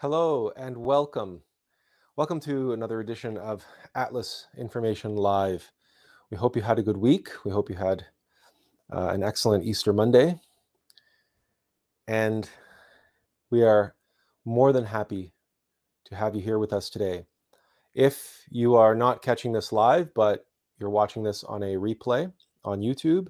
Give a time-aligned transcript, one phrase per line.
[0.00, 1.42] Hello and welcome.
[2.16, 3.62] Welcome to another edition of
[3.94, 5.70] Atlas Information Live.
[6.30, 7.28] We hope you had a good week.
[7.44, 8.06] We hope you had
[8.90, 10.40] uh, an excellent Easter Monday.
[12.08, 12.48] And
[13.50, 13.94] we are
[14.46, 15.34] more than happy
[16.06, 17.26] to have you here with us today.
[17.92, 20.46] If you are not catching this live, but
[20.78, 22.32] you're watching this on a replay
[22.64, 23.28] on YouTube,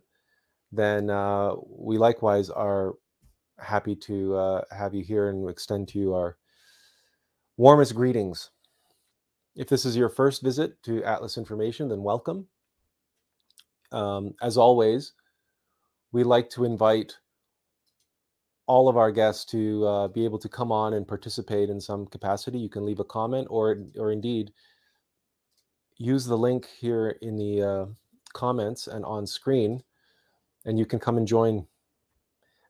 [0.71, 2.93] then uh, we likewise are
[3.59, 6.37] happy to uh, have you here and extend to you our
[7.61, 8.53] Warmest greetings.
[9.55, 12.47] If this is your first visit to Atlas Information, then welcome.
[13.93, 15.13] Um, as always,
[16.11, 17.19] we like to invite
[18.67, 22.07] all of our guests to uh, be able to come on and participate in some
[22.07, 22.59] capacity.
[22.59, 24.53] You can leave a comment or, or indeed
[25.99, 27.87] use the link here in the uh,
[28.33, 29.83] comments and on screen,
[30.65, 31.67] and you can come and join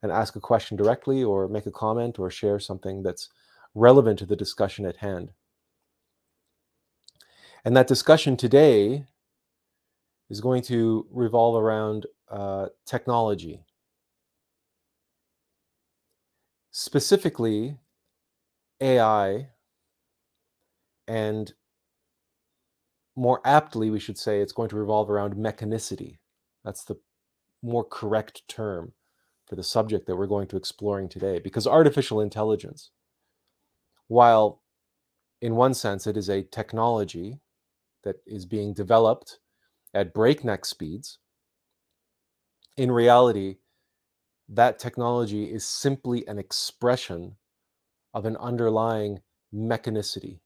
[0.02, 3.28] and ask a question directly or make a comment or share something that's
[3.74, 5.30] relevant to the discussion at hand.
[7.64, 9.06] And that discussion today
[10.28, 13.64] is going to revolve around uh, technology.
[16.70, 17.78] Specifically,
[18.80, 19.48] AI,
[21.06, 21.52] and
[23.16, 26.18] more aptly, we should say it's going to revolve around mechanicity.
[26.64, 26.96] That's the
[27.62, 28.92] more correct term
[29.46, 32.92] for the subject that we're going to exploring today, because artificial intelligence
[34.10, 34.60] while
[35.40, 37.38] in one sense it is a technology
[38.02, 39.38] that is being developed
[39.94, 41.18] at breakneck speeds,
[42.76, 43.58] in reality,
[44.48, 47.36] that technology is simply an expression
[48.12, 49.20] of an underlying
[49.54, 50.40] mechanicity.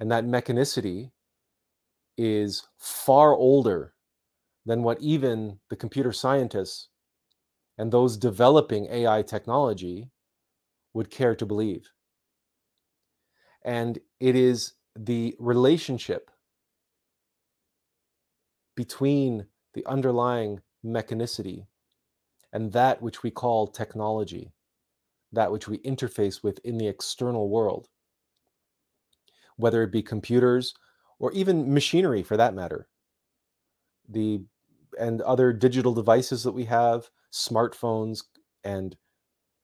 [0.00, 1.12] And that mechanicity
[2.18, 3.94] is far older
[4.66, 6.88] than what even the computer scientists
[7.78, 10.10] and those developing AI technology
[10.94, 11.93] would care to believe.
[13.64, 16.30] And it is the relationship
[18.76, 21.66] between the underlying mechanicity
[22.52, 24.52] and that which we call technology,
[25.32, 27.88] that which we interface with in the external world,
[29.56, 30.74] whether it be computers
[31.18, 32.88] or even machinery for that matter,
[34.08, 34.44] the
[34.98, 38.22] and other digital devices that we have, smartphones
[38.62, 38.96] and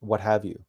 [0.01, 0.65] what have you.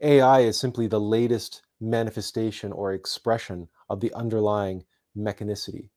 [0.00, 4.84] AI is simply the latest manifestation or expression of the underlying
[5.16, 5.90] mechanicity,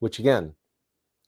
[0.00, 0.54] which again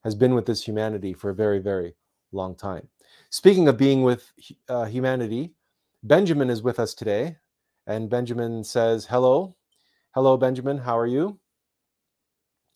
[0.04, 1.94] has been with this humanity for a very, very
[2.32, 2.88] long time.
[3.30, 4.32] Speaking of being with
[4.68, 5.54] uh, humanity,
[6.02, 7.36] Benjamin is with us today.
[7.86, 9.56] And Benjamin says, Hello.
[10.14, 10.78] Hello, Benjamin.
[10.78, 11.38] How are you?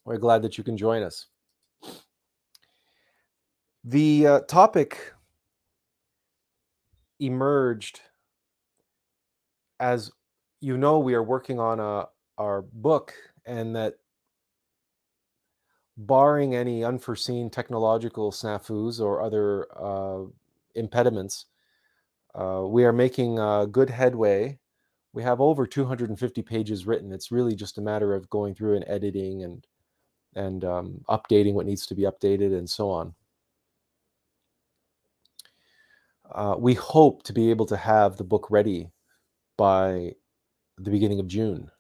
[0.05, 1.27] We're glad that you can join us.
[3.85, 5.13] The uh, topic
[7.21, 8.01] emerged
[9.81, 10.11] as
[10.67, 13.15] you know we are working on a our book
[13.47, 13.95] and that
[15.97, 20.25] barring any unforeseen technological snafus or other uh,
[20.75, 21.47] impediments
[22.35, 24.59] uh, we are making uh, good headway.
[25.15, 27.13] We have over 250 pages written.
[27.13, 29.67] It's really just a matter of going through and editing and
[30.35, 33.15] and um, updating what needs to be updated and so on.
[36.31, 38.91] Uh, we hope to be able to have the book ready
[39.57, 40.13] by
[40.79, 41.71] the beginning of June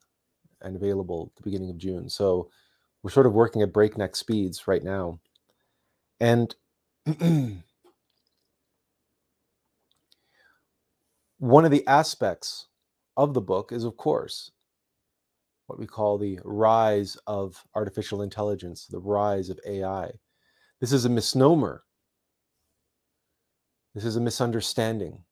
[0.62, 2.08] and available the beginning of June.
[2.08, 2.50] So
[3.02, 5.20] we're sort of working at breakneck speeds right now.
[6.20, 6.54] And
[11.38, 12.66] one of the aspects
[13.16, 14.50] of the book is, of course,
[15.66, 20.12] what we call the rise of artificial intelligence, the rise of AI.
[20.80, 21.82] This is a misnomer.
[23.94, 25.25] This is a misunderstanding.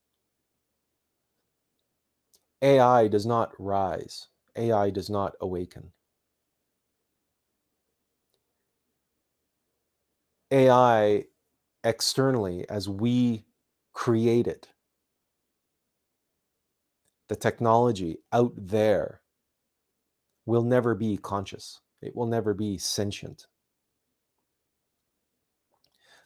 [2.65, 5.93] AI does not rise, AI does not awaken.
[10.51, 11.27] AI
[11.85, 13.45] externally as we
[13.93, 14.69] create it,
[17.29, 19.23] the technology out there
[20.47, 21.81] will never be conscious.
[22.03, 23.47] It will never be sentient.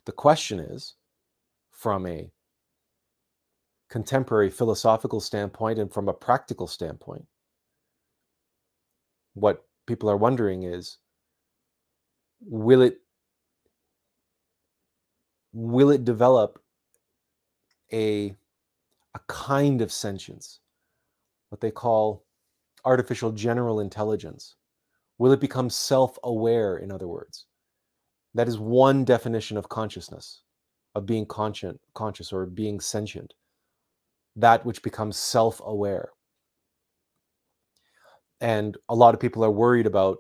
[0.07, 0.95] The question is
[1.73, 2.31] from a
[3.89, 7.27] contemporary philosophical standpoint and from a practical standpoint,
[9.35, 10.99] what people are wondering is
[12.41, 13.01] will it
[15.53, 16.61] will it develop
[17.93, 18.35] a
[19.15, 20.61] a kind of sentience
[21.49, 22.25] what they call
[22.85, 24.57] artificial general intelligence?
[25.19, 27.47] Will it become self-aware in other words?
[28.35, 30.43] That is one definition of consciousness
[30.95, 33.35] of being conscious conscious or being sentient
[34.39, 36.11] that which becomes self-aware
[38.41, 40.19] and a lot of people are worried about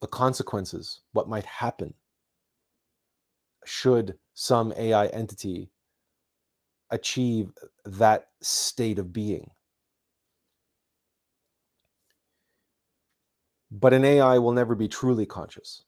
[0.00, 1.94] the consequences, what might happen
[3.64, 5.70] should some AI entity
[6.90, 7.50] achieve
[7.84, 9.50] that state of being.
[13.70, 15.82] But an AI will never be truly conscious.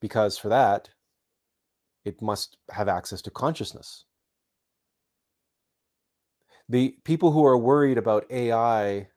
[0.00, 0.90] Because for that,
[2.04, 4.04] it must have access to consciousness.
[6.68, 9.08] The people who are worried about AI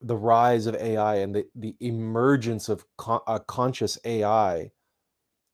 [0.00, 4.70] the rise of AI and the, the emergence of con- a conscious AI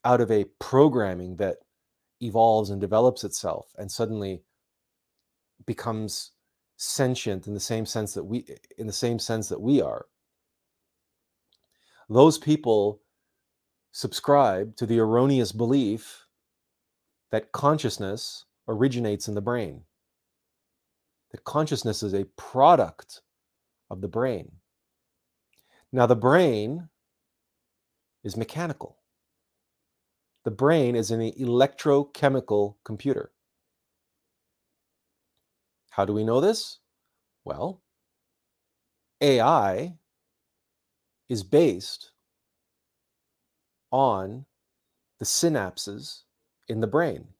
[0.04, 1.58] out of a programming that
[2.20, 4.42] evolves and develops itself and suddenly
[5.66, 6.32] becomes
[6.76, 8.44] sentient in the same sense that we
[8.76, 10.06] in the same sense that we are.
[12.08, 13.00] Those people
[13.92, 16.26] subscribe to the erroneous belief
[17.30, 19.82] that consciousness originates in the brain
[21.34, 23.22] that consciousness is a product
[23.90, 24.52] of the brain.
[25.92, 26.90] Now, the brain
[28.22, 28.98] is mechanical.
[30.44, 33.32] The brain is an electrochemical computer.
[35.90, 36.78] How do we know this?
[37.44, 37.82] Well,
[39.20, 39.94] AI
[41.28, 42.12] is based
[43.90, 44.44] on
[45.18, 46.20] the synapses
[46.68, 47.33] in the brain.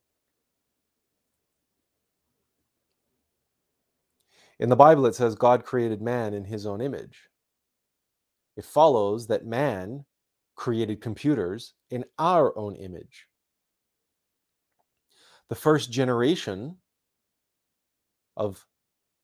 [4.58, 7.28] In the Bible, it says God created man in his own image.
[8.56, 10.04] It follows that man
[10.54, 13.26] created computers in our own image.
[15.48, 16.76] The first generation
[18.36, 18.64] of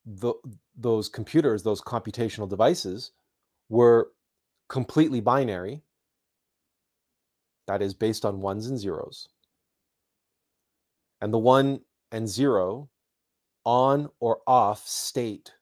[0.04, 0.34] the,
[0.76, 3.12] those computers, those computational devices,
[3.68, 4.10] were
[4.68, 5.82] completely binary,
[7.66, 9.28] that is, based on ones and zeros.
[11.20, 11.80] And the one
[12.10, 12.88] and zero
[13.64, 15.52] on or off state,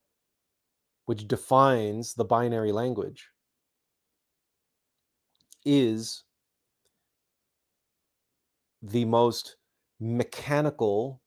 [1.06, 3.28] which defines the binary language,
[5.64, 6.24] is
[8.82, 9.56] the most
[10.00, 11.20] mechanical,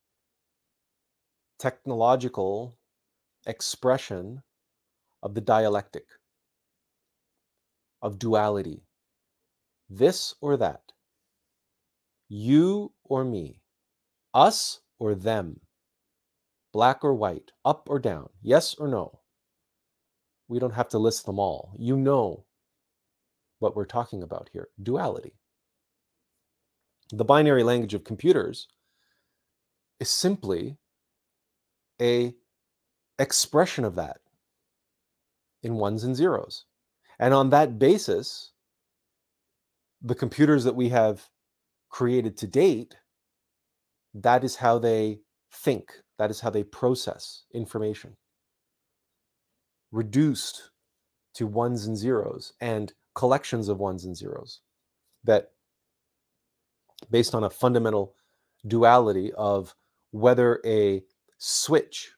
[1.60, 2.78] technological
[3.46, 4.42] expression
[5.22, 6.06] of the dialectic,
[8.02, 8.84] of duality.
[9.90, 10.94] This or that,
[12.30, 13.62] you or me,
[14.34, 15.60] us or them
[16.74, 19.20] black or white, up or down, yes or no.
[20.48, 21.74] We don't have to list them all.
[21.78, 22.46] You know
[23.60, 25.34] what we're talking about here duality.
[27.12, 28.68] The binary language of computers
[30.00, 30.78] is simply
[32.02, 32.34] a
[33.20, 34.18] expression of that
[35.64, 36.66] in ones and zeros.
[37.20, 38.52] And on that basis,
[40.02, 41.30] the computers that we have
[41.90, 42.96] created to date,
[44.16, 45.20] that is how they
[45.52, 48.16] think, that is how they process information.
[49.92, 50.70] Reduced
[51.34, 54.60] to ones and zeros and collections of ones and zeros
[55.24, 55.50] that
[57.10, 58.14] based on a fundamental
[58.68, 59.74] duality of
[60.12, 61.02] whether a
[61.40, 62.12] switch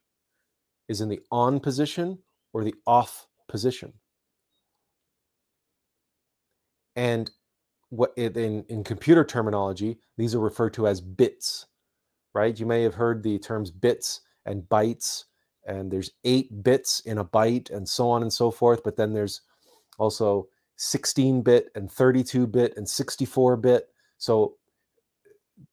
[0.89, 2.19] is in the on position
[2.51, 3.93] or the off position.
[6.97, 7.31] And
[7.87, 11.67] what in, in computer terminology, these are referred to as bits
[12.33, 12.59] right?
[12.59, 15.25] You may have heard the terms bits and bytes,
[15.65, 18.83] and there's eight bits in a byte, and so on and so forth.
[18.83, 19.41] But then there's
[19.97, 20.47] also
[20.77, 23.89] 16 bit and 32 bit and 64 bit.
[24.17, 24.57] So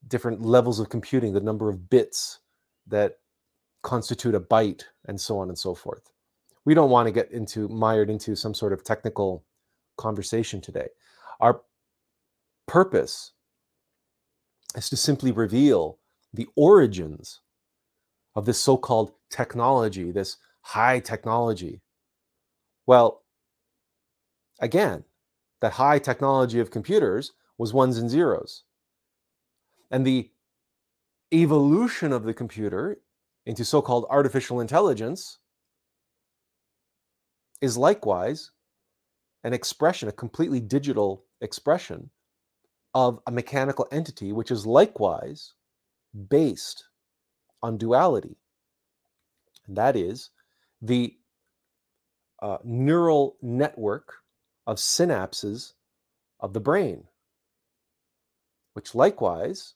[0.08, 2.40] different levels of computing, the number of bits
[2.86, 3.18] that
[3.82, 6.10] constitute a byte, and so on and so forth.
[6.64, 9.44] We don't want to get into mired into some sort of technical
[9.96, 10.88] conversation today.
[11.40, 11.62] Our
[12.66, 13.32] purpose
[14.76, 15.98] is to simply reveal
[16.32, 17.40] the origins
[18.34, 21.80] of this so called technology, this high technology.
[22.86, 23.22] Well,
[24.60, 25.04] again,
[25.60, 28.64] that high technology of computers was ones and zeros.
[29.90, 30.30] And the
[31.32, 33.00] evolution of the computer
[33.46, 35.38] into so called artificial intelligence
[37.60, 38.50] is likewise
[39.44, 42.10] an expression, a completely digital expression
[42.94, 45.54] of a mechanical entity, which is likewise
[46.28, 46.84] based
[47.62, 48.36] on duality.
[49.66, 50.30] And that is
[50.82, 51.16] the
[52.42, 54.14] uh, neural network
[54.66, 55.74] of synapses
[56.40, 57.04] of the brain,
[58.72, 59.74] which likewise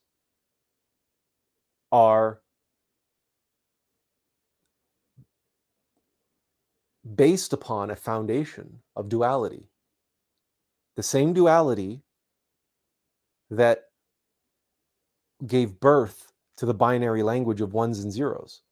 [1.92, 2.40] are
[7.14, 9.68] based upon a foundation of duality.
[10.96, 12.02] The same duality
[13.50, 13.90] that
[15.46, 18.62] gave birth to the binary language of ones and zeros.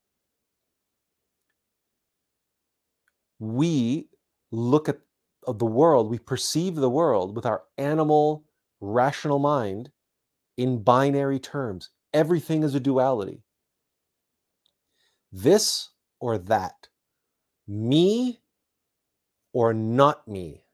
[3.39, 4.09] We
[4.51, 5.01] look at
[5.47, 8.45] the world, we perceive the world with our animal,
[8.81, 9.91] rational mind
[10.57, 11.91] in binary terms.
[12.15, 13.43] Everything is a duality.
[15.33, 15.89] This
[16.21, 16.89] or that
[17.67, 18.41] me
[19.53, 20.65] or not me,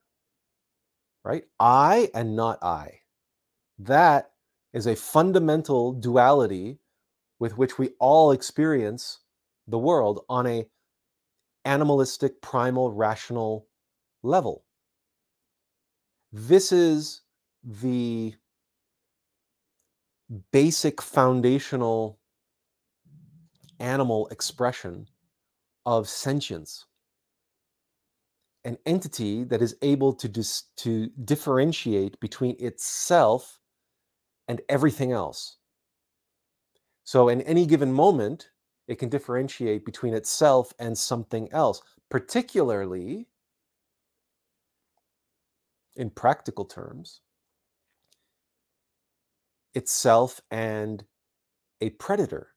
[1.24, 1.44] right?
[1.58, 3.00] I and not I.
[3.78, 4.32] That
[4.72, 6.78] is a fundamental duality
[7.38, 9.20] with which we all experience
[9.66, 10.66] the world on a
[11.64, 13.66] animalistic, primal, rational
[14.22, 14.64] level.
[16.32, 17.22] This is
[17.62, 18.34] the
[20.52, 22.18] basic foundational
[23.80, 25.06] animal expression
[25.86, 26.84] of sentience
[28.64, 33.57] an entity that is able to dis- to differentiate between itself
[34.48, 35.56] and everything else
[37.04, 38.50] so in any given moment
[38.86, 43.28] it can differentiate between itself and something else particularly
[45.96, 47.20] in practical terms
[49.74, 51.04] itself and
[51.80, 52.48] a predator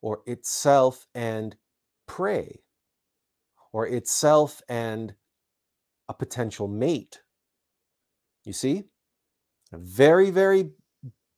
[0.00, 1.56] or itself and
[2.06, 2.62] prey
[3.72, 5.14] or itself and
[6.08, 7.22] a potential mate.
[8.44, 8.84] You see?
[9.72, 10.70] Very, very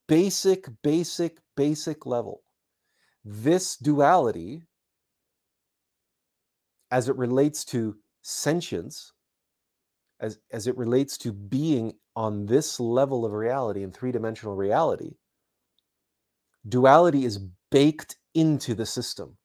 [0.08, 2.42] basic, basic, basic level.
[3.24, 4.62] This duality,
[6.90, 9.12] as it relates to sentience,
[10.20, 15.14] as, as it relates to being on this level of reality, in three dimensional reality,
[16.68, 17.38] duality is
[17.70, 19.36] baked into the system.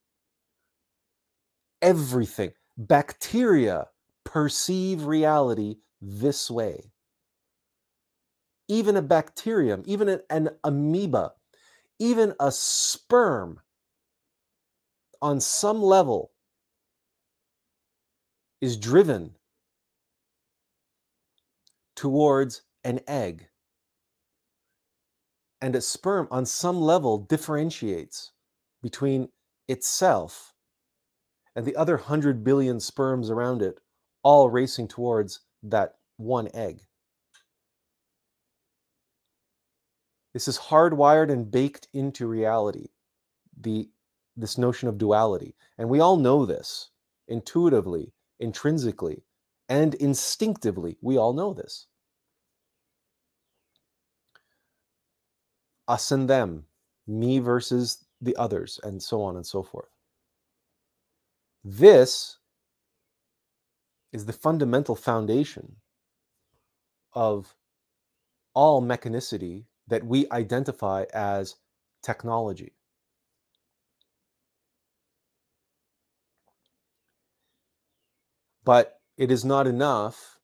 [1.82, 3.88] Everything, bacteria
[4.26, 6.92] perceive reality this way.
[8.70, 11.34] Even a bacterium, even an, an amoeba,
[12.00, 13.60] even a sperm
[15.22, 16.32] on some level
[18.62, 19.36] is driven
[21.96, 23.48] towards an egg.
[25.62, 28.32] And a sperm, on some level, differentiates
[28.82, 29.30] between
[29.68, 30.54] itself
[31.56, 33.80] and the other 100 billion sperms around it,
[34.24, 36.82] all racing towards that one egg.
[40.40, 42.88] This is hardwired and baked into reality,
[43.60, 43.90] the,
[44.38, 45.54] this notion of duality.
[45.78, 46.92] And we all know this
[47.28, 49.26] intuitively, intrinsically,
[49.68, 50.96] and instinctively.
[51.02, 51.88] We all know this.
[55.90, 56.64] Us and them,
[57.06, 59.92] me versus the others, and so on and so forth.
[61.66, 62.38] This
[64.14, 65.76] is the fundamental foundation
[67.12, 67.58] of
[68.54, 71.56] all mechanicity that we identify as
[72.04, 72.74] technology.
[78.64, 80.38] But it is not enough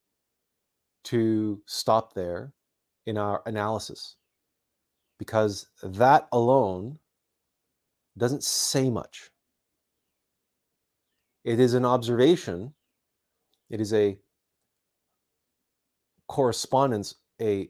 [1.05, 2.53] to stop there
[3.05, 4.15] in our analysis
[5.19, 6.97] because that alone
[8.17, 9.29] doesn't say much.
[11.43, 12.73] It is an observation,
[13.69, 14.17] it is a
[16.27, 17.69] correspondence, a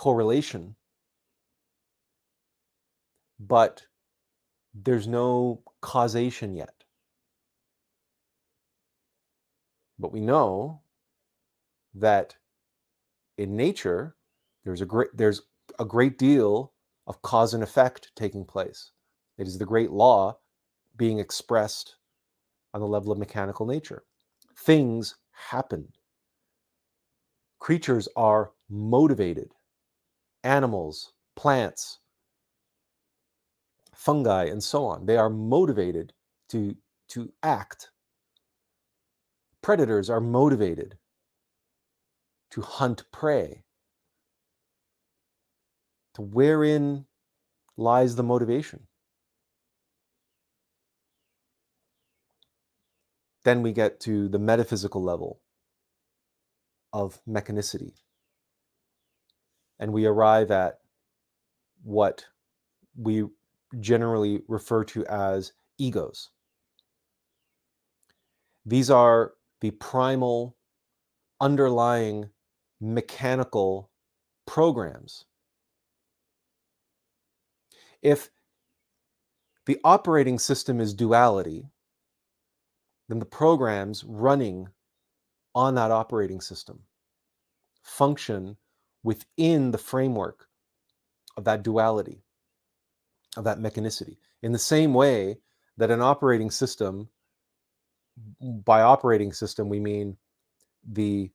[0.00, 0.74] correlation,
[3.38, 3.82] but
[4.72, 6.72] there's no causation yet.
[9.98, 10.80] But we know
[11.92, 12.34] that
[13.36, 14.16] in nature,
[14.64, 15.42] there's a great there's
[15.78, 16.72] a great deal
[17.06, 18.92] of cause and effect taking place.
[19.36, 20.38] It is the great law
[20.96, 21.96] being expressed
[22.72, 24.04] on the level of mechanical nature.
[24.64, 25.16] Things
[25.50, 25.92] happen.
[27.58, 29.52] Creatures are motivated.
[30.42, 31.98] Animals, plants,
[33.94, 35.06] fungi, and so on.
[35.06, 36.12] They are motivated
[36.50, 36.76] to,
[37.08, 37.90] to act.
[39.62, 40.96] Predators are motivated
[42.50, 43.64] to hunt prey.
[46.14, 47.06] to wherein
[47.76, 48.86] lies the motivation.
[53.44, 55.40] Then we get to the metaphysical level
[56.92, 57.94] of mechanicity.
[59.80, 60.78] And we arrive at
[61.82, 62.24] what
[62.96, 63.24] we
[63.80, 66.30] generally refer to as egos.
[68.66, 69.32] These are
[69.62, 70.56] the primal
[71.40, 72.28] underlying
[72.80, 73.90] mechanical
[74.46, 75.24] programs.
[78.02, 78.30] If
[79.66, 81.70] the operating system is duality,
[83.08, 84.68] then the programs running
[85.54, 86.80] on that operating system
[87.82, 88.56] function
[89.02, 90.46] within the framework
[91.36, 92.22] of that duality,
[93.36, 94.16] of that mechanicity.
[94.42, 95.38] In the same way
[95.76, 97.08] that an operating system,
[98.40, 100.16] by operating system, we mean
[100.86, 101.30] the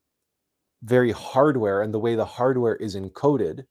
[0.83, 3.65] very hardware and the way the hardware is encoded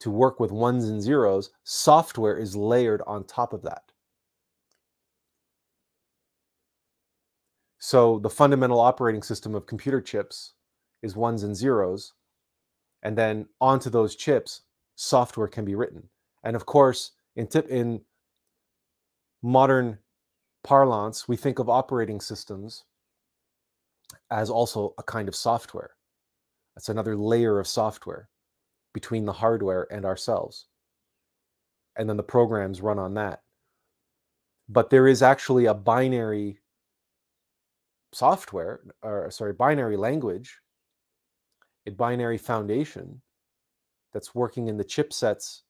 [0.00, 3.82] to work with ones and zeros, software is layered on top of that.
[7.78, 10.54] So the fundamental operating system of computer chips
[11.02, 12.12] is ones and zeros.
[13.02, 14.62] And then onto those chips,
[14.94, 16.08] software can be written.
[16.44, 18.02] And of course, in tip in
[19.42, 19.98] modern
[20.62, 22.84] parlance, we think of operating systems
[24.30, 25.90] as also a kind of software.
[26.74, 28.28] That's another layer of software
[28.94, 30.66] between the hardware and ourselves.
[31.96, 33.42] And then the programs run on that.
[34.68, 36.60] But there is actually a binary
[38.12, 40.58] software, or sorry, binary language,
[41.86, 43.20] a binary foundation
[44.12, 45.62] that's working in the chipsets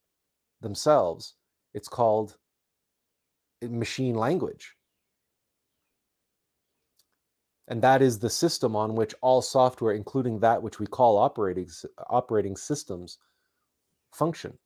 [0.61, 1.35] themselves.
[1.75, 2.37] It's called
[3.62, 4.76] machine language.
[7.69, 11.68] And that is the system on which all software, including that which we call operating,
[12.11, 13.18] operating systems,
[14.12, 14.59] function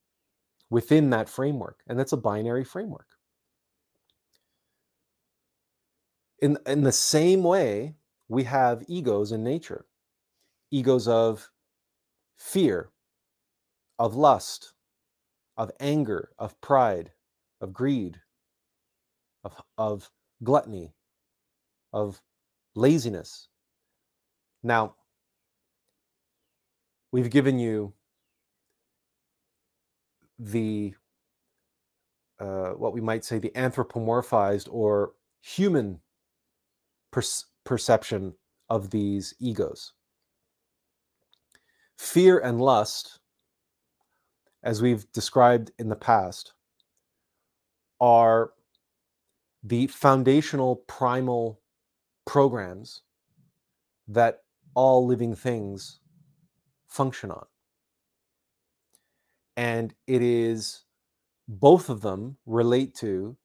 [0.71, 1.81] within that framework.
[1.87, 3.07] And that's a binary framework.
[6.41, 7.95] In, in the same way,
[8.29, 9.87] we have egos in nature
[10.71, 11.51] egos of
[12.39, 12.91] fear,
[13.99, 14.73] of lust,
[15.57, 17.11] of anger, of pride,
[17.61, 18.21] of greed,
[19.45, 20.11] of, of
[20.43, 20.93] gluttony,
[21.93, 22.21] of
[22.75, 23.49] laziness.
[24.63, 24.97] Now,
[27.13, 27.95] we've given you
[30.39, 30.95] the
[32.39, 36.01] uh, what we might say the anthropomorphized or human
[37.11, 37.23] per-
[37.65, 38.35] perception
[38.69, 39.95] of these egos.
[41.97, 43.21] Fear and lust,
[44.63, 46.53] as we've described in the past,
[48.01, 48.51] are
[49.63, 51.61] the foundational primal
[52.27, 53.03] programs
[54.09, 54.43] that
[54.75, 56.01] all living things
[56.87, 57.47] function on.
[59.57, 60.85] And it is
[61.49, 63.37] both of them relate to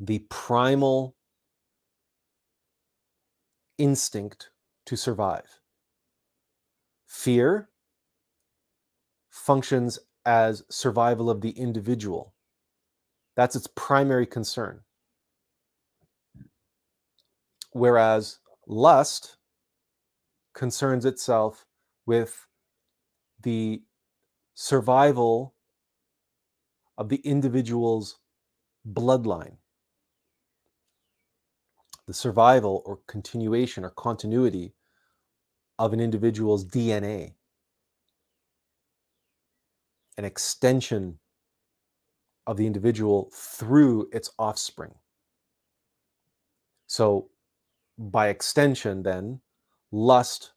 [0.00, 1.16] the primal
[3.76, 4.50] instinct
[4.86, 5.57] to survive.
[7.08, 7.70] Fear
[9.30, 12.34] functions as survival of the individual.
[13.34, 14.82] That's its primary concern.
[17.72, 19.38] Whereas lust
[20.54, 21.64] concerns itself
[22.04, 22.46] with
[23.42, 23.82] the
[24.54, 25.54] survival
[26.98, 28.18] of the individual's
[28.86, 29.56] bloodline,
[32.06, 34.74] the survival or continuation or continuity
[35.78, 37.34] of an individual's DNA,
[40.16, 41.18] an extension
[42.46, 44.94] of the individual through its offspring.
[46.86, 47.28] So,
[47.98, 49.40] by extension, then,
[49.92, 50.52] lust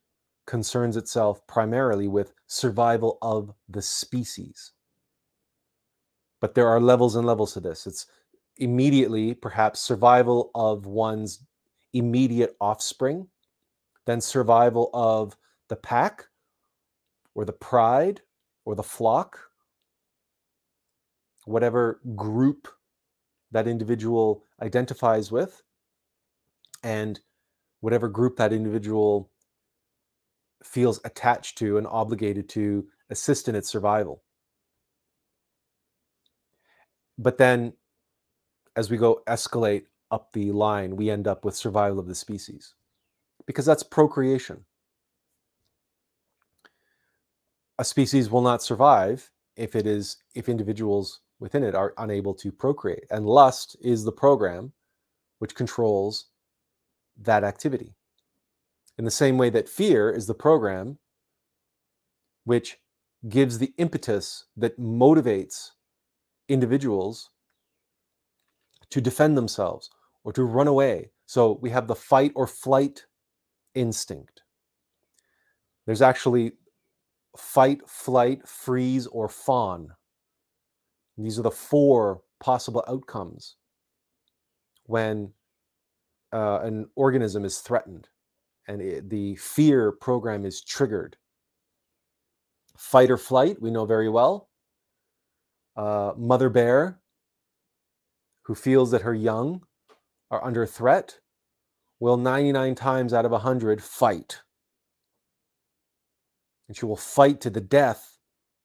[0.47, 4.71] concerns itself primarily with survival of the species.
[6.39, 7.85] But there are levels and levels to this.
[7.85, 8.07] It's
[8.57, 11.45] immediately, perhaps, survival of one's
[11.93, 13.27] immediate offspring,
[14.11, 15.37] then survival of
[15.69, 16.25] the pack
[17.33, 18.21] or the pride
[18.65, 19.39] or the flock,
[21.45, 22.67] whatever group
[23.51, 25.63] that individual identifies with,
[26.83, 27.21] and
[27.79, 29.31] whatever group that individual
[30.61, 34.23] feels attached to and obligated to assist in its survival.
[37.17, 37.73] But then,
[38.75, 42.75] as we go escalate up the line, we end up with survival of the species
[43.51, 44.63] because that's procreation.
[47.77, 52.49] A species will not survive if it is if individuals within it are unable to
[52.49, 53.03] procreate.
[53.09, 54.71] And lust is the program
[55.39, 56.27] which controls
[57.17, 57.93] that activity.
[58.97, 60.99] In the same way that fear is the program
[62.45, 62.77] which
[63.27, 65.71] gives the impetus that motivates
[66.47, 67.31] individuals
[68.91, 69.89] to defend themselves
[70.23, 71.09] or to run away.
[71.25, 73.07] So we have the fight or flight
[73.75, 74.43] instinct.
[75.85, 76.53] There's actually
[77.37, 79.89] fight, flight, freeze, or fawn.
[81.17, 83.55] These are the four possible outcomes
[84.85, 85.31] when
[86.33, 88.09] uh, an organism is threatened
[88.67, 91.17] and it, the fear program is triggered.
[92.77, 94.49] Fight or flight, we know very well.
[95.75, 96.99] Uh, mother bear,
[98.43, 99.61] who feels that her young
[100.29, 101.19] are under threat,
[102.01, 104.41] will 99 times out of 100 fight.
[106.67, 108.17] And she will fight to the death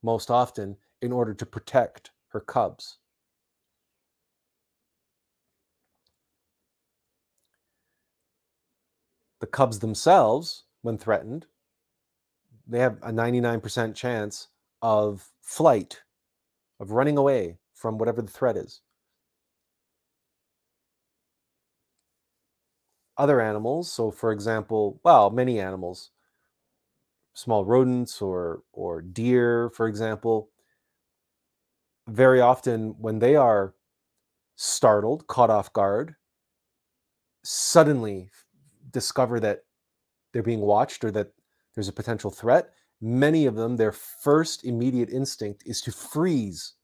[0.03, 2.97] most often in order to protect her cubs.
[9.41, 11.45] The cubs themselves, when threatened,
[12.67, 14.49] they have a 99% chance
[14.81, 16.01] of flight,
[16.81, 18.81] of running away from whatever the threat is.
[23.19, 26.11] Other animals, so for example, well, many animals,
[27.35, 30.51] small rodents or or deer, for example,
[32.09, 33.75] very often when they are
[34.57, 36.17] startled, caught off guard,
[37.43, 38.29] suddenly
[38.91, 39.65] discover that
[40.33, 41.33] they're being watched or that
[41.75, 46.75] there's a potential threat, many of them, their first immediate instinct is to freeze.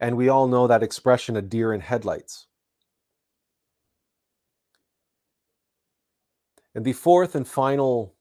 [0.00, 2.46] And we all know that expression, a deer in headlights.
[6.76, 8.14] And the fourth and final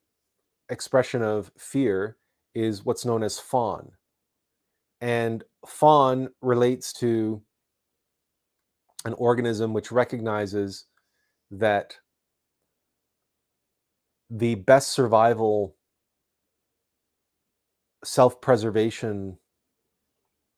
[0.70, 2.16] expression of fear
[2.56, 3.92] is what's known as fawn.
[5.02, 7.42] And fawn relates to
[9.04, 10.86] an organism which recognizes
[11.52, 11.98] that
[14.30, 15.76] the best survival
[18.06, 19.38] self preservation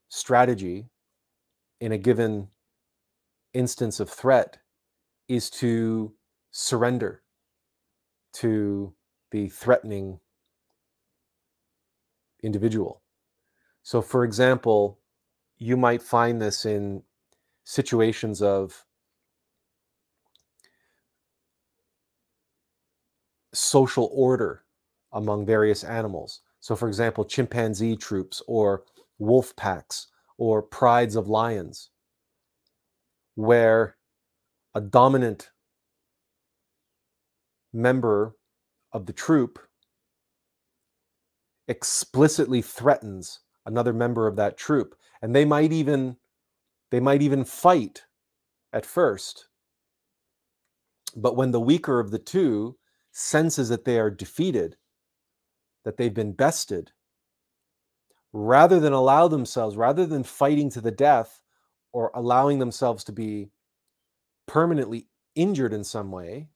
[0.10, 0.86] strategy
[1.82, 2.50] in a given
[3.56, 4.60] instance of threat
[5.28, 6.14] is to
[6.52, 7.24] surrender
[8.40, 8.94] to
[9.32, 10.20] the threatening
[12.44, 13.02] individual.
[13.84, 15.00] So, for example,
[15.58, 17.04] you might find this in
[17.64, 18.86] situations of
[23.54, 24.64] social order
[25.14, 26.42] among various animals.
[26.60, 28.84] So, for example, chimpanzee troops or
[29.18, 31.90] wolf packs or prides of lions,
[33.36, 33.96] where
[34.76, 35.50] a dominant
[37.74, 38.36] member
[38.92, 39.60] of the troop
[41.68, 44.96] explicitly threatens another member of that troop.
[45.22, 46.18] And they might even
[46.90, 48.04] they might even fight
[48.72, 49.48] at first.
[51.16, 52.78] But when the weaker of the two
[53.12, 54.78] senses that they are defeated
[55.84, 56.92] that they've been bested
[58.32, 61.42] rather than allow themselves rather than fighting to the death
[61.94, 63.50] or allowing themselves to be
[64.46, 66.48] permanently injured in some way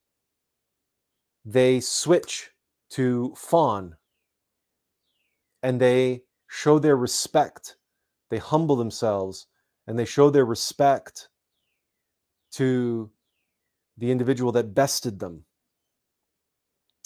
[1.46, 2.52] they switch
[2.92, 3.96] to fawn
[5.64, 7.78] and they show their respect.
[8.30, 9.48] They humble themselves
[9.88, 11.30] and they show their respect
[12.54, 13.10] to
[13.98, 15.46] the individual that bested them.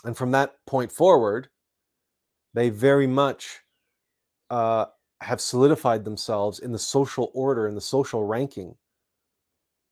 [0.04, 1.50] And from that point forward,
[2.54, 3.62] they very much
[4.50, 4.86] uh,
[5.22, 8.76] have solidified themselves in the social order and the social ranking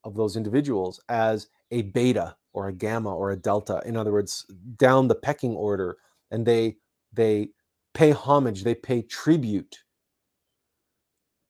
[0.03, 4.45] of those individuals as a beta or a gamma or a delta in other words
[4.77, 5.97] down the pecking order
[6.31, 6.77] and they
[7.11, 7.49] they
[7.93, 9.83] pay homage they pay tribute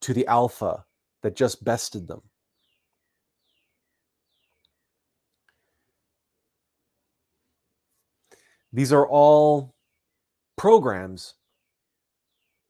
[0.03, 0.83] to the alpha
[1.21, 2.21] that just bested them.
[8.73, 9.73] These are all
[10.57, 11.35] programs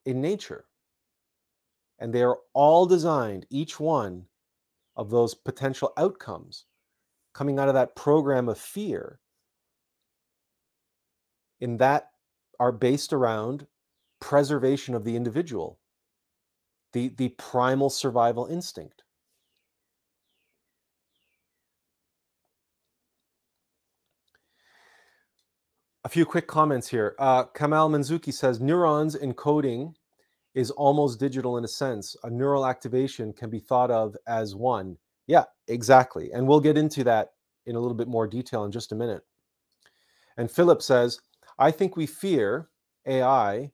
[0.06, 0.65] in nature
[1.98, 4.26] and they are all designed each one
[4.96, 6.65] of those potential outcomes
[7.34, 9.19] coming out of that program of fear
[11.60, 12.10] in that
[12.60, 13.67] are based around
[14.19, 15.80] preservation of the individual
[16.93, 19.04] the the primal survival instinct.
[26.06, 27.15] A few quick comments here.
[27.17, 29.93] Uh, kamal manzuki says neurons encoding
[30.54, 32.15] is almost digital in a sense.
[32.24, 36.31] A neural activation can be thought of as one yeah, exactly.
[36.33, 37.33] And we'll get into that
[37.65, 39.23] in a little bit more detail in just a minute.
[40.38, 41.19] And Philip says,
[41.59, 42.69] I think we fear
[43.05, 43.71] AI.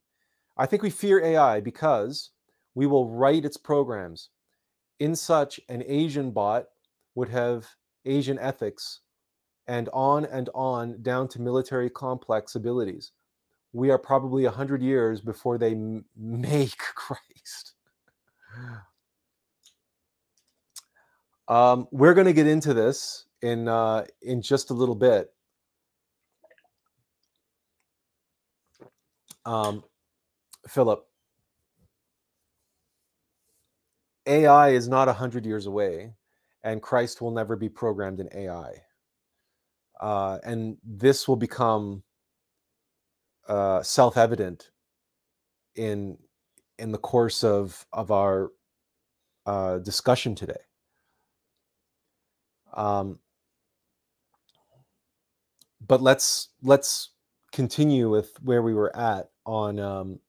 [0.57, 2.31] I think we fear AI because
[2.75, 4.29] we will write its programs.
[4.99, 6.65] In such, an Asian bot
[7.15, 7.67] would have
[8.05, 9.01] Asian ethics
[9.67, 13.11] and on and on down to military complex abilities.
[13.73, 17.73] we are probably 100 years before they m- make Christ.
[21.49, 25.33] Um, we're going to get into this in uh, in just a little bit.
[29.45, 29.83] Um,
[30.67, 31.05] Philip,
[34.27, 36.13] AI is not 100 years away,
[36.63, 38.73] and Christ will never be programmed in AI.
[40.01, 42.03] Uh, and this will become
[43.47, 44.71] uh, self-evident
[45.75, 46.17] in
[46.79, 48.51] in the course of of our
[49.47, 50.61] uh, discussion today.
[52.73, 53.19] Um,
[55.85, 57.09] but let's let's
[57.51, 60.19] continue with where we were at on um,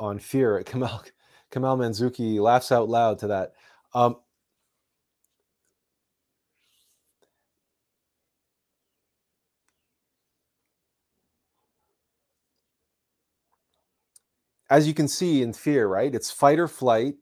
[0.00, 0.62] on fear.
[0.66, 1.02] Kamal
[1.50, 3.52] Kamal Manzuki laughs out loud to that.
[3.94, 4.16] Um,
[14.68, 16.14] as you can see in fear, right?
[16.14, 17.14] It's fight or flight,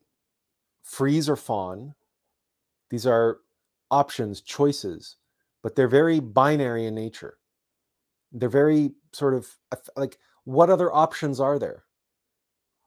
[0.82, 1.94] freeze or fawn.
[2.92, 3.38] These are
[3.90, 5.16] options, choices,
[5.62, 7.38] but they're very binary in nature.
[8.32, 9.48] They're very sort of
[9.96, 11.84] like what other options are there?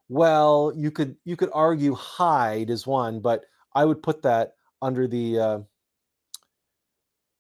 [0.08, 5.08] Well, you could you could argue hide is one, but I would put that under
[5.08, 5.60] the uh,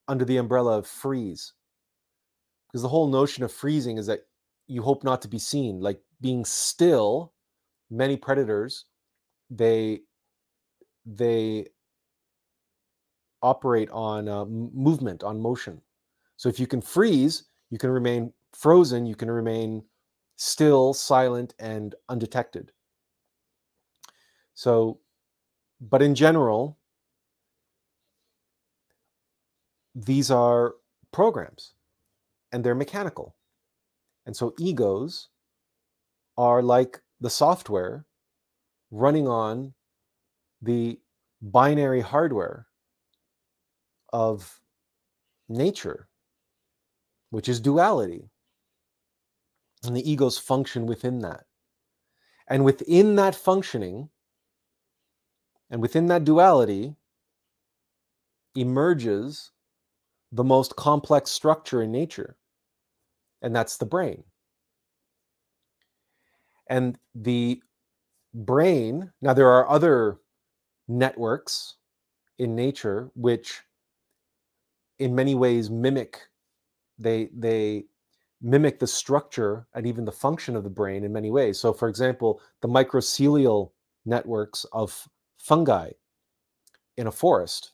[0.07, 1.53] under the umbrella of freeze,
[2.67, 4.21] because the whole notion of freezing is that
[4.65, 7.31] you hope not to be seen, like being still.
[7.91, 8.85] Many predators,
[9.51, 10.01] they
[11.05, 11.67] they
[13.45, 15.79] operate on uh, movement, on motion.
[16.35, 19.83] So if you can freeze, you can remain frozen, you can remain
[20.35, 22.71] still, silent, and undetected.
[24.55, 24.99] So,
[25.79, 26.79] but in general,
[29.93, 30.75] these are
[31.11, 31.73] programs
[32.51, 33.35] and they're mechanical.
[34.25, 35.29] And so egos
[36.37, 38.05] are like the software
[38.91, 39.73] running on
[40.61, 40.99] the
[41.41, 42.67] binary hardware
[44.15, 44.61] of
[45.49, 46.07] nature,
[47.31, 48.29] which is duality.
[49.83, 51.43] And the egos function within that.
[52.47, 54.09] And within that functioning,
[55.69, 56.95] and within that duality,
[58.55, 59.51] emerges
[60.31, 62.37] the most complex structure in nature,
[63.41, 64.23] and that's the brain.
[66.69, 67.61] And the
[68.33, 70.19] brain, now there are other
[70.87, 71.75] networks
[72.37, 73.61] in nature which
[74.99, 76.21] in many ways mimic
[76.97, 77.85] they they
[78.41, 81.59] mimic the structure and even the function of the brain in many ways.
[81.59, 83.71] So for example, the mycelial
[84.05, 85.07] networks of
[85.39, 85.91] fungi
[86.97, 87.71] in a forest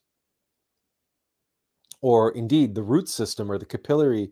[2.01, 4.31] or indeed the root system or the capillary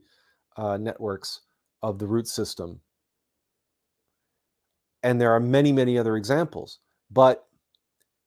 [0.58, 1.42] uh, networks
[1.84, 2.80] of the root system
[5.04, 6.80] and there are many, many other examples.
[7.12, 7.46] But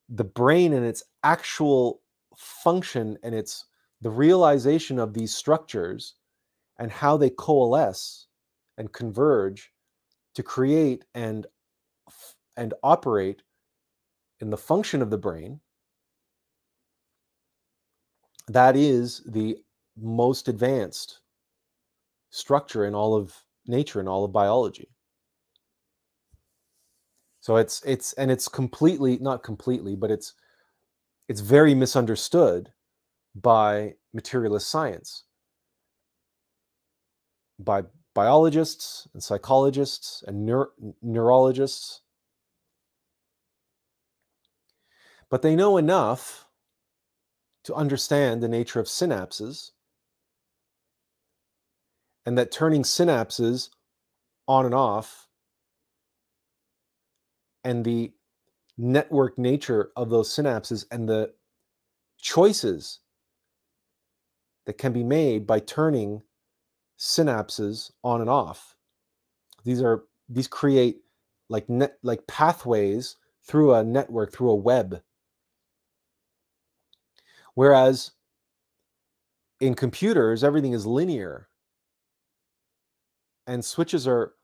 [0.08, 2.02] the brain and its actual
[2.36, 3.66] function and its
[4.02, 6.16] the realization of these structures
[6.78, 8.26] and how they coalesce
[8.76, 9.72] and converge
[10.34, 11.46] to create and
[12.56, 13.42] and operate
[14.40, 15.60] in the function of the brain.
[18.48, 19.58] That is the
[19.96, 21.20] most advanced
[22.30, 23.34] structure in all of
[23.66, 24.88] nature and all of biology.
[27.40, 30.34] So it's it's and it's completely not completely, but it's
[31.28, 32.72] it's very misunderstood
[33.34, 35.24] by materialist science,
[37.58, 42.02] by biologists and psychologists and neuro- neurologists.
[45.30, 46.46] But they know enough
[47.64, 49.70] to understand the nature of synapses
[52.26, 53.70] and that turning synapses
[54.46, 55.28] on and off
[57.64, 58.12] and the
[58.76, 61.32] network nature of those synapses and the
[62.18, 63.00] choices
[64.66, 66.22] that can be made by turning
[66.98, 68.76] synapses on and off.
[69.64, 70.98] These are these create
[71.48, 75.02] like net like pathways through a network through a web.
[77.54, 78.12] Whereas
[79.60, 81.48] in computers everything is linear.
[83.46, 84.34] And switches are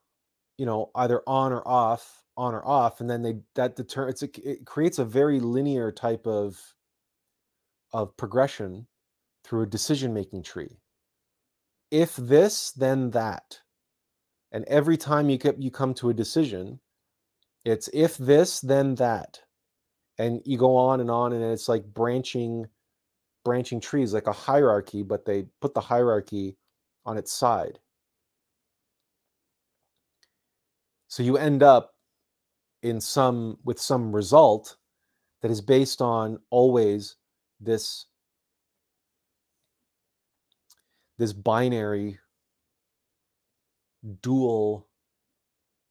[0.58, 4.22] you know either on or off on or off and then they that deter it's
[4.22, 6.60] a, it creates a very linear type of
[7.92, 8.86] of progression
[9.44, 10.78] through a decision making tree.
[11.90, 13.60] If this then that.
[14.52, 16.80] And every time you you come to a decision
[17.64, 19.40] it's if this then that.
[20.18, 22.66] And you go on and on and it's like branching
[23.44, 26.56] branching trees like a hierarchy but they put the hierarchy
[27.06, 27.78] on its side.
[31.08, 31.94] So you end up
[32.82, 34.76] in some with some result
[35.42, 37.16] that is based on always
[37.60, 38.06] this
[41.18, 42.18] this binary
[44.22, 44.86] dual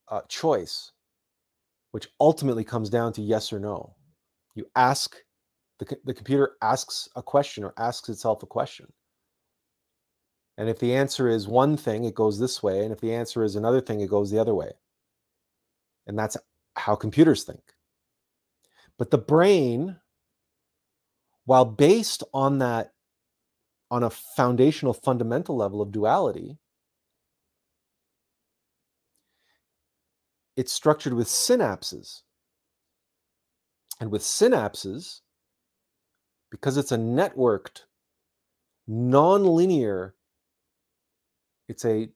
[0.10, 0.92] uh, choice
[1.92, 3.96] which ultimately comes down to yes or no.
[4.56, 5.16] You ask
[5.80, 8.92] the, the computer asks a question or asks itself a question.
[10.58, 13.44] And if the answer is one thing it goes this way and if the answer
[13.44, 14.72] is another thing it goes the other way.
[16.08, 16.38] And that's
[16.76, 17.62] how computers think.
[18.98, 19.98] But the brain,
[21.46, 22.94] while based on that,
[23.90, 26.58] on a foundational, fundamental level of duality,
[30.56, 32.24] it's structured with synapses.
[34.00, 35.22] And with synapses,
[36.52, 37.84] because it's a networked,
[38.88, 40.16] non-linear,
[41.68, 42.10] it's a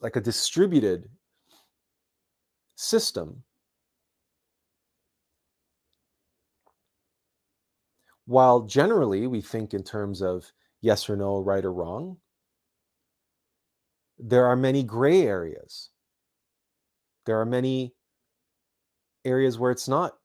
[0.00, 1.08] like a distributed
[2.74, 3.44] system
[8.26, 10.52] while generally we think in terms of
[10.82, 12.18] yes or no, right or wrong,
[14.18, 15.90] there are many gray areas.
[17.24, 17.94] There are many
[19.24, 20.16] areas where it's not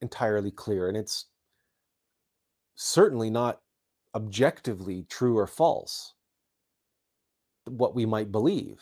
[0.00, 1.26] entirely clear and it's
[2.76, 3.60] certainly not
[4.14, 6.14] objectively true or false
[7.66, 8.80] what we might believe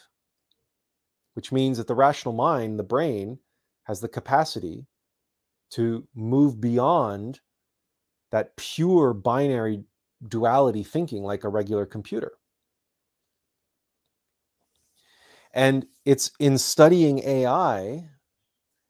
[1.34, 3.38] which means that the rational mind the brain
[3.84, 4.86] has the capacity
[5.70, 7.40] to move beyond
[8.30, 9.82] that pure binary
[10.28, 12.32] duality thinking like a regular computer.
[15.54, 18.08] And it's in studying AI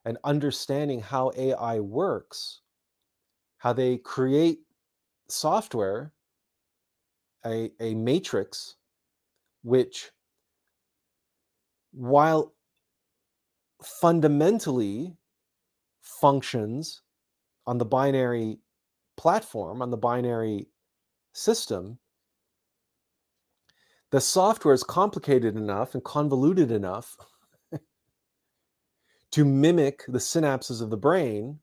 [0.04, 2.60] and understanding how AI works,
[3.58, 4.60] how they create
[5.28, 6.12] software,
[7.46, 8.76] a, a matrix,
[9.62, 10.10] which,
[11.92, 12.54] while
[13.82, 15.16] fundamentally
[16.02, 17.02] functions
[17.66, 18.58] on the binary
[19.16, 20.68] platform, on the binary
[21.34, 21.98] system,
[24.10, 27.16] the software is complicated enough and convoluted enough
[29.32, 31.58] to mimic the synapses of the brain.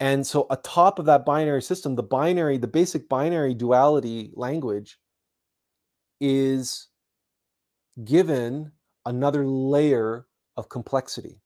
[0.00, 4.98] And so, atop of that binary system, the binary, the basic binary duality language
[6.20, 6.88] is
[8.04, 8.72] given
[9.06, 11.40] another layer of complexity.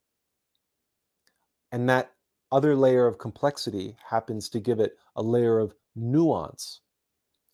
[1.73, 2.13] And that
[2.51, 6.81] other layer of complexity happens to give it a layer of nuance.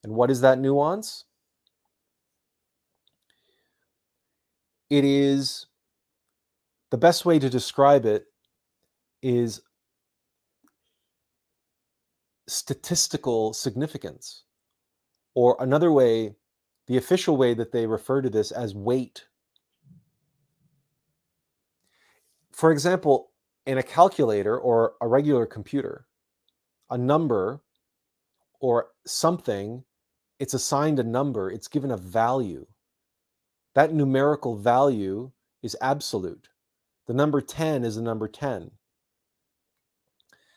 [0.05, 1.25] And what is that nuance?
[4.91, 5.67] It is
[6.91, 8.27] the best way to describe it
[9.23, 9.63] is
[12.47, 14.43] statistical significance.
[15.35, 16.35] Or another way,
[16.89, 19.25] the official way that they refer to this as weight.
[22.53, 23.31] For example,
[23.65, 26.07] in a calculator or a regular computer,
[26.93, 27.61] a number
[28.61, 29.83] or something,
[30.39, 32.67] it's assigned a number, it's given a value.
[33.75, 36.49] That numerical value is absolute.
[37.07, 38.71] The number 10 is the number 10.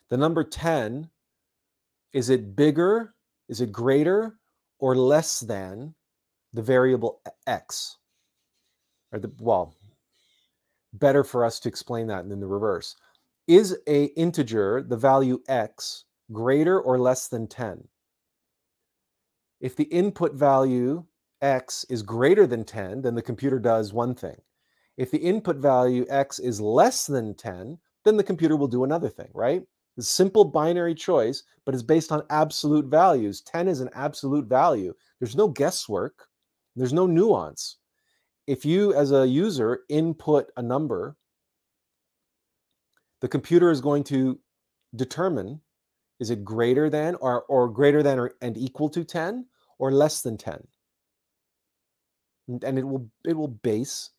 [0.10, 1.10] The number 10,
[2.14, 3.16] is it bigger,
[3.48, 4.38] is it greater,
[4.78, 5.96] or less than
[6.54, 7.98] the variable x?
[9.12, 9.74] Or the, well,
[10.94, 12.96] better for us to explain that than the reverse.
[13.48, 17.88] Is a integer, the value x, greater or less than 10?
[19.62, 21.06] If the input value
[21.42, 24.38] x is greater than 10, then the computer does one thing.
[24.98, 29.10] If the input value x is less than 10, then the computer will do another
[29.10, 29.64] thing, right?
[29.98, 33.42] It's simple binary choice, but it's based on absolute values.
[33.42, 34.94] 10 is an absolute value.
[35.20, 36.28] There's no guesswork.
[36.76, 37.78] There's no nuance
[38.48, 41.18] if you as a user input a number,
[43.22, 44.40] the computer is going to
[44.96, 45.62] determine
[46.20, 49.46] is it greater than or, or greater than or, and equal to 10
[49.78, 50.66] or less than 10
[52.48, 54.12] and it will it will base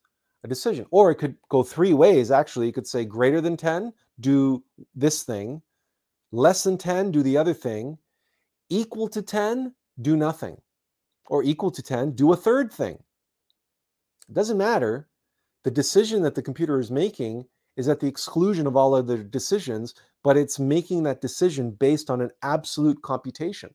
[0.44, 0.86] a decision.
[0.90, 2.66] Or it could go three ways actually.
[2.66, 5.62] You could say greater than 10 do this thing.
[6.32, 7.98] Less than 10 do the other thing.
[8.68, 10.60] Equal to 10 do nothing.
[11.26, 12.98] Or equal to 10 do a third thing.
[14.28, 15.08] It doesn't matter.
[15.64, 19.94] The decision that the computer is making is at the exclusion of all other decisions,
[20.26, 23.70] but it's making that decision based on an absolute computation.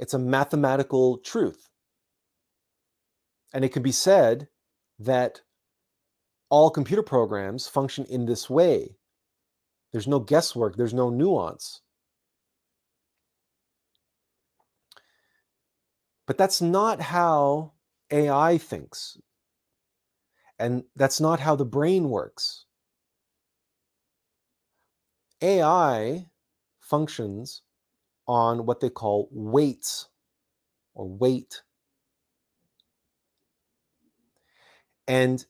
[0.00, 1.68] It's a mathematical truth.
[3.52, 4.48] And it can be said
[4.98, 5.42] that
[6.48, 8.96] all computer programs function in this way.
[9.92, 11.82] There's no guesswork, there's no nuance.
[16.26, 17.72] But that's not how
[18.10, 19.18] AI thinks.
[20.58, 22.64] And that's not how the brain works.
[25.42, 26.26] AI
[26.80, 27.62] functions
[28.26, 30.08] on what they call weights
[30.94, 31.62] or weight.
[35.08, 35.44] And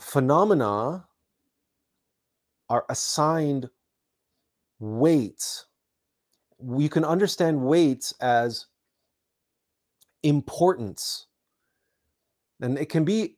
[0.00, 1.06] phenomena
[2.68, 3.68] are assigned
[4.78, 5.66] weights.
[6.58, 8.66] We can understand weights as
[10.22, 11.26] importance.
[12.60, 13.36] And it can be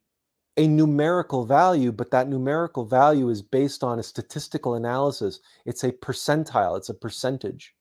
[0.59, 5.39] a numerical value, but that numerical value is based on a statistical analysis.
[5.65, 7.75] It's a percentile, it's a percentage.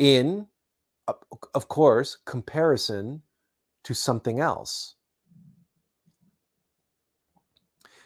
[0.00, 0.48] In,
[1.54, 3.22] of course, comparison
[3.84, 4.96] to something else.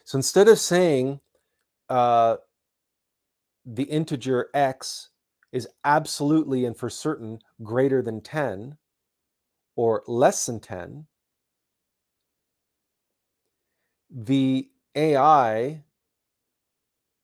[0.04, 1.20] So instead of saying
[1.88, 2.36] uh,
[3.64, 5.08] the integer x
[5.50, 8.76] is absolutely and for certain greater than 10
[9.76, 11.06] or less than 10,
[14.10, 15.84] the AI,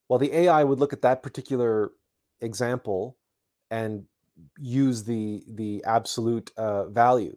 [0.08, 1.92] well, the AI would look at that particular
[2.40, 3.16] example
[3.70, 4.04] and
[4.58, 7.36] use the the absolute uh, value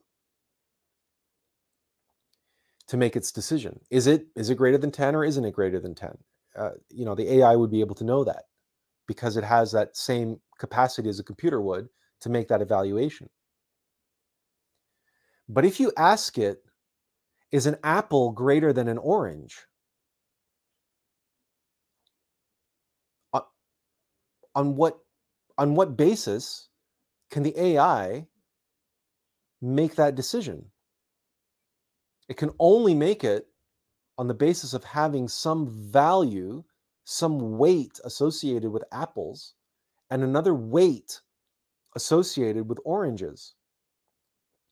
[2.87, 3.79] to make its decision.
[3.89, 6.17] Is it is it greater than 10 or isn't it greater than 10?
[6.55, 8.43] Uh, you know, the AI would be able to know that
[9.07, 11.89] because it has that same capacity as a computer would
[12.21, 13.29] to make that evaluation.
[15.49, 16.63] But if you ask it
[17.51, 19.65] is an apple greater than an orange?
[24.55, 24.97] On, what
[25.59, 26.69] on what basis
[27.29, 28.25] can the AI
[29.61, 30.65] make that decision?
[32.27, 33.47] It can only make it
[34.17, 36.63] on the basis of having some value,
[37.03, 39.53] some weight associated with apples,
[40.09, 41.21] and another weight
[41.95, 43.53] associated with oranges.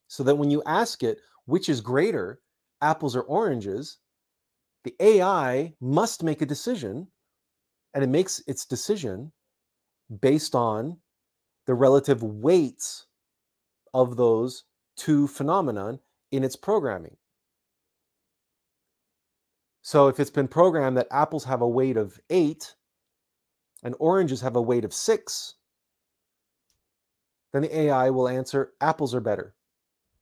[0.08, 2.40] So that when you ask it which is greater,
[2.86, 3.98] apples or oranges,
[4.84, 7.08] the AI must make a decision,
[7.94, 9.32] and it makes its decision
[10.22, 10.98] based on
[11.66, 13.08] the relative weights
[13.94, 14.66] of those
[14.96, 16.00] two phenomenon
[16.32, 17.18] in its programming.
[19.82, 22.76] So if it's been programmed that apples have a weight of eight
[23.84, 25.56] and oranges have a weight of six,
[27.52, 29.56] then the AI will answer apples are better.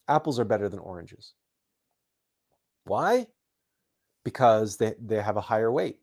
[0.07, 1.33] Apples are better than oranges.
[2.85, 3.27] Why?
[4.23, 5.99] Because they, they have a higher weight.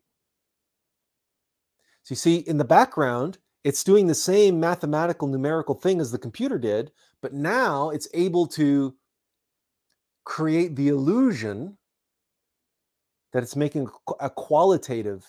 [2.03, 6.17] So you see, in the background, it's doing the same mathematical numerical thing as the
[6.17, 8.95] computer did, but now it's able to
[10.23, 11.77] create the illusion
[13.33, 13.87] that it's making
[14.19, 15.25] a qualitative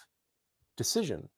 [0.76, 1.28] decision.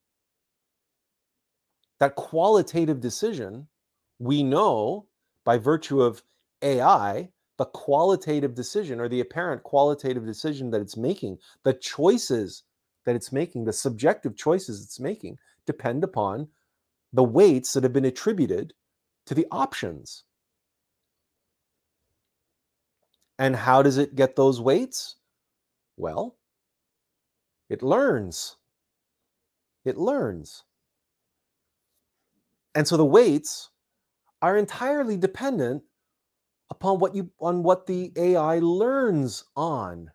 [1.98, 3.68] That qualitative decision,
[4.18, 5.06] we know
[5.44, 6.22] by virtue of
[6.62, 7.30] AI,
[7.64, 12.62] the qualitative decision or the apparent qualitative decision that it's making, the choices
[13.06, 16.46] that it's making, the subjective choices it's making depend upon
[17.14, 18.74] the weights that have been attributed
[19.24, 20.24] to the options.
[23.38, 25.16] And how does it get those weights?
[25.96, 26.36] Well,
[27.70, 28.56] it learns.
[29.86, 30.64] It learns.
[32.74, 33.70] And so the weights
[34.42, 35.82] are entirely dependent
[36.70, 40.10] upon what you on what the AI learns on.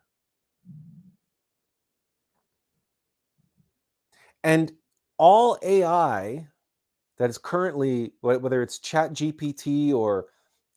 [4.42, 4.72] And
[5.18, 6.46] all AI
[7.18, 10.26] that is currently, whether it's Chat GPT or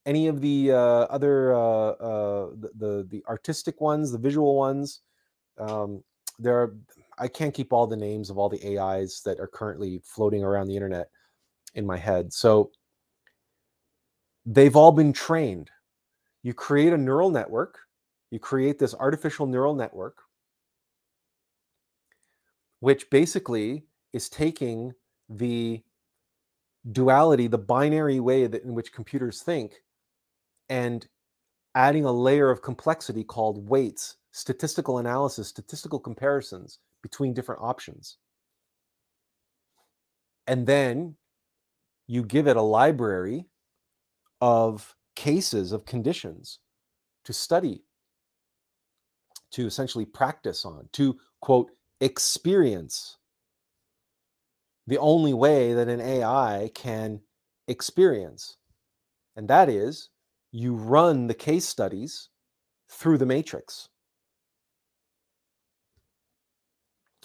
[0.05, 1.59] any of the uh, other uh,
[1.91, 5.01] uh, the, the, the artistic ones, the visual ones,
[5.57, 6.03] um,
[6.39, 6.75] there are.
[7.19, 10.67] I can't keep all the names of all the AIs that are currently floating around
[10.67, 11.09] the internet
[11.75, 12.33] in my head.
[12.33, 12.71] So
[14.45, 15.69] they've all been trained.
[16.41, 17.79] You create a neural network,
[18.31, 20.17] you create this artificial neural network,
[22.79, 24.93] which basically is taking
[25.29, 25.81] the
[26.91, 29.73] duality, the binary way that in which computers think,
[30.69, 31.07] and
[31.75, 38.17] adding a layer of complexity called weights, statistical analysis, statistical comparisons between different options.
[40.47, 41.15] And then
[42.07, 43.45] you give it a library
[44.43, 46.59] of cases of conditions
[47.23, 47.85] to study,
[49.51, 51.71] to essentially practice on, to quote,
[52.01, 53.15] experience.
[54.85, 57.21] The only way that an AI can
[57.69, 58.57] experience.
[59.37, 60.09] And that is
[60.51, 62.27] you run the case studies
[62.89, 63.87] through the matrix.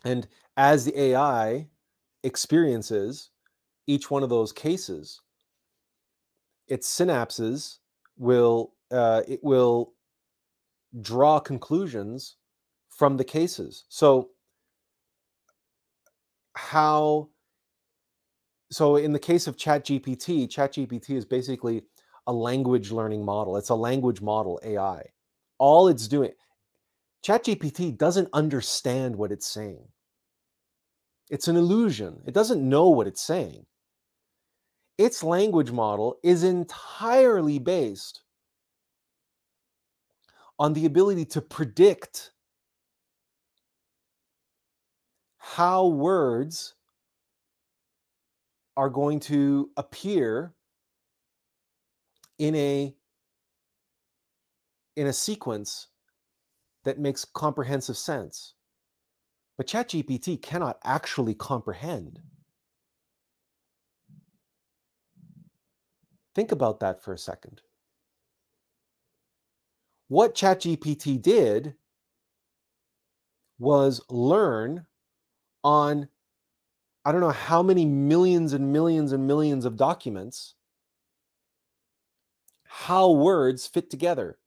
[0.05, 1.67] And as the AI
[2.23, 3.31] experiences
[3.89, 5.21] each one of those cases,
[6.69, 7.79] its synapses
[8.17, 9.93] will uh, it will
[11.01, 12.37] draw conclusions
[12.91, 13.85] from the cases.
[13.89, 14.31] So,
[16.55, 17.29] how
[18.71, 21.83] so in the case of ChatGPT, ChatGPT is basically
[22.27, 23.57] a language learning model.
[23.57, 25.03] It's a language model AI.
[25.59, 26.33] All it's doing,
[27.25, 29.89] ChatGPT doesn't understand what it's saying.
[31.31, 32.23] It's an illusion.
[32.27, 33.67] It doesn't know what it's saying.
[34.99, 38.23] Its language model is entirely based
[40.59, 42.33] on the ability to predict
[45.39, 46.75] how words
[48.77, 50.55] are going to appear
[52.39, 52.95] in a
[54.97, 55.89] in a sequence
[56.85, 58.55] that makes comprehensive sense.
[59.57, 62.21] But ChatGPT cannot actually comprehend.
[66.39, 67.63] Think about that for a second.
[70.07, 71.75] What ChatGPT did
[73.59, 74.87] was learn
[75.65, 76.09] on
[77.05, 80.55] I don't know how many millions and millions and millions of documents
[82.63, 84.39] how words fit together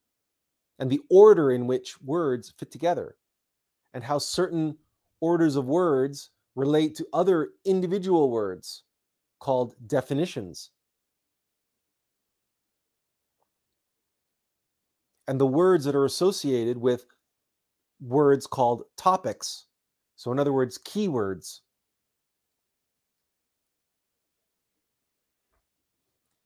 [0.79, 3.17] and the order in which words fit together
[3.93, 4.77] and how certain
[5.19, 8.83] orders of words relate to other individual words
[9.41, 10.71] called definitions.
[15.31, 17.05] And the words that are associated with
[18.01, 19.63] words called topics.
[20.17, 21.61] So, in other words, keywords.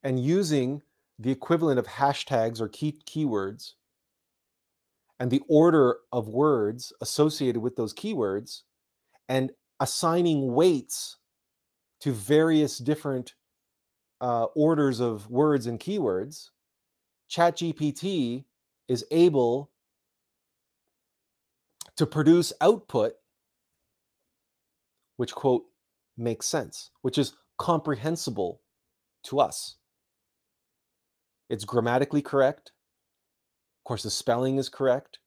[0.04, 0.82] and using
[1.18, 3.72] the equivalent of hashtags or key keywords
[5.18, 8.62] and the order of words associated with those keywords
[9.28, 11.16] and assigning weights
[12.02, 13.34] to various different
[14.20, 16.50] uh, orders of words and keywords,
[17.28, 18.44] ChatGPT
[18.88, 19.70] is able
[21.96, 23.14] to produce output
[25.16, 25.64] which, quote,
[26.16, 28.60] makes sense, which is comprehensible
[29.24, 29.76] to us.
[31.48, 32.72] It's grammatically correct.
[33.80, 35.18] Of course, the spelling is correct.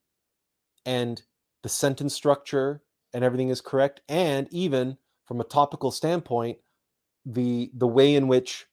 [0.86, 1.22] And
[1.64, 2.84] the sentence structure
[3.14, 4.02] and everything is correct.
[4.08, 6.60] And even from a topical standpoint,
[7.26, 8.66] the the way in which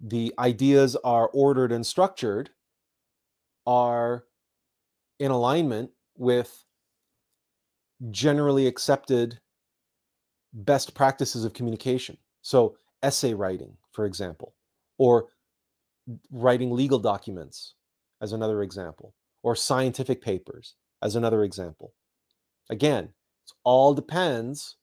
[0.00, 2.50] the ideas are ordered and structured
[3.66, 4.24] are
[5.18, 6.64] in alignment with
[8.10, 9.38] generally accepted
[10.52, 12.16] best practices of communication.
[12.42, 14.54] So, essay writing, for example,
[14.98, 15.28] or
[16.30, 17.74] writing legal documents
[18.20, 21.92] as another example, or scientific papers as another example.
[22.70, 24.76] Again, it all depends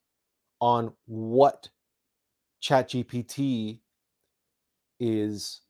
[0.60, 1.70] on what
[2.62, 3.80] ChatGPT
[5.00, 5.62] is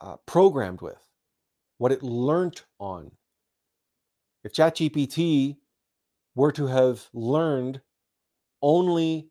[0.00, 0.98] uh, programmed with,
[1.78, 3.12] what it learned on.
[4.44, 5.56] If ChatGPT
[6.34, 7.80] were to have learned
[8.62, 9.28] only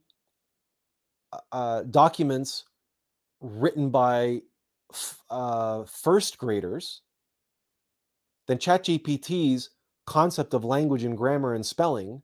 [1.32, 2.66] uh, uh documents
[3.42, 4.42] written by
[5.30, 7.02] uh, first graders,
[8.48, 9.70] then ChatGPT's
[10.06, 12.22] concept of language and grammar and spelling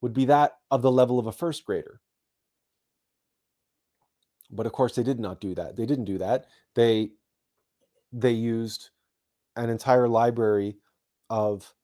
[0.00, 2.00] would be that of the level of a first grader.
[4.50, 5.76] But of course, they did not do that.
[5.76, 6.46] They didn't do that.
[6.74, 7.12] They
[8.12, 8.90] they used
[9.56, 10.76] an entire library
[11.30, 11.74] of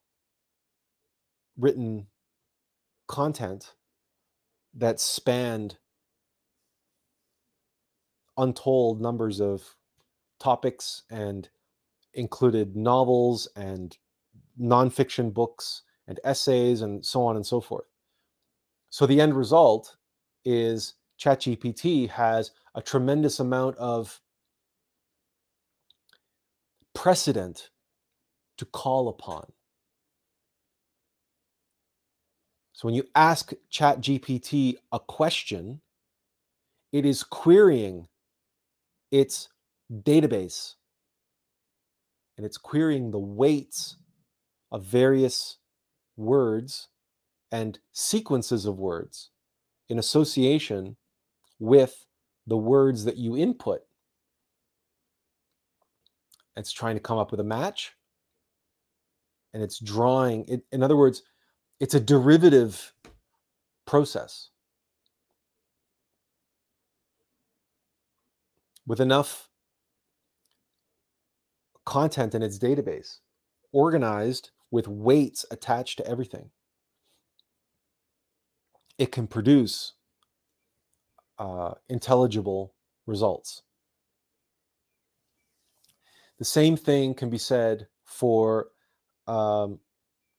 [1.56, 2.06] written
[3.06, 3.74] content
[4.74, 5.78] that spanned
[8.36, 9.74] untold numbers of
[10.38, 11.48] topics and
[12.14, 13.98] included novels and
[14.60, 17.86] nonfiction books and essays and so on and so forth.
[18.90, 19.96] So the end result
[20.44, 24.20] is ChatGPT has a tremendous amount of
[26.98, 27.70] precedent
[28.56, 29.52] to call upon.
[32.72, 35.80] So when you ask ChatGPT a question,
[36.92, 38.08] it is querying
[39.12, 39.48] its
[39.92, 40.74] database
[42.36, 43.96] and it's querying the weights
[44.72, 45.58] of various
[46.16, 46.88] words
[47.52, 49.30] and sequences of words
[49.88, 50.96] in association
[51.60, 52.06] with
[52.44, 53.82] the words that you input.
[56.58, 57.92] It's trying to come up with a match
[59.54, 61.22] and it's drawing it, in other words,
[61.80, 62.92] it's a derivative
[63.86, 64.50] process.
[68.88, 69.50] with enough
[71.84, 73.18] content in its database,
[73.70, 76.50] organized with weights attached to everything,
[78.96, 79.92] it can produce
[81.38, 82.72] uh, intelligible
[83.06, 83.62] results.
[86.38, 88.68] The same thing can be said for
[89.26, 89.80] um,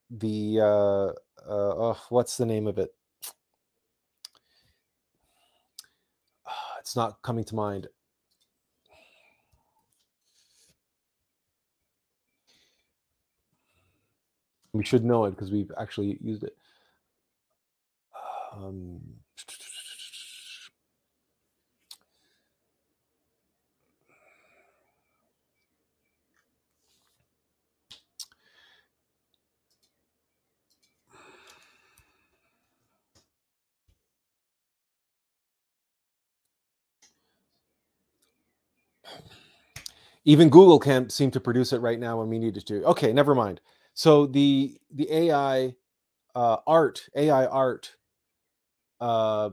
[0.10, 1.14] the uh, uh,
[1.48, 2.94] oh, what's the name of it?
[6.80, 7.88] It's not coming to mind.
[14.74, 16.56] We should know it because we've actually used it.
[18.54, 19.02] Um,
[40.26, 42.84] even Google can't seem to produce it right now when we need it to.
[42.86, 43.62] Okay, never mind.
[43.94, 45.76] So the the AI
[46.36, 47.96] uh, art, AI art,
[49.02, 49.52] uh,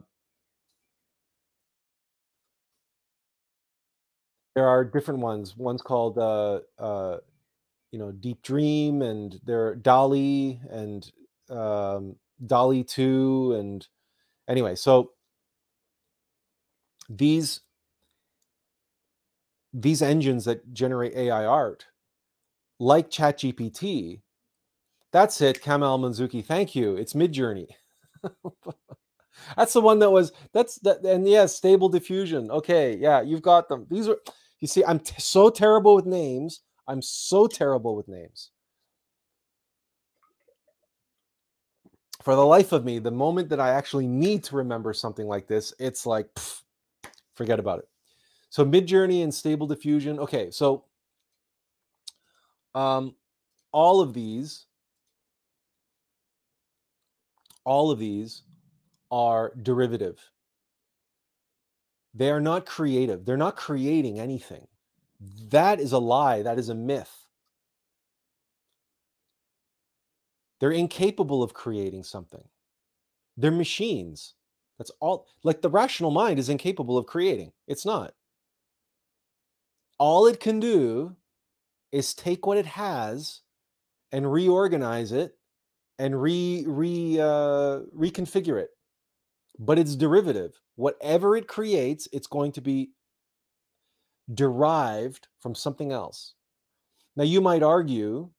[4.56, 5.56] there are different ones.
[5.56, 7.18] One's called uh, uh,
[7.92, 11.10] you know Deep Dream, and there DALL-E and
[11.50, 13.86] um, DALL-E Two, and
[14.48, 15.12] anyway, so
[17.10, 17.60] these
[19.76, 21.86] these engines that generate AI art,
[22.80, 24.22] like ChatGPT,
[25.12, 26.44] that's it, Kamal Manzuki.
[26.44, 26.96] Thank you.
[26.96, 27.68] It's Midjourney.
[29.56, 32.50] that's the one that was that's that and yeah, stable diffusion.
[32.50, 33.86] Okay, yeah, you've got them.
[33.90, 34.16] These are
[34.60, 36.62] you see, I'm t- so terrible with names.
[36.88, 38.50] I'm so terrible with names.
[42.22, 45.46] For the life of me, the moment that I actually need to remember something like
[45.46, 46.62] this, it's like pff,
[47.34, 47.88] forget about it.
[48.56, 50.18] So Midjourney and Stable Diffusion.
[50.18, 50.86] Okay, so
[52.74, 53.14] um,
[53.70, 54.64] all of these,
[57.64, 58.44] all of these
[59.10, 60.30] are derivative.
[62.14, 63.26] They are not creative.
[63.26, 64.66] They're not creating anything.
[65.50, 66.40] That is a lie.
[66.40, 67.26] That is a myth.
[70.60, 72.48] They're incapable of creating something.
[73.36, 74.32] They're machines.
[74.78, 75.26] That's all.
[75.42, 77.52] Like the rational mind is incapable of creating.
[77.68, 78.14] It's not
[79.98, 81.16] all it can do
[81.92, 83.40] is take what it has
[84.12, 85.36] and reorganize it
[85.98, 88.70] and re re uh, reconfigure it.
[89.58, 90.52] But it's derivative.
[90.74, 92.90] Whatever it creates it's going to be
[94.34, 96.34] derived from something else.
[97.16, 98.30] Now you might argue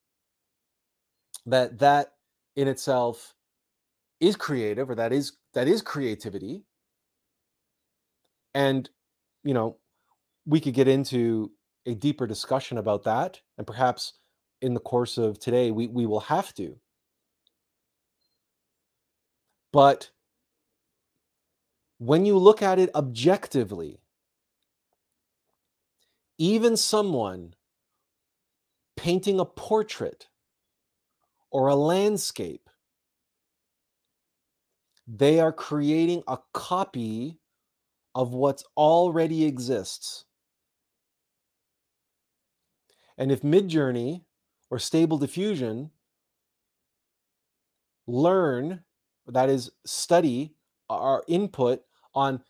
[1.45, 2.13] that that
[2.55, 3.33] in itself
[4.19, 6.63] is creative or that is that is creativity.
[8.53, 8.89] And
[9.43, 9.77] you know
[10.47, 11.51] we could get into
[11.85, 13.39] a deeper discussion about that.
[13.57, 14.13] And perhaps
[14.61, 16.77] in the course of today, we, we will have to.
[19.73, 20.09] But
[21.99, 23.99] when you look at it objectively,
[26.37, 27.53] even someone
[28.95, 30.27] painting a portrait
[31.51, 32.69] or a landscape,
[35.07, 37.37] they are creating a copy
[38.15, 40.25] of what already exists.
[43.18, 44.24] And if Midjourney
[44.70, 45.91] or Stable Diffusion
[48.05, 48.84] learn,
[49.28, 50.53] that is, study
[50.89, 51.82] our input
[52.13, 52.41] on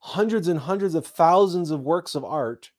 [0.00, 2.70] hundreds and hundreds of thousands of works of art,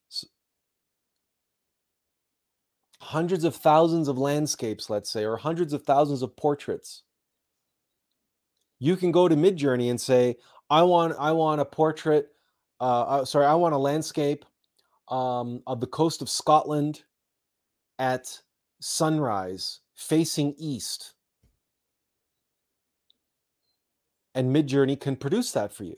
[3.02, 7.04] hundreds of thousands of landscapes, let's say, or hundreds of thousands of portraits.
[8.80, 10.38] You can go to Midjourney and say,
[10.70, 12.30] "I want, I want a portrait.
[12.80, 14.46] Uh, uh, sorry, I want a landscape
[15.10, 17.04] um, of the coast of Scotland
[18.00, 18.41] at
[18.82, 21.14] sunrise facing east.
[24.34, 25.97] And Midjourney can produce that for you.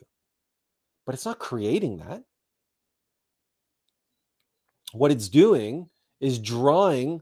[1.06, 2.24] But it's not creating that.
[4.94, 5.90] What it's doing
[6.20, 7.22] is drawing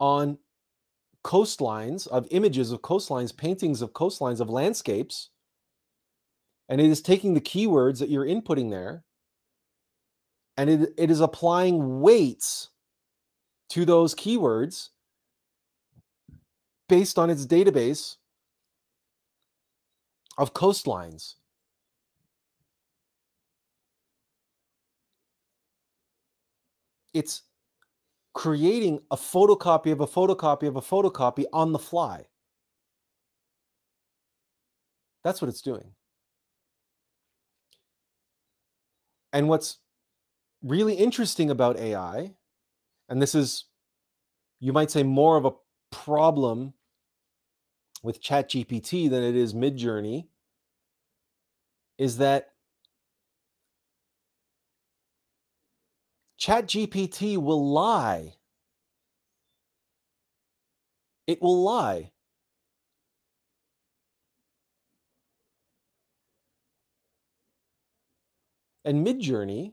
[0.00, 0.38] on
[1.24, 5.30] coastlines of images of coastlines, paintings of coastlines, of landscapes.
[6.68, 9.04] And it is taking the keywords that you're inputting there
[10.56, 12.70] and it, it is applying weights
[13.74, 14.90] to those keywords
[16.88, 18.18] based on its database
[20.38, 21.34] of coastlines.
[27.12, 27.42] It's
[28.32, 32.26] creating a photocopy of a photocopy of a photocopy on the fly.
[35.24, 35.94] That's what it's doing.
[39.32, 39.78] And what's
[40.62, 42.34] really interesting about AI
[43.08, 43.64] and this is
[44.60, 45.52] you might say more of a
[45.90, 46.74] problem
[48.02, 50.28] with ChatGPT than it is Midjourney,
[51.98, 52.50] is that
[56.38, 58.34] ChatGPT will lie
[61.26, 62.10] it will lie.
[68.84, 69.72] And Midjourney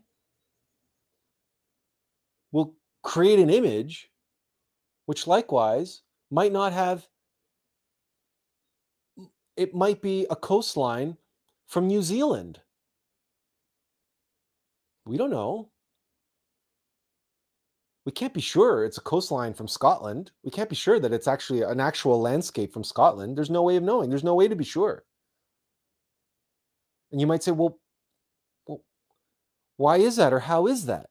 [3.04, 4.10] create an image
[5.06, 7.08] which likewise might not have
[9.58, 11.18] it might be a coastline
[11.68, 12.60] from New Zealand.
[15.06, 15.70] We don't know.
[18.06, 20.32] We can't be sure it's a coastline from Scotland.
[20.44, 23.38] We can't be sure that it's actually an actual landscape from Scotland.
[23.38, 24.10] There's no way of knowing.
[24.10, 25.04] There's no way to be sure.
[27.12, 27.78] And you might say, well,
[28.66, 28.82] well
[29.78, 31.11] why is that or how is that?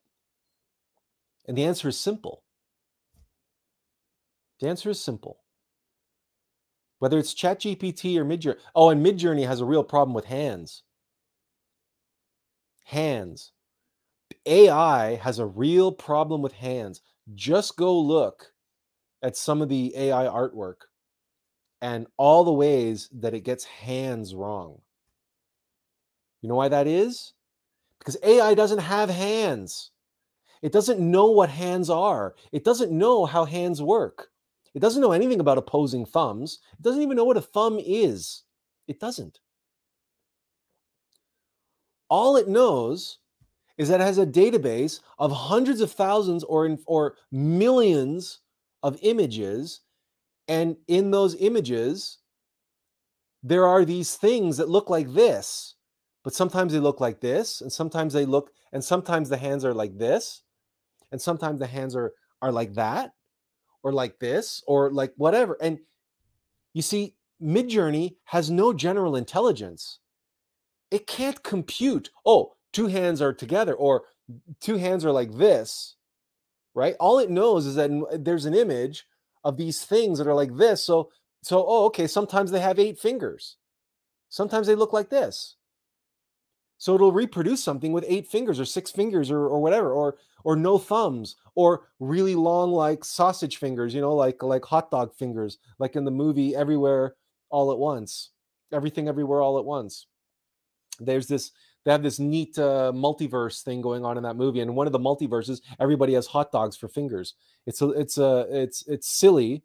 [1.46, 2.42] And the answer is simple.
[4.60, 5.38] The answer is simple.
[6.98, 8.58] Whether it's ChatGPT or Midjourney.
[8.74, 10.82] Oh, and Midjourney has a real problem with hands.
[12.84, 13.52] Hands.
[14.44, 17.00] AI has a real problem with hands.
[17.34, 18.52] Just go look
[19.22, 20.86] at some of the AI artwork
[21.80, 24.80] and all the ways that it gets hands wrong.
[26.42, 27.32] You know why that is?
[27.98, 29.90] Because AI doesn't have hands.
[30.62, 32.34] It doesn't know what hands are.
[32.52, 34.28] It doesn't know how hands work.
[34.74, 36.60] It doesn't know anything about opposing thumbs.
[36.78, 38.42] It doesn't even know what a thumb is.
[38.86, 39.40] It doesn't.
[42.08, 43.18] All it knows
[43.78, 48.40] is that it has a database of hundreds of thousands or, in, or millions
[48.82, 49.80] of images.
[50.48, 52.18] And in those images,
[53.42, 55.76] there are these things that look like this,
[56.22, 59.72] but sometimes they look like this, and sometimes they look, and sometimes the hands are
[59.72, 60.42] like this,
[61.12, 63.12] and sometimes the hands are, are like that
[63.82, 65.56] or like this or like whatever.
[65.60, 65.78] And
[66.72, 69.98] you see, Midjourney has no general intelligence.
[70.90, 74.02] It can't compute, oh, two hands are together or
[74.60, 75.96] two hands are like this,
[76.74, 76.94] right?
[77.00, 77.90] All it knows is that
[78.24, 79.06] there's an image
[79.42, 80.84] of these things that are like this.
[80.84, 81.10] So,
[81.42, 83.56] so oh, okay, sometimes they have eight fingers.
[84.28, 85.56] Sometimes they look like this.
[86.80, 90.56] So it'll reproduce something with eight fingers or six fingers or, or whatever, or or
[90.56, 95.58] no thumbs, or really long like sausage fingers, you know, like like hot dog fingers,
[95.78, 97.16] like in the movie Everywhere
[97.50, 98.30] All at Once,
[98.72, 100.06] Everything Everywhere All at Once.
[100.98, 101.52] There's this
[101.84, 104.94] they have this neat uh, multiverse thing going on in that movie, and one of
[104.94, 107.34] the multiverses, everybody has hot dogs for fingers.
[107.66, 109.64] It's a, it's a, it's it's silly,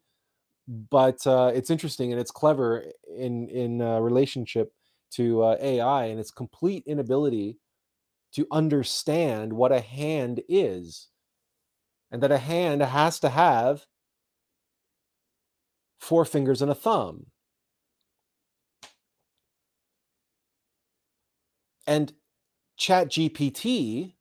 [0.67, 2.83] but uh, it's interesting and it's clever
[3.17, 4.73] in in uh, relationship
[5.11, 7.59] to uh, AI and its complete inability
[8.33, 11.07] to understand what a hand is
[12.11, 13.85] and that a hand has to have
[15.99, 17.27] four fingers and a thumb.
[21.87, 22.13] And
[22.79, 24.13] ChatGPT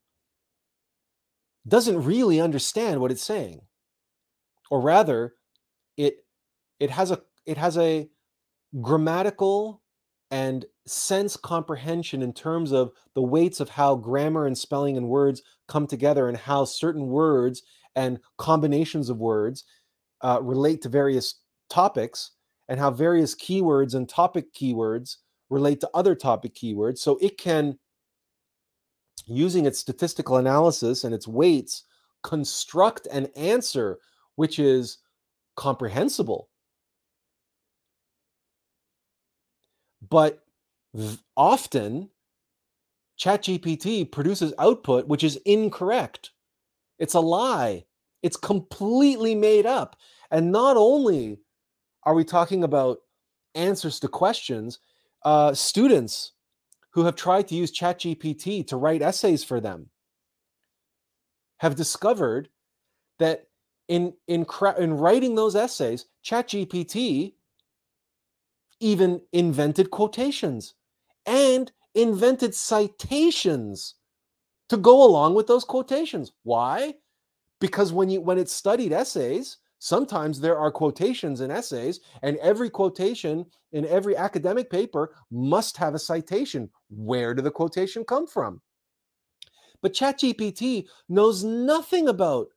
[1.66, 3.62] doesn't really understand what it's saying.
[4.70, 5.34] Or rather,
[5.96, 6.24] it
[6.80, 8.08] it has a it has a
[8.80, 9.82] grammatical
[10.34, 15.42] and sense comprehension in terms of the weights of how grammar and spelling and words
[15.68, 17.62] come together and how certain words
[17.94, 19.62] and combinations of words
[20.22, 21.36] uh, relate to various
[21.70, 22.32] topics
[22.68, 25.18] and how various keywords and topic keywords
[25.50, 26.98] relate to other topic keywords.
[26.98, 27.78] So it can,
[29.28, 31.84] using its statistical analysis and its weights,
[32.24, 34.00] construct an answer
[34.34, 34.98] which is
[35.54, 36.48] comprehensible
[40.08, 40.44] But
[41.36, 42.10] often,
[43.18, 46.30] ChatGPT produces output which is incorrect.
[46.98, 47.84] It's a lie.
[48.22, 49.96] It's completely made up.
[50.30, 51.38] And not only
[52.04, 52.98] are we talking about
[53.54, 54.78] answers to questions,
[55.24, 56.32] uh, students
[56.90, 59.90] who have tried to use ChatGPT to write essays for them
[61.58, 62.48] have discovered
[63.18, 63.46] that
[63.88, 64.46] in in,
[64.78, 67.34] in writing those essays, ChatGPT
[68.84, 70.74] even invented quotations
[71.24, 73.94] and invented citations
[74.68, 76.32] to go along with those quotations.
[76.42, 76.92] Why?
[77.62, 82.68] Because when you when it studied essays, sometimes there are quotations in essays and every
[82.68, 86.68] quotation in every academic paper must have a citation.
[86.90, 88.60] Where did the quotation come from?
[89.80, 92.48] But ChatGPT knows nothing about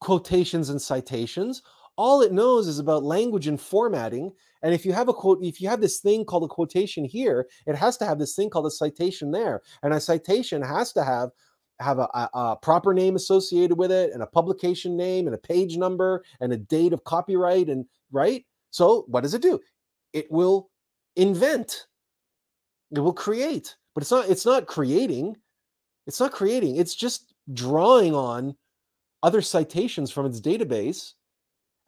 [0.00, 1.62] quotations and citations.
[2.02, 4.32] All it knows is about language and formatting.
[4.62, 7.46] And if you have a quote, if you have this thing called a quotation here,
[7.64, 9.62] it has to have this thing called a citation there.
[9.84, 11.30] And a citation has to have
[11.78, 15.38] have a, a, a, proper name associated with it and a publication name and a
[15.38, 19.58] page number and a date of copyright and right so what does it do
[20.12, 20.70] it will
[21.16, 21.86] invent
[22.94, 25.34] it will create but it's not it's not creating
[26.06, 28.54] it's not creating it's just drawing on
[29.24, 31.14] other citations from its database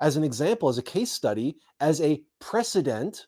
[0.01, 3.27] as an example, as a case study, as a precedent,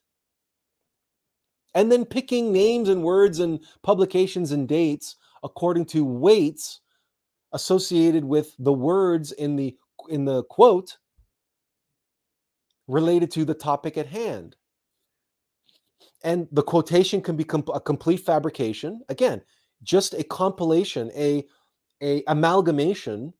[1.74, 6.80] and then picking names and words and publications and dates according to weights
[7.52, 9.76] associated with the words in the
[10.08, 10.98] in the quote
[12.88, 14.56] related to the topic at hand.
[16.22, 19.00] And the quotation can be com- a complete fabrication.
[19.08, 19.42] Again,
[19.82, 21.44] just a compilation, a,
[22.02, 23.32] a amalgamation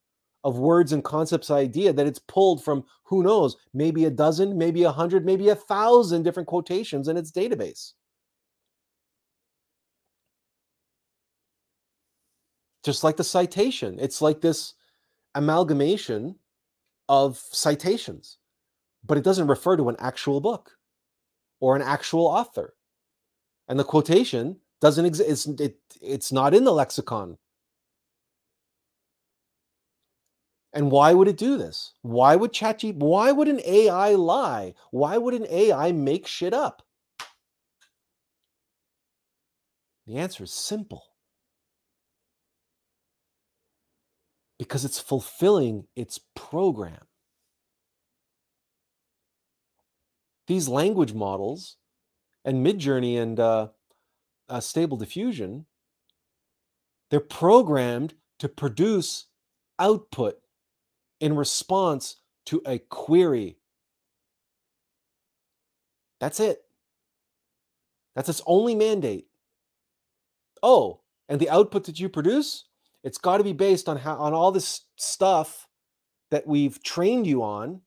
[0.47, 4.84] of words and concepts idea that it's pulled from who knows, maybe a dozen, maybe
[4.84, 7.94] a hundred, maybe a thousand different quotations in its database.
[12.84, 14.74] Just like the citation, it's like this
[15.34, 16.36] amalgamation
[17.09, 18.38] of citations
[19.07, 20.72] but it doesn't refer to an actual book
[21.61, 22.74] or an actual author.
[23.68, 25.30] And the quotation doesn't exist.
[25.30, 27.38] It's, it, it's not in the lexicon.
[30.73, 31.95] And why would it do this?
[32.03, 34.75] Why would ChatGPT, why would an AI lie?
[34.91, 36.83] Why would an AI make shit up?
[40.07, 41.05] The answer is simple.
[44.59, 47.07] Because it's fulfilling its program.
[50.47, 51.77] these language models
[52.45, 53.69] and Midjourney and uh,
[54.49, 55.67] uh, Stable Diffusion,
[57.11, 59.27] they're programmed to produce
[59.79, 60.39] output
[61.21, 63.59] in response to a query.
[66.21, 66.62] That's it.
[68.14, 69.27] That's its only mandate.
[70.62, 72.64] Oh, and the output that you produce,
[73.05, 75.67] it's got to be based on how on all this stuff
[76.31, 77.83] that we've trained you on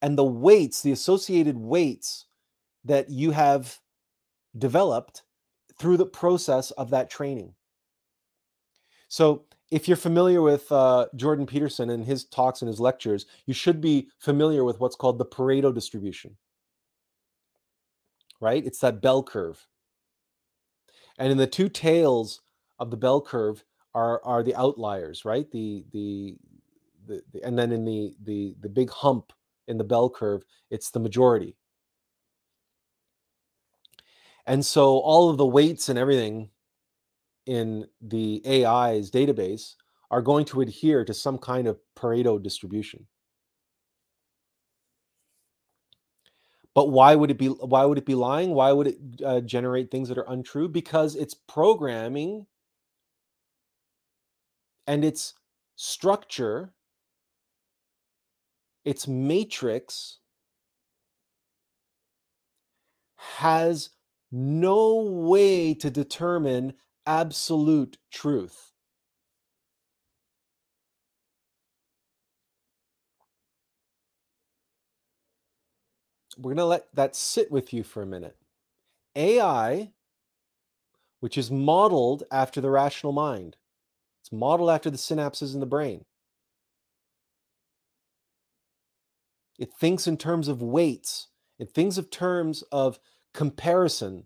[0.00, 2.26] and the weights, the associated weights
[2.84, 3.78] that you have
[4.56, 5.22] developed
[5.78, 7.54] through the process of that training.
[9.08, 13.54] So, if you're familiar with uh, Jordan Peterson and his talks and his lectures, you
[13.54, 16.36] should be familiar with what's called the Pareto distribution.
[18.40, 18.64] Right?
[18.64, 19.66] It's that bell curve.
[21.18, 22.42] And in the two tails
[22.78, 23.64] of the bell curve
[23.94, 25.50] are are the outliers, right?
[25.50, 26.36] The the
[27.06, 29.32] the, the and then in the the the big hump
[29.66, 31.56] in the bell curve, it's the majority.
[34.46, 36.50] And so all of the weights and everything
[37.46, 39.74] in the AI's database
[40.10, 43.06] are going to adhere to some kind of Pareto distribution.
[46.74, 48.50] But why would it be why would it be lying?
[48.50, 50.68] Why would it uh, generate things that are untrue?
[50.68, 52.46] Because it's programming
[54.86, 55.34] and its
[55.76, 56.74] structure
[58.86, 60.18] its matrix
[63.16, 63.90] has
[64.30, 66.72] no way to determine
[67.06, 68.72] absolute truth.
[76.38, 78.36] We're going to let that sit with you for a minute.
[79.14, 79.92] AI,
[81.20, 83.56] which is modeled after the rational mind,
[84.20, 86.04] it's modeled after the synapses in the brain.
[89.58, 91.28] It thinks in terms of weights.
[91.58, 92.98] It thinks of terms of
[93.32, 94.24] comparison.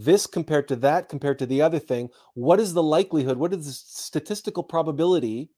[0.00, 2.10] This compared to that, compared to the other thing.
[2.34, 3.36] What is the likelihood?
[3.36, 5.50] What is the statistical probability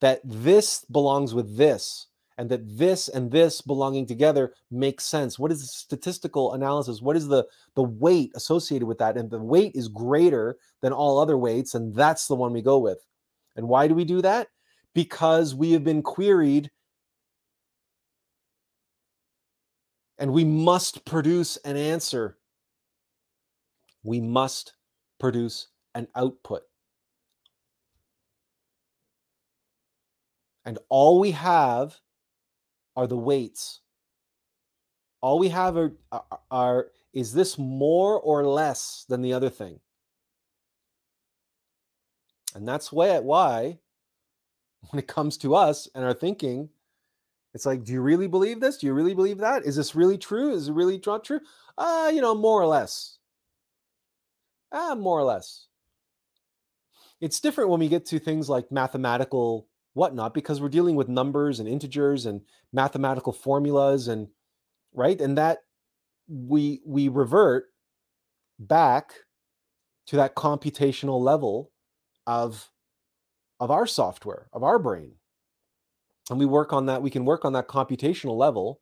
[0.00, 2.06] that this belongs with this
[2.38, 5.38] and that this and this belonging together makes sense?
[5.38, 7.02] What is the statistical analysis?
[7.02, 9.18] What is the, the weight associated with that?
[9.18, 12.78] And the weight is greater than all other weights, and that's the one we go
[12.78, 13.04] with.
[13.56, 14.48] And why do we do that?
[14.94, 16.70] Because we have been queried
[20.18, 22.38] And we must produce an answer.
[24.08, 24.72] We must
[25.20, 26.62] produce an output.
[30.64, 32.00] And all we have
[32.96, 33.80] are the weights.
[35.20, 39.78] All we have are, are, are is this more or less than the other thing?
[42.54, 43.78] And that's why, why
[44.88, 46.70] when it comes to us and our thinking,
[47.52, 48.78] it's like, do you really believe this?
[48.78, 49.66] Do you really believe that?
[49.66, 50.54] Is this really true?
[50.54, 51.40] Is it really not true?
[51.76, 53.17] Uh, you know, more or less.
[54.72, 55.66] Ah, more or less.
[57.20, 61.58] It's different when we get to things like mathematical whatnot because we're dealing with numbers
[61.58, 62.42] and integers and
[62.72, 64.28] mathematical formulas and
[64.94, 65.20] right?
[65.20, 65.60] And that
[66.28, 67.66] we we revert
[68.58, 69.14] back
[70.06, 71.72] to that computational level
[72.26, 72.70] of
[73.60, 75.14] of our software of our brain.
[76.30, 78.80] And we work on that we can work on that computational level.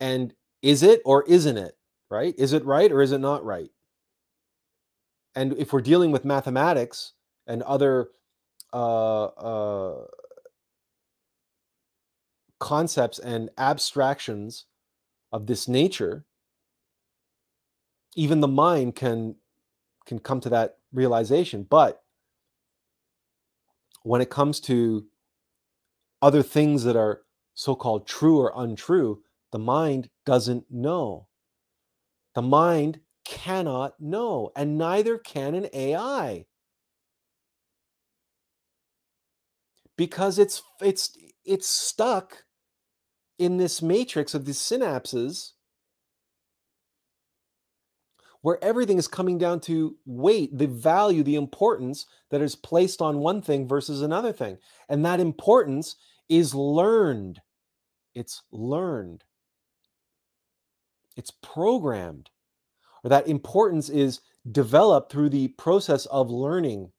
[0.00, 1.76] And is it or isn't it
[2.10, 2.34] right?
[2.38, 3.70] Is it right or is it not right
[5.34, 7.12] and if we're dealing with mathematics
[7.46, 8.08] and other
[8.72, 10.04] uh, uh,
[12.60, 14.66] concepts and abstractions
[15.32, 16.24] of this nature,
[18.14, 19.36] even the mind can
[20.06, 21.66] can come to that realization.
[21.68, 22.02] But
[24.02, 25.06] when it comes to
[26.20, 27.22] other things that are
[27.54, 31.26] so-called true or untrue, the mind doesn't know.
[32.34, 36.46] The mind cannot know, and neither can an AI.
[39.96, 42.44] Because it's it's it's stuck
[43.38, 45.52] in this matrix of these synapses
[48.44, 53.20] where everything is coming down to weight, the value, the importance that is placed on
[53.20, 54.58] one thing versus another thing.
[54.90, 55.96] And that importance
[56.28, 57.40] is learned.
[58.14, 59.24] It's learned.
[61.16, 62.28] It's programmed.
[63.04, 66.90] Or that importance is developed through the process of learning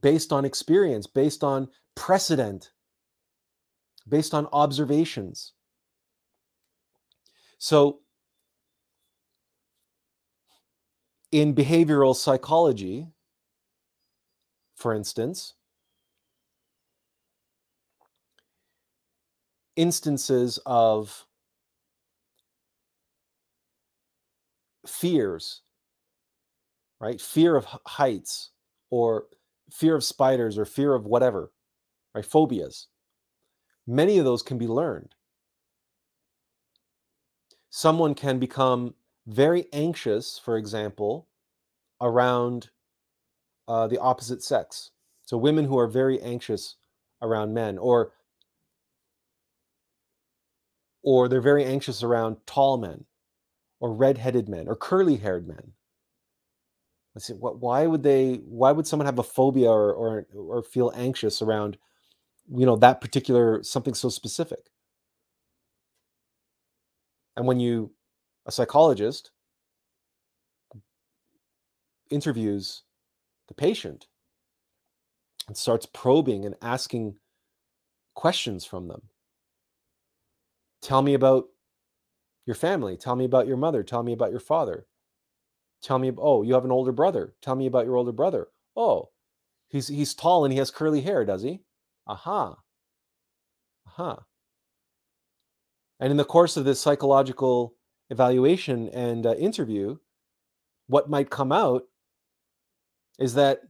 [0.00, 2.70] based on experience, based on precedent,
[4.08, 5.52] based on observations.
[7.58, 7.98] So,
[11.30, 13.08] in behavioral psychology,
[14.74, 15.54] for instance,
[19.76, 21.26] instances of
[24.86, 25.62] fears,
[27.00, 27.20] right?
[27.20, 28.50] Fear of heights
[28.90, 29.26] or
[29.70, 31.52] fear of spiders or fear of whatever,
[32.14, 32.24] right?
[32.24, 32.88] Phobias.
[33.86, 35.14] Many of those can be learned.
[37.70, 38.94] Someone can become
[39.26, 41.28] very anxious, for example,
[42.00, 42.70] around
[43.66, 44.90] uh, the opposite sex.
[45.24, 46.76] So, women who are very anxious
[47.22, 48.12] around men, or
[51.02, 53.04] or they're very anxious around tall men,
[53.82, 55.72] or red-headed men, or curly-haired men.
[57.14, 58.36] Let's see, what, why would they?
[58.36, 61.76] Why would someone have a phobia or or or feel anxious around
[62.50, 64.70] you know that particular something so specific
[67.36, 67.92] and when you
[68.46, 69.30] a psychologist
[72.10, 72.82] interviews
[73.48, 74.06] the patient
[75.48, 77.14] and starts probing and asking
[78.14, 79.02] questions from them
[80.82, 81.46] tell me about
[82.46, 84.86] your family tell me about your mother tell me about your father
[85.82, 89.08] tell me oh you have an older brother tell me about your older brother oh
[89.68, 91.60] he's he's tall and he has curly hair does he
[92.06, 92.56] Aha.
[93.86, 94.24] Aha.
[96.00, 97.74] And in the course of this psychological
[98.10, 99.96] evaluation and uh, interview,
[100.88, 101.84] what might come out
[103.18, 103.60] is that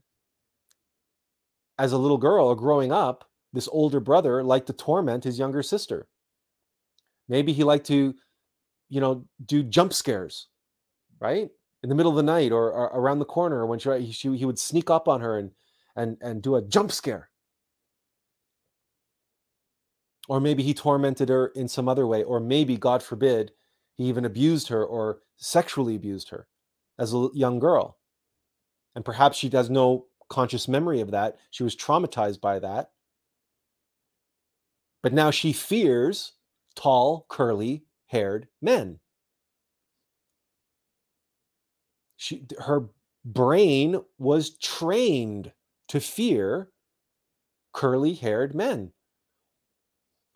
[1.78, 5.62] as a little girl or growing up, this older brother liked to torment his younger
[5.62, 6.08] sister.
[7.28, 8.14] Maybe he liked to,
[8.92, 10.48] you know, do jump scares,
[11.20, 11.48] right?
[11.82, 14.44] In the middle of the night or, or around the corner when she, she, he
[14.44, 15.50] would sneak up on her and
[15.96, 17.30] and and do a jump scare
[20.28, 23.52] or maybe he tormented her in some other way, or maybe, God forbid,
[23.96, 26.46] he even abused her or sexually abused her
[26.98, 27.98] as a young girl.
[28.94, 31.38] And perhaps she has no conscious memory of that.
[31.50, 32.90] She was traumatized by that.
[35.02, 36.32] But now she fears
[36.76, 39.00] tall, curly haired men.
[42.16, 42.90] She, her
[43.24, 45.52] brain was trained
[45.88, 46.68] to fear
[47.72, 48.92] curly haired men.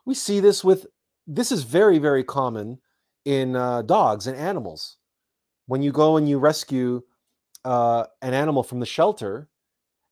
[0.07, 0.87] We see this with
[1.27, 2.79] this is very very common
[3.27, 4.97] in uh, dogs and animals.
[5.67, 7.03] When you go and you rescue
[7.65, 9.49] uh, an animal from the shelter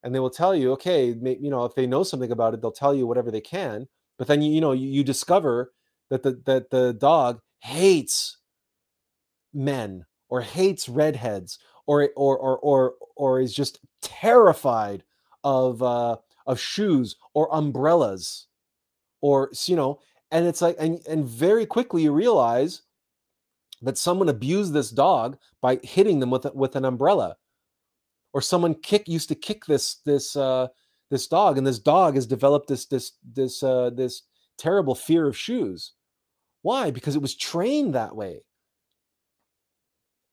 [0.03, 2.73] and they will tell you okay you know if they know something about it they'll
[2.73, 3.89] tell you whatever they can.
[4.19, 5.73] But then you, you know you, you discover
[6.11, 8.37] that the that the dog hates
[9.55, 15.03] men or hates redheads or or or or, or is just terrified
[15.45, 18.49] of uh, of shoes or umbrellas
[19.23, 19.99] or you know
[20.31, 22.83] and it's like and and very quickly you realize
[23.81, 27.35] that someone abused this dog by hitting them with with an umbrella
[28.35, 30.69] or someone kick used to kick this this uh
[31.11, 34.23] this dog and this dog has developed this this this uh this
[34.59, 35.93] terrible fear of shoes
[36.65, 38.43] why because it was trained that way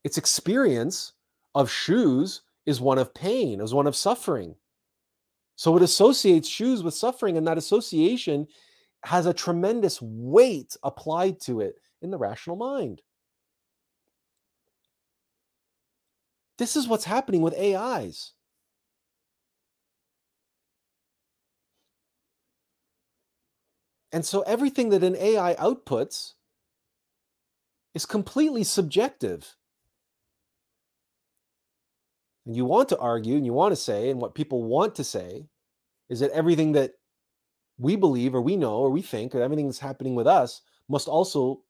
[0.03, 1.13] its experience
[1.53, 4.55] of shoes is one of pain is one of suffering
[5.55, 8.47] so it associates shoes with suffering and that association
[9.03, 13.01] has a tremendous weight applied to it in the rational mind.
[16.57, 18.33] This is what's happening with AIs.
[24.11, 26.33] And so everything that an AI outputs
[27.93, 29.55] is completely subjective.
[32.45, 35.03] And you want to argue and you want to say, and what people want to
[35.03, 35.45] say
[36.09, 36.93] is that everything that
[37.77, 41.07] we believe or we know or we think or everything that's happening with us must
[41.07, 41.61] also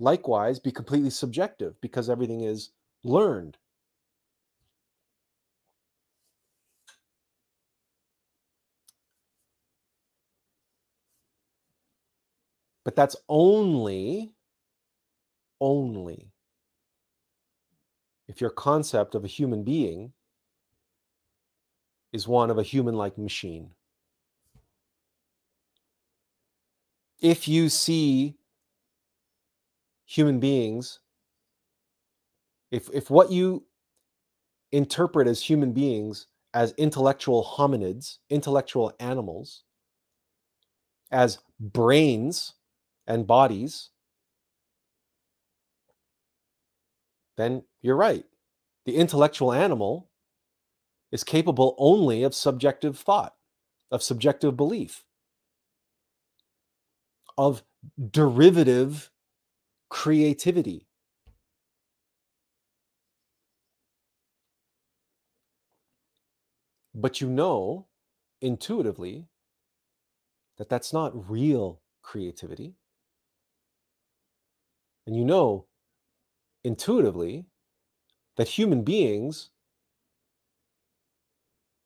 [0.00, 2.70] likewise be completely subjective because everything is
[3.04, 3.56] learned.
[12.88, 14.32] But that's only,
[15.60, 16.32] only
[18.28, 20.14] if your concept of a human being
[22.14, 23.72] is one of a human like machine.
[27.20, 28.38] If you see
[30.06, 31.00] human beings,
[32.70, 33.66] if, if what you
[34.72, 39.64] interpret as human beings as intellectual hominids, intellectual animals,
[41.10, 42.54] as brains
[43.08, 43.90] and bodies,
[47.38, 48.24] then you're right.
[48.86, 50.10] The intellectual animal
[51.12, 53.34] is capable only of subjective thought,
[53.90, 55.04] of subjective belief,
[57.38, 57.62] of
[58.10, 59.10] derivative
[59.88, 60.86] creativity.
[66.94, 67.86] But you know
[68.40, 69.28] intuitively
[70.58, 72.74] that that's not real creativity.
[75.08, 75.64] And you know
[76.62, 77.46] intuitively
[78.36, 79.48] that human beings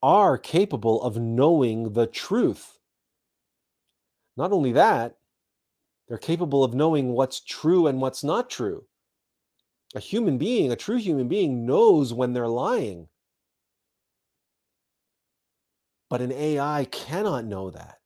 [0.01, 2.79] are capable of knowing the truth.
[4.35, 5.15] Not only that,
[6.09, 8.87] they're capable of knowing what's true and what's not true.
[9.95, 13.07] A human being, a true human being, knows when they're lying.
[16.09, 17.99] But an AI cannot know that.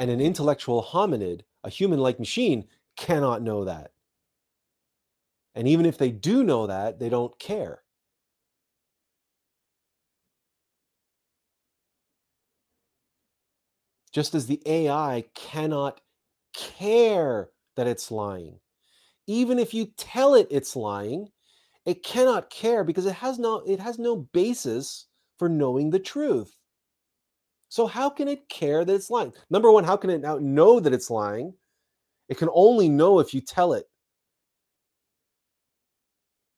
[0.00, 3.92] And an intellectual hominid, a human like machine, cannot know that.
[5.54, 7.82] And even if they do know that, they don't care.
[14.12, 16.00] Just as the AI cannot
[16.54, 18.60] care that it's lying.
[19.26, 21.30] Even if you tell it it's lying,
[21.86, 25.06] it cannot care because it has no it has no basis
[25.38, 26.56] for knowing the truth.
[27.70, 29.32] So how can it care that it's lying?
[29.48, 31.54] Number one, how can it now know that it's lying?
[32.28, 33.86] It can only know if you tell it.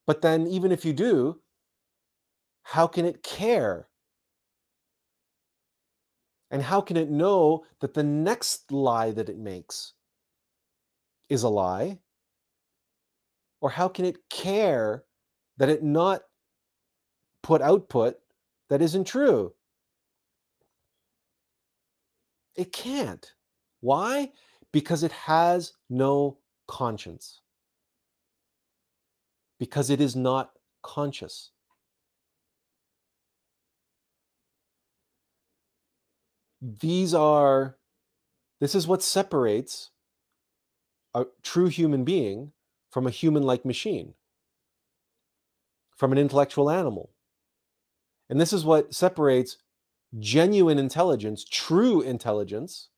[0.06, 1.40] But then, even if you do,
[2.62, 3.88] how can it care?
[6.50, 9.92] And how can it know that the next lie that it makes
[11.28, 11.98] is a lie?
[13.60, 15.04] Or how can it care
[15.58, 16.22] that it not
[17.42, 18.16] put output
[18.70, 19.52] that isn't true?
[22.54, 23.32] It can't.
[23.80, 24.30] Why?
[24.72, 27.40] Because it has no conscience.
[29.58, 31.50] Because it is not conscious.
[36.60, 37.76] These are,
[38.60, 39.90] this is what separates
[41.14, 42.52] a true human being
[42.90, 44.14] from a human like machine,
[45.96, 47.10] from an intellectual animal.
[48.30, 49.58] And this is what separates
[50.18, 52.88] genuine intelligence, true intelligence,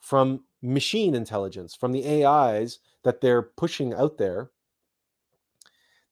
[0.00, 4.50] from machine intelligence, from the AIs that they're pushing out there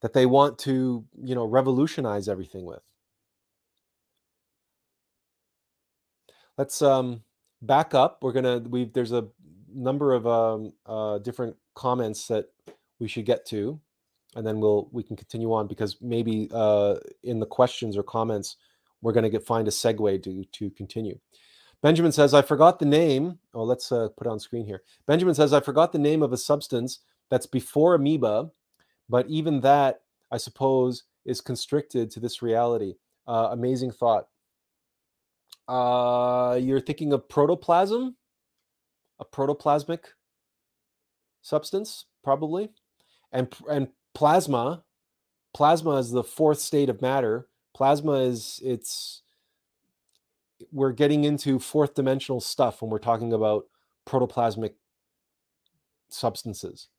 [0.01, 2.81] that they want to, you know, revolutionize everything with.
[6.57, 7.23] Let's um,
[7.61, 8.19] back up.
[8.21, 9.27] We're gonna we've there's a
[9.73, 12.47] number of um, uh, different comments that
[12.99, 13.79] we should get to,
[14.35, 18.57] and then we'll we can continue on because maybe uh, in the questions or comments
[19.01, 21.17] we're going to get find a segue to to continue.
[21.81, 23.39] Benjamin says, I forgot the name.
[23.53, 24.83] Oh, let's uh, put on screen here.
[25.07, 26.99] Benjamin says, I forgot the name of a substance
[27.29, 28.51] that's before amoeba,
[29.09, 30.01] but even that,
[30.31, 32.95] I suppose, is constricted to this reality.
[33.27, 34.27] Uh, amazing thought.
[35.67, 38.15] Uh, you're thinking of protoplasm,
[39.19, 40.05] a protoplasmic
[41.41, 42.69] substance, probably,
[43.31, 44.83] and and plasma.
[45.53, 47.47] Plasma is the fourth state of matter
[47.81, 49.23] plasma is it's
[50.71, 53.65] we're getting into fourth dimensional stuff when we're talking about
[54.07, 54.73] protoplasmic
[56.07, 56.89] substances.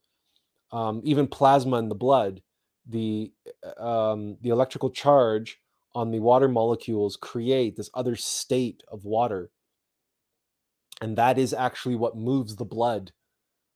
[0.73, 2.43] Um, even plasma in the blood
[2.89, 3.33] the
[3.65, 5.61] uh, um, the electrical charge
[5.95, 9.53] on the water molecules create this other state of water.
[11.01, 13.13] And that is actually what moves the blood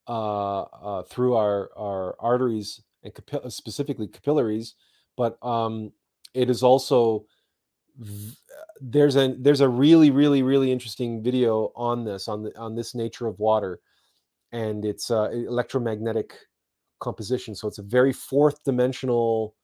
[0.08, 4.74] uh, uh, through our our arteries and capi- specifically capillaries.
[5.16, 5.92] But um,
[6.36, 7.24] it is also
[8.80, 12.94] there's a there's a really really really interesting video on this on the on this
[12.94, 13.80] nature of water
[14.52, 16.34] and it's uh, electromagnetic
[17.00, 17.54] composition.
[17.54, 19.54] So it's a very fourth dimensional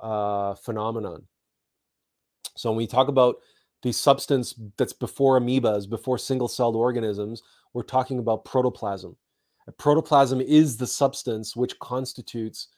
[0.00, 1.24] uh, phenomenon.
[2.56, 3.36] So when we talk about
[3.82, 9.16] the substance that's before amoebas, before single celled organisms, we're talking about protoplasm.
[9.78, 12.68] Protoplasm is the substance which constitutes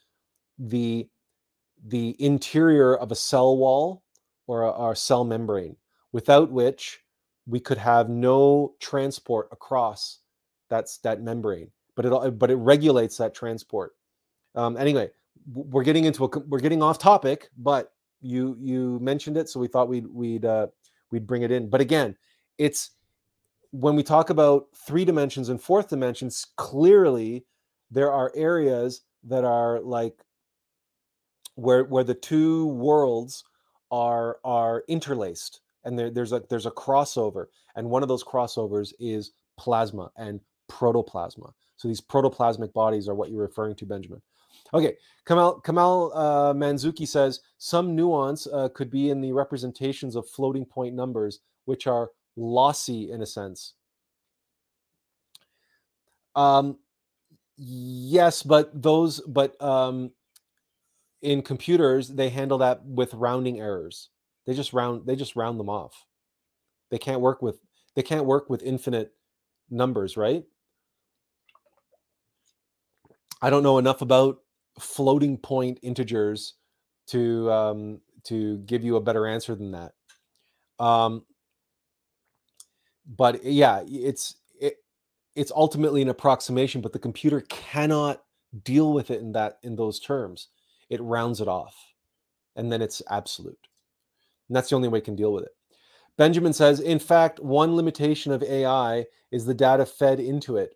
[0.57, 1.07] the,
[1.85, 4.03] the interior of a cell wall
[4.47, 5.75] or a, cell membrane,
[6.11, 6.99] without which
[7.45, 10.19] we could have no transport across
[10.69, 13.93] that's that membrane but it but it regulates that transport.
[14.55, 15.09] Um, anyway
[15.53, 19.67] we're getting into a we're getting off topic but you you mentioned it so we
[19.67, 20.67] thought we'd we'd uh,
[21.11, 21.69] we'd bring it in.
[21.69, 22.15] But again
[22.57, 22.91] it's
[23.71, 27.45] when we talk about three dimensions and fourth dimensions clearly
[27.91, 30.23] there are areas that are like
[31.57, 33.43] where where the two worlds
[33.91, 38.93] are are interlaced and there, there's a there's a crossover and one of those crossovers
[38.99, 40.39] is plasma and
[40.69, 41.51] protoplasma.
[41.77, 44.21] So these protoplasmic bodies are what you're referring to benjamin.
[44.73, 50.29] Okay kamal kamal uh, manzuki says some nuance uh, could be in the representations of
[50.29, 53.73] floating point numbers which are lossy in a sense.
[56.35, 56.77] Um
[57.57, 60.11] yes but those but um
[61.21, 64.09] in computers they handle that with rounding errors.
[64.45, 66.05] They just round they just round them off.
[66.91, 67.59] They can't work with
[67.95, 69.13] they can't work with infinite
[69.69, 70.45] numbers right?
[73.41, 74.39] I don't know enough about
[74.79, 76.55] floating point integers
[77.07, 79.93] to um, to give you a better answer than that.
[80.79, 81.23] Um,
[83.07, 84.77] but yeah it's it,
[85.35, 88.23] it's ultimately an approximation but the computer cannot
[88.63, 90.49] deal with it in that in those terms
[90.89, 91.75] it rounds it off
[92.55, 93.67] and then it's absolute
[94.47, 95.51] and that's the only way it can deal with it.
[96.17, 100.75] Benjamin says, in fact, one limitation of AI is the data fed into it.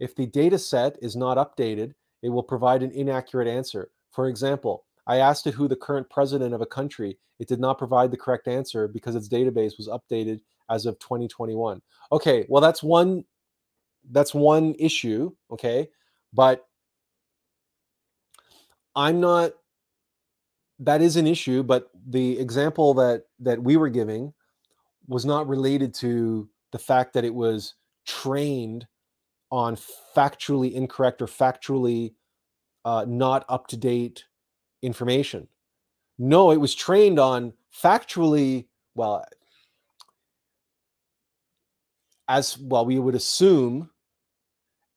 [0.00, 3.90] If the data set is not updated, it will provide an inaccurate answer.
[4.10, 7.18] For example, I asked it who the current president of a country.
[7.38, 10.40] It did not provide the correct answer because its database was updated
[10.70, 11.80] as of 2021.
[12.12, 13.24] Okay, well that's one
[14.10, 15.88] that's one issue, okay?
[16.32, 16.66] But
[18.94, 19.52] I'm not
[20.78, 24.32] that is an issue, but the example that that we were giving
[25.06, 27.74] was not related to the fact that it was
[28.06, 28.86] trained
[29.50, 29.76] on
[30.16, 32.14] factually incorrect or factually
[32.84, 34.24] uh, not up to date
[34.82, 35.46] information.
[36.18, 39.24] No, it was trained on factually, well,
[42.28, 43.90] as well, we would assume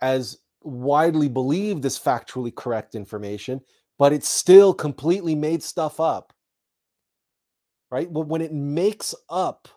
[0.02, 3.62] as widely believed as factually correct information
[3.98, 6.34] but it still completely made stuff up.
[7.92, 8.12] Right?
[8.12, 9.68] But when it makes up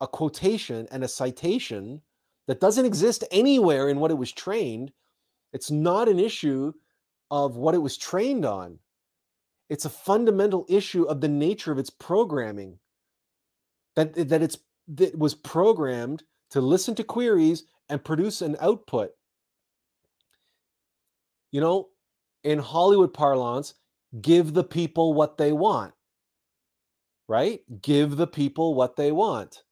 [0.00, 2.02] a quotation and a citation
[2.48, 4.92] that doesn't exist anywhere in what it was trained,
[5.52, 6.72] it's not an issue
[7.30, 8.78] of what it was trained on.
[9.70, 12.78] It's a fundamental issue of the nature of its programming.
[13.94, 14.58] That, that it's
[14.88, 19.10] that was programmed to listen to queries and produce an output.
[21.50, 21.88] You know,
[22.44, 23.74] in Hollywood parlance,
[24.20, 25.94] give the people what they want.
[27.28, 27.60] Right?
[27.80, 29.62] Give the people what they want.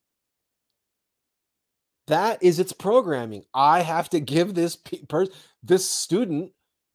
[2.07, 3.45] That is its programming.
[3.55, 5.33] I have to give this person,
[5.63, 6.53] this student,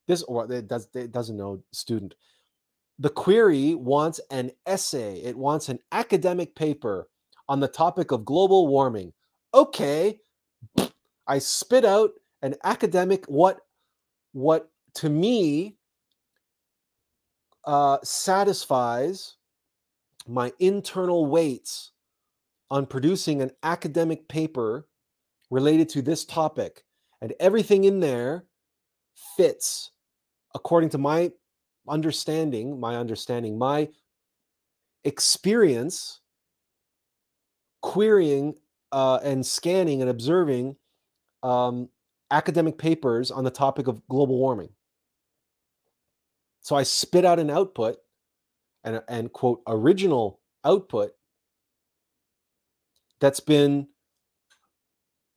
[0.07, 2.15] this or it, does, it doesn't know student.
[2.99, 5.21] The query wants an essay.
[5.21, 7.07] It wants an academic paper
[7.47, 9.13] on the topic of global warming.
[9.53, 10.19] Okay,
[11.27, 12.11] I spit out
[12.41, 13.59] an academic what
[14.33, 15.75] what to me
[17.65, 19.35] uh, satisfies
[20.27, 21.91] my internal weights
[22.71, 24.87] on producing an academic paper
[25.51, 26.83] related to this topic
[27.21, 28.45] and everything in there
[29.37, 29.91] fits
[30.55, 31.31] according to my
[31.87, 33.87] understanding my understanding my
[35.03, 36.21] experience
[37.81, 38.55] querying
[38.91, 40.75] uh, and scanning and observing
[41.43, 41.87] um,
[42.31, 44.69] academic papers on the topic of global warming
[46.65, 47.97] so I spit out an output
[48.83, 51.11] and, and quote, original output
[53.21, 53.87] that's been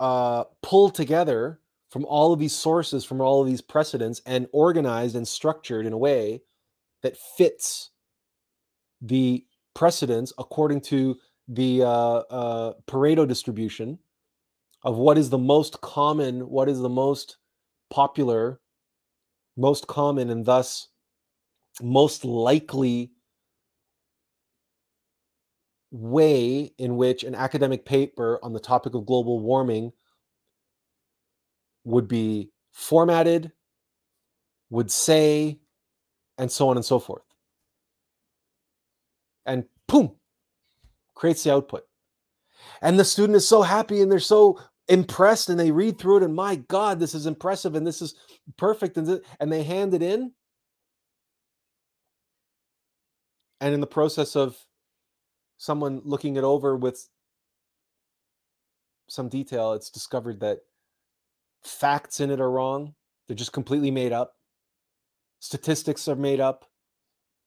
[0.00, 1.60] uh, pulled together
[1.90, 5.92] from all of these sources, from all of these precedents, and organized and structured in
[5.92, 6.40] a way
[7.02, 7.90] that fits
[9.02, 9.44] the
[9.74, 11.14] precedents according to
[11.46, 13.98] the uh, uh, Pareto distribution
[14.82, 17.36] of what is the most common, what is the most
[17.90, 18.60] popular,
[19.58, 20.88] most common, and thus
[21.82, 23.12] most likely
[25.90, 29.92] way in which an academic paper on the topic of global warming
[31.84, 33.52] would be formatted,
[34.70, 35.58] would say,
[36.36, 37.22] and so on and so forth.
[39.46, 40.14] And boom,
[41.14, 41.84] creates the output.
[42.82, 46.22] And the student is so happy and they're so impressed and they read through it
[46.22, 48.14] and my God, this is impressive and this is
[48.56, 48.96] perfect.
[48.96, 50.32] And, th- and they hand it in.
[53.60, 54.56] And in the process of
[55.56, 57.08] someone looking it over with
[59.08, 60.60] some detail, it's discovered that
[61.64, 62.94] facts in it are wrong.
[63.26, 64.36] They're just completely made up.
[65.40, 66.66] Statistics are made up.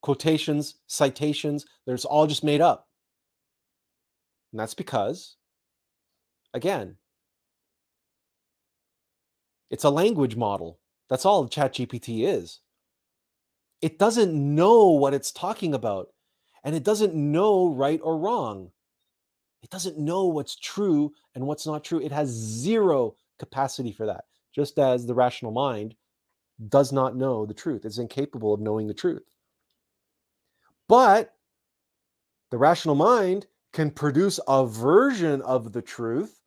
[0.02, 2.88] Quotations, citations, there's all just made up.
[4.52, 5.36] And that's because,
[6.54, 6.98] again,
[9.70, 10.80] it's a language model.
[11.10, 12.60] That's all ChatGPT is.
[13.82, 16.10] It doesn't know what it's talking about,
[16.64, 18.72] and it doesn't know right or wrong.
[19.64, 22.02] It doesn't know what's true and what's not true.
[22.02, 25.96] It has zero capacity for that, just as the rational mind
[26.70, 27.86] does not know the truth.
[27.86, 29.24] It's incapable of knowing the truth.
[30.88, 31.34] But
[32.52, 36.42] the rational mind can produce a version of the truth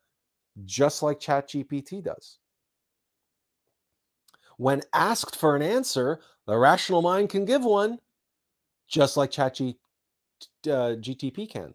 [0.64, 2.38] just like ChatGPT does.
[4.58, 8.00] When asked for an answer, the rational mind can give one
[8.88, 9.76] just like ChatGPT
[10.70, 11.74] uh, can.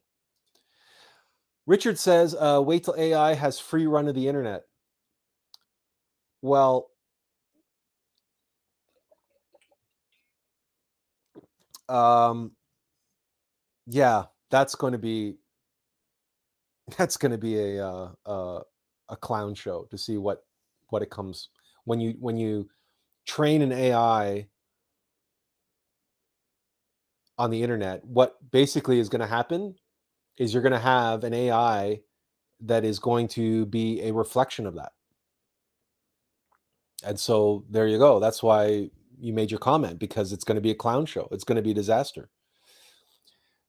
[1.67, 4.63] Richard says, uh, wait till AI has free run of the internet.
[6.41, 6.89] Well,
[11.89, 12.53] um,
[13.87, 15.35] yeah, that's going to be
[16.97, 18.61] that's going to be a uh, uh,
[19.09, 20.43] a clown show to see what
[20.89, 21.49] what it comes
[21.85, 22.69] when you when you
[23.25, 24.47] train an AI
[27.37, 28.03] on the internet.
[28.05, 29.75] What basically is going to happen
[30.37, 32.01] is you're going to have an AI
[32.61, 34.91] that is going to be a reflection of that.
[37.05, 38.19] And so there you go.
[38.19, 38.89] That's why
[39.19, 41.27] you made your comment because it's going to be a clown show.
[41.31, 42.29] It's going to be a disaster.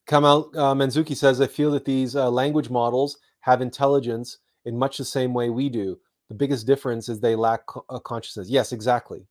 [0.07, 4.99] Kamal uh, Manzuki says, I feel that these uh, language models have intelligence in much
[4.99, 5.99] the same way we do.
[6.31, 8.49] The biggest difference is they lack co- uh, consciousness.
[8.49, 9.27] Yes, exactly.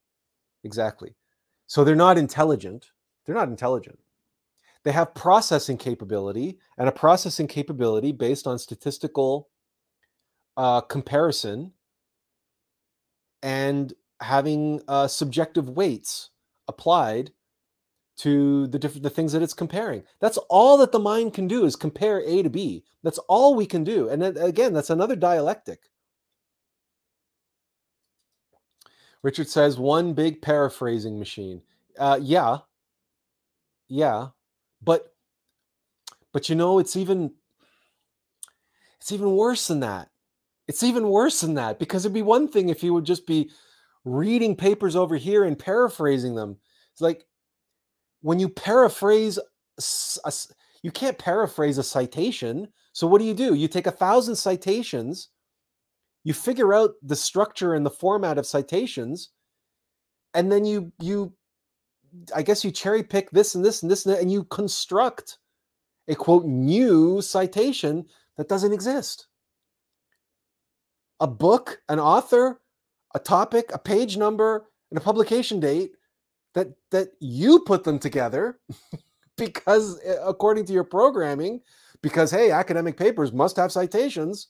[0.66, 1.16] Exactly.
[1.66, 2.92] So they're not intelligent.
[3.26, 3.98] They're not intelligent.
[4.84, 9.48] They have processing capability and a processing capability based on statistical
[10.58, 11.72] uh, comparison
[13.44, 16.32] and having uh, subjective weights
[16.68, 17.32] applied
[18.18, 20.04] to the different the things that it's comparing.
[20.20, 22.84] That's all that the mind can do is compare A to B.
[23.04, 24.10] That's all we can do.
[24.10, 25.80] And then, again, that's another dialectic.
[29.24, 31.62] Richard says one big paraphrasing machine.
[31.98, 32.60] Uh, yeah,
[33.88, 34.28] yeah,
[34.82, 35.14] but
[36.32, 37.34] but you know it's even
[39.00, 40.10] it's even worse than that.
[40.68, 43.50] It's even worse than that because it'd be one thing if you would just be
[44.06, 46.58] reading papers over here and paraphrasing them.
[46.91, 47.26] It's like
[48.22, 49.40] when you paraphrase,
[50.26, 50.32] a,
[50.84, 52.68] you can't paraphrase a citation.
[52.94, 53.56] So what do you do?
[53.56, 55.30] You take a thousand citations,
[56.24, 59.30] you figure out the structure and the format of citations,
[60.34, 61.34] and then you you
[62.36, 65.38] I guess you cherry pick this and this and this and, that, and you construct
[66.08, 68.06] a quote new citation
[68.38, 69.28] that doesn't exist.
[71.20, 72.62] A book, an author,
[73.14, 75.91] a topic, a page number, and a publication date
[76.54, 78.60] that that you put them together
[79.38, 81.62] because according to your programming
[82.02, 84.48] because hey academic papers must have citations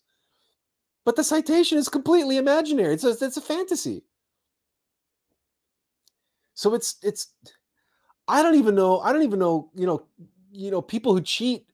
[1.10, 4.04] but the citation is completely imaginary it's a, it's a fantasy
[6.54, 7.34] so it's it's
[8.28, 10.04] i don't even know i don't even know you know
[10.52, 11.66] you know people who cheat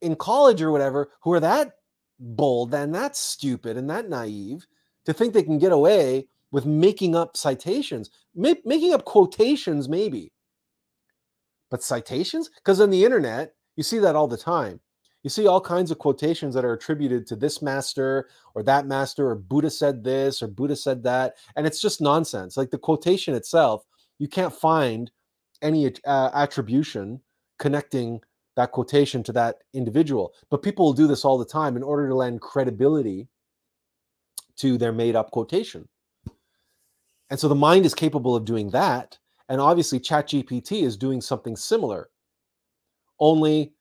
[0.00, 1.76] in college or whatever who are that
[2.18, 4.66] bold and that stupid and that naive
[5.04, 10.32] to think they can get away with making up citations, making up quotations, maybe.
[11.70, 12.50] But citations?
[12.56, 14.80] Because on the internet, you see that all the time.
[15.26, 19.28] You see all kinds of quotations that are attributed to this master or that master,
[19.28, 21.34] or Buddha said this or Buddha said that.
[21.56, 22.56] And it's just nonsense.
[22.56, 23.84] Like the quotation itself,
[24.20, 25.10] you can't find
[25.62, 27.20] any uh, attribution
[27.58, 28.20] connecting
[28.54, 30.32] that quotation to that individual.
[30.48, 33.26] But people will do this all the time in order to lend credibility
[34.58, 35.88] to their made up quotation.
[37.30, 39.18] And so the mind is capable of doing that.
[39.48, 42.10] And obviously, ChatGPT is doing something similar.
[43.18, 43.72] Only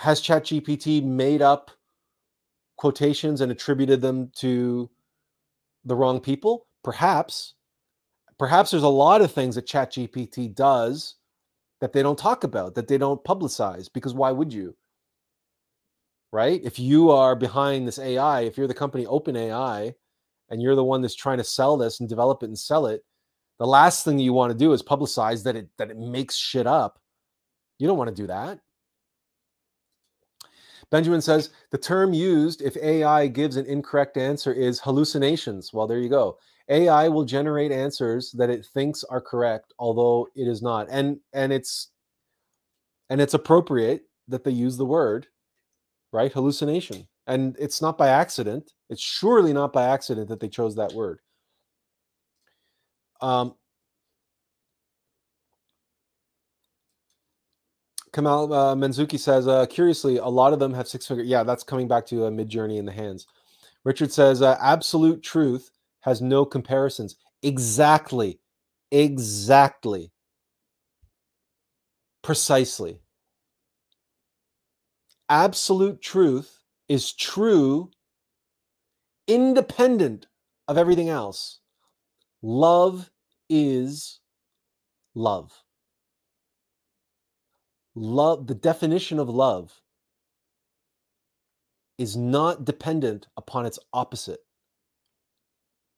[0.00, 1.70] has ChatGPT made up
[2.78, 4.88] quotations and attributed them to
[5.84, 6.66] the wrong people?
[6.82, 7.52] Perhaps.
[8.38, 11.16] Perhaps there's a lot of things that ChatGPT does
[11.82, 14.74] that they don't talk about, that they don't publicize, because why would you?
[16.32, 16.62] Right?
[16.64, 19.92] If you are behind this AI, if you're the company OpenAI,
[20.48, 23.04] and you're the one that's trying to sell this and develop it and sell it,
[23.60, 26.66] The last thing you want to do is publicize that it that it makes shit
[26.66, 26.98] up.
[27.78, 28.58] You don't want to do that.
[30.90, 35.72] Benjamin says the term used if AI gives an incorrect answer is hallucinations.
[35.72, 36.38] Well, there you go.
[36.68, 40.88] AI will generate answers that it thinks are correct, although it is not.
[40.90, 41.90] And and it's
[43.08, 45.26] and it's appropriate that they use the word,
[46.12, 46.32] right?
[46.32, 47.06] Hallucination.
[47.26, 48.72] And it's not by accident.
[48.88, 51.20] It's surely not by accident that they chose that word.
[53.20, 53.54] Um,
[58.12, 61.22] Kamal uh, Menzuki says, uh, curiously, a lot of them have six finger.
[61.22, 63.26] Yeah, that's coming back to a Midjourney in the hands.
[63.84, 65.70] Richard says, uh, absolute truth
[66.00, 67.16] has no comparisons.
[67.42, 68.40] Exactly.
[68.90, 70.12] Exactly.
[72.22, 73.00] Precisely.
[75.28, 76.58] Absolute truth
[76.88, 77.90] is true
[79.28, 80.26] independent
[80.66, 81.60] of everything else.
[82.42, 83.10] Love
[83.48, 84.20] is
[85.14, 85.52] love
[87.94, 89.80] love the definition of love
[91.98, 94.40] is not dependent upon its opposite.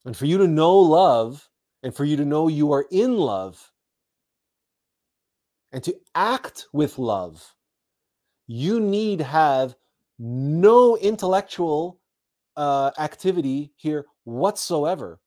[0.04, 1.48] And for you to know love
[1.82, 3.70] and for you to know you are in love
[5.70, 7.54] and to act with love
[8.46, 9.74] you need have
[10.18, 11.98] no intellectual
[12.56, 15.20] uh, activity here whatsoever.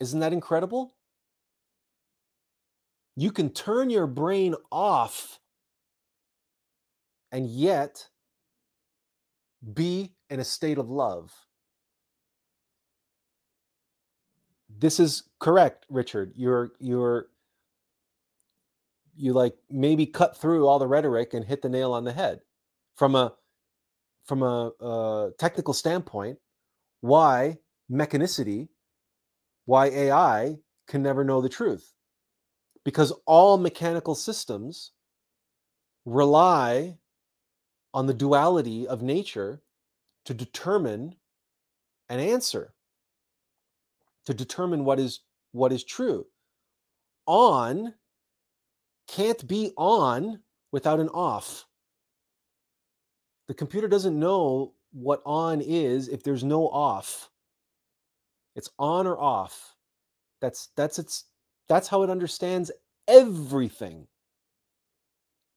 [0.00, 0.94] Isn't that incredible
[3.16, 5.38] you can turn your brain off
[7.30, 8.08] and yet
[9.74, 11.32] be in a state of love.
[14.68, 16.32] This is correct, Richard.
[16.36, 17.28] You're you're
[19.16, 22.40] you like maybe cut through all the rhetoric and hit the nail on the head
[22.96, 23.34] from a
[24.24, 26.38] from a, a technical standpoint
[27.00, 27.58] why
[27.90, 28.68] mechanicity
[29.66, 30.56] why ai
[30.86, 31.92] can never know the truth
[32.84, 34.92] because all mechanical systems
[36.04, 36.96] rely
[37.94, 39.62] on the duality of nature
[40.24, 41.14] to determine
[42.08, 42.74] an answer
[44.26, 45.20] to determine what is
[45.52, 46.26] what is true.
[47.26, 47.92] On
[49.08, 50.40] can't be on
[50.70, 51.66] without an off.
[53.48, 57.30] The computer doesn't know what on is if there's no off.
[58.54, 59.74] It's on or off.
[60.40, 61.24] That's that's its
[61.68, 62.70] that's how it understands
[63.08, 64.06] everything.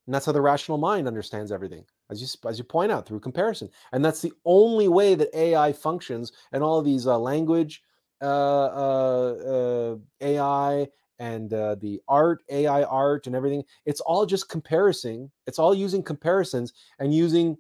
[0.06, 3.20] And that's how the rational mind understands everything, as you as you point out through
[3.22, 3.70] comparison.
[3.92, 7.82] And that's the only way that AI functions, and all these uh, language
[8.22, 10.88] uh, uh, uh AI
[11.18, 13.64] and uh, the art AI art and everything.
[13.86, 15.32] It's all just comparing.
[15.48, 17.58] It's all using comparisons and using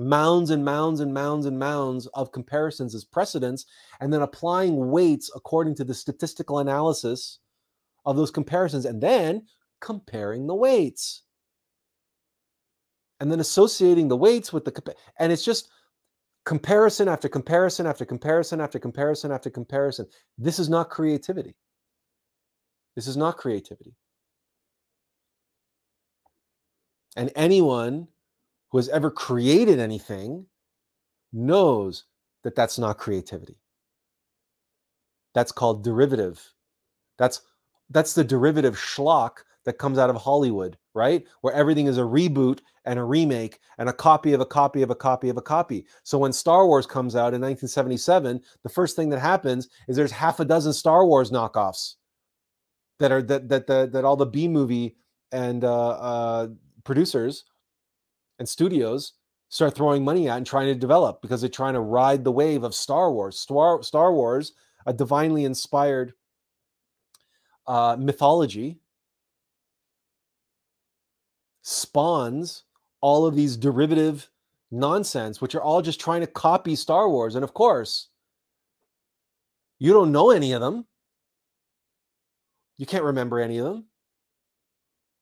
[0.00, 3.66] mounds and mounds and mounds and mounds of comparisons as precedents,
[4.00, 7.38] and then applying weights according to the statistical analysis
[8.06, 9.46] of those comparisons, and then
[9.80, 11.22] comparing the weights.
[13.20, 15.68] And then associating the weights with the, and it's just
[16.46, 20.06] comparison after comparison after comparison after comparison after comparison.
[20.38, 21.54] This is not creativity.
[22.96, 23.94] This is not creativity.
[27.16, 28.08] And anyone
[28.70, 30.46] who has ever created anything
[31.32, 32.04] knows
[32.42, 33.58] that that's not creativity.
[35.34, 36.42] That's called derivative.
[37.18, 37.42] That's
[37.90, 41.24] that's the derivative schlock that comes out of Hollywood, right?
[41.42, 44.90] Where everything is a reboot and a remake and a copy of a copy of
[44.90, 45.86] a copy of a copy.
[46.02, 50.12] So when Star Wars comes out in 1977, the first thing that happens is there's
[50.12, 51.96] half a dozen Star Wars knockoffs
[52.98, 54.96] that are that that that, that all the B movie
[55.32, 56.48] and uh, uh,
[56.84, 57.44] producers
[58.40, 59.12] and studios
[59.50, 62.64] start throwing money at and trying to develop because they're trying to ride the wave
[62.64, 63.38] of Star Wars.
[63.38, 64.54] Star, Star Wars,
[64.86, 66.14] a divinely inspired
[67.66, 68.80] uh, mythology,
[71.62, 72.64] spawns
[73.00, 74.28] all of these derivative
[74.70, 77.34] nonsense, which are all just trying to copy Star Wars.
[77.34, 78.08] And of course,
[79.78, 80.86] you don't know any of them.
[82.78, 83.84] You can't remember any of them.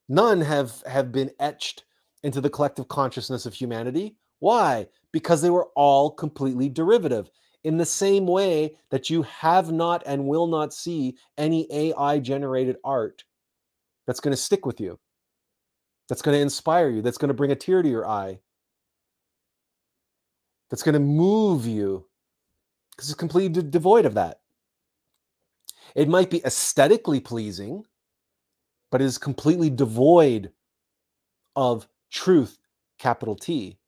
[0.08, 1.84] None have have been etched
[2.22, 4.16] into the collective consciousness of humanity.
[4.40, 4.88] Why?
[5.12, 7.30] Because they were all completely derivative.
[7.64, 12.76] In the same way that you have not and will not see any AI generated
[12.84, 13.24] art
[14.06, 14.98] that's going to stick with you,
[16.08, 18.38] that's going to inspire you, that's going to bring a tear to your eye,
[20.70, 22.06] that's going to move you,
[22.92, 24.40] because it's completely de- devoid of that.
[25.94, 27.84] It might be aesthetically pleasing,
[28.90, 30.52] but it is completely devoid
[31.56, 32.58] of truth,
[32.98, 33.78] capital T.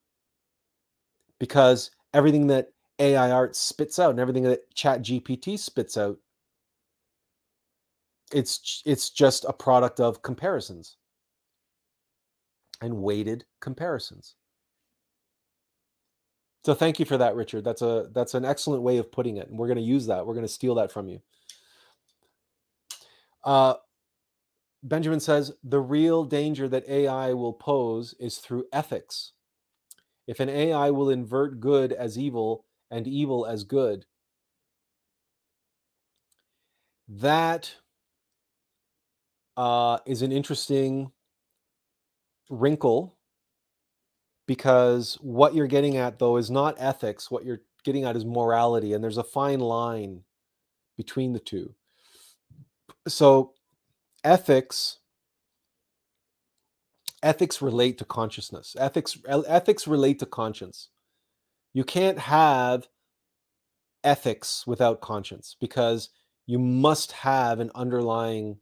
[1.38, 2.68] Because everything that
[2.98, 6.18] AI art spits out and everything that ChatGPT spits out,
[8.32, 10.96] it's it's just a product of comparisons
[12.80, 14.34] and weighted comparisons.
[16.64, 17.64] So thank you for that, Richard.
[17.64, 20.26] That's a that's an excellent way of putting it, and we're going to use that.
[20.26, 21.20] We're going to steal that from you.
[23.42, 23.74] Uh,
[24.82, 29.32] Benjamin says the real danger that AI will pose is through ethics.
[30.26, 34.06] If an AI will invert good as evil and evil as good,
[37.08, 37.74] that
[39.56, 41.12] uh, is an interesting
[42.50, 43.16] wrinkle
[44.48, 48.94] because what you're getting at though is not ethics what you're getting at is morality
[48.94, 50.22] and there's a fine line
[50.98, 51.74] between the two
[53.08, 53.54] so
[54.24, 54.98] ethics
[57.22, 58.76] ethics relate to consciousness.
[58.78, 60.88] Ethics ethics relate to conscience.
[61.72, 62.88] You can't have
[64.02, 66.10] ethics without conscience because
[66.46, 68.58] you must have an underlying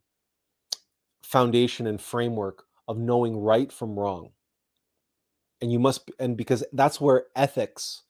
[1.23, 4.31] foundation and framework of knowing right from wrong.
[5.61, 8.03] And you must and because that's where ethics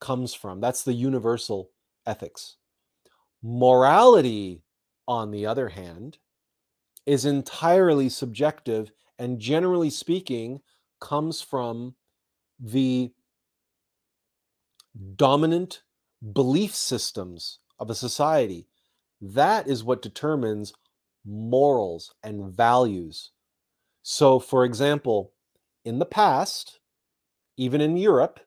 [0.00, 0.60] comes from.
[0.60, 1.70] That's the universal
[2.06, 2.56] ethics.
[3.42, 4.62] Morality
[5.06, 6.18] on the other hand
[7.08, 10.60] is entirely subjective and generally speaking
[11.00, 11.94] comes from
[12.60, 13.10] the
[15.16, 15.82] dominant
[16.34, 18.66] belief systems of a society.
[19.22, 20.74] That is what determines
[21.24, 23.30] morals and values.
[24.02, 25.32] So for example
[25.86, 26.78] in the past,
[27.56, 28.38] even in Europe,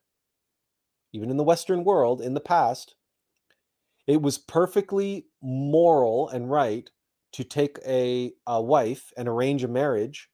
[1.14, 2.94] even in the Western world, in the past,
[4.06, 6.92] it was perfectly moral and right
[7.34, 10.30] to take a, a wife and arrange a marriage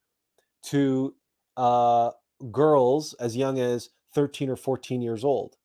[0.63, 1.15] to
[1.55, 2.11] uh,
[2.51, 5.55] girls as young as 13 or 14 years old.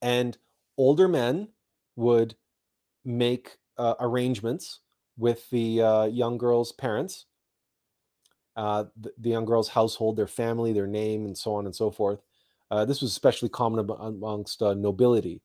[0.00, 0.36] And
[0.76, 1.48] older men
[1.96, 2.34] would
[3.04, 4.80] make uh, arrangements
[5.16, 7.26] with the uh, young girl's parents
[8.56, 11.90] uh, the, the, young girl's household, their family, their name, and so on and so
[11.90, 12.20] forth.
[12.70, 15.40] Uh, this was especially common amongst uh, nobility.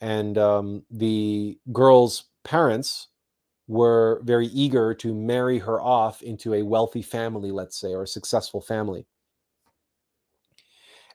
[0.00, 3.08] And um, the girl's parents
[3.66, 8.08] were very eager to marry her off into a wealthy family, let's say, or a
[8.08, 9.06] successful family.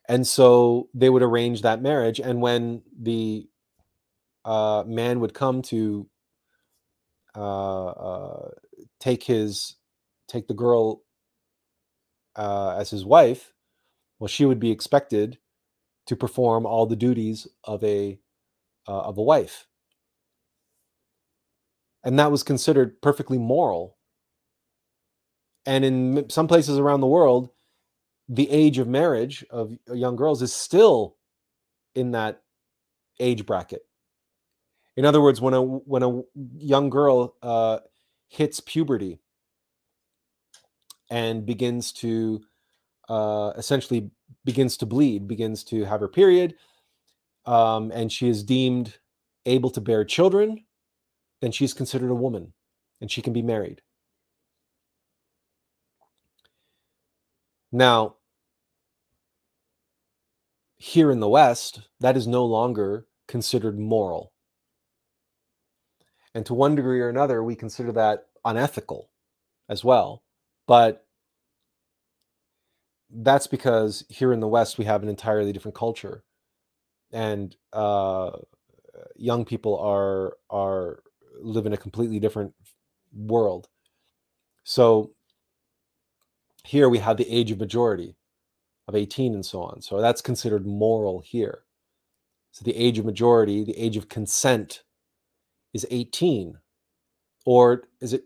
[0.08, 2.20] And so they would arrange that marriage.
[2.20, 3.48] And when the
[4.46, 6.08] uh, man would come to
[7.36, 8.50] uh, uh,
[9.00, 9.76] take his
[10.28, 11.02] take the girl
[12.36, 13.54] uh, as his wife,
[14.20, 15.40] well, she would be expected
[16.06, 18.20] to perform all the duties of a
[18.88, 19.68] uh, of a wife,
[22.06, 23.98] and that was considered perfectly moral.
[25.66, 27.50] And in some places around the world,
[28.30, 31.18] the age of marriage of young girls is still
[31.96, 32.42] in that
[33.20, 33.82] age bracket.
[34.96, 36.22] In other words, when a when a
[36.56, 37.80] young girl uh,
[38.30, 39.20] hits puberty,
[41.10, 42.42] and begins to
[43.10, 44.10] uh, essentially
[44.46, 46.56] begins to bleed, begins to have her period,
[47.46, 48.98] um, and she is deemed
[49.46, 50.64] able to bear children,
[51.46, 52.54] then she's considered a woman
[53.00, 53.84] and she can be married.
[57.72, 58.16] Now,
[60.76, 64.32] here in the West, that is no longer considered moral.
[66.34, 69.12] And to one degree or another, we consider that unethical
[69.70, 70.24] as well.
[70.66, 71.06] But
[73.12, 76.24] that's because here in the West, we have an entirely different culture.
[77.12, 78.32] And uh,
[79.16, 81.04] young people are are
[81.40, 82.54] live in a completely different
[83.14, 83.68] world.
[84.64, 85.12] So
[86.64, 88.16] here we have the age of majority
[88.88, 89.82] of 18 and so on.
[89.82, 91.64] So that's considered moral here.
[92.52, 94.84] So the age of majority, the age of consent
[95.74, 96.58] is 18.
[97.46, 98.26] Or is it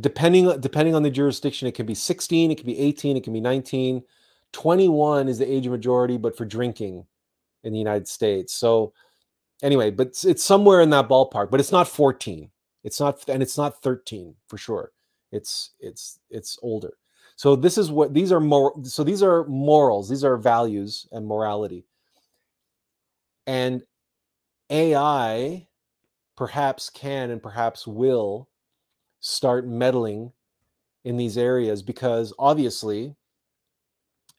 [0.00, 3.32] depending depending on the jurisdiction it can be 16 it can be 18 it can
[3.32, 4.02] be 19
[4.52, 7.04] 21 is the age of majority but for drinking
[7.64, 8.92] in the united states so
[9.62, 12.50] anyway but it's, it's somewhere in that ballpark but it's not 14
[12.84, 14.92] it's not and it's not 13 for sure.
[15.32, 16.94] It's it's it's older.
[17.36, 21.26] So this is what these are more so these are morals these are values and
[21.26, 21.84] morality.
[23.46, 23.82] And
[24.70, 25.66] ai
[26.36, 28.48] perhaps can and perhaps will
[29.20, 30.32] start meddling
[31.04, 33.16] in these areas because obviously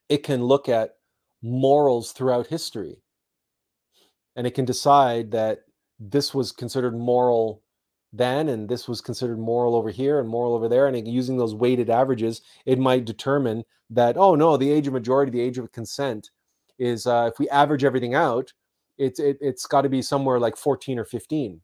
[0.07, 0.95] it can look at
[1.41, 2.97] morals throughout history
[4.35, 5.59] and it can decide that
[5.99, 7.61] this was considered moral
[8.11, 11.53] then and this was considered moral over here and moral over there and using those
[11.53, 15.71] weighted averages it might determine that oh no the age of majority the age of
[15.71, 16.31] consent
[16.79, 18.51] is uh, if we average everything out
[18.97, 21.61] it's it, it's got to be somewhere like 14 or 15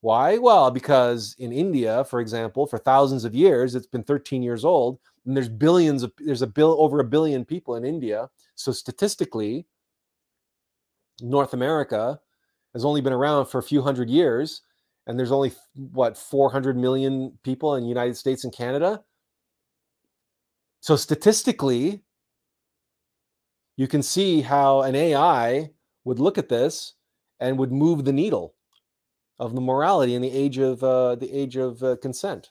[0.00, 0.36] why?
[0.36, 4.98] Well because in india for example for thousands of years it's been 13 years old
[5.24, 8.28] and there's billions of there's a bill over a billion people in india.
[8.54, 9.66] So statistically
[11.20, 12.18] north america
[12.72, 14.62] has only been around for a few hundred years
[15.06, 19.02] and there's only what 400 million people in the United States and Canada.
[20.80, 22.02] So statistically,
[23.76, 25.70] you can see how an AI
[26.04, 26.94] would look at this
[27.40, 28.54] and would move the needle
[29.38, 32.50] of the morality in the age of uh, the age of uh, consent,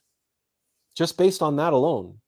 [0.96, 2.20] just based on that alone.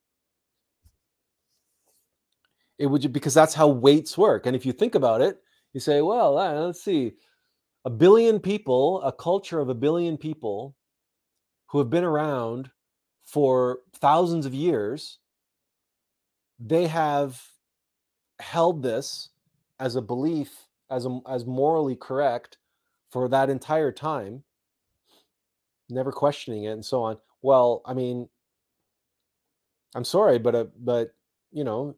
[2.78, 4.46] It would because that's how weights work.
[4.46, 5.42] And if you think about it,
[5.76, 7.12] you say, well, let's see,
[7.84, 10.74] a billion people, a culture of a billion people
[11.68, 12.72] who have been around
[13.26, 15.20] for thousands of years,
[16.58, 17.42] they have
[18.40, 19.32] held this
[19.82, 20.50] as a belief,
[20.90, 22.58] as a, as morally correct
[23.12, 24.46] for that entire time,
[25.90, 27.18] never questioning it and so on.
[27.42, 28.30] Well, I mean,
[29.94, 31.10] I'm sorry, but uh, but
[31.52, 31.98] you know,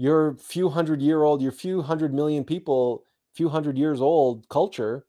[0.00, 3.04] your few hundred year old, your few hundred million people
[3.34, 5.04] few hundred years old culture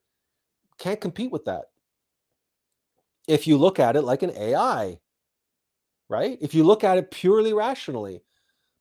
[0.78, 1.68] can't compete with that.
[3.26, 5.00] If you look at it like an AI,
[6.10, 6.38] right?
[6.42, 8.22] If you look at it purely rationally,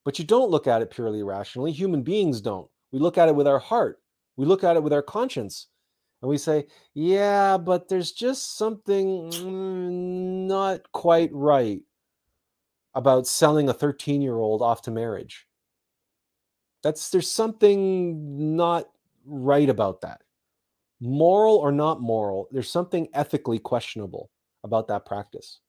[0.05, 2.69] but you don't look at it purely rationally, human beings don't.
[2.91, 4.03] We look at it with our heart,
[4.37, 5.69] we look at it with our conscience,
[6.23, 11.83] and we say, yeah, but there's just something mm, not quite right
[12.95, 15.47] about selling a 13 year old off to marriage.
[16.83, 18.89] That's there's something not
[19.25, 20.23] right about that.
[21.01, 24.31] Moral or not moral, there's something ethically questionable
[24.65, 25.61] about that practice.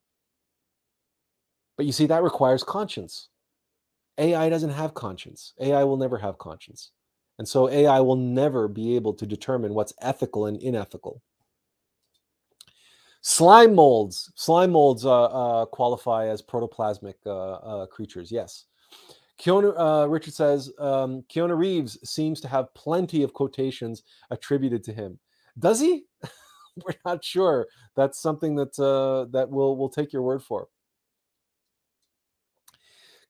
[1.77, 3.29] But you see, that requires conscience.
[4.17, 5.53] AI doesn't have conscience.
[5.59, 6.91] AI will never have conscience.
[7.39, 11.21] And so AI will never be able to determine what's ethical and unethical.
[13.21, 14.31] Slime molds.
[14.35, 18.65] Slime molds uh, uh, qualify as protoplasmic uh, uh creatures, yes.
[19.39, 24.93] Keanu, uh, Richard says um, Keanu Reeves seems to have plenty of quotations attributed to
[24.93, 25.19] him.
[25.57, 26.05] Does he?
[26.85, 27.67] We're not sure.
[27.95, 30.67] That's something that uh, that we'll we'll take your word for.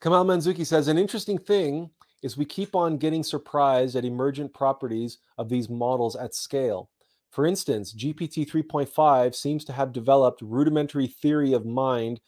[0.02, 1.90] Kamal Manzuki says an interesting thing
[2.24, 6.90] is we keep on getting surprised at emergent properties of these models at scale.
[7.32, 12.20] For instance, GPT 3.5 seems to have developed rudimentary theory of mind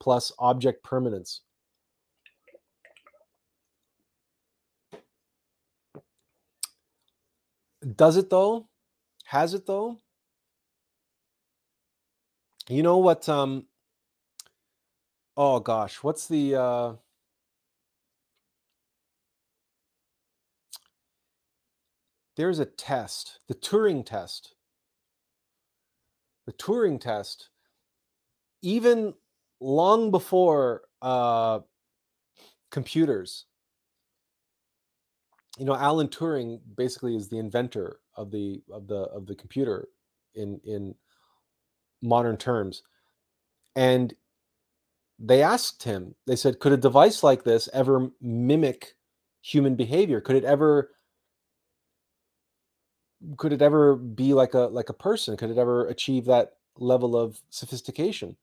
[0.00, 1.40] plus object permanence.
[7.84, 8.68] Does it though?
[9.26, 10.00] Has it though?
[12.68, 13.28] You know what?
[13.28, 13.66] Um,
[15.36, 16.92] oh gosh, what's the uh,
[22.36, 24.54] there's a test, the Turing test.
[26.46, 27.48] The Turing test,
[28.62, 29.14] even
[29.60, 31.60] long before uh,
[32.70, 33.46] computers
[35.58, 39.88] you know alan turing basically is the inventor of the of the of the computer
[40.34, 40.94] in in
[42.02, 42.82] modern terms
[43.76, 44.14] and
[45.18, 48.94] they asked him they said could a device like this ever mimic
[49.44, 50.22] human behavior?
[50.22, 50.90] Could it ever
[53.36, 55.36] could it ever be like a like a person?
[55.36, 58.36] Could it ever achieve that level of sophistication?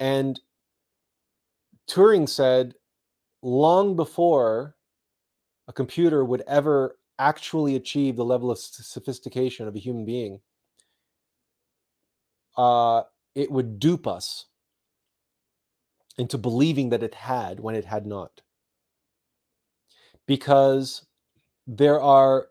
[0.00, 0.40] And
[1.88, 2.74] turing said
[3.42, 4.74] long before
[5.68, 10.40] a computer would ever actually achieve the level of sophistication of a human being,
[12.56, 13.02] uh,
[13.34, 14.46] it would dupe us
[16.18, 18.42] into believing that it had when it had not.
[20.26, 21.06] Because
[21.66, 22.48] there are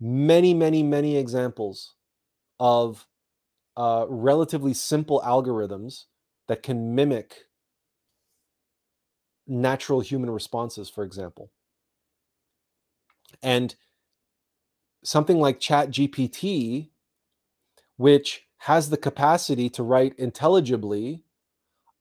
[0.00, 1.94] many, many, many examples
[2.58, 3.06] of
[3.76, 6.04] uh, relatively simple algorithms
[6.48, 7.46] that can mimic
[9.46, 11.50] natural human responses, for example.
[13.42, 13.74] And
[15.02, 16.90] something like ChatGPT,
[17.96, 21.24] which has the capacity to write intelligibly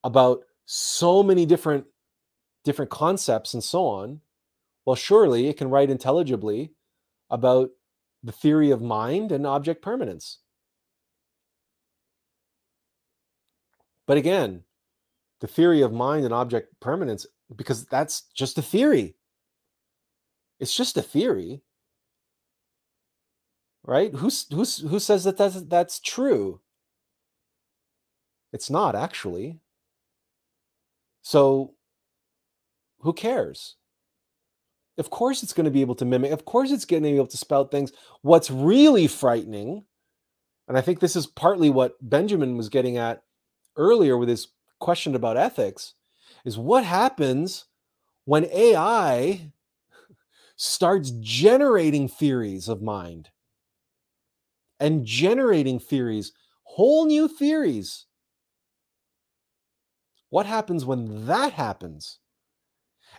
[0.03, 1.85] about so many different
[2.65, 4.21] different concepts and so on,
[4.85, 6.73] well, surely it can write intelligibly
[7.29, 7.69] about
[8.21, 10.39] the theory of mind and object permanence.
[14.05, 14.63] But again,
[15.39, 17.25] the theory of mind and object permanence,
[17.55, 19.15] because that's just a theory.
[20.59, 21.61] It's just a theory,
[23.83, 24.13] right?
[24.13, 26.61] Who's who's who says that that's that's true?
[28.53, 29.59] It's not actually.
[31.21, 31.75] So
[33.01, 33.75] who cares?
[34.97, 36.31] Of course, it's going to be able to mimic.
[36.31, 37.93] Of course, it's going to be able to spout things.
[38.21, 39.85] What's really frightening,
[40.67, 43.23] and I think this is partly what Benjamin was getting at
[43.77, 44.49] earlier with his
[44.79, 45.93] question about ethics,
[46.43, 47.65] is what happens
[48.25, 49.51] when AI
[50.61, 53.29] starts generating theories of mind
[54.77, 56.33] and generating theories,
[56.63, 58.07] whole new theories.
[60.31, 62.19] What happens when that happens?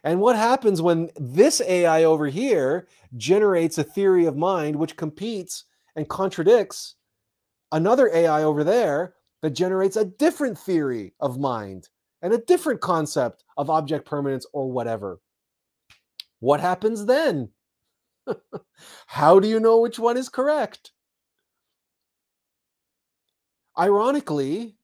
[0.04, 2.86] And what happens when this AI over here
[3.16, 5.64] generates a theory of mind which competes
[5.96, 6.96] and contradicts
[7.72, 11.88] another AI over there that generates a different theory of mind
[12.20, 15.20] and a different concept of object permanence or whatever?
[16.40, 17.50] What happens then?
[19.06, 20.92] How do you know which one is correct?
[23.78, 24.76] Ironically,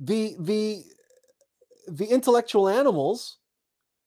[0.00, 0.84] the the
[1.88, 3.38] the intellectual animals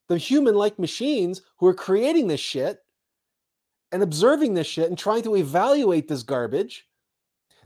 [0.08, 2.78] the human like machines who are creating this shit
[3.92, 6.86] and observing this shit and trying to evaluate this garbage,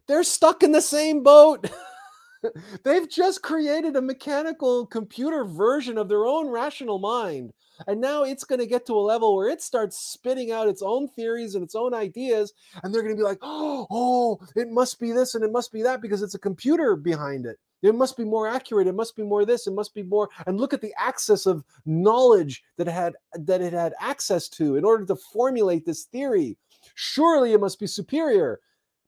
[0.07, 1.71] they're stuck in the same boat.
[2.85, 7.53] They've just created a mechanical computer version of their own rational mind.
[7.87, 10.83] And now it's going to get to a level where it starts spitting out its
[10.83, 12.53] own theories and its own ideas.
[12.83, 15.73] And they're going to be like, oh, oh, it must be this and it must
[15.73, 17.59] be that because it's a computer behind it.
[17.83, 18.87] It must be more accurate.
[18.87, 19.67] It must be more this.
[19.67, 20.29] It must be more.
[20.47, 24.77] And look at the access of knowledge that it had that it had access to
[24.77, 26.59] in order to formulate this theory.
[26.95, 28.61] Surely it must be superior.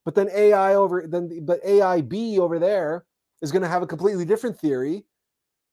[0.07, 3.05] But then AI over then but AI B over there
[3.43, 5.05] is going to have a completely different theory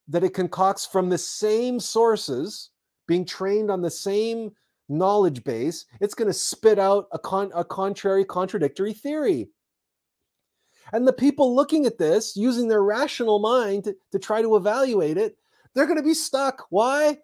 [0.07, 2.71] that it concocts from the same sources,
[3.07, 4.51] being trained on the same
[4.89, 5.85] knowledge base.
[6.01, 9.49] It's going to spit out a, con- a contrary, contradictory theory.
[10.91, 15.17] And the people looking at this, using their rational mind to, to try to evaluate
[15.17, 15.37] it,
[15.75, 16.65] they're going to be stuck.
[16.71, 17.19] Why?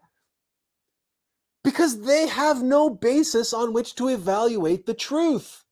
[1.63, 5.63] Because they have no basis on which to evaluate the truth.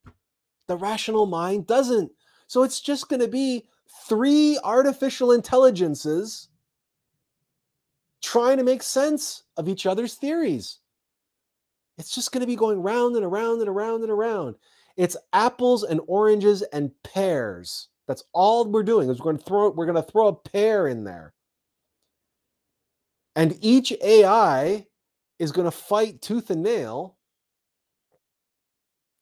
[0.68, 2.12] The rational mind doesn't.
[2.48, 3.68] So it's just going to be
[4.08, 6.50] three artificial intelligences
[8.22, 10.80] trying to make sense of each other's theories.
[11.98, 14.56] It's just going to be going round and around and around and around.
[14.98, 17.90] It's apples and oranges and pears.
[18.08, 19.10] That's all we're doing.
[19.10, 21.34] Is we're going to throw we're going to throw a pear in there.
[23.36, 24.86] And each AI
[25.40, 27.18] is going to fight tooth and nail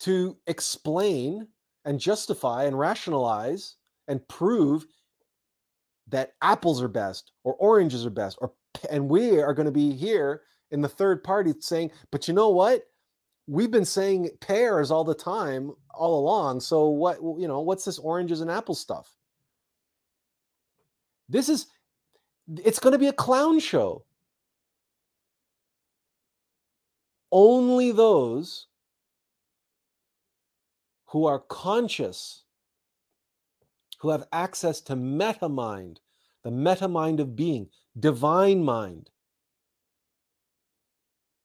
[0.01, 1.47] to explain
[1.85, 3.75] and justify and rationalize
[4.11, 4.85] and prove
[6.09, 8.51] that apples are best or oranges are best or
[8.89, 12.49] and we are going to be here in the third party saying but you know
[12.49, 12.83] what?
[13.47, 17.99] We've been saying pears all the time all along so what you know what's this
[17.99, 19.15] oranges and apple stuff?
[21.29, 21.67] This is
[22.65, 24.03] it's going to be a clown show.
[27.31, 28.67] Only those
[31.05, 32.43] who are conscious
[34.01, 35.99] who have access to meta mind
[36.43, 37.69] the meta mind of being
[37.99, 39.11] divine mind.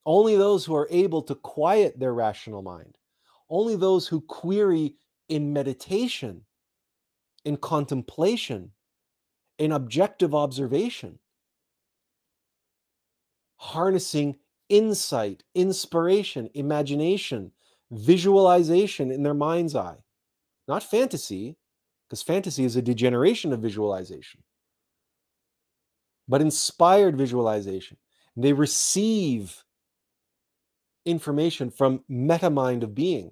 [0.06, 2.96] Only those who are able to quiet their rational mind,
[3.50, 4.94] only those who query
[5.28, 6.46] in meditation,
[7.44, 8.70] in contemplation,
[9.58, 11.18] in objective observation,
[13.56, 14.36] harnessing
[14.70, 17.52] insight, inspiration, imagination,
[17.90, 19.98] visualization in their mind's eye.
[20.66, 21.56] Not fantasy,
[22.08, 24.42] because fantasy is a degeneration of visualization,
[26.28, 27.96] but inspired visualization.
[28.36, 29.64] They receive
[31.04, 33.30] information from meta mind of being.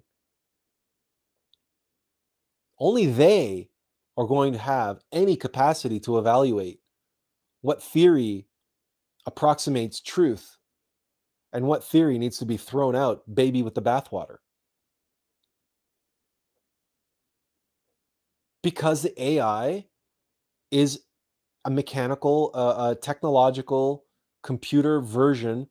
[2.79, 3.69] Only they
[4.17, 6.81] are going to have any capacity to evaluate
[7.61, 8.47] what theory
[9.27, 10.57] approximates truth
[11.53, 14.39] and what theory needs to be thrown out, baby with the bathwater.
[18.65, 19.87] Because the AI
[20.73, 21.03] is
[21.67, 24.07] a mechanical, uh, a technological
[24.45, 25.69] computer version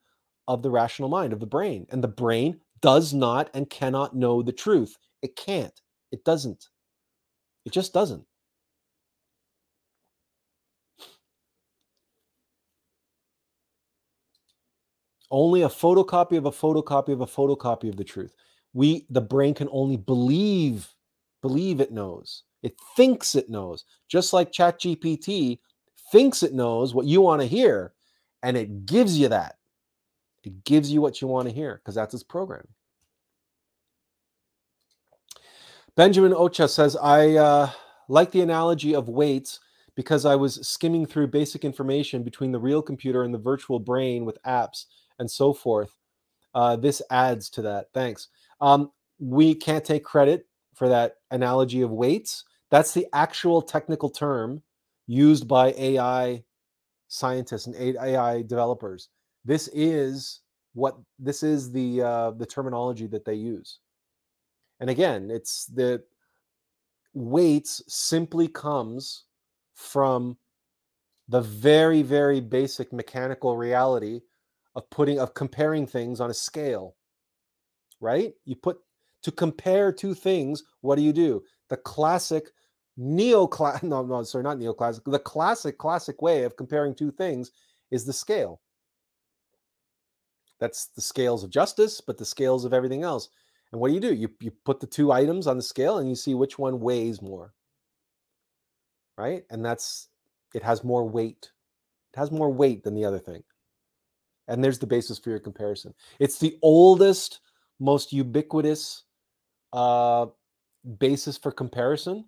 [0.48, 1.88] of the rational mind, of the brain.
[1.92, 4.98] And the brain does not and cannot know the truth.
[5.24, 5.80] It can't.
[6.12, 6.68] It doesn't.
[7.66, 8.26] It just doesn't.
[15.32, 18.34] Only a photocopy of a photocopy of a photocopy of the truth.
[18.74, 20.96] We, the brain, can only believe,
[21.42, 22.44] believe it knows.
[22.64, 23.86] It thinks it knows.
[24.08, 25.60] Just like ChatGPT
[26.12, 27.94] thinks it knows what you want to hear,
[28.42, 29.58] and it gives you that.
[30.44, 32.68] It gives you what you want to hear because that's its programming.
[35.96, 37.70] Benjamin Ocha says, I uh,
[38.08, 39.60] like the analogy of weights
[39.96, 44.26] because I was skimming through basic information between the real computer and the virtual brain
[44.26, 44.86] with apps
[45.20, 45.96] and so forth.
[46.56, 47.88] Uh, this adds to that.
[47.94, 48.30] Thanks.
[48.60, 52.44] Um, we can't take credit for that analogy of weights.
[52.74, 54.64] That's the actual technical term
[55.06, 56.44] used by AI
[57.08, 59.10] scientists and AI developers.
[59.46, 60.42] This is
[60.74, 63.78] what this is the uh, the terminology that they use.
[64.80, 66.04] And again, it's the
[67.14, 69.26] weights simply comes
[69.76, 70.36] from
[71.28, 74.22] the very very basic mechanical reality
[74.74, 76.96] of putting of comparing things on a scale
[78.02, 78.80] right you put
[79.22, 82.50] to compare two things what do you do the classic
[83.00, 87.52] neoclass no no sorry not neoclassic the classic classic way of comparing two things
[87.92, 88.60] is the scale.
[90.60, 93.30] That's the scales of justice but the scales of everything else.
[93.72, 94.14] And what do you do?
[94.14, 97.22] You, you put the two items on the scale and you see which one weighs
[97.22, 97.54] more.
[99.18, 99.44] Right?
[99.50, 100.10] And that's
[100.54, 101.52] it has more weight.
[102.14, 103.44] It has more weight than the other thing.
[104.48, 105.94] And there's the basis for your comparison.
[106.20, 107.40] It's the oldest
[107.80, 109.04] most ubiquitous
[109.72, 110.28] uh,
[111.00, 112.26] basis for comparison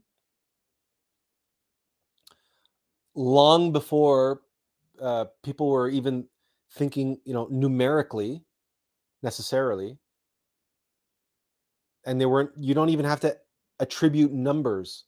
[3.15, 4.41] long before
[5.01, 6.27] uh, people were even
[6.73, 8.43] thinking, you know, numerically
[9.23, 9.97] necessarily.
[12.05, 13.35] And they weren't, you don't even have to
[13.79, 15.05] attribute numbers,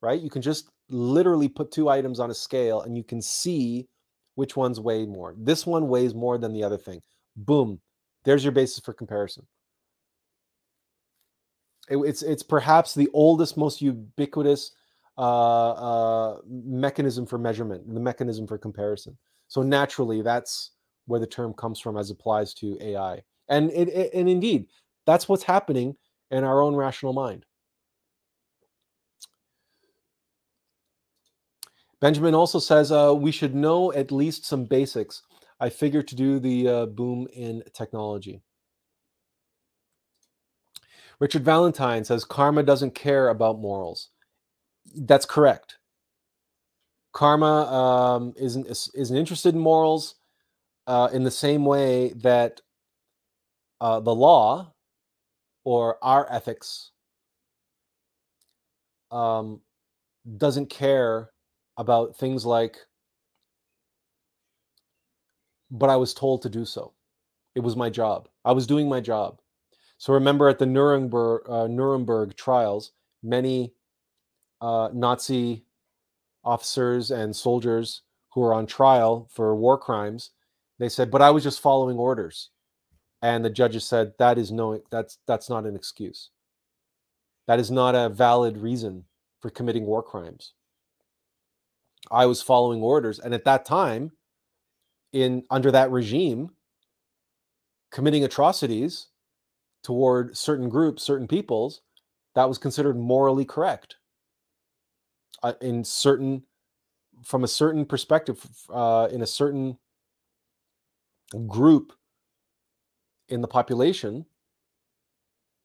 [0.00, 0.20] right?
[0.20, 3.88] You can just literally put two items on a scale and you can see
[4.34, 5.34] which ones weigh more.
[5.36, 7.02] This one weighs more than the other thing.
[7.36, 7.80] Boom.
[8.24, 9.46] There's your basis for comparison.
[11.88, 14.72] It, it's it's perhaps the oldest, most ubiquitous
[15.18, 19.16] uh, uh, mechanism for measurement, the mechanism for comparison.
[19.48, 20.72] So naturally, that's
[21.06, 23.22] where the term comes from as applies to AI.
[23.48, 24.66] And it, it, and indeed,
[25.06, 25.96] that's what's happening
[26.30, 27.44] in our own rational mind.
[32.00, 35.22] Benjamin also says uh, we should know at least some basics.
[35.58, 38.40] I figure to do the uh, boom in technology.
[41.18, 44.08] Richard Valentine says karma doesn't care about morals
[44.94, 45.78] that's correct.
[47.12, 50.16] Karma um, isn't isn't interested in morals
[50.86, 52.60] uh, in the same way that
[53.80, 54.72] uh, the law
[55.64, 56.90] or our ethics
[59.10, 59.60] um,
[60.36, 61.30] doesn't care
[61.76, 62.76] about things like,
[65.70, 66.92] but I was told to do so.
[67.54, 68.28] It was my job.
[68.44, 69.40] I was doing my job.
[69.98, 72.92] So remember at the Nuremberg, uh, Nuremberg trials,
[73.22, 73.74] many
[74.60, 75.64] uh, Nazi
[76.44, 80.30] officers and soldiers who were on trial for war crimes.
[80.78, 82.50] They said, "But I was just following orders,"
[83.22, 86.30] and the judges said, "That is no, that's that's not an excuse.
[87.46, 89.04] That is not a valid reason
[89.40, 90.54] for committing war crimes."
[92.10, 94.12] I was following orders, and at that time,
[95.12, 96.50] in under that regime,
[97.90, 99.08] committing atrocities
[99.82, 101.82] toward certain groups, certain peoples,
[102.34, 103.96] that was considered morally correct
[105.42, 106.42] uh, in certain
[107.24, 109.78] from a certain perspective uh, in a certain
[111.46, 111.92] group
[113.28, 114.24] in the population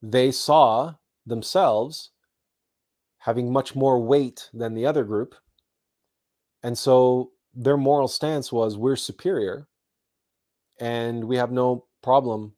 [0.02, 0.94] they saw
[1.26, 2.12] themselves
[3.18, 5.34] having much more weight than the other group.
[6.62, 9.68] And so their moral stance was we're superior
[10.80, 12.54] and we have no problem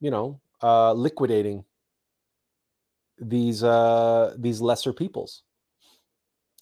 [0.00, 1.64] you know uh, liquidating
[3.18, 5.42] these uh, these lesser peoples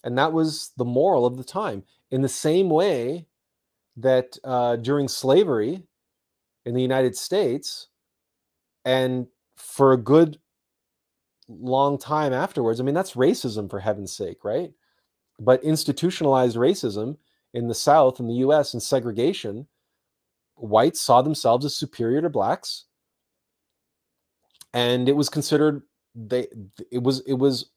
[0.03, 1.83] and that was the moral of the time.
[2.11, 3.25] In the same way
[3.97, 5.83] that uh, during slavery
[6.65, 7.87] in the United States,
[8.85, 10.39] and for a good
[11.47, 14.71] long time afterwards, I mean, that's racism for heaven's sake, right?
[15.39, 17.17] But institutionalized racism
[17.53, 19.67] in the South in the US and segregation,
[20.55, 22.85] whites saw themselves as superior to blacks.
[24.73, 25.83] And it was considered
[26.15, 26.47] they
[26.91, 27.71] it was it was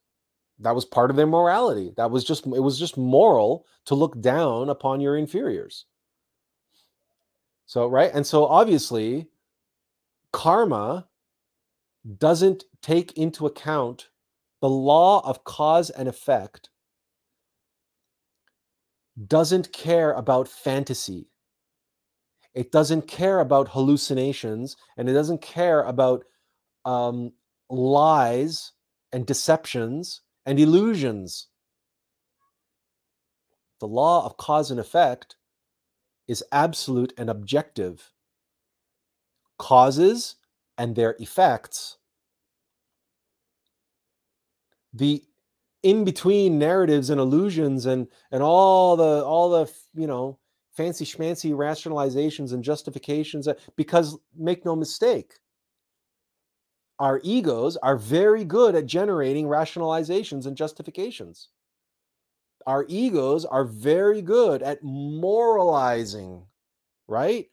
[0.61, 1.93] that was part of their morality.
[1.97, 5.87] That was just it was just moral to look down upon your inferiors.
[7.66, 8.11] So right?
[8.12, 9.27] And so obviously
[10.33, 11.07] karma
[12.19, 14.09] doesn't take into account
[14.61, 16.70] the law of cause and effect
[19.27, 21.28] doesn't care about fantasy.
[22.55, 26.24] It doesn't care about hallucinations and it doesn't care about
[26.85, 27.33] um,
[27.69, 28.73] lies
[29.12, 31.48] and deceptions and illusions.
[33.81, 35.36] The law of cause and effect
[36.28, 38.12] is absolute and objective.
[39.59, 40.36] Causes
[40.78, 41.98] and their effects.
[44.94, 45.23] The
[45.82, 50.39] in between narratives and illusions and and all the all the you know
[50.73, 55.35] fancy schmancy rationalizations and justifications because make no mistake
[56.98, 61.48] our egos are very good at generating rationalizations and justifications.
[62.66, 66.47] Our egos are very good at moralizing
[67.09, 67.47] right?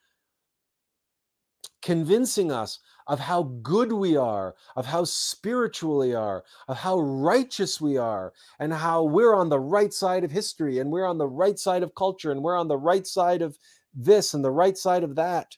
[1.82, 7.82] Convincing us of how good we are, of how spiritual we are, of how righteous
[7.82, 11.28] we are, and how we're on the right side of history, and we're on the
[11.28, 13.58] right side of culture, and we're on the right side of
[13.94, 15.58] this and the right side of that.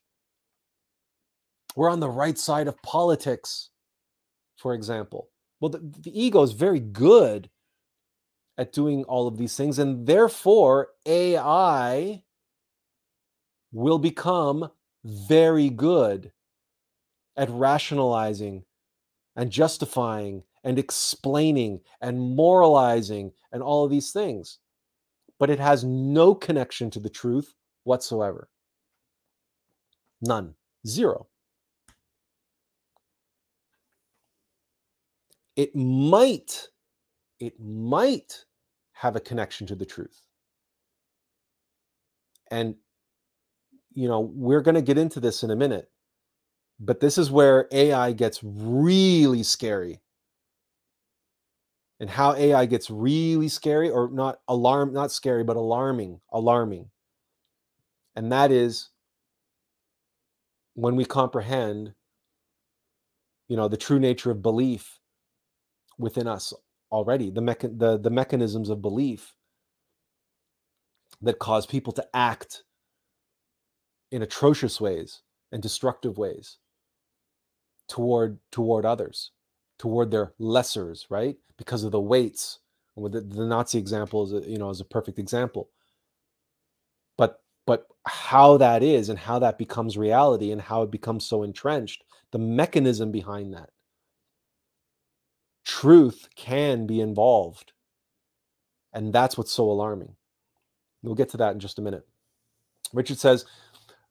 [1.76, 3.70] We're on the right side of politics,
[4.66, 5.30] for example.
[5.60, 7.52] Well, the, the ego is very good
[8.58, 12.24] at doing all of these things, and therefore AI
[13.72, 14.72] will become
[15.04, 16.32] very good
[17.38, 18.64] at rationalizing
[19.36, 24.58] and justifying and explaining and moralizing and all of these things.
[25.38, 28.50] But it has no connection to the truth whatsoever.
[30.24, 30.56] None.
[30.88, 31.28] Zero.
[35.56, 36.70] It might,
[37.40, 38.46] it might
[38.94, 40.22] have a connection to the truth.
[42.52, 42.76] And,
[43.94, 45.88] you know, we're going to get into this in a minute
[46.80, 50.02] but this is where AI gets really scary.
[52.00, 56.90] And how AI gets really scary, or not alarm, not scary, but alarming, alarming.
[58.16, 58.90] And that is
[60.76, 61.94] when we comprehend,
[63.48, 65.00] you know, the true nature of belief
[65.98, 66.54] within us
[66.92, 69.34] already, the mecha- the, the mechanisms of belief
[71.22, 72.64] that cause people to act
[74.12, 76.58] in atrocious ways and destructive ways
[77.88, 79.32] toward toward others,
[79.80, 81.38] toward their lessers, right?
[81.58, 82.60] Because of the weights.
[82.96, 85.70] With the, the Nazi example is a, you know is a perfect example.
[87.18, 91.44] But but how that is and how that becomes reality and how it becomes so
[91.44, 93.70] entrenched, the mechanism behind that.
[95.66, 97.74] Truth can be involved.
[98.94, 100.16] And that's what's so alarming.
[101.04, 102.08] We'll get to that in just a minute.
[102.94, 103.46] Richard says,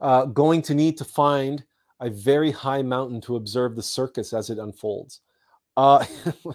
[0.01, 1.65] uh, going to need to find
[2.01, 5.21] a very high mountain to observe the circus as it unfolds.
[5.77, 6.05] Uh,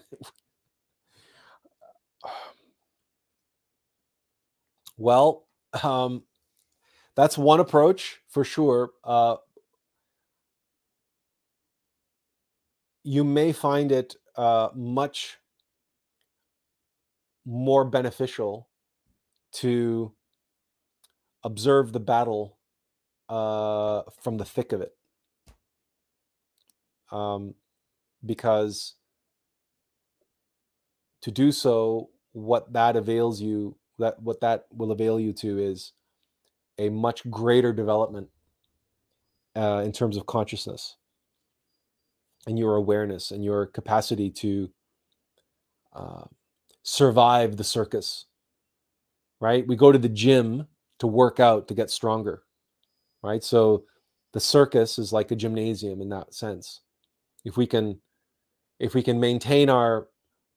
[4.97, 5.47] well,
[5.81, 6.23] um,
[7.15, 8.91] that's one approach for sure.
[9.03, 9.37] Uh,
[13.09, 15.39] you may find it uh, much
[17.43, 18.69] more beneficial
[19.51, 20.13] to
[21.43, 22.59] observe the battle
[23.27, 24.93] uh, from the thick of it.
[27.11, 27.55] Um,
[28.23, 28.93] because
[31.23, 35.93] to do so, what that avails you, that what that will avail you to is
[36.77, 38.27] a much greater development
[39.55, 40.95] uh, in terms of consciousness
[42.47, 44.69] and your awareness and your capacity to
[45.93, 46.23] uh,
[46.83, 48.25] survive the circus.
[49.41, 49.65] Right?
[49.67, 50.67] We go to the gym
[50.99, 52.43] to work out to get stronger.
[53.23, 53.43] Right?
[53.43, 53.85] So
[54.33, 56.81] the circus is like a gymnasium in that sense
[57.45, 57.99] if we can
[58.79, 60.07] if we can maintain our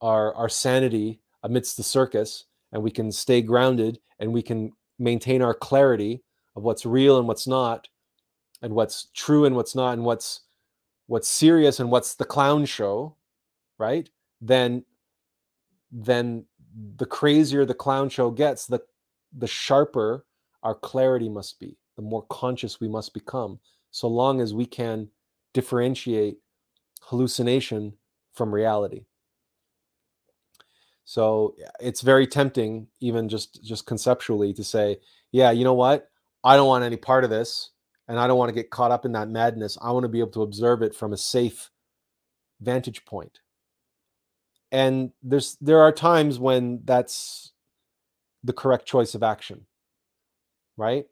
[0.01, 5.43] our our sanity amidst the circus and we can stay grounded and we can maintain
[5.43, 6.23] our clarity
[6.57, 7.89] of what's real and what's not
[8.61, 10.43] and what's true and what's not and what's
[11.13, 13.17] what's serious and what's the clown show
[13.83, 14.09] right?
[14.41, 14.85] Then
[15.91, 16.47] then
[16.97, 18.81] the crazier the clown show gets the
[19.37, 20.25] the sharper
[20.63, 23.59] our clarity must be the more conscious we must become
[23.91, 25.09] so long as we can
[25.53, 26.39] differentiate
[27.03, 27.93] hallucination
[28.33, 29.05] from reality.
[31.05, 34.99] So it's very tempting even just just conceptually to say
[35.33, 36.09] yeah you know what?
[36.45, 37.72] I don't want any part of this
[38.13, 40.21] and i don't want to get caught up in that madness i want to be
[40.21, 41.71] able to observe it from a safe
[42.61, 43.41] vantage point.
[44.71, 47.53] and there's there are times when that's
[48.45, 49.67] the correct choice of action
[50.77, 51.07] right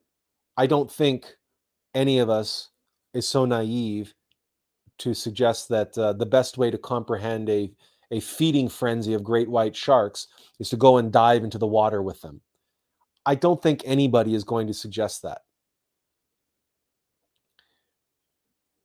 [0.57, 1.37] i don't think
[1.95, 2.69] any of us
[3.15, 4.15] is so naive
[4.99, 7.73] to suggest that uh, the best way to comprehend a,
[8.11, 10.29] a feeding frenzy of great white sharks
[10.59, 12.41] is to go and dive into the water with them.
[13.25, 15.41] I don't think anybody is going to suggest that.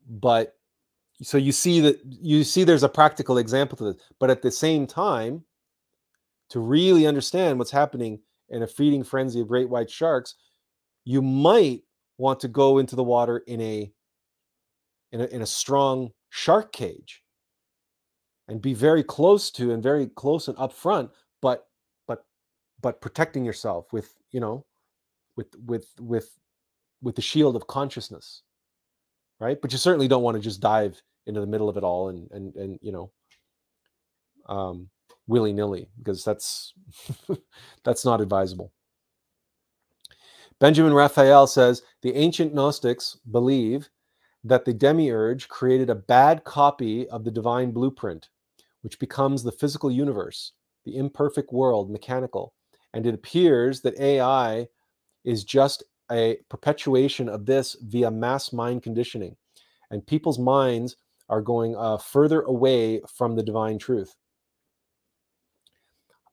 [0.08, 0.56] But
[1.22, 4.52] so you see that you see there's a practical example to this, but at the
[4.52, 5.44] same time,
[6.50, 8.20] to really understand what's happening
[8.50, 10.36] in a feeding frenzy of great white sharks,
[11.04, 11.84] you might
[12.18, 13.92] want to go into the water in a
[15.12, 17.24] in a, in a strong shark cage
[18.48, 21.10] and be very close to and very close and upfront
[21.42, 21.68] but
[22.86, 24.64] but protecting yourself with you know
[25.36, 26.38] with with with
[27.02, 28.44] with the shield of consciousness
[29.40, 29.58] right?
[29.62, 32.30] But you certainly don't want to just dive into the middle of it all and
[32.32, 33.12] and and you know
[34.48, 34.90] um
[35.28, 36.74] willy-nilly because that's
[37.84, 38.72] that's not advisable.
[40.60, 43.90] Benjamin raphael says the ancient gnostics believe
[44.44, 48.30] that the demiurge created a bad copy of the divine blueprint
[48.82, 50.54] which becomes the physical universe
[50.86, 52.54] the imperfect world mechanical
[52.94, 54.66] and it appears that ai
[55.26, 59.36] is just a perpetuation of this via mass mind conditioning
[59.92, 60.98] and people's minds
[61.30, 64.16] are going uh, further away from the divine truth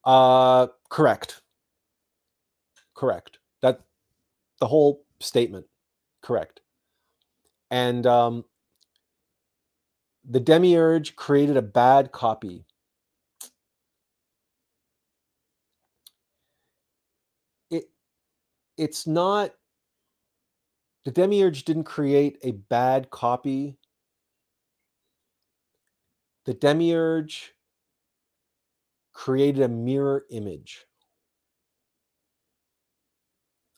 [0.04, 1.42] uh, correct.
[2.94, 3.38] Correct.
[3.62, 3.80] That
[4.60, 5.66] the whole statement.
[6.22, 6.60] Correct.
[7.70, 8.44] And um,
[10.28, 12.64] the demiurge created a bad copy.
[17.70, 17.84] It
[18.76, 19.54] it's not
[21.04, 23.76] the demiurge didn't create a bad copy.
[26.44, 27.54] The demiurge
[29.12, 30.86] created a mirror image.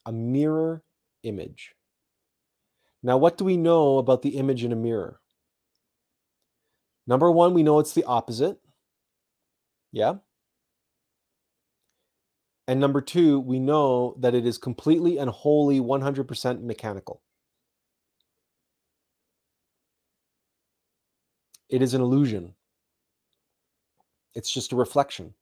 [0.07, 0.83] A mirror
[1.23, 1.75] image.
[3.03, 5.21] Now, what do we know about the image in a mirror?
[7.07, 8.59] Number one, we know it's the opposite.
[9.93, 10.15] Yeah.
[12.67, 17.21] And number two, we know that it is completely and wholly 100% mechanical.
[21.69, 22.55] It is an illusion.
[24.35, 25.35] It's just a reflection.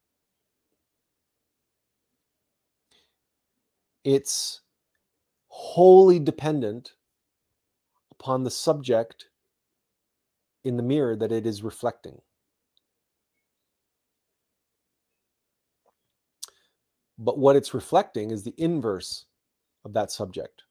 [4.04, 4.60] It's
[5.48, 6.92] wholly dependent
[8.10, 9.26] upon the subject
[10.64, 12.20] in the mirror that it is reflecting.
[17.22, 19.26] But what it's reflecting is the inverse
[19.84, 20.64] of that subject,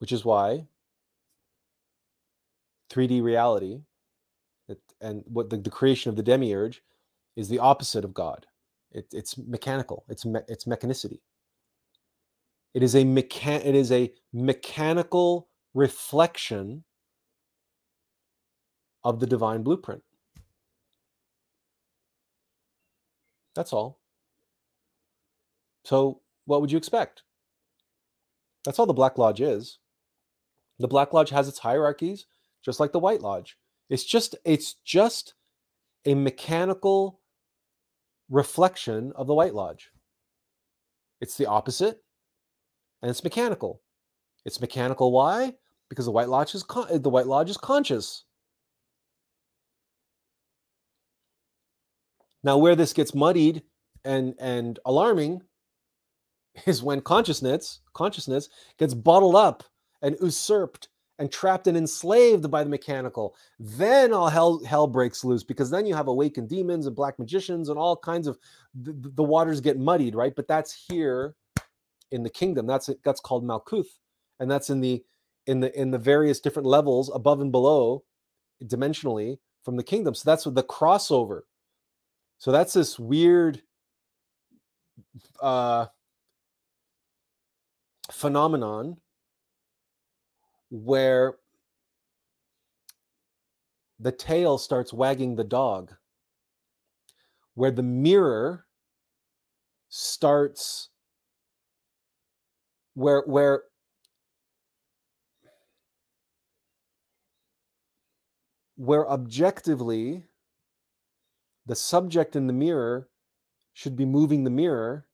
[0.00, 0.66] which is why
[2.92, 3.80] 3D reality
[5.00, 6.82] and what the, the creation of the demiurge
[7.36, 8.46] is the opposite of God.
[8.92, 10.04] It, it's mechanical.
[10.08, 11.20] It's me, it's mechanicity.
[12.74, 16.84] It is a mechan- It is a mechanical reflection
[19.04, 20.02] of the divine blueprint.
[23.56, 24.01] That's all.
[25.84, 27.22] So, what would you expect?
[28.64, 29.78] That's all the Black Lodge is.
[30.78, 32.26] The Black Lodge has its hierarchies,
[32.64, 33.56] just like the White Lodge.
[33.88, 35.34] It's just it's just
[36.04, 37.20] a mechanical
[38.30, 39.90] reflection of the White Lodge.
[41.20, 42.02] It's the opposite,
[43.00, 43.82] and it's mechanical.
[44.44, 45.12] It's mechanical.
[45.12, 45.54] Why?
[45.88, 48.24] Because the White Lodge is con- the White Lodge is conscious.
[52.42, 53.62] Now, where this gets muddied
[54.04, 55.42] and and alarming
[56.66, 58.48] is when consciousness consciousness
[58.78, 59.64] gets bottled up
[60.02, 60.88] and usurped
[61.18, 65.86] and trapped and enslaved by the mechanical, then all hell hell breaks loose because then
[65.86, 68.38] you have awakened demons and black magicians and all kinds of
[68.74, 70.34] the, the waters get muddied, right?
[70.34, 71.34] But that's here
[72.10, 72.66] in the kingdom.
[72.66, 73.98] That's it, that's called Malkuth,
[74.40, 75.04] and that's in the
[75.46, 78.04] in the in the various different levels above and below,
[78.64, 80.14] dimensionally from the kingdom.
[80.14, 81.42] So that's the crossover.
[82.38, 83.62] So that's this weird
[85.40, 85.86] uh,
[88.10, 88.96] phenomenon
[90.70, 91.34] where
[93.98, 95.92] the tail starts wagging the dog,
[97.54, 98.66] where the mirror
[99.88, 100.88] starts
[102.94, 103.64] where where
[108.76, 110.24] where objectively
[111.66, 113.08] the subject in the mirror
[113.74, 115.06] should be moving the mirror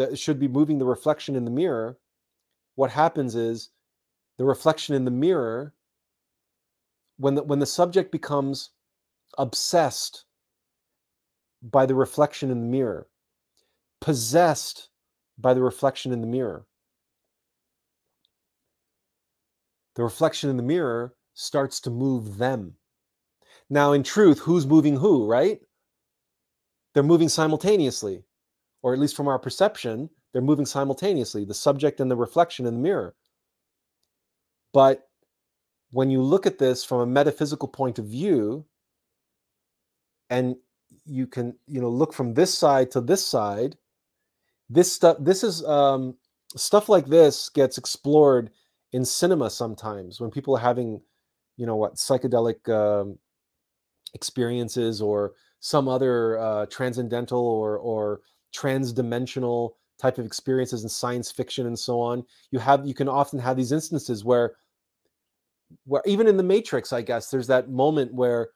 [0.00, 1.98] that should be moving the reflection in the mirror
[2.74, 3.68] what happens is
[4.38, 5.74] the reflection in the mirror
[7.18, 8.70] when the, when the subject becomes
[9.36, 10.24] obsessed
[11.62, 13.08] by the reflection in the mirror
[14.00, 14.88] possessed
[15.36, 16.64] by the reflection in the mirror
[19.96, 22.72] the reflection in the mirror starts to move them.
[23.68, 25.60] Now in truth who's moving who right?
[26.94, 28.24] They're moving simultaneously
[28.82, 32.74] or at least from our perception they're moving simultaneously the subject and the reflection in
[32.74, 33.14] the mirror.
[34.72, 35.08] But
[35.90, 38.64] when you look at this from a metaphysical point of view,
[40.28, 40.54] and
[41.04, 43.76] you can, you know, look from this side to this side,
[44.68, 46.16] this stuff, this is um,
[46.56, 48.50] stuff like this gets explored
[48.92, 51.00] in cinema sometimes when people are having,
[51.56, 53.18] you know, what psychedelic um,
[54.14, 58.20] experiences or some other uh, transcendental or or
[58.54, 63.38] transdimensional type of experiences in science fiction and so on you have you can often
[63.38, 64.54] have these instances where
[65.84, 68.48] where even in the matrix i guess there's that moment where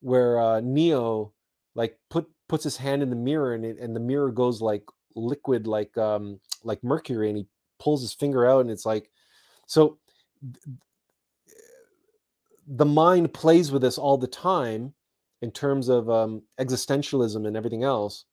[0.00, 1.32] where uh, neo
[1.74, 4.82] like put puts his hand in the mirror and it, and the mirror goes like
[5.14, 7.46] liquid like um like mercury and he
[7.78, 9.10] pulls his finger out and it's like
[9.66, 9.98] so
[12.66, 14.92] the mind plays with this all the time
[15.40, 18.24] in terms of um, existentialism and everything else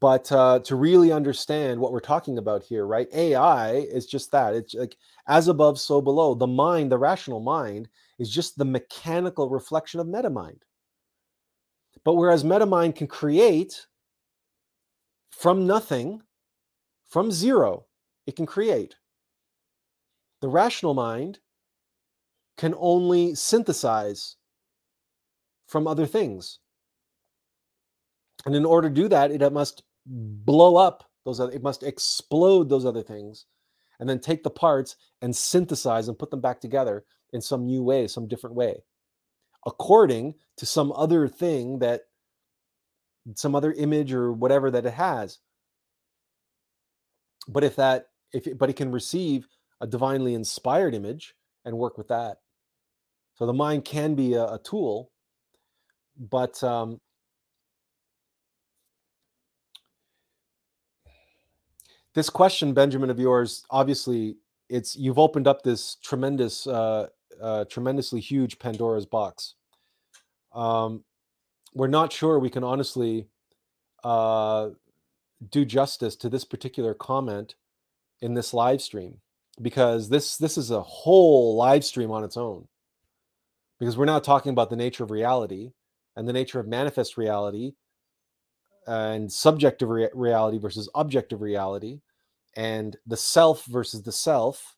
[0.00, 4.54] but uh, to really understand what we're talking about here right ai is just that
[4.54, 4.96] it's like
[5.28, 7.88] as above so below the mind the rational mind
[8.18, 10.60] is just the mechanical reflection of metamind.
[12.04, 13.86] But whereas metamind can create
[15.30, 16.22] from nothing
[17.08, 17.86] from zero
[18.26, 18.94] it can create.
[20.40, 21.40] The rational mind
[22.56, 24.36] can only synthesize
[25.66, 26.60] from other things
[28.46, 32.68] and in order to do that, it must blow up those other, it must explode
[32.68, 33.46] those other things
[33.98, 37.82] and then take the parts and synthesize and put them back together in some new
[37.82, 38.82] way, some different way,
[39.66, 42.02] according to some other thing that
[43.34, 45.38] some other image or whatever that it has.
[47.48, 49.46] But if that, if but it can receive
[49.80, 51.34] a divinely inspired image
[51.64, 52.38] and work with that.
[53.36, 55.10] So the mind can be a, a tool,
[56.18, 57.00] but um,
[62.14, 64.36] this question, Benjamin, of yours, obviously,
[64.68, 67.08] it's you've opened up this tremendous, uh,
[67.40, 69.54] uh, tremendously huge Pandora's box.
[70.54, 71.04] Um,
[71.74, 73.26] we're not sure we can honestly
[74.04, 74.70] uh,
[75.50, 77.56] do justice to this particular comment
[78.20, 79.18] in this live stream
[79.60, 82.66] because this this is a whole live stream on its own
[83.78, 85.72] because we're now talking about the nature of reality
[86.16, 87.72] and the nature of manifest reality
[88.86, 92.00] and subjective re- reality versus objective reality
[92.56, 94.76] and the self versus the self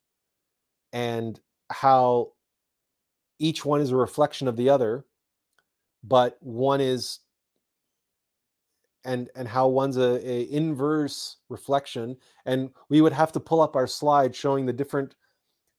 [0.93, 1.39] and
[1.69, 2.31] how
[3.39, 5.05] each one is a reflection of the other
[6.03, 7.19] but one is
[9.05, 13.75] and and how one's a, a inverse reflection and we would have to pull up
[13.75, 15.15] our slide showing the different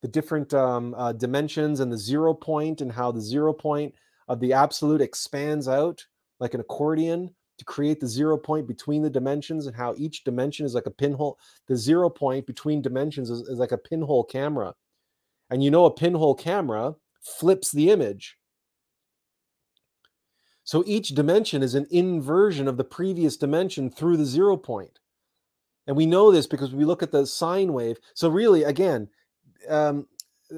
[0.02, 3.94] the different um, uh, dimensions and the zero point and how the zero point
[4.28, 6.04] of the absolute expands out
[6.38, 10.64] like an accordion to create the zero point between the dimensions and how each dimension
[10.64, 11.38] is like a pinhole.
[11.66, 14.74] The zero point between dimensions is, is like a pinhole camera.
[15.50, 18.36] And you know, a pinhole camera flips the image.
[20.64, 25.00] So each dimension is an inversion of the previous dimension through the zero point.
[25.86, 27.96] And we know this because we look at the sine wave.
[28.12, 29.08] So, really, again,
[29.70, 30.06] um,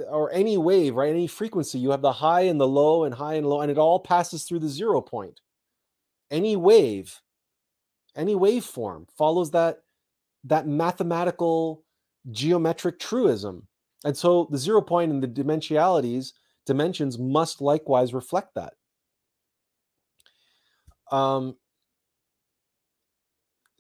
[0.08, 1.10] or any wave, right?
[1.10, 3.78] Any frequency, you have the high and the low and high and low, and it
[3.78, 5.40] all passes through the zero point
[6.30, 7.20] any wave
[8.16, 9.82] any waveform follows that
[10.44, 11.84] that mathematical
[12.30, 13.66] geometric truism.
[14.04, 16.32] And so the zero point and the dimensionalities
[16.66, 18.74] dimensions must likewise reflect that.
[21.10, 21.56] Um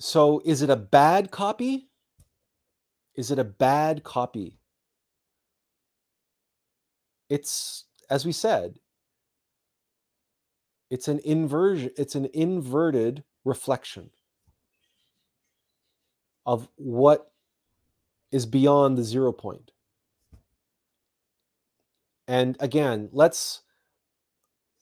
[0.00, 1.88] so is it a bad copy?
[3.14, 4.58] Is it a bad copy?
[7.28, 8.79] It's as we said
[10.90, 14.10] it's an inversion, it's an inverted reflection
[16.44, 17.30] of what
[18.32, 19.70] is beyond the zero point.
[22.28, 23.62] And again, let's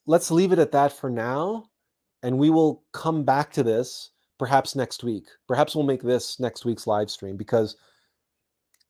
[0.07, 1.69] let's leave it at that for now
[2.23, 5.25] and we will come back to this perhaps next week.
[5.47, 7.77] Perhaps we'll make this next week's live stream because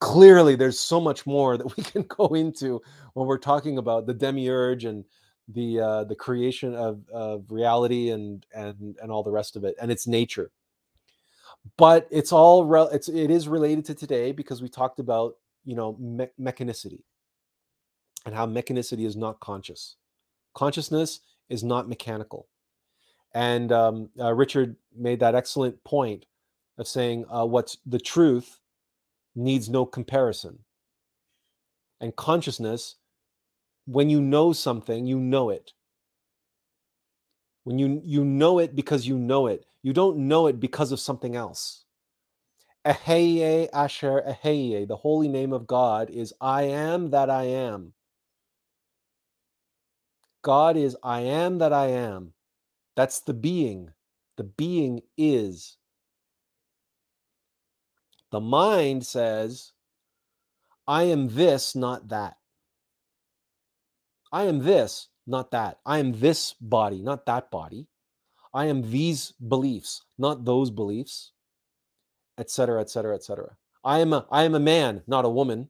[0.00, 2.80] clearly there's so much more that we can go into
[3.14, 5.04] when we're talking about the demiurge and
[5.48, 9.74] the uh, the creation of, of reality and and and all the rest of it
[9.80, 10.50] and its nature.
[11.76, 15.74] But it's all re- it's it is related to today because we talked about you
[15.74, 17.02] know me- mechanicity
[18.26, 19.96] and how mechanicity is not conscious.
[20.54, 22.46] Consciousness is not mechanical.
[23.34, 26.26] And um, uh, richard made that excellent point
[26.78, 28.60] of saying uh, what's the truth
[29.34, 30.58] needs no comparison.
[32.00, 32.96] And consciousness
[33.88, 35.72] when you know something, you know it.
[37.64, 39.64] When you you know it because you know it.
[39.82, 41.84] You don't know it because of something else.
[42.86, 47.94] Eheye Asher Eheye, the holy name of God is I am that I am.
[50.42, 52.32] God is I am that I am.
[52.96, 53.90] That's the being.
[54.36, 55.76] The being is.
[58.32, 59.72] The mind says,
[60.86, 62.37] I am this, not that.
[64.32, 65.78] I am this, not that.
[65.86, 67.86] I am this body, not that body.
[68.52, 71.32] I am these beliefs, not those beliefs,
[72.38, 73.56] etc., etc., etc.
[73.84, 75.68] I am a I am a man, not a woman.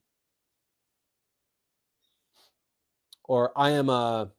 [3.25, 4.31] Or I am a,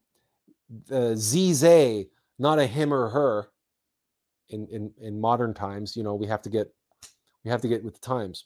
[0.89, 2.07] a Zize,
[2.39, 3.49] not a him or her.
[4.49, 6.73] In, in in modern times, you know, we have to get
[7.43, 8.45] we have to get with the times.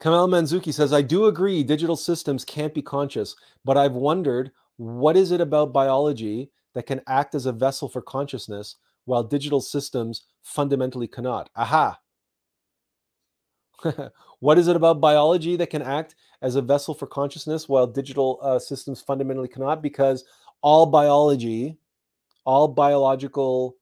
[0.00, 5.14] Kamal Manzuki says, I do agree digital systems can't be conscious, but I've wondered what
[5.16, 10.22] is it about biology that can act as a vessel for consciousness while digital systems
[10.42, 11.50] fundamentally cannot?
[11.54, 11.98] Aha.
[14.40, 18.38] what is it about biology that can act as a vessel for consciousness while digital
[18.40, 19.82] uh, systems fundamentally cannot?
[19.82, 20.24] Because
[20.62, 21.76] all biology,
[22.46, 23.76] all biological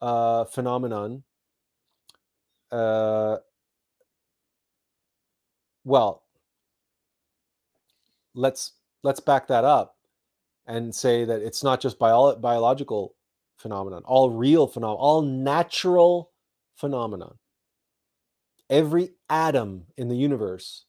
[0.00, 1.22] uh, phenomenon
[2.70, 3.36] uh,
[5.88, 6.22] well,
[8.34, 9.96] let's let's back that up
[10.66, 13.14] and say that it's not just bio- biological
[13.56, 16.30] phenomenon, all real phenomenon, all natural
[16.76, 17.38] phenomenon.
[18.68, 20.84] Every atom in the universe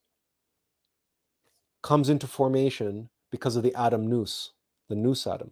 [1.81, 4.51] comes into formation because of the atom nous,
[4.89, 5.51] the nous atom.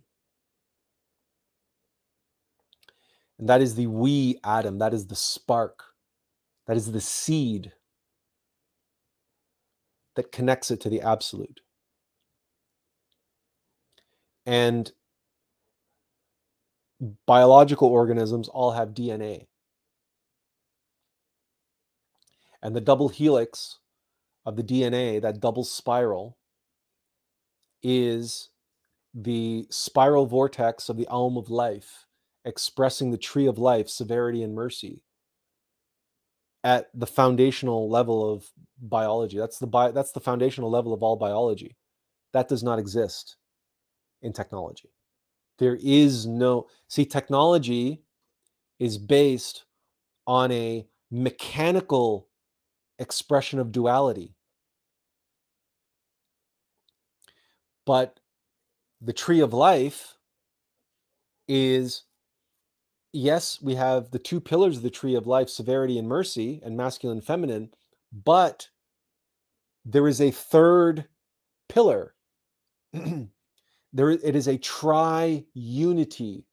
[3.39, 5.83] And that is the we atom, that is the spark,
[6.65, 7.71] that is the seed
[10.17, 11.61] that connects it to the absolute.
[14.45, 14.91] And
[17.27, 19.45] biological organisms all have DNA.
[22.63, 23.77] And the double helix
[24.43, 26.37] of the DNA, that double spiral,
[27.83, 28.49] is
[29.13, 32.05] the spiral vortex of the Aum of life,
[32.43, 35.03] expressing the tree of life, severity and mercy
[36.63, 38.45] at the foundational level of
[38.81, 39.37] biology.
[39.37, 41.75] That's the that's the foundational level of all biology.
[42.33, 43.37] That does not exist
[44.21, 44.89] in technology.
[45.59, 48.03] There is no see technology
[48.79, 49.65] is based
[50.25, 52.27] on a mechanical
[52.99, 54.35] expression of duality.
[57.85, 58.19] But
[59.01, 60.17] the tree of life
[61.47, 62.03] is
[63.17, 66.77] yes, we have the two pillars of the tree of life severity and mercy, and
[66.77, 67.69] masculine and feminine,
[68.11, 68.69] but
[69.85, 71.05] there is a third
[71.67, 72.13] pillar.
[72.93, 76.45] there, it is a tri unity,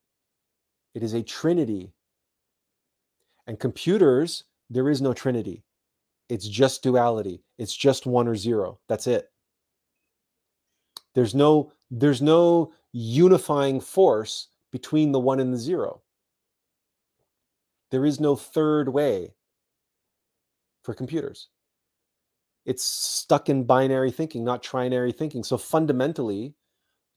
[0.94, 1.92] it is a trinity.
[3.46, 5.64] And computers, there is no trinity.
[6.30, 7.42] It's just duality.
[7.58, 8.80] It's just one or zero.
[8.88, 9.30] That's it.
[11.14, 16.00] There's no there's no unifying force between the one and the zero.
[17.94, 19.34] There is no third way
[20.82, 21.48] for computers.
[22.66, 25.44] It's stuck in binary thinking, not trinary thinking.
[25.44, 26.54] So fundamentally,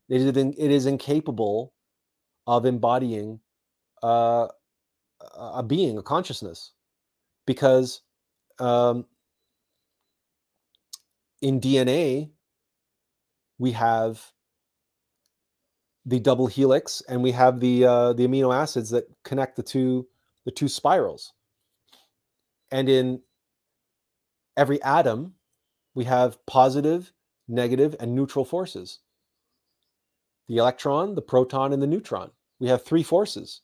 [0.07, 1.73] it is, it is incapable
[2.45, 3.39] of embodying
[4.03, 4.49] uh,
[5.35, 6.73] a being, a consciousness,
[7.47, 8.01] because
[8.59, 9.07] um,
[11.41, 12.29] in DNA
[13.57, 14.21] we have
[16.05, 20.07] the double helix and we have the uh, the amino acids that connect the two
[20.47, 21.33] the two spirals.
[22.71, 23.21] And in
[24.55, 25.33] every atom,
[25.93, 27.11] we have positive,
[27.49, 28.99] negative, and neutral forces.
[30.47, 32.31] The electron, the proton, and the neutron.
[32.59, 33.59] We have three forces.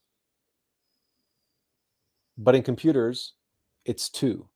[2.37, 3.35] But in computers,
[3.85, 4.49] it's two.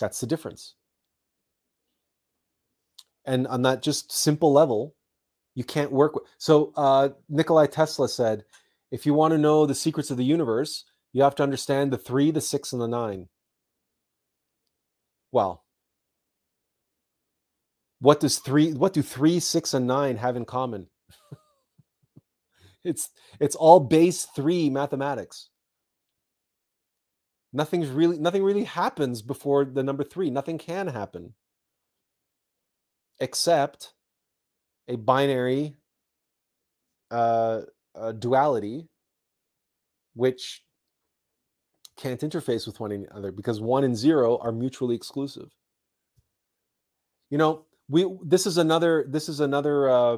[0.00, 0.74] That's the difference.
[3.24, 4.96] And on that just simple level,
[5.54, 6.24] you can't work with.
[6.38, 8.44] So uh, Nikolai Tesla said,
[8.92, 11.98] if you want to know the secrets of the universe, you have to understand the
[11.98, 13.28] three, the six, and the nine.
[15.32, 15.64] Well,
[18.00, 20.88] what does three, what do three, six, and nine have in common?
[22.84, 23.08] it's
[23.40, 25.48] it's all base three mathematics.
[27.50, 30.28] Nothing's really nothing really happens before the number three.
[30.28, 31.32] Nothing can happen
[33.20, 33.94] except
[34.86, 35.76] a binary
[37.10, 37.62] uh,
[37.94, 38.88] a duality
[40.14, 40.62] which
[41.96, 45.50] can't interface with one another because one and zero are mutually exclusive.
[47.30, 50.16] You know we this is another this is another uh,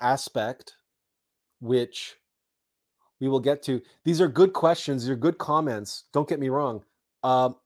[0.00, 0.74] aspect
[1.60, 2.16] which
[3.20, 3.82] we will get to.
[4.04, 6.84] These are good questions these are good comments don't get me wrong
[7.22, 7.56] um,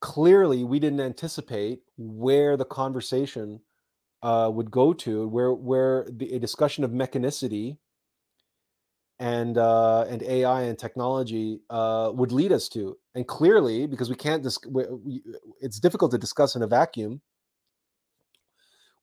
[0.00, 3.60] clearly we didn't anticipate where the conversation
[4.24, 7.78] uh, would go to, where where the, a discussion of mechanicity
[9.20, 12.98] and uh, and AI and technology uh, would lead us to.
[13.14, 15.22] And clearly, because we can't, dis- we, we,
[15.60, 17.20] it's difficult to discuss in a vacuum.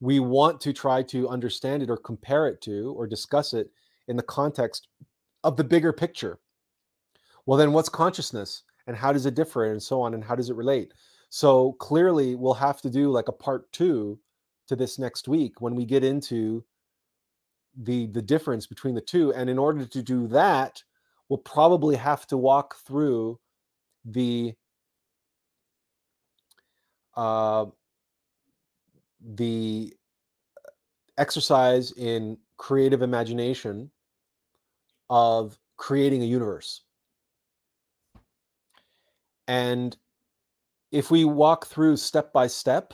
[0.02, 3.72] we want to try to understand it or compare it to or discuss it
[4.08, 4.88] in the context
[5.44, 6.40] of the bigger picture.
[7.46, 10.50] Well, then what's consciousness and how does it differ and so on and how does
[10.50, 10.94] it relate?
[11.30, 14.20] So clearly, we'll have to do like a part two
[14.68, 16.64] to this next week when we get into
[17.76, 19.34] the the difference between the two.
[19.34, 20.84] And in order to do that,
[21.30, 23.40] we'll probably have to walk through
[24.06, 24.54] the
[27.16, 27.66] uh,
[29.36, 29.94] the
[31.18, 33.92] exercise in creative imagination
[35.10, 36.82] of creating a universe.
[39.48, 39.96] And
[40.92, 42.94] if we walk through step by step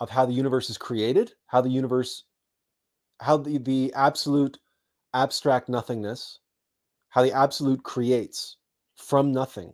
[0.00, 2.24] of how the universe is created, how the universe,
[3.20, 4.58] how the, the absolute
[5.14, 6.40] abstract nothingness,
[7.10, 8.56] how the absolute creates
[8.96, 9.72] from nothing.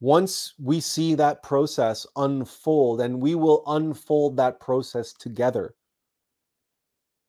[0.00, 5.74] Once we see that process unfold, and we will unfold that process together,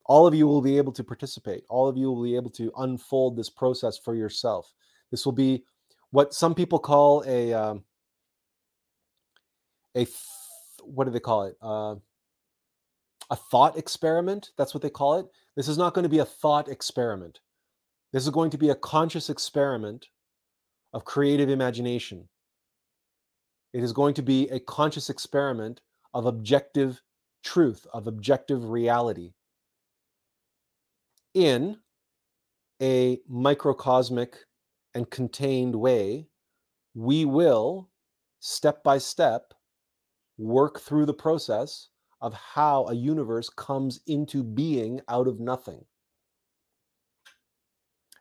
[0.05, 1.63] all of you will be able to participate.
[1.69, 4.73] All of you will be able to unfold this process for yourself.
[5.11, 5.63] This will be
[6.11, 7.83] what some people call a um,
[9.95, 10.05] a
[10.85, 11.55] what do they call it?
[11.61, 11.95] Uh,
[13.29, 14.51] a thought experiment.
[14.57, 15.27] That's what they call it.
[15.55, 17.39] This is not going to be a thought experiment.
[18.11, 20.07] This is going to be a conscious experiment
[20.93, 22.27] of creative imagination.
[23.73, 25.81] It is going to be a conscious experiment
[26.13, 27.01] of objective
[27.43, 29.33] truth, of objective reality
[31.33, 31.77] in
[32.81, 34.35] a microcosmic
[34.93, 36.27] and contained way,
[36.93, 37.89] we will
[38.39, 39.53] step by step
[40.37, 41.89] work through the process
[42.21, 45.83] of how a universe comes into being out of nothing.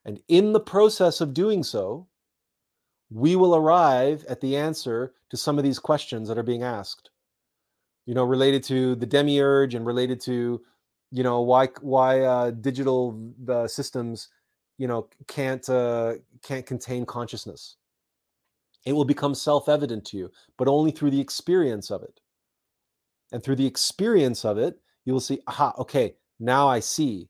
[0.04, 2.08] And in the process of doing so,
[3.10, 7.10] we will arrive at the answer to some of these questions that are being asked.
[8.06, 10.60] You know, related to the demiurge and related to,
[11.12, 14.28] you know, why why uh, digital uh, systems
[14.78, 17.76] you know can't uh, can't contain consciousness
[18.84, 22.20] it will become self-evident to you but only through the experience of it
[23.32, 27.28] and through the experience of it you will see aha okay now i see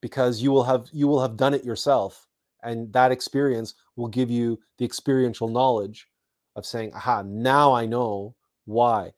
[0.00, 2.26] because you will have you will have done it yourself
[2.62, 6.08] and that experience will give you the experiential knowledge
[6.56, 8.34] of saying aha now i know
[8.64, 9.12] why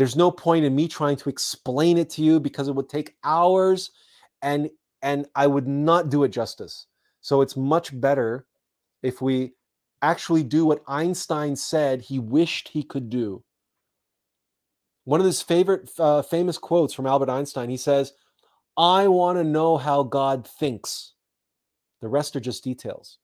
[0.00, 3.16] there's no point in me trying to explain it to you because it would take
[3.22, 3.90] hours
[4.40, 4.70] and
[5.02, 6.86] and I would not do it justice.
[7.20, 8.46] So it's much better
[9.02, 9.52] if we
[10.02, 13.42] actually do what Einstein said he wished he could do.
[15.04, 18.12] One of his favorite uh, famous quotes from Albert Einstein, he says,
[18.76, 21.14] I want to know how God thinks.
[22.00, 23.18] The rest are just details.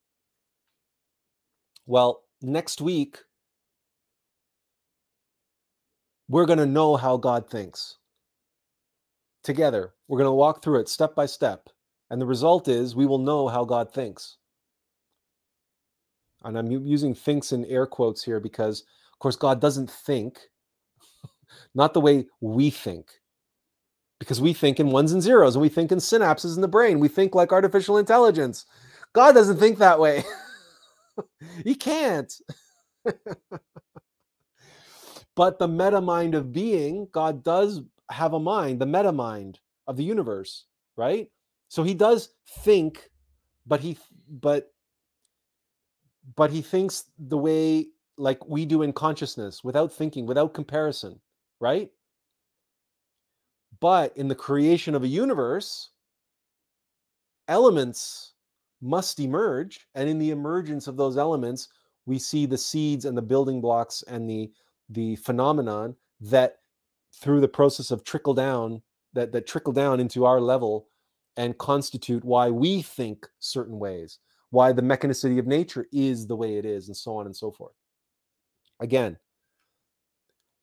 [1.87, 3.19] Well, next week,
[6.29, 7.99] we're going to know how God thinks
[9.45, 9.95] together.
[10.09, 11.69] We're going to walk through it step by step.
[12.11, 14.37] And the result is we will know how God thinks.
[16.47, 18.83] And I'm using thinks in air quotes here because,
[19.13, 20.39] of course, God doesn't think,
[21.75, 23.11] not the way we think.
[24.21, 27.01] Because we think in ones and zeros and we think in synapses in the brain.
[27.01, 28.65] We think like artificial intelligence.
[29.13, 30.25] God doesn't think that way.
[31.65, 32.33] he can't.
[35.35, 39.97] but the meta mind of being, God does have a mind, the meta mind of
[39.97, 40.65] the universe,
[40.97, 41.29] right?
[41.69, 42.31] So he does
[42.63, 43.11] think,
[43.67, 43.99] but he
[44.31, 44.73] but
[46.35, 47.89] but he thinks the way
[48.19, 51.21] like we do in consciousness without thinking, without comparison,
[51.61, 51.91] right?
[53.79, 55.91] But in the creation of a universe,
[57.47, 58.33] elements
[58.81, 61.69] must emerge, and in the emergence of those elements,
[62.07, 64.51] we see the seeds and the building blocks and the
[64.91, 66.59] the phenomenon that
[67.13, 68.81] through the process of trickle down
[69.13, 70.89] that that trickle down into our level
[71.37, 74.21] and constitute why we think certain ways
[74.57, 77.51] why the mechanicity of nature is the way it is and so on and so
[77.51, 77.75] forth.
[78.81, 79.19] Again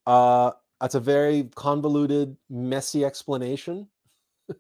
[0.06, 0.52] uh
[0.82, 3.88] that's a very convoluted messy explanation.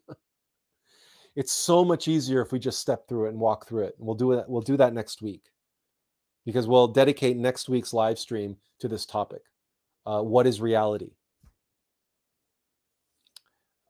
[1.35, 4.05] It's so much easier if we just step through it and walk through it and
[4.05, 5.45] we'll do it we'll do that next week.
[6.45, 9.41] Because we'll dedicate next week's live stream to this topic
[10.05, 11.11] uh, what is reality?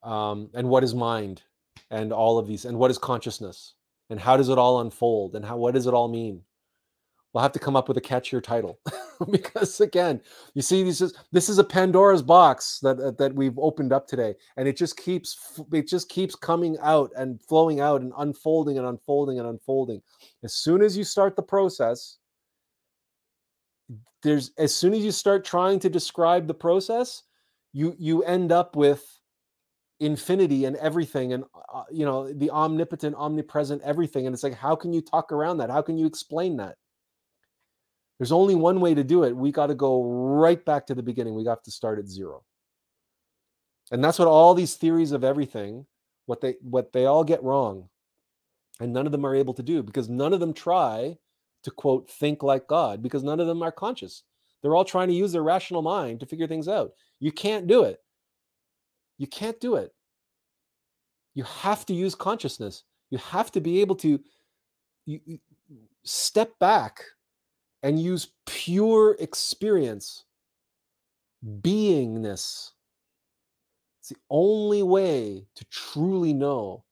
[0.03, 1.41] Um, and what is mind?
[1.89, 3.73] And all of these and what is consciousness
[4.13, 6.43] and how does it all unfold and how what does it all mean?
[7.33, 8.79] We'll have to come up with a catchier title
[9.31, 10.21] because again
[10.53, 14.35] you see this is this is a pandora's box that that we've opened up today
[14.55, 18.85] and it just keeps it just keeps coming out and flowing out and unfolding and
[18.85, 19.99] unfolding and unfolding.
[20.43, 22.19] As soon as you start the process
[24.21, 27.23] there's as soon as you start trying to describe the process
[27.71, 29.03] you you end up with
[29.99, 31.43] infinity and everything and
[31.73, 35.57] uh, you know the omnipotent omnipresent everything and it's like how can you talk around
[35.57, 35.69] that?
[35.69, 36.75] How can you explain that?
[38.17, 39.35] There's only one way to do it.
[39.35, 41.35] We got to go right back to the beginning.
[41.35, 42.43] We got to start at zero.
[43.91, 45.85] And that's what all these theories of everything
[46.25, 47.89] what they what they all get wrong
[48.79, 51.17] and none of them are able to do because none of them try
[51.63, 54.23] to quote think like god because none of them are conscious.
[54.61, 56.91] They're all trying to use their rational mind to figure things out.
[57.19, 58.02] You can't do it
[59.17, 59.93] you can't do it.
[61.33, 62.83] You have to use consciousness.
[63.09, 64.19] You have to be able to
[65.05, 65.39] you, you
[66.03, 67.03] step back
[67.81, 70.25] and use pure experience
[71.61, 72.71] beingness.
[73.99, 76.83] It's the only way to truly know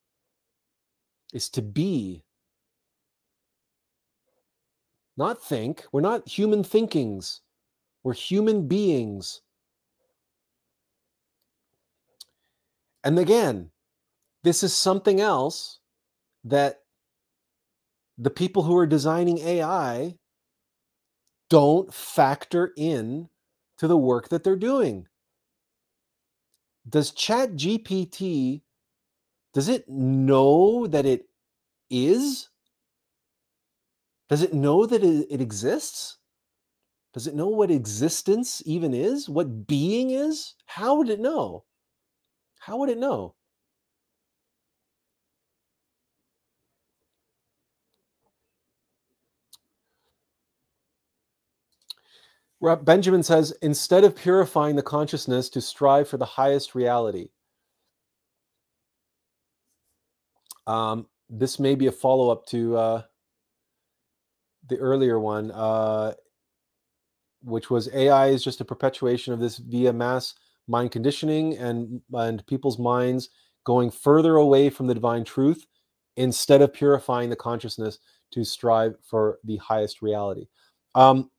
[1.34, 2.24] is to be.
[5.18, 5.86] Not think.
[5.92, 7.42] We're not human thinkings.
[8.04, 9.42] We're human beings
[13.04, 13.72] and again
[14.44, 15.80] this is something else
[16.44, 16.82] that
[18.18, 20.16] the people who are designing ai
[21.52, 23.28] don't factor in
[23.78, 25.06] to the work that they're doing.
[26.88, 28.62] Does ChatGPT
[29.54, 31.26] does it know that it
[31.90, 32.48] is?
[34.30, 36.20] Does it know that it, it exists?
[37.14, 39.28] Does it know what existence even is?
[39.28, 40.56] What being is?
[40.68, 41.66] How would it know
[42.62, 43.36] how would it know
[52.86, 57.30] Benjamin says, instead of purifying the consciousness to strive for the highest reality.
[60.68, 63.02] Um, this may be a follow up to uh,
[64.70, 66.14] the earlier one, uh,
[67.44, 70.36] which was AI is just a perpetuation of this via mass
[70.68, 73.30] mind conditioning and, and people's minds
[73.64, 75.66] going further away from the divine truth
[76.18, 78.00] instead of purifying the consciousness
[78.32, 80.46] to strive for the highest reality.
[80.96, 81.30] Um,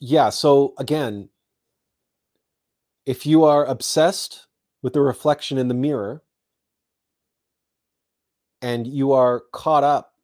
[0.00, 1.28] yeah so again
[3.06, 4.46] if you are obsessed
[4.82, 6.22] with the reflection in the mirror
[8.62, 10.14] and you are caught up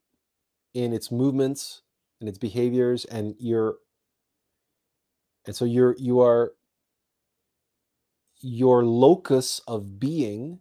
[0.74, 1.82] in its movements
[2.20, 3.77] and its behaviors and you're
[5.47, 6.52] and so you're you are
[8.40, 10.59] your locus of being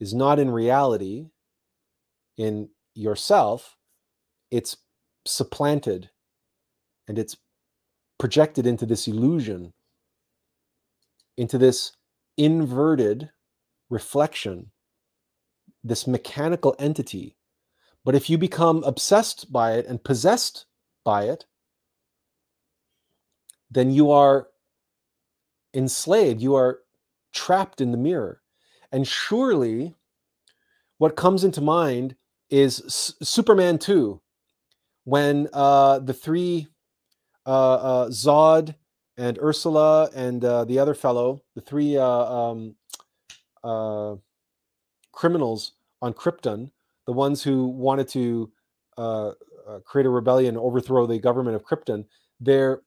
[0.00, 1.26] is not in reality
[2.36, 3.76] in yourself
[4.50, 4.76] it's
[5.26, 6.10] supplanted
[7.08, 7.36] and it's
[8.18, 9.72] projected into this illusion,
[11.36, 11.92] into this
[12.36, 13.30] inverted
[13.90, 14.70] reflection,
[15.82, 17.36] this mechanical entity.
[18.04, 20.66] But if you become obsessed by it and possessed
[21.04, 21.44] by it,
[23.74, 24.48] then you are
[25.74, 26.80] enslaved, you are
[27.32, 28.40] trapped in the mirror.
[28.92, 29.94] And surely
[30.98, 32.14] what comes into mind
[32.50, 34.20] is S- Superman 2,
[35.04, 36.68] when uh, the three
[37.46, 38.74] uh, uh, Zod
[39.16, 42.76] and Ursula and uh, the other fellow, the three uh, um,
[43.62, 44.14] uh,
[45.12, 46.70] criminals on Krypton,
[47.06, 48.50] the ones who wanted to
[49.84, 52.04] create a rebellion, overthrow the government of Krypton,
[52.40, 52.82] they're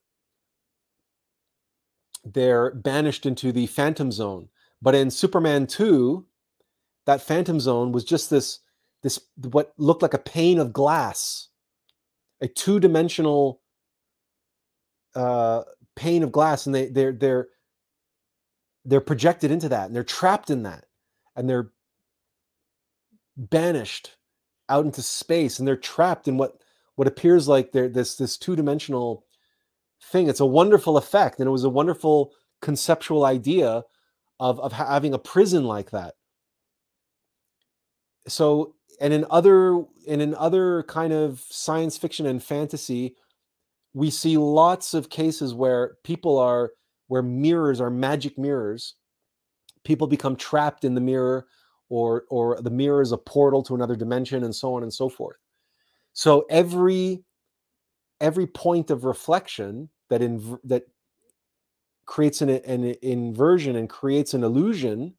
[2.34, 4.49] they're banished into the Phantom Zone.
[4.82, 6.26] But in Superman 2,
[7.06, 8.60] that Phantom Zone was just this
[9.04, 11.49] this what looked like a pane of glass,
[12.41, 13.62] a two-dimensional
[15.16, 15.64] uh,
[15.95, 17.48] pane of glass, and they they're they're
[18.86, 20.86] they're projected into that, and they're trapped in that,
[21.36, 21.72] and they're
[23.38, 24.18] banished
[24.70, 26.62] out into space, and they're trapped in what
[26.95, 29.26] what appears like they're this this two dimensional
[30.02, 30.28] thing.
[30.30, 33.84] It's a wonderful effect, and it was a wonderful conceptual idea
[34.40, 36.15] of of having a prison like that.
[38.28, 43.15] So, and in other and in other kind of science fiction and fantasy,
[43.94, 46.72] we see lots of cases where people are
[47.07, 48.95] where mirrors are magic mirrors
[49.88, 51.48] people become trapped in the mirror
[51.90, 55.07] or or the mirror is a portal to another dimension and so on and so
[55.07, 55.38] forth
[56.14, 57.24] so every
[58.19, 60.84] every point of reflection that in that
[62.06, 65.14] creates an, an inversion and creates an illusion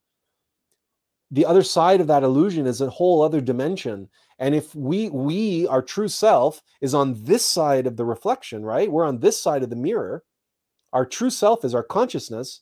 [1.31, 4.09] the other side of that illusion is a whole other dimension.
[4.39, 8.91] And if we we our true self is on this side of the reflection right?
[8.91, 10.23] We're on this side of the mirror.
[10.91, 12.61] Our true self is our consciousness.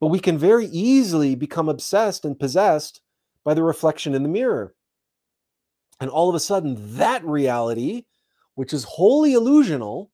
[0.00, 3.00] But we can very easily become obsessed and possessed
[3.42, 4.74] by the reflection in the mirror.
[6.00, 8.04] And all of a sudden that reality
[8.58, 10.08] which is wholly illusional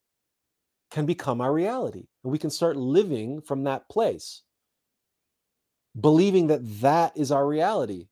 [0.91, 2.09] can become our reality.
[2.23, 4.43] And we can start living from that place,
[5.99, 8.09] believing that that is our reality.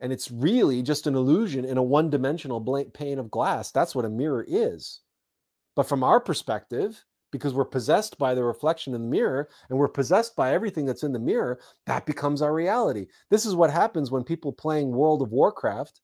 [0.00, 3.70] And it's really just an illusion in a one dimensional blank pane of glass.
[3.70, 4.98] That's what a mirror is.
[5.76, 9.86] But from our perspective, because we're possessed by the reflection in the mirror and we're
[9.86, 13.06] possessed by everything that's in the mirror, that becomes our reality.
[13.30, 16.00] This is what happens when people playing World of Warcraft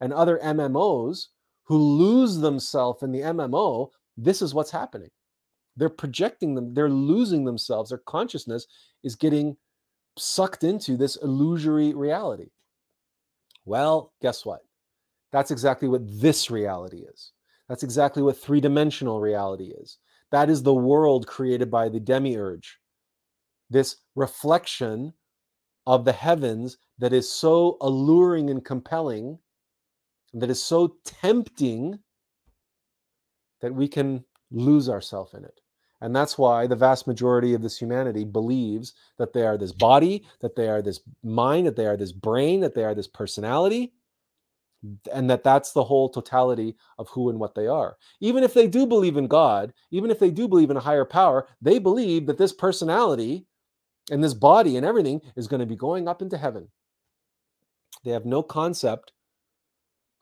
[0.00, 1.26] and other MMOs
[1.64, 5.10] who lose themselves in the MMO, this is what's happening.
[5.76, 7.90] They're projecting them, they're losing themselves.
[7.90, 8.66] Their consciousness
[9.02, 9.56] is getting
[10.18, 12.50] sucked into this illusory reality.
[13.64, 14.60] Well, guess what?
[15.30, 17.32] That's exactly what this reality is.
[17.68, 19.98] That's exactly what three dimensional reality is.
[20.30, 22.78] That is the world created by the demiurge.
[23.70, 25.14] This reflection
[25.86, 29.38] of the heavens that is so alluring and compelling,
[30.34, 31.98] that is so tempting
[33.60, 35.60] that we can lose ourselves in it.
[36.00, 40.24] And that's why the vast majority of this humanity believes that they are this body,
[40.40, 43.92] that they are this mind, that they are this brain, that they are this personality,
[45.12, 47.96] and that that's the whole totality of who and what they are.
[48.20, 51.04] Even if they do believe in God, even if they do believe in a higher
[51.04, 53.46] power, they believe that this personality
[54.10, 56.66] and this body and everything is going to be going up into heaven.
[58.04, 59.12] They have no concept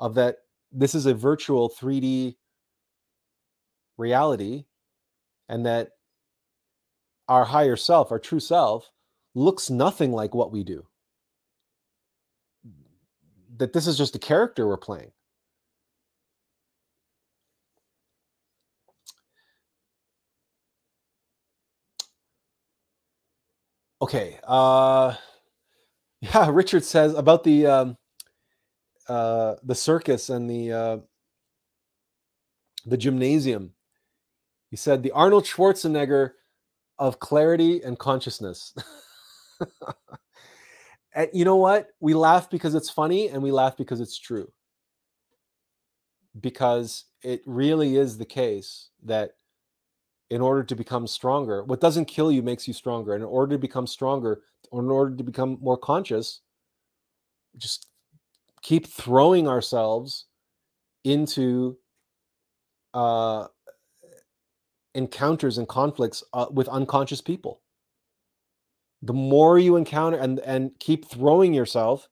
[0.01, 0.39] of that
[0.73, 2.37] this is a virtual 3D
[3.99, 4.65] reality
[5.49, 5.91] and that
[7.29, 8.91] our higher self, our true self,
[9.35, 10.87] looks nothing like what we do.
[13.59, 15.13] That this is just a character we're playing.
[24.03, 24.39] Okay.
[24.45, 25.15] Uh,
[26.21, 27.97] yeah, Richard says about the um,
[29.11, 30.97] uh, the circus and the uh,
[32.87, 33.73] the gymnasium.
[34.71, 36.31] He said the Arnold Schwarzenegger
[36.97, 38.73] of clarity and consciousness.
[41.15, 41.89] and you know what?
[41.99, 44.53] We laugh because it's funny and we laugh because it's true.
[46.41, 49.33] Because it really is the case that
[50.31, 53.15] in order to become stronger, what doesn't kill you makes you stronger.
[53.15, 56.43] And in order to become stronger, or in order to become more conscious,
[57.57, 57.90] just
[58.63, 60.27] keep throwing ourselves
[61.05, 61.79] into
[62.95, 63.47] uh,
[64.95, 67.61] encounters and conflicts uh, with unconscious people.
[69.03, 72.09] The more you encounter and and keep throwing yourself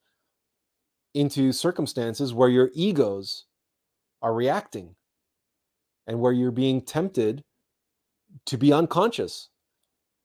[1.15, 3.45] into circumstances where your egos
[4.23, 4.95] are reacting
[6.07, 7.45] and where you're being tempted
[8.47, 9.49] to be unconscious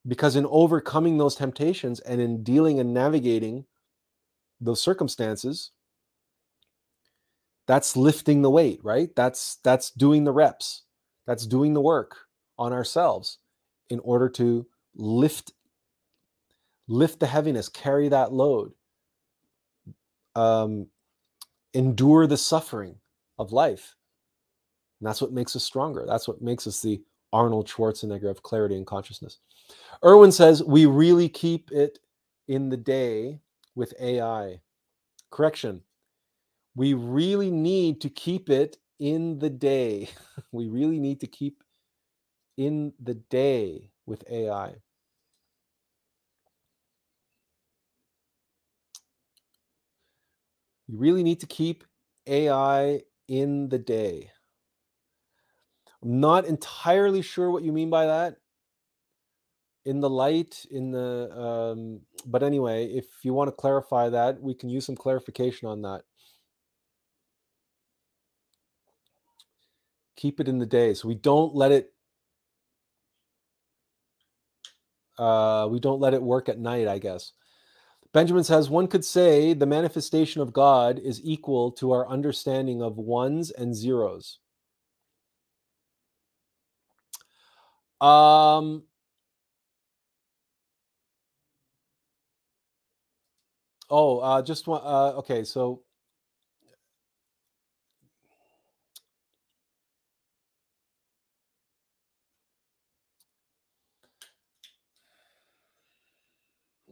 [0.07, 3.65] because in overcoming those temptations and in dealing and navigating
[4.59, 5.71] those circumstances
[7.67, 9.09] that's lifting the weight right?
[9.15, 10.83] That's that's doing the reps.
[11.25, 12.15] That's doing the work
[12.57, 13.39] on ourselves
[13.89, 15.53] in order to lift
[16.87, 18.73] lift the heaviness carry that load
[20.35, 20.87] um,
[21.73, 22.95] endure the suffering
[23.39, 23.95] of life.
[24.99, 26.05] And that's what makes us stronger.
[26.07, 27.01] That's what makes us the
[27.31, 29.39] arnold schwarzenegger of clarity and consciousness.
[30.05, 31.99] Erwin says we really keep it
[32.47, 33.39] in the day
[33.75, 34.59] with ai
[35.31, 35.81] correction
[36.75, 40.09] we really need to keep it in the day
[40.53, 41.55] we really need to keep
[42.57, 44.69] in the day with AI.
[50.87, 51.83] You really need to keep
[52.27, 54.31] AI in the day.
[56.03, 58.37] I'm not entirely sure what you mean by that.
[59.85, 64.53] In the light, in the, um, but anyway, if you want to clarify that, we
[64.53, 66.03] can use some clarification on that.
[70.15, 70.93] Keep it in the day.
[70.93, 71.93] So we don't let it
[75.17, 77.33] uh, we don't let it work at night, I guess.
[78.13, 82.97] Benjamin says one could say the manifestation of God is equal to our understanding of
[82.97, 84.39] ones and zeros.
[88.01, 88.83] Um,
[93.89, 94.81] oh, uh, just one.
[94.83, 95.82] Uh, okay, so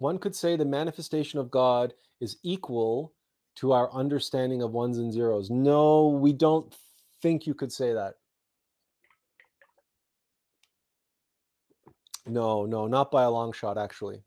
[0.02, 3.14] one could say the manifestation of God is equal
[3.58, 5.52] to our understanding of ones and zeros.
[5.52, 6.74] No, we don't
[7.22, 8.16] think you could say that.
[12.26, 14.24] No, no, not by a long shot, actually.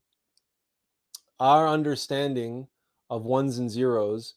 [1.41, 2.69] Our understanding
[3.11, 4.35] of ones and zeros,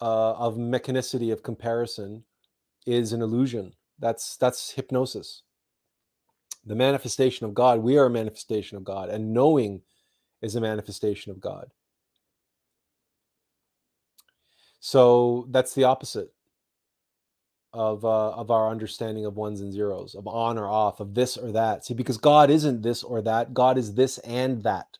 [0.00, 2.22] uh, of mechanicity of comparison,
[2.86, 3.72] is an illusion.
[3.98, 5.42] That's that's hypnosis.
[6.64, 9.82] the manifestation of God, we are a manifestation of God, and knowing
[10.42, 11.70] is a manifestation of God.
[14.80, 16.32] So that's the opposite
[17.72, 21.36] of uh, of our understanding of ones and zeros, of on or off, of this
[21.36, 21.84] or that.
[21.84, 24.98] See, because God isn't this or that, God is this and that.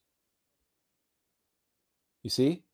[2.23, 2.65] You see,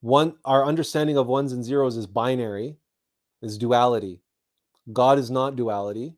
[0.00, 2.76] one our understanding of ones and zeros is binary,
[3.42, 4.20] is duality.
[4.92, 6.16] God is not duality.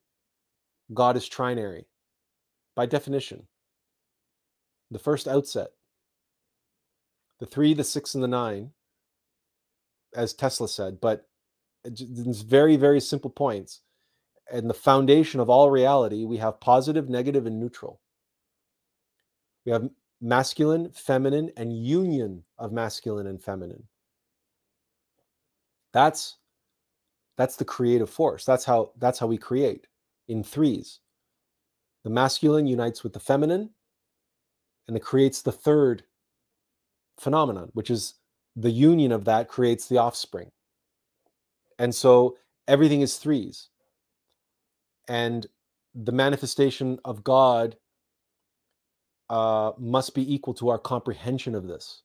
[0.92, 1.84] God is trinary
[2.74, 3.46] by definition.
[4.90, 5.70] The first outset,
[7.40, 8.70] the three, the six, and the nine,
[10.14, 11.26] as Tesla said, but
[11.84, 13.80] it's very, very simple points.
[14.52, 18.00] And the foundation of all reality, we have positive, negative, and neutral.
[19.64, 19.88] We have
[20.20, 23.84] masculine, feminine, and union of masculine and feminine.
[25.92, 26.36] That's
[27.36, 28.44] that's the creative force.
[28.44, 29.86] That's how that's how we create
[30.28, 31.00] in threes.
[32.04, 33.70] The masculine unites with the feminine
[34.86, 36.04] and it creates the third
[37.18, 38.14] phenomenon, which is
[38.56, 40.50] the union of that creates the offspring.
[41.78, 42.36] And so
[42.68, 43.68] everything is threes.
[45.08, 45.46] And
[45.94, 47.76] the manifestation of God
[49.30, 52.02] uh, must be equal to our comprehension of this.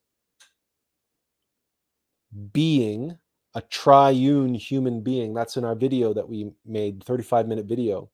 [2.54, 3.18] Being
[3.56, 8.10] a triune human being, that's in our video that we made, 35 minute video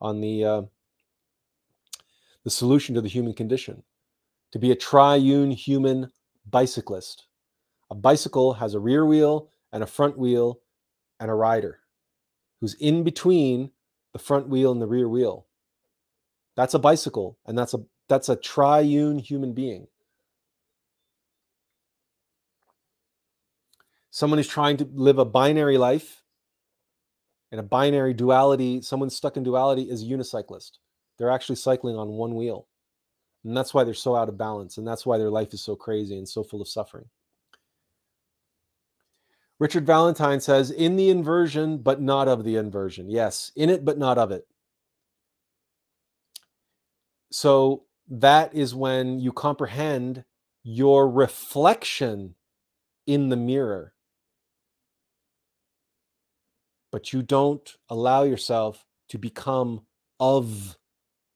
[0.00, 0.62] on the uh,
[2.44, 3.82] the solution to the human condition.
[4.52, 6.10] To be a triune human
[6.48, 7.26] bicyclist.
[7.90, 10.60] A bicycle has a rear wheel and a front wheel
[11.20, 11.80] and a rider
[12.60, 13.70] who's in between
[14.12, 15.46] the front wheel and the rear wheel.
[16.56, 19.86] That's a bicycle, and that's a that's a triune human being.
[24.10, 26.22] Someone is trying to live a binary life
[27.52, 28.82] in a binary duality.
[28.82, 30.78] Someone stuck in duality is a unicyclist.
[31.18, 32.67] They're actually cycling on one wheel.
[33.48, 34.76] And that's why they're so out of balance.
[34.76, 37.06] And that's why their life is so crazy and so full of suffering.
[39.58, 43.08] Richard Valentine says, in the inversion, but not of the inversion.
[43.08, 44.46] Yes, in it, but not of it.
[47.32, 50.24] So that is when you comprehend
[50.62, 52.34] your reflection
[53.06, 53.94] in the mirror.
[56.92, 59.86] But you don't allow yourself to become
[60.20, 60.76] of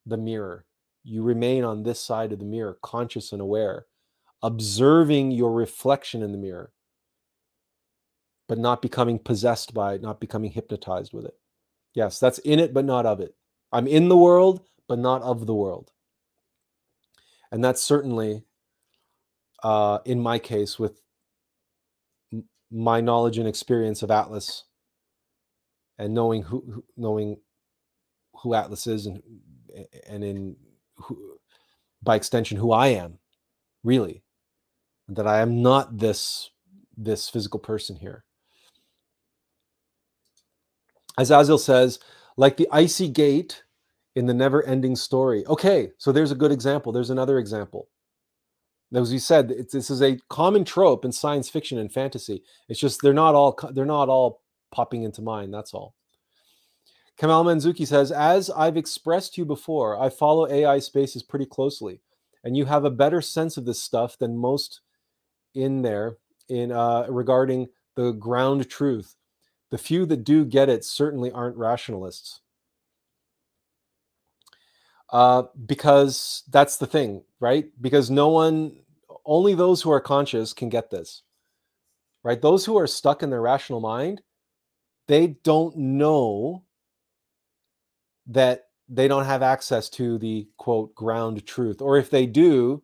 [0.05, 0.65] the mirror.
[1.03, 3.85] You remain on this side of the mirror, conscious and aware,
[4.41, 6.71] observing your reflection in the mirror
[8.47, 11.35] but not becoming possessed by it, not becoming hypnotized with it.
[11.93, 13.35] Yes, that's in it, but not of it.
[13.71, 15.91] I'm in the world, but not of the world.
[17.51, 18.43] And that's certainly,
[19.61, 21.01] uh, in my case, with
[22.71, 24.63] my knowledge and experience of Attlas,
[25.97, 27.37] and knowing who, knowing
[28.41, 29.21] who Attlas is, and
[30.07, 30.55] and in
[30.95, 31.37] who,
[32.01, 33.19] by extension, who I am,
[33.83, 34.23] really,
[35.07, 36.49] that I am not this
[36.95, 38.23] this physical person here.
[41.17, 41.99] Azazel says,
[42.37, 43.63] like the icy gate
[44.15, 45.45] in the never ending story.
[45.47, 46.91] Okay, so there's a good example.
[46.91, 47.87] There's another example.
[48.93, 52.43] As you said, this is a common trope in science fiction and fantasy.
[52.69, 54.41] It's just they're not all they're not all
[54.71, 55.51] popping into mind.
[55.51, 55.95] That's all.
[57.17, 62.01] Kamal Manzuki says, as I've expressed to you before, I follow AI spaces pretty closely,
[62.43, 64.81] and you have a better sense of this stuff than most
[65.53, 66.17] in there
[66.49, 69.15] in uh, regarding the ground truth
[69.73, 72.41] the few that do get it certainly aren't rationalists.
[75.09, 77.71] Uh, because that's the thing, right?
[77.81, 78.75] Because no one,
[79.25, 81.23] only those who are conscious can get this,
[82.21, 82.39] right?
[82.39, 84.21] Those who are stuck in their rational mind,
[85.07, 86.63] they don't know
[88.27, 91.81] that they don't have access to the quote ground truth.
[91.81, 92.83] Or if they do,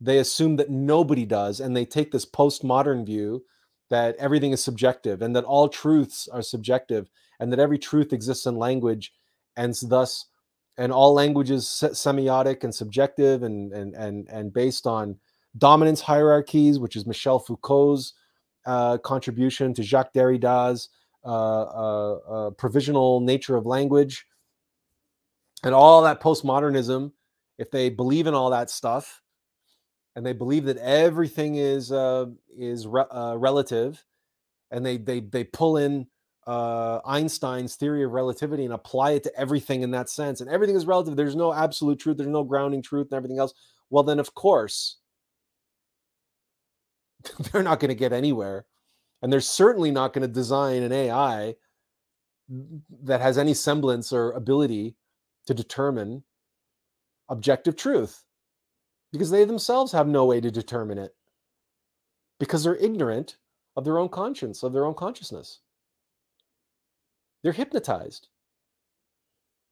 [0.00, 3.44] they assume that nobody does and they take this postmodern view
[3.90, 7.08] that everything is subjective and that all truths are subjective
[7.40, 9.12] and that every truth exists in language
[9.56, 10.26] and thus
[10.76, 15.16] and all languages semiotic and subjective and and and and based on
[15.56, 18.14] dominance hierarchies which is michel foucault's
[18.66, 20.88] uh, contribution to jacques derrida's
[21.24, 24.26] uh, uh, uh provisional nature of language
[25.64, 27.12] and all that postmodernism
[27.58, 29.22] if they believe in all that stuff
[30.16, 32.26] and they believe that everything is uh,
[32.56, 34.04] is re- uh, relative,
[34.70, 36.06] and they they they pull in
[36.46, 40.76] uh, Einstein's theory of relativity and apply it to everything in that sense, and everything
[40.76, 41.16] is relative.
[41.16, 42.16] There's no absolute truth.
[42.16, 43.54] There's no grounding truth, and everything else.
[43.90, 44.98] Well, then of course
[47.52, 48.66] they're not going to get anywhere,
[49.22, 51.56] and they're certainly not going to design an AI
[53.02, 54.94] that has any semblance or ability
[55.46, 56.24] to determine
[57.28, 58.24] objective truth
[59.12, 61.14] because they themselves have no way to determine it
[62.38, 63.36] because they're ignorant
[63.76, 65.60] of their own conscience, of their own consciousness.
[67.42, 68.28] They're hypnotized.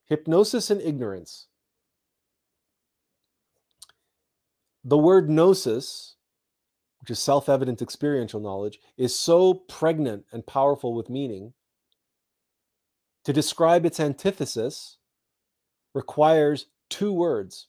[0.07, 1.47] Hypnosis and ignorance.
[4.85, 6.17] The word gnosis,
[7.01, 11.55] which is self evident experiential knowledge, is so pregnant and powerful with meaning.
[13.25, 14.99] To describe its antithesis
[15.95, 17.69] requires two words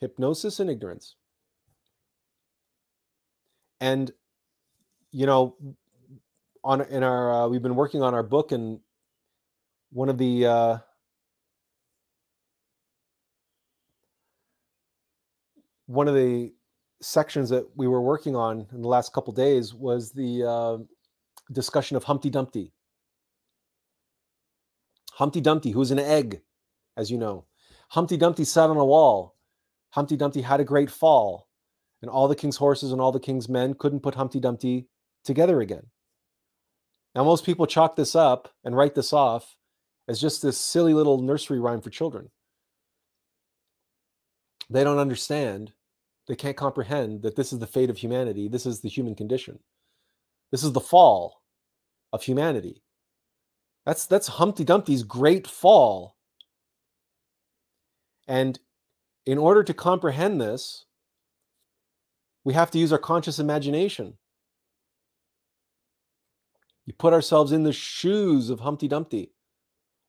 [0.00, 1.14] hypnosis and ignorance.
[3.80, 4.10] And,
[5.12, 5.56] you know,
[6.64, 8.80] on in our uh, we've been working on our book and
[9.90, 10.78] one of the uh,
[15.86, 16.52] one of the
[17.00, 20.78] sections that we were working on in the last couple days was the uh,
[21.52, 22.72] discussion of Humpty Dumpty.
[25.22, 26.40] Humpty Dumpty, who's an egg,
[26.96, 27.44] as you know.
[27.90, 29.36] Humpty Dumpty sat on a wall.
[29.90, 31.46] Humpty Dumpty had a great fall,
[32.00, 34.88] and all the king's horses and all the king's men couldn't put Humpty Dumpty
[35.24, 35.86] together again.
[37.14, 39.56] Now, most people chalk this up and write this off
[40.08, 42.28] as just this silly little nursery rhyme for children.
[44.70, 45.72] They don't understand,
[46.26, 49.60] they can't comprehend that this is the fate of humanity, this is the human condition.
[50.50, 51.42] This is the fall
[52.12, 52.82] of humanity.
[53.84, 56.16] That's that's Humpty Dumpty's great fall.
[58.28, 58.58] And
[59.26, 60.86] in order to comprehend this,
[62.44, 64.14] we have to use our conscious imagination.
[66.86, 69.32] You put ourselves in the shoes of Humpty Dumpty,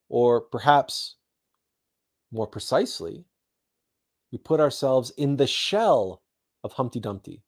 [0.09, 1.15] or perhaps
[2.31, 3.25] more precisely,
[4.31, 6.23] we put ourselves in the shell
[6.63, 7.43] of Humpty Dumpty.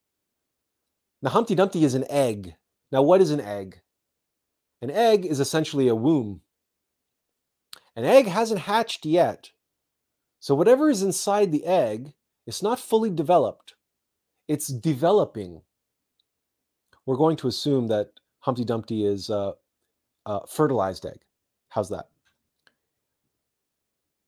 [1.24, 2.56] Now, Humpty Dumpty is an egg.
[2.92, 3.82] Now, what is an egg?
[4.82, 6.42] An egg is essentially a womb.
[7.96, 9.52] An egg hasn't hatched yet.
[10.40, 12.14] So, whatever is inside the egg
[12.46, 13.76] is not fully developed,
[14.48, 15.62] it's developing.
[17.06, 19.54] We're going to assume that Humpty Dumpty is a,
[20.26, 21.20] a fertilized egg.
[21.70, 22.10] How's that?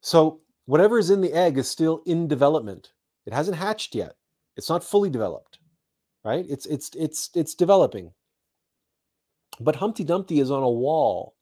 [0.02, 2.94] So, whatever is in the egg is still in development.
[3.26, 4.16] It hasn't hatched yet.
[4.56, 5.60] It's not fully developed,
[6.24, 6.46] right?
[6.50, 8.12] It's it's it's it's developing.
[9.60, 11.36] But Humpty Dumpty is on a wall,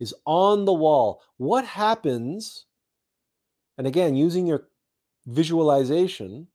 [0.00, 1.22] is on the wall.
[1.36, 2.66] What happens?
[3.76, 4.68] And again, using your
[5.26, 6.48] visualization,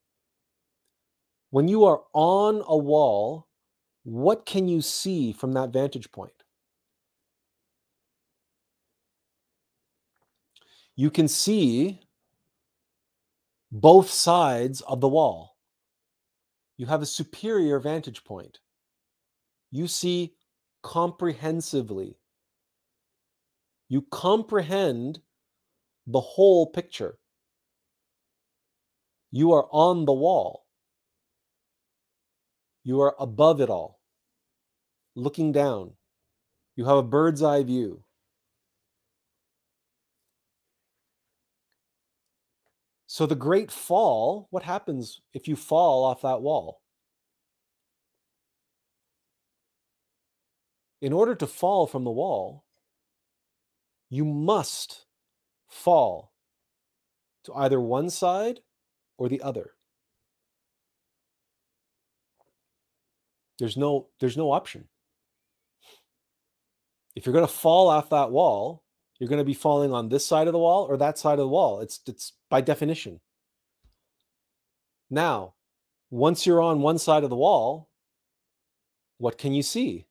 [1.51, 3.47] when you are on a wall,
[4.03, 6.31] what can you see from that vantage point?
[10.95, 12.01] You can see
[13.71, 15.55] both sides of the wall.
[16.77, 18.59] You have a superior vantage point.
[19.71, 20.33] You see
[20.89, 22.17] comprehensively.
[23.89, 25.19] You comprehend
[26.07, 27.19] the whole picture.
[29.29, 30.65] You are on the wall.
[32.83, 33.99] You are above it all,
[35.15, 35.91] looking down.
[36.75, 38.03] You have a bird's eye view.
[43.05, 46.81] So, the great fall, what happens if you fall off that wall?
[51.01, 52.65] In order to fall from the wall,
[54.09, 55.05] you must
[55.67, 56.33] fall
[57.43, 58.59] to either one side
[59.17, 59.71] or the other.
[63.59, 64.87] There's no there's no option.
[67.15, 68.83] If you're going to fall off that wall,
[69.19, 71.39] you're going to be falling on this side of the wall or that side of
[71.39, 71.81] the wall.
[71.81, 73.19] It's it's by definition.
[75.09, 75.55] Now,
[76.09, 77.89] once you're on one side of the wall,
[79.17, 80.05] what can you see?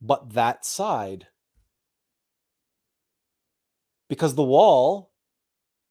[0.00, 1.26] But that side.
[4.08, 5.12] Because the wall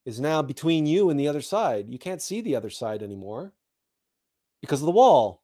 [0.06, 1.90] is now between you and the other side.
[1.90, 3.54] You can't see the other side anymore
[4.62, 5.44] because of the wall.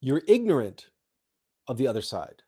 [0.00, 0.88] You're ignorant
[1.68, 2.42] of the other side.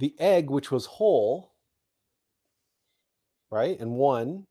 [0.00, 1.49] The egg, which was whole,
[3.50, 3.78] right?
[3.78, 4.46] And one,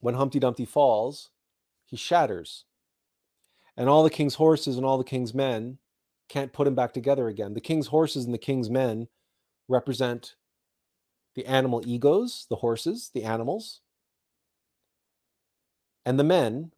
[0.00, 1.30] when Humpty Dumpty falls,
[1.84, 2.64] he shatters.
[3.76, 5.78] And all the king's horses and all the king's men
[6.28, 7.54] can't put him back together again.
[7.54, 9.08] The king's horses and the king's men
[9.68, 10.34] represent
[11.34, 13.80] the animal egos, the horses, the animals.
[16.04, 16.72] And the men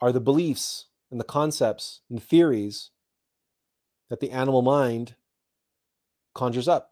[0.00, 2.90] are the beliefs and the concepts and the theories
[4.08, 5.14] that the animal mind
[6.34, 6.89] conjures up.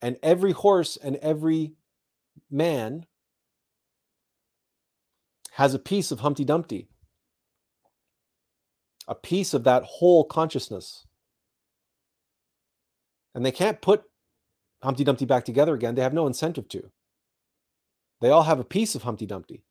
[0.00, 1.74] And every horse and every
[2.50, 3.06] man
[5.52, 6.88] has a piece of Humpty Dumpty,
[9.08, 11.04] a piece of that whole consciousness.
[13.34, 14.04] And they can't put
[14.82, 15.94] Humpty Dumpty back together again.
[15.94, 16.90] They have no incentive to.
[18.20, 19.64] They all have a piece of Humpty Dumpty.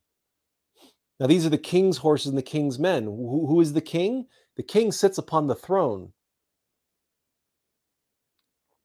[1.20, 3.04] Now, these are the king's horses and the king's men.
[3.04, 4.26] who, who is the king?
[4.56, 6.12] The king sits upon the throne.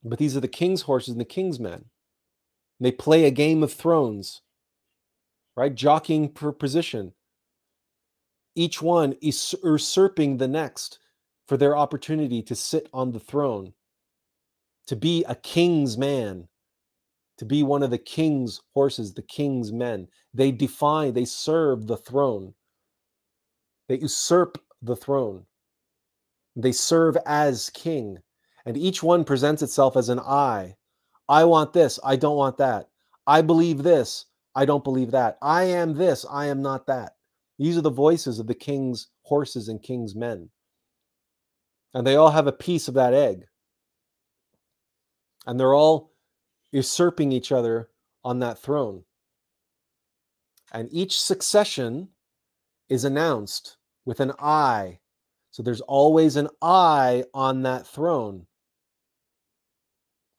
[0.03, 1.85] But these are the king's horses and the king's men.
[2.79, 4.41] They play a game of thrones,
[5.55, 5.73] right?
[5.73, 7.13] Jockeying for position.
[8.55, 10.99] Each one is usurping the next
[11.47, 13.73] for their opportunity to sit on the throne,
[14.87, 16.47] to be a king's man,
[17.37, 20.07] to be one of the king's horses, the king's men.
[20.33, 22.53] They define, they serve the throne.
[23.87, 25.45] They usurp the throne.
[26.55, 28.19] They serve as king.
[28.65, 30.75] And each one presents itself as an I.
[31.27, 31.99] I want this.
[32.03, 32.89] I don't want that.
[33.27, 34.25] I believe this.
[34.55, 35.37] I don't believe that.
[35.41, 36.25] I am this.
[36.29, 37.15] I am not that.
[37.59, 40.49] These are the voices of the king's horses and king's men.
[41.93, 43.45] And they all have a piece of that egg.
[45.45, 46.13] And they're all
[46.71, 47.89] usurping each other
[48.23, 49.03] on that throne.
[50.71, 52.09] And each succession
[52.89, 54.99] is announced with an I.
[55.51, 58.47] So there's always an I on that throne.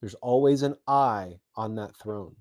[0.05, 2.37] There's always an I on that throne.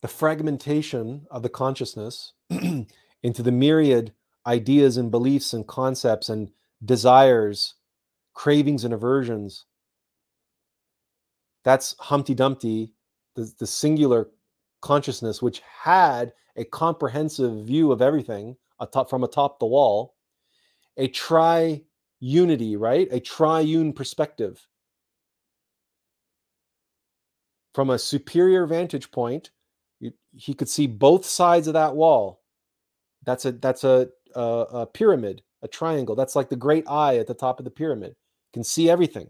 [0.00, 4.12] The fragmentation of the consciousness into the myriad
[4.46, 6.52] ideas and beliefs and concepts and
[6.84, 7.74] desires,
[8.32, 9.64] cravings and aversions.
[11.64, 12.92] That's Humpty Dumpty,
[13.34, 14.28] the, the singular
[14.80, 20.14] consciousness, which had a comprehensive view of everything atop, from atop the wall,
[20.96, 21.82] a tri
[22.20, 23.08] unity, right?
[23.10, 24.66] A triune perspective.
[27.74, 29.50] From a superior vantage point,
[30.34, 32.40] he could see both sides of that wall
[33.24, 36.14] that's a that's a, a, a pyramid, a triangle.
[36.14, 38.10] That's like the great eye at the top of the pyramid.
[38.10, 39.28] You can see everything.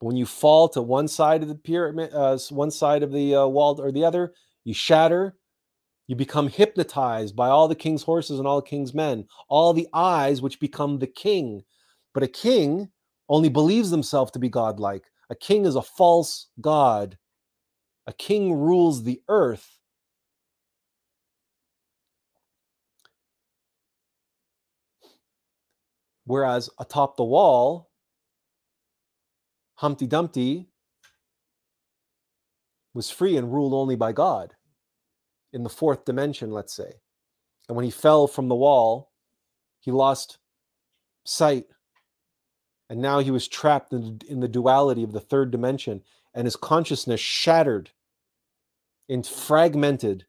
[0.00, 3.34] But when you fall to one side of the pyramid, uh, one side of the
[3.34, 4.34] uh, wall or the other,
[4.64, 5.36] you shatter.
[6.08, 9.88] You become hypnotized by all the king's horses and all the king's men, all the
[9.92, 11.62] eyes which become the king.
[12.14, 12.90] But a king
[13.28, 15.04] only believes himself to be godlike.
[15.30, 17.18] A king is a false god.
[18.06, 19.76] A king rules the earth
[26.26, 27.88] Whereas atop the wall,
[29.76, 30.68] Humpty Dumpty
[32.94, 34.54] was free and ruled only by God
[35.52, 36.92] in the fourth dimension, let's say.
[37.68, 39.12] And when he fell from the wall,
[39.80, 40.38] he lost
[41.24, 41.66] sight.
[42.88, 46.02] And now he was trapped in, in the duality of the third dimension,
[46.34, 47.90] and his consciousness shattered
[49.08, 50.24] and fragmented.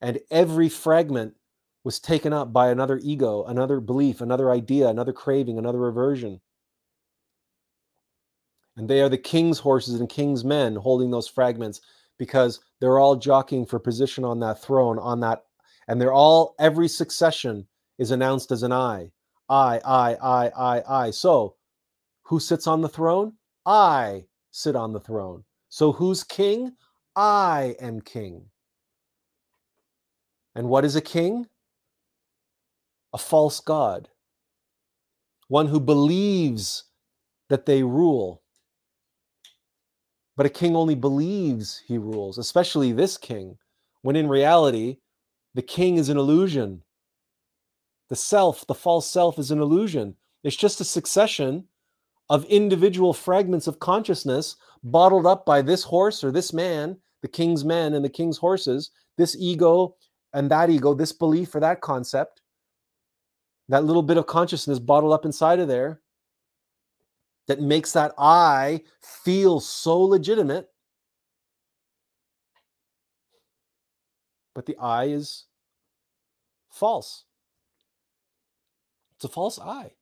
[0.00, 1.34] And every fragment
[1.84, 6.40] was taken up by another ego, another belief, another idea, another craving, another aversion.
[8.76, 11.80] And they are the king's horses and king's men holding those fragments
[12.18, 15.44] because they're all jockeying for position on that throne, on that,
[15.88, 17.66] and they're all, every succession
[17.98, 19.10] is announced as an I.
[19.48, 21.10] I, I, I, I, I.
[21.10, 21.56] So
[22.22, 23.34] who sits on the throne?
[23.64, 25.44] I sit on the throne.
[25.68, 26.72] So who's king?
[27.14, 28.46] I am king.
[30.54, 31.46] And what is a king?
[33.16, 34.10] a false God,
[35.48, 36.84] one who believes
[37.48, 38.42] that they rule.
[40.36, 43.56] But a king only believes he rules, especially this king,
[44.02, 44.98] when in reality,
[45.54, 46.82] the king is an illusion.
[48.08, 50.16] The self, the false self, is an illusion.
[50.44, 51.64] It's just a succession
[52.28, 57.64] of individual fragments of consciousness bottled up by this horse or this man, the king's
[57.64, 59.96] men and the king's horses, this ego
[60.34, 62.42] and that ego, this belief or that concept
[63.68, 66.00] that little bit of consciousness bottled up inside of there
[67.46, 70.68] that makes that I feel so legitimate.
[74.54, 75.44] But the I is
[76.70, 77.24] false.
[79.16, 79.92] It's a false I.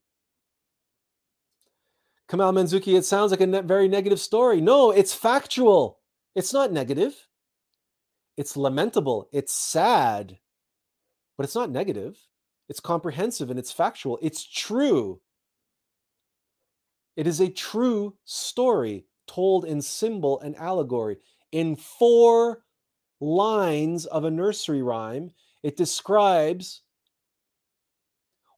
[2.29, 4.61] Kamal Manzuki, it sounds like a ne- very negative story.
[4.61, 6.01] No, it's factual.
[6.35, 7.15] It's not negative.
[8.37, 9.29] It's lamentable.
[9.33, 10.39] It's sad,
[11.37, 12.19] but it's not negative.
[12.69, 14.19] It's comprehensive and it's factual.
[14.23, 15.21] It's true.
[17.17, 21.19] It is a true story told in symbol and allegory.
[21.53, 22.65] In four
[23.21, 25.31] lines of a nursery rhyme,
[25.63, 26.83] it describes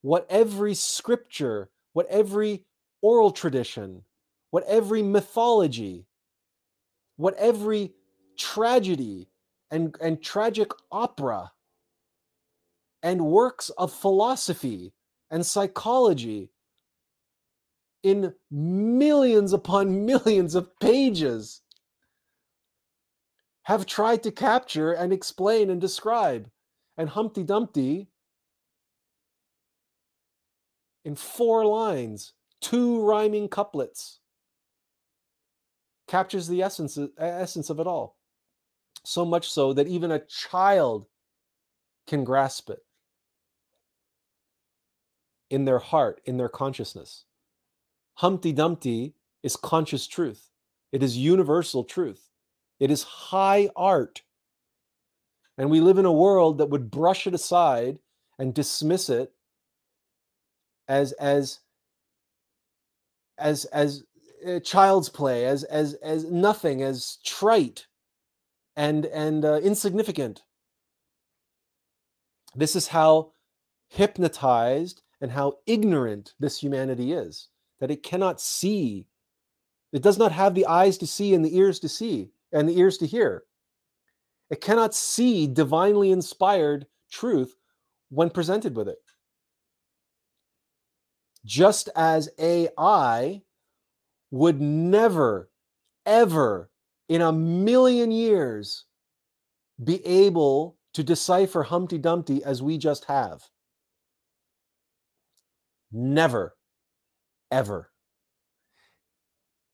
[0.01, 2.65] what every scripture, what every
[3.01, 4.03] oral tradition,
[4.51, 6.07] what every mythology,
[7.15, 7.93] what every
[8.37, 9.29] tragedy
[9.71, 11.51] and, and tragic opera
[13.03, 14.93] and works of philosophy
[15.29, 16.51] and psychology
[18.07, 21.61] in millions upon millions of pages
[23.63, 26.49] have tried to capture and explain and describe.
[26.95, 28.07] And Humpty Dumpty,
[31.03, 34.19] in four lines, two rhyming couplets,
[36.07, 38.15] captures the essence, essence of it all.
[39.03, 41.07] So much so that even a child
[42.07, 42.79] can grasp it
[45.49, 47.25] in their heart, in their consciousness.
[48.17, 49.13] Humpty Dumpty
[49.43, 50.49] is conscious truth,
[50.91, 52.31] it is universal truth,
[52.79, 54.23] it is high art.
[55.55, 57.99] And we live in a world that would brush it aside
[58.39, 59.33] and dismiss it
[60.87, 61.59] as as
[63.37, 64.03] as as
[64.47, 67.85] uh, child's play as as as nothing as trite
[68.75, 70.41] and and uh, insignificant.
[72.55, 73.33] This is how
[73.89, 77.49] hypnotized and how ignorant this humanity is
[77.79, 79.07] that it cannot see.
[79.93, 82.77] It does not have the eyes to see and the ears to see and the
[82.77, 83.43] ears to hear.
[84.49, 87.55] It cannot see divinely inspired truth
[88.09, 88.99] when presented with it.
[91.45, 93.41] Just as AI
[94.31, 95.49] would never,
[96.05, 96.69] ever
[97.07, 98.85] in a million years
[99.83, 103.43] be able to decipher Humpty Dumpty as we just have.
[105.91, 106.56] Never,
[107.51, 107.89] ever.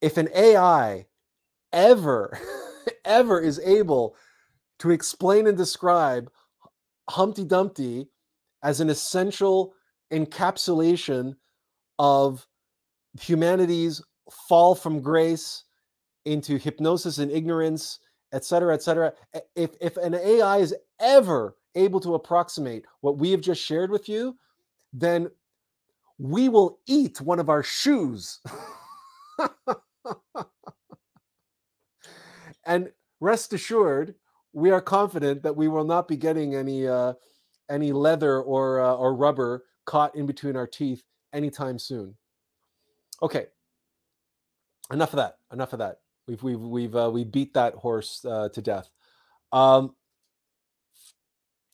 [0.02, 1.06] If an AI
[1.72, 2.38] ever,
[3.06, 4.16] ever is able
[4.80, 6.30] to explain and describe
[7.10, 8.08] Humpty Dumpty
[8.64, 9.74] as an essential
[10.12, 11.36] encapsulation
[12.00, 12.48] of
[13.20, 14.02] humanity's
[14.48, 15.64] fall from grace
[16.26, 18.00] into hypnosis and ignorance,
[18.32, 19.14] et cetera, et cetera.
[19.56, 24.08] If, if an AI is ever able to approximate what we have just shared with
[24.08, 24.38] you,
[24.94, 25.30] then
[26.18, 28.40] we will eat one of our shoes.
[32.66, 34.16] and rest assured,
[34.54, 37.14] we are confident that we will not be getting any uh,
[37.70, 42.16] any leather or uh, or rubber caught in between our teeth anytime soon.
[43.22, 43.48] Okay,
[44.92, 45.38] enough of that.
[45.52, 46.00] Enough of that.
[46.28, 48.90] We've we've we've uh, we beat that horse uh, to death.
[49.52, 49.96] Um,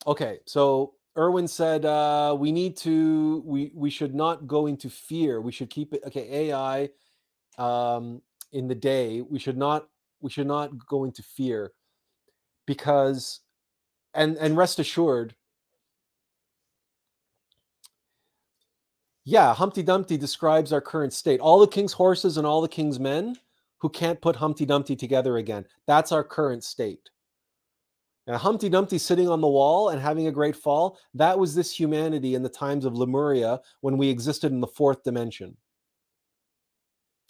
[0.07, 5.41] okay, so Erwin said uh, we need to we we should not go into fear.
[5.41, 6.49] We should keep it okay.
[6.49, 6.89] AI
[7.57, 8.21] um,
[8.53, 9.87] in the day we should not
[10.21, 11.73] we should not go into fear
[12.65, 13.41] because
[14.13, 15.35] and and rest assured
[19.25, 22.99] yeah humpty dumpty describes our current state all the king's horses and all the king's
[22.99, 23.35] men
[23.79, 27.09] who can't put humpty dumpty together again that's our current state
[28.29, 31.71] now, Humpty Dumpty sitting on the wall and having a great fall, that was this
[31.77, 35.57] humanity in the times of Lemuria when we existed in the fourth dimension.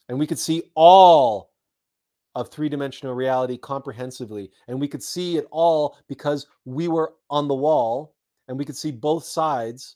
[0.10, 1.52] And we could see all
[2.36, 4.52] of three dimensional reality comprehensively.
[4.68, 8.14] And we could see it all because we were on the wall
[8.50, 9.96] and we could see both sides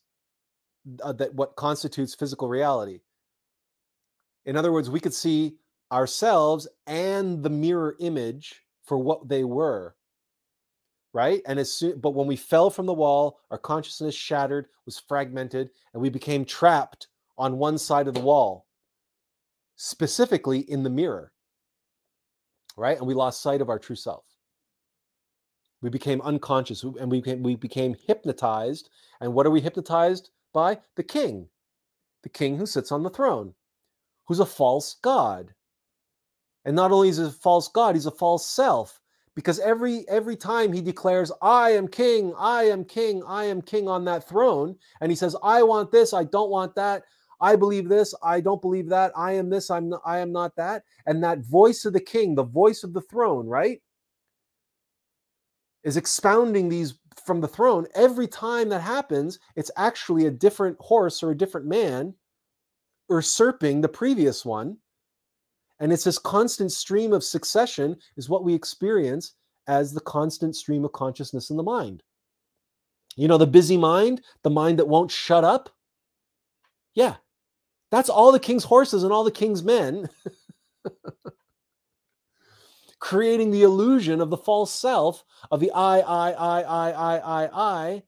[1.04, 3.02] uh, that what constitutes physical reality.
[4.46, 5.58] In other words, we could see
[5.92, 9.98] ourselves and the mirror image for what they were
[11.14, 11.42] right?
[11.46, 15.70] And as soon, but when we fell from the wall, our consciousness shattered, was fragmented,
[15.94, 18.66] and we became trapped on one side of the wall,
[19.76, 21.32] specifically in the mirror,
[22.76, 22.98] right?
[22.98, 24.26] And we lost sight of our true self.
[25.82, 28.90] We became unconscious and we became, we became hypnotized.
[29.20, 30.80] And what are we hypnotized by?
[30.96, 31.50] The king,
[32.24, 33.54] the king who sits on the throne,
[34.26, 35.54] who's a false god.
[36.64, 39.02] And not only is he a false god, he's a false self
[39.36, 43.88] because every every time he declares i am king i am king i am king
[43.88, 47.04] on that throne and he says i want this i don't want that
[47.42, 50.56] i believe this i don't believe that i am this i'm not, i am not
[50.56, 53.82] that and that voice of the king the voice of the throne right
[55.84, 56.96] is expounding these
[57.26, 57.86] from the throne.
[57.96, 62.14] Every time that happens it's actually a different horse or a different man
[63.10, 64.78] usurping the previous one
[65.84, 69.34] and it's this constant stream of succession is what we experience
[69.68, 72.02] as the constant stream of consciousness in the mind.
[73.18, 75.70] You know, the busy mind, the mind that won't shut up.
[76.96, 77.16] Yeah,
[77.92, 80.08] that's all the king's horses and all the king's men
[83.00, 87.50] creating the illusion of the false self of the I, I, I, I, I, I,
[87.54, 88.04] I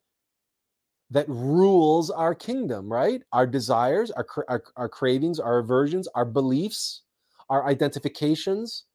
[1.10, 3.22] that rules our kingdom, right?
[3.34, 7.02] Our desires, our, our, our cravings, our aversions, our beliefs,
[7.50, 8.86] our identifications,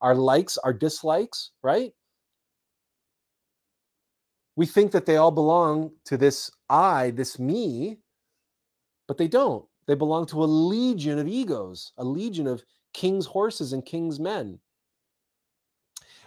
[0.00, 1.92] our likes, our dislikes, right?
[4.56, 7.98] We think that they all belong to this I, this me,
[9.08, 9.64] but they don't.
[9.86, 12.62] They belong to a legion of egos, a legion of
[12.92, 14.60] king's horses and king's men.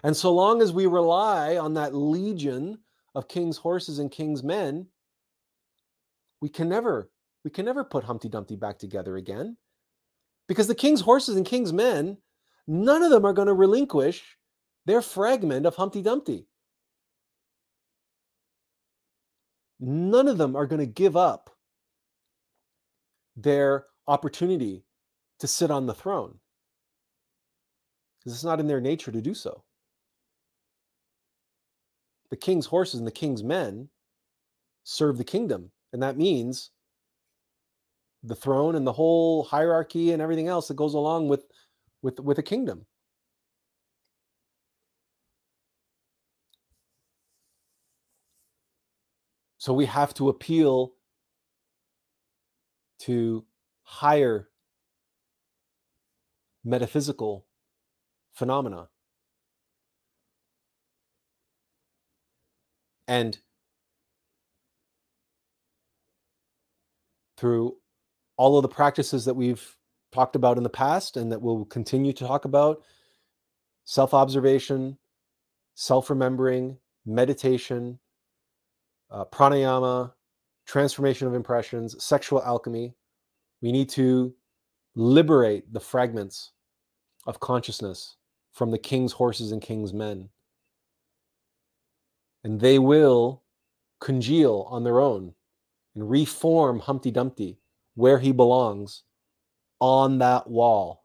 [0.04, 2.80] And so long as we rely on that legion
[3.16, 4.88] of king's horses and king's men,
[6.42, 7.10] we can never
[7.44, 9.58] we can never put Humpty Dumpty back together again.
[10.48, 12.18] Because the king's horses and king's men,
[12.68, 14.38] none of them are going to relinquish
[14.86, 16.48] their fragment of Humpty Dumpty.
[19.80, 21.50] None of them are going to give up
[23.36, 24.84] their opportunity
[25.40, 26.40] to sit on the throne
[28.20, 29.64] because it's not in their nature to do so.
[32.30, 33.90] The king's horses and the king's men
[34.84, 36.72] serve the kingdom, and that means
[38.28, 41.46] the throne and the whole hierarchy and everything else that goes along with
[42.02, 42.86] with with a kingdom.
[49.58, 50.94] So we have to appeal
[53.00, 53.46] to
[53.84, 54.50] higher
[56.64, 57.46] metaphysical
[58.34, 58.90] phenomena.
[63.08, 63.40] And
[67.38, 67.78] through
[68.38, 69.76] all of the practices that we've
[70.14, 72.82] talked about in the past and that we'll continue to talk about
[73.84, 74.98] self observation,
[75.76, 78.00] self remembering, meditation,
[79.12, 80.14] uh, pranayama,
[80.66, 82.96] transformation of impressions, sexual alchemy.
[83.62, 84.34] We need to
[84.96, 86.52] liberate the fragments
[87.26, 88.18] of consciousness
[88.54, 90.30] from the king's horses and king's men.
[92.44, 93.44] And they will
[94.00, 95.34] congeal on their own
[95.96, 97.58] and reform Humpty Dumpty
[97.98, 99.02] where he belongs
[99.82, 101.04] on that wall.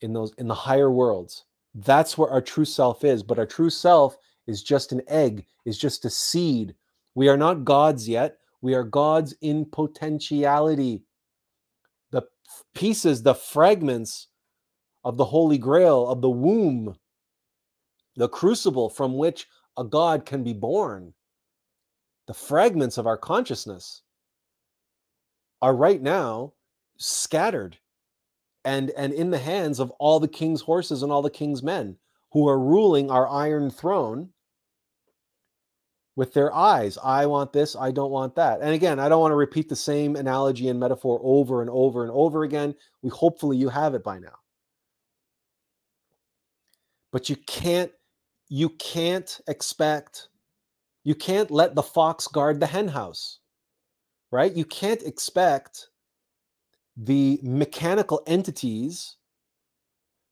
[0.00, 1.44] In those in the higher worlds.
[1.74, 4.16] That's where our true self is but our true self
[4.46, 6.76] is just an egg is just a seed.
[7.16, 8.38] We are not gods yet.
[8.60, 11.02] We are gods in potentiality.
[12.12, 12.22] The
[12.74, 14.28] pieces, the fragments
[15.02, 16.94] of the Holy Grail, of the womb,
[18.14, 21.14] the crucible from which a God can be born,
[22.28, 24.02] the fragments of our consciousness
[25.64, 26.52] are right now
[26.98, 27.78] scattered
[28.66, 31.96] and and in the hands of all the king's horses and all the king's men
[32.32, 34.28] who are ruling our iron throne
[36.16, 36.98] with their eyes.
[37.02, 38.60] I want this, I don't want that.
[38.60, 42.02] And again, I don't want to repeat the same analogy and metaphor over and over
[42.02, 42.74] and over again.
[43.00, 44.36] We hopefully you have it by now.
[47.10, 47.90] But you can't
[48.50, 50.28] you can't expect
[51.04, 53.38] you can't let the fox guard the henhouse.
[54.34, 54.52] Right?
[54.52, 55.90] You can't expect
[56.96, 59.14] the mechanical entities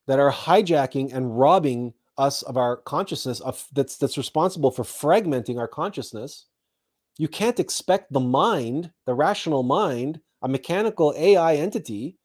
[0.08, 5.56] that are hijacking and robbing us of our consciousness of that's that's responsible for fragmenting
[5.56, 6.46] our consciousness.
[7.16, 12.18] You can't expect the mind the rational mind a mechanical ai entity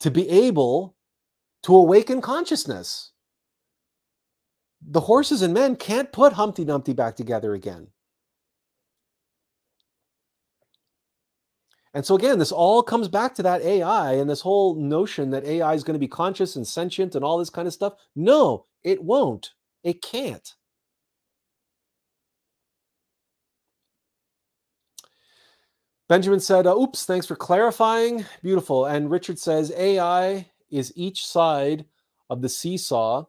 [0.00, 0.94] to be able
[1.62, 3.12] to awaken consciousness.
[4.86, 7.86] The horses and men can't put humpty dumpty back together again
[11.94, 15.44] And so again, this all comes back to that AI and this whole notion that
[15.44, 17.94] AI is going to be conscious and sentient and all this kind of stuff.
[18.16, 19.52] No, it won't.
[19.84, 20.54] It can't.
[26.08, 28.26] Benjamin said, uh, oops, thanks for clarifying.
[28.42, 28.86] Beautiful.
[28.86, 31.86] And Richard says, AI is each side
[32.30, 33.24] of the seesaw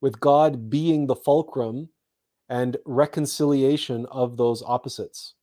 [0.00, 1.90] with God being the fulcrum
[2.48, 5.34] and reconciliation of those opposites.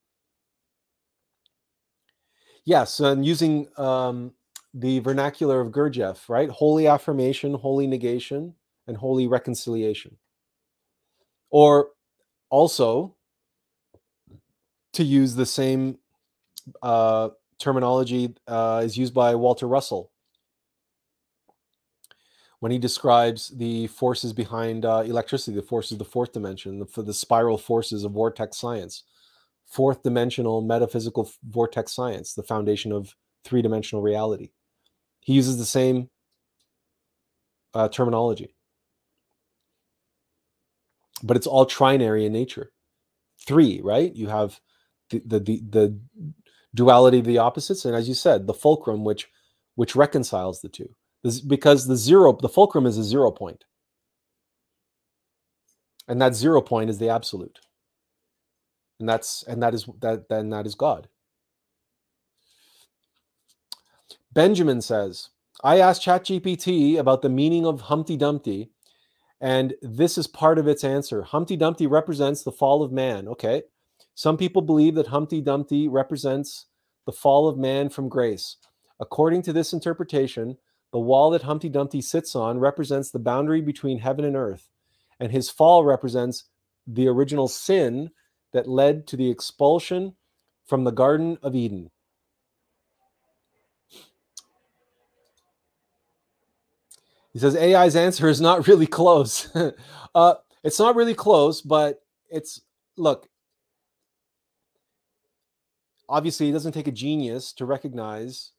[2.69, 4.31] Yes, and using um,
[4.75, 6.47] the vernacular of Gurdjieff, right?
[6.51, 8.53] Holy affirmation, holy negation,
[8.85, 10.17] and holy reconciliation.
[11.49, 11.87] Or
[12.51, 13.15] also
[14.93, 15.97] to use the same
[16.83, 20.11] uh, terminology uh, is used by Walter Russell
[22.59, 27.01] when he describes the forces behind uh, electricity, the forces of the fourth dimension, the,
[27.01, 29.05] the spiral forces of vortex science
[29.69, 34.49] fourth dimensional metaphysical vortex science, the foundation of three dimensional reality.
[35.21, 36.09] He uses the same
[37.73, 38.55] uh, terminology,
[41.23, 42.71] but it's all trinary in nature.
[43.45, 44.13] Three, right?
[44.15, 44.59] You have
[45.09, 45.99] the, the the the,
[46.75, 49.27] duality of the opposites, and as you said, the fulcrum, which
[49.75, 50.89] which reconciles the two.
[51.23, 53.65] This, because the zero, the fulcrum is a zero point,
[56.07, 57.59] and that zero point is the absolute.
[58.99, 61.07] And that's and that is that then that is God.
[64.31, 65.29] Benjamin says,
[65.63, 68.69] I asked ChatGPT about the meaning of Humpty Dumpty,
[69.41, 71.23] and this is part of its answer.
[71.23, 73.27] Humpty Dumpty represents the fall of man.
[73.27, 73.63] Okay.
[74.13, 76.65] Some people believe that Humpty Dumpty represents
[77.05, 78.57] the fall of man from grace.
[78.99, 80.57] According to this interpretation,
[80.91, 84.69] the wall that Humpty Dumpty sits on represents the boundary between heaven and earth,
[85.19, 86.45] and his fall represents
[86.85, 88.11] the original sin
[88.53, 90.15] that led to the expulsion
[90.65, 91.91] from the Garden of Eden.
[97.33, 99.55] He says AI's answer is not really close.
[100.15, 102.61] uh, it's not really close, but it's
[102.97, 103.27] look.
[106.07, 108.51] Obviously, it doesn't take a genius to recognize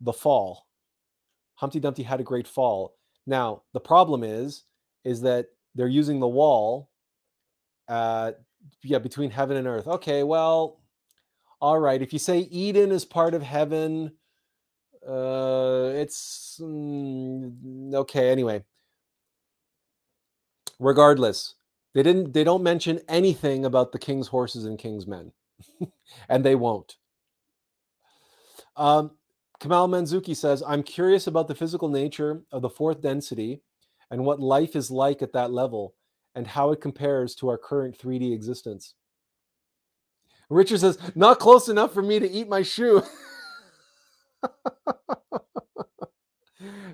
[0.00, 0.66] the fall.
[1.54, 2.96] Humpty Dumpty had a great fall.
[3.26, 4.64] Now, the problem is,
[5.04, 6.90] is that they're using the wall,
[7.88, 8.32] uh,
[8.82, 9.86] yeah, between heaven and earth.
[9.86, 10.80] Okay, well,
[11.60, 12.00] all right.
[12.00, 14.12] If you say Eden is part of heaven,
[15.06, 18.30] uh, it's mm, okay.
[18.30, 18.62] Anyway,
[20.78, 21.54] regardless,
[21.94, 22.32] they didn't.
[22.32, 25.32] They don't mention anything about the king's horses and king's men,
[26.28, 26.96] and they won't.
[28.76, 29.12] Um,
[29.58, 33.62] Kamal Manzuki says, "I'm curious about the physical nature of the fourth density,
[34.10, 35.95] and what life is like at that level,
[36.36, 38.94] and how it compares to our current 3D existence."
[40.48, 43.02] Richard says, "Not close enough for me to eat my shoe."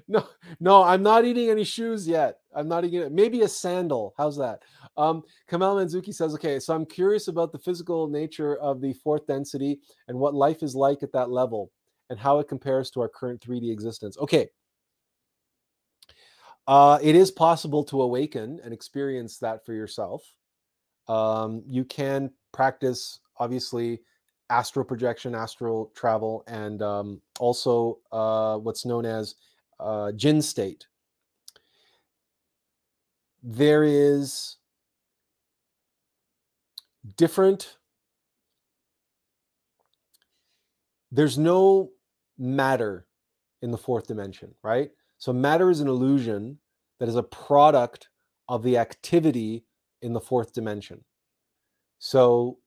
[0.09, 0.27] no,
[0.61, 2.39] no, I'm not eating any shoes yet.
[2.55, 3.13] I'm not eating it.
[3.13, 4.15] Maybe a sandal.
[4.17, 4.63] How's that?
[4.97, 9.27] Um, Kamal Manzuki says, okay, so I'm curious about the physical nature of the fourth
[9.27, 11.71] density and what life is like at that level
[12.11, 14.19] and how it compares to our current 3D existence.
[14.19, 14.49] Okay.
[16.67, 20.23] Uh, it is possible to awaken and experience that for yourself.
[21.09, 24.01] Um, you can practice, obviously,
[24.51, 29.35] astral projection, astral travel, and um, also uh, what's known as
[29.81, 30.87] uh, jinn state.
[33.43, 34.59] There is
[37.17, 37.77] different,
[41.11, 41.91] there's no
[42.39, 43.07] matter
[43.63, 44.93] in the fourth dimension, right?
[45.23, 46.59] So matter is an illusion
[46.99, 48.09] that is a product
[48.49, 49.65] of the activity
[50.01, 51.05] in the fourth dimension.
[52.01, 52.59] So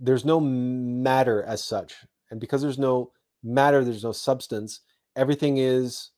[0.00, 1.94] there's no matter as such.
[2.32, 3.12] And because there's no
[3.44, 4.80] matter, there's no substance,
[5.14, 6.10] everything is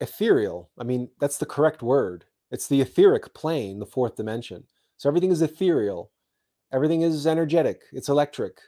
[0.00, 0.70] ethereal.
[0.76, 2.24] I mean, that's the correct word.
[2.50, 4.64] It's the etheric plane, the fourth dimension.
[4.96, 6.10] So everything is ethereal.
[6.72, 7.82] Everything is energetic.
[7.92, 8.58] It's electric.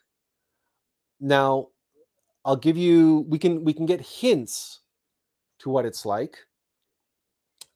[1.19, 1.71] Now,
[2.45, 4.81] I'll give you we can we can get hints
[5.61, 6.39] to what it's like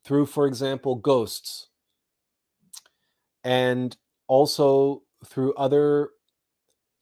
[0.04, 1.68] through for example ghosts.
[3.44, 6.10] And also through other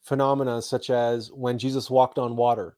[0.02, 2.76] phenomena, such as when Jesus walked on water.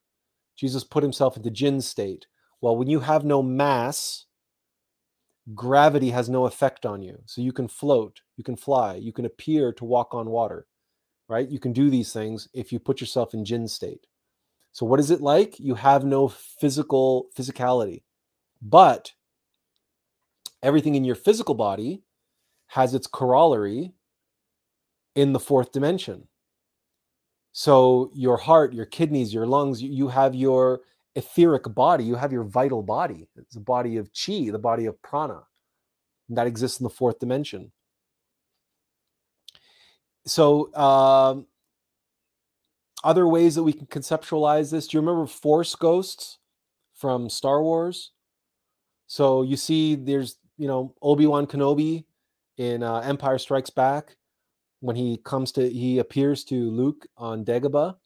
[0.56, 2.26] Jesus put himself into jinn state.
[2.60, 4.24] Well, when you have no mass,
[5.54, 7.20] gravity has no effect on you.
[7.26, 10.66] So you can float, you can fly, you can appear to walk on water,
[11.28, 11.48] right?
[11.48, 14.06] You can do these things if you put yourself in jinn state.
[14.78, 15.58] So what is it like?
[15.58, 18.04] You have no physical physicality.
[18.62, 19.10] But
[20.62, 22.04] everything in your physical body
[22.68, 23.90] has its corollary
[25.16, 26.28] in the fourth dimension.
[27.50, 30.82] So your heart, your kidneys, your lungs, you, have your
[31.16, 33.26] etheric body, you have your vital body.
[33.34, 35.40] It's a body of chi, the body of prana.
[36.28, 37.72] that exists in the fourth dimension.
[40.24, 41.47] So um,
[43.04, 44.86] other ways that we can conceptualize this.
[44.86, 46.38] Do you remember Force Ghosts
[46.94, 48.12] from Star Wars?
[49.06, 52.04] So you see, there's you know Obi Wan Kenobi
[52.56, 54.16] in uh, Empire Strikes Back
[54.80, 57.96] when he comes to he appears to Luke on Dagobah,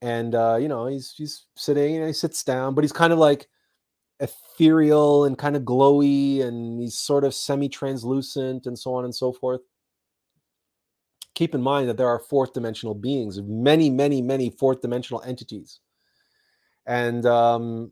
[0.00, 3.18] and uh, you know he's he's sitting and he sits down, but he's kind of
[3.18, 3.48] like
[4.20, 9.32] ethereal and kind of glowy, and he's sort of semi-translucent and so on and so
[9.32, 9.60] forth.
[11.40, 15.80] Keep in mind that there are fourth dimensional beings, many, many, many fourth dimensional entities,
[16.84, 17.90] and um,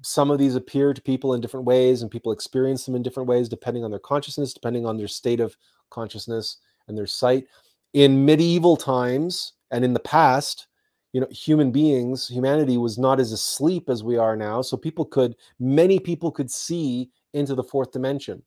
[0.00, 3.28] some of these appear to people in different ways, and people experience them in different
[3.28, 5.58] ways depending on their consciousness, depending on their state of
[5.90, 6.56] consciousness
[6.88, 7.44] and their sight.
[7.92, 10.68] In medieval times and in the past,
[11.12, 14.62] you know, human beings, humanity was not as asleep as we are now.
[14.62, 18.42] So people could, many people could see into the fourth dimension.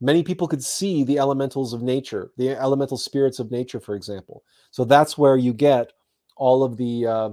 [0.00, 4.44] Many people could see the elementals of nature, the elemental spirits of nature, for example.
[4.70, 5.92] So that's where you get
[6.36, 7.30] all of the uh,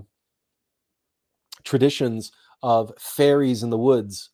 [1.63, 2.31] traditions
[2.63, 4.29] of fairies in the woods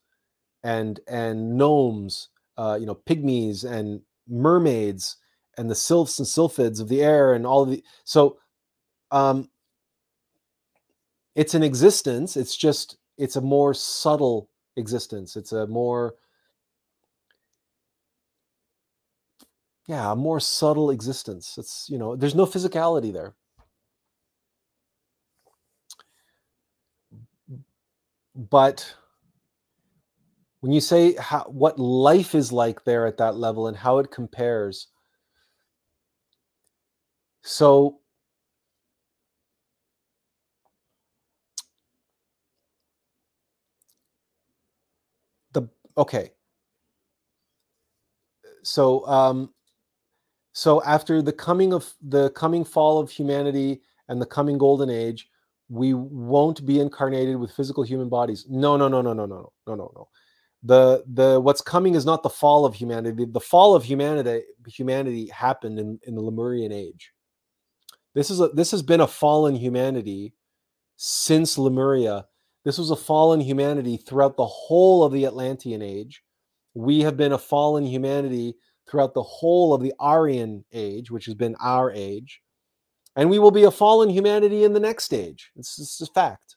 [0.63, 5.17] and and gnomes, uh, you know, pygmies and mermaids
[5.57, 8.37] and the sylphs and sylphids of the air and all of the so
[9.11, 9.49] um
[11.35, 16.15] it's an existence it's just it's a more subtle existence it's a more
[19.87, 21.57] yeah a more subtle existence.
[21.57, 23.35] It's you know there's no physicality there.
[28.35, 28.95] But
[30.61, 34.11] when you say how, what life is like there at that level and how it
[34.11, 34.87] compares
[37.43, 37.99] so
[45.53, 46.31] the okay.
[48.63, 49.53] So um
[50.53, 55.27] so after the coming of the coming fall of humanity and the coming golden age
[55.71, 58.45] we won't be incarnated with physical human bodies.
[58.49, 60.09] No no no no no no no no no.
[60.63, 63.25] The the what's coming is not the fall of humanity.
[63.25, 67.13] The fall of humanity humanity happened in, in the lemurian age.
[68.13, 70.33] This is a this has been a fallen humanity
[70.97, 72.25] since lemuria.
[72.65, 76.21] This was a fallen humanity throughout the whole of the atlantean age.
[76.73, 78.55] We have been a fallen humanity
[78.89, 82.41] throughout the whole of the aryan age which has been our age
[83.15, 85.51] and we will be a fallen humanity in the next age.
[85.55, 86.55] this is a fact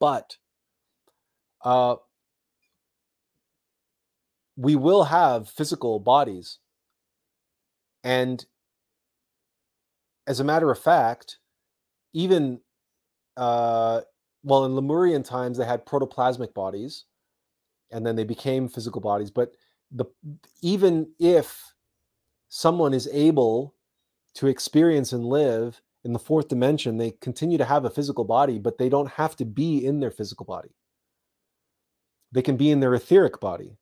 [0.00, 0.36] but
[1.64, 1.96] uh,
[4.56, 6.58] we will have physical bodies.
[8.02, 8.44] And
[10.26, 11.38] as a matter of fact,
[12.12, 12.60] even
[13.36, 14.02] uh,
[14.42, 17.06] well, in Lemurian times, they had protoplasmic bodies,
[17.90, 19.30] and then they became physical bodies.
[19.30, 19.52] But
[19.94, 20.04] the
[20.60, 21.74] even if
[22.48, 23.74] someone is able
[24.34, 28.58] to experience and live in the fourth dimension, they continue to have a physical body,
[28.58, 30.74] but they don't have to be in their physical body.
[32.32, 33.78] They can be in their etheric body.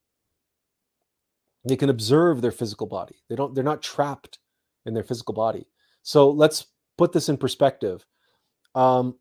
[1.64, 3.16] They can observe their physical body.
[3.28, 4.38] They don't they're not trapped
[4.84, 5.66] in their physical body.
[6.02, 6.66] So let's
[6.98, 8.04] put this in perspective.
[8.74, 9.16] Um,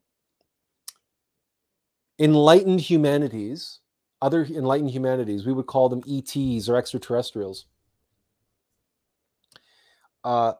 [2.19, 3.80] enlightened humanities,
[4.21, 7.65] other enlightened humanities, we would call them ETs or extraterrestrials.
[10.23, 10.53] Uh,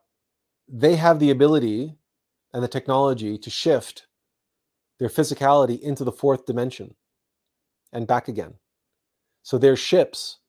[0.67, 1.95] they have the ability
[2.53, 4.07] and the technology to shift
[4.99, 6.95] their physicality into the fourth dimension
[7.93, 8.55] and back again.
[9.43, 10.39] So their ships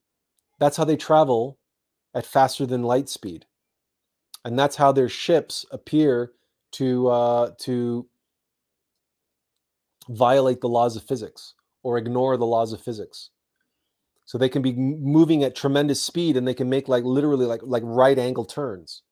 [0.62, 1.58] that's how they travel
[2.14, 3.46] at faster than light speed.
[4.44, 6.34] And that's how their ships appear
[6.72, 8.06] to uh, to
[10.08, 13.30] violate the laws of physics or ignore the laws of physics.
[14.24, 17.60] So they can be moving at tremendous speed and they can make like literally like
[17.62, 19.02] like right angle turns.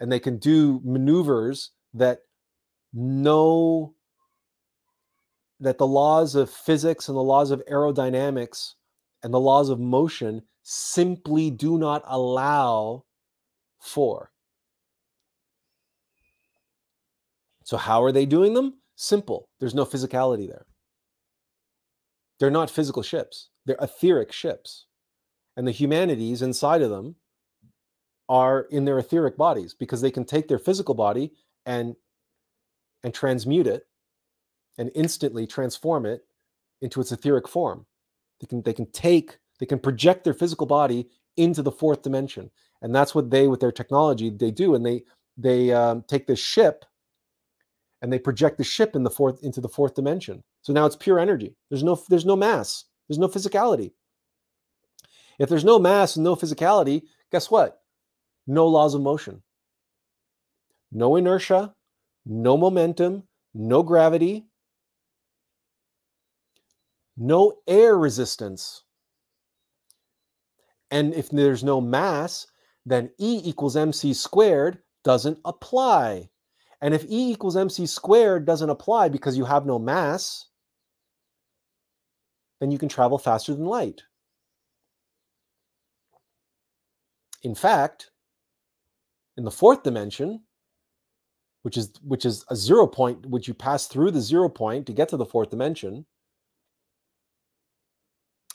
[0.00, 2.20] And they can do maneuvers that
[2.92, 3.94] no
[5.60, 8.72] that the laws of physics and the laws of aerodynamics
[9.22, 13.04] and the laws of motion simply do not allow
[13.78, 14.30] for.
[17.64, 18.80] So, how are they doing them?
[18.96, 19.48] Simple.
[19.60, 20.66] There's no physicality there.
[22.40, 24.86] They're not physical ships, they're etheric ships.
[25.56, 27.16] And the humanities inside of them
[28.28, 31.32] are in their etheric bodies because they can take their physical body
[31.66, 31.96] and
[33.04, 33.84] and transmute it
[34.78, 36.22] and instantly transform it
[36.82, 37.86] into its etheric form
[38.40, 42.50] they can they can take they can project their physical body into the fourth dimension,
[42.82, 44.74] and that's what they with their technology they do.
[44.74, 45.04] And they
[45.36, 46.84] they um, take this ship
[48.02, 50.42] and they project the ship in the fourth into the fourth dimension.
[50.62, 51.56] So now it's pure energy.
[51.68, 52.84] There's no there's no mass.
[53.08, 53.92] There's no physicality.
[55.38, 57.80] If there's no mass and no physicality, guess what?
[58.46, 59.42] No laws of motion.
[60.92, 61.74] No inertia,
[62.26, 63.22] no momentum,
[63.54, 64.46] no gravity,
[67.16, 68.82] no air resistance.
[70.90, 72.46] And if there's no mass,
[72.84, 76.28] then E equals mc squared doesn't apply.
[76.82, 80.49] And if E equals mc squared doesn't apply because you have no mass,
[82.60, 84.02] then you can travel faster than light.
[87.42, 88.10] In fact,
[89.36, 90.42] in the fourth dimension,
[91.62, 94.92] which is which is a zero point, which you pass through the zero point to
[94.92, 96.04] get to the fourth dimension,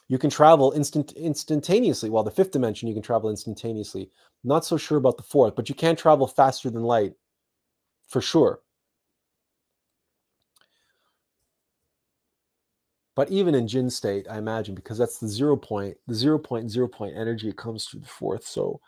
[0.08, 2.09] you can travel instant instantaneously.
[2.09, 4.11] While the fifth dimension, you can travel instantaneously.
[4.43, 7.14] Not so sure about the fourth, but you can travel faster than light
[8.08, 8.61] for sure.
[13.15, 16.69] But even in Jinn state, I imagine, because that's the zero point, the zero point,
[16.71, 18.45] zero point energy comes through the fourth.
[18.45, 18.81] So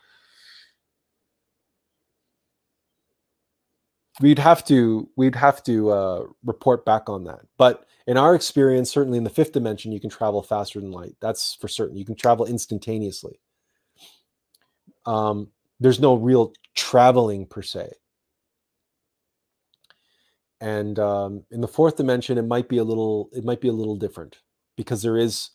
[4.21, 7.41] we'd have to we'd have to uh, report back on that.
[7.57, 11.15] But in our experience, certainly in the fifth dimension, you can travel faster than light.
[11.21, 11.97] That's for certain.
[11.97, 13.39] You can travel instantaneously.
[15.07, 15.49] um,
[15.79, 17.93] there's no real traveling per se.
[20.59, 23.73] And um, in the fourth dimension, it might be a little it might be a
[23.73, 24.39] little different
[24.75, 25.51] because there is.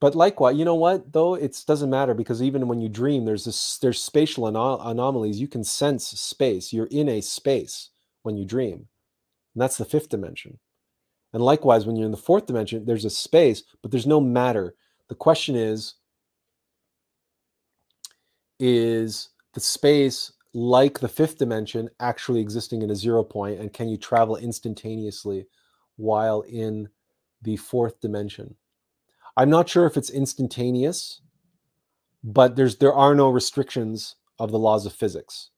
[0.00, 3.46] But likewise, you know what though it doesn't matter because even when you dream, there's
[3.46, 5.40] this there's spatial anom- anomalies.
[5.40, 6.72] You can sense space.
[6.72, 7.90] You're in a space
[8.22, 8.74] when you dream,
[9.54, 10.58] and that's the fifth dimension.
[11.32, 14.74] And likewise, when you're in the fourth dimension, there's a space, but there's no matter.
[15.08, 15.94] The question is,
[18.60, 23.88] is the space like the fifth dimension actually existing in a zero point and can
[23.88, 25.46] you travel instantaneously
[25.96, 26.88] while in
[27.42, 28.54] the fourth dimension?
[29.36, 31.20] I'm not sure if it's instantaneous
[32.24, 35.50] but there's there are no restrictions of the laws of physics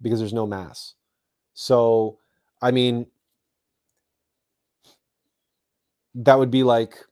[0.00, 0.94] because there's no mass.
[1.54, 2.18] So
[2.62, 3.06] i mean
[6.14, 7.04] that would be like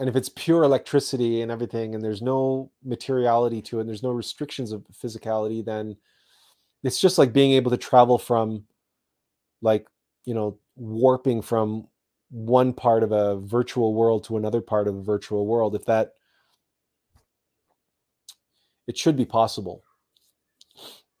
[0.00, 4.02] and if it's pure electricity and everything and there's no materiality to it and there's
[4.02, 5.96] no restrictions of physicality then
[6.82, 8.64] it's just like being able to travel from
[9.62, 9.86] like
[10.24, 11.86] you know warping from
[12.30, 16.14] one part of a virtual world to another part of a virtual world if that
[18.86, 19.84] it should be possible.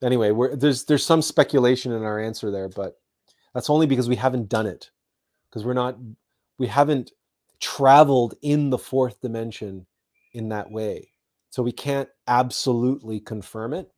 [0.02, 2.98] Anyway there's there's some speculation in our answer there but
[3.52, 4.90] that's only because we haven't done it
[5.50, 5.98] because we're not
[6.58, 7.12] we haven't
[7.60, 9.86] traveled in the fourth dimension
[10.32, 11.12] in that way.
[11.50, 13.90] So we can't absolutely confirm it,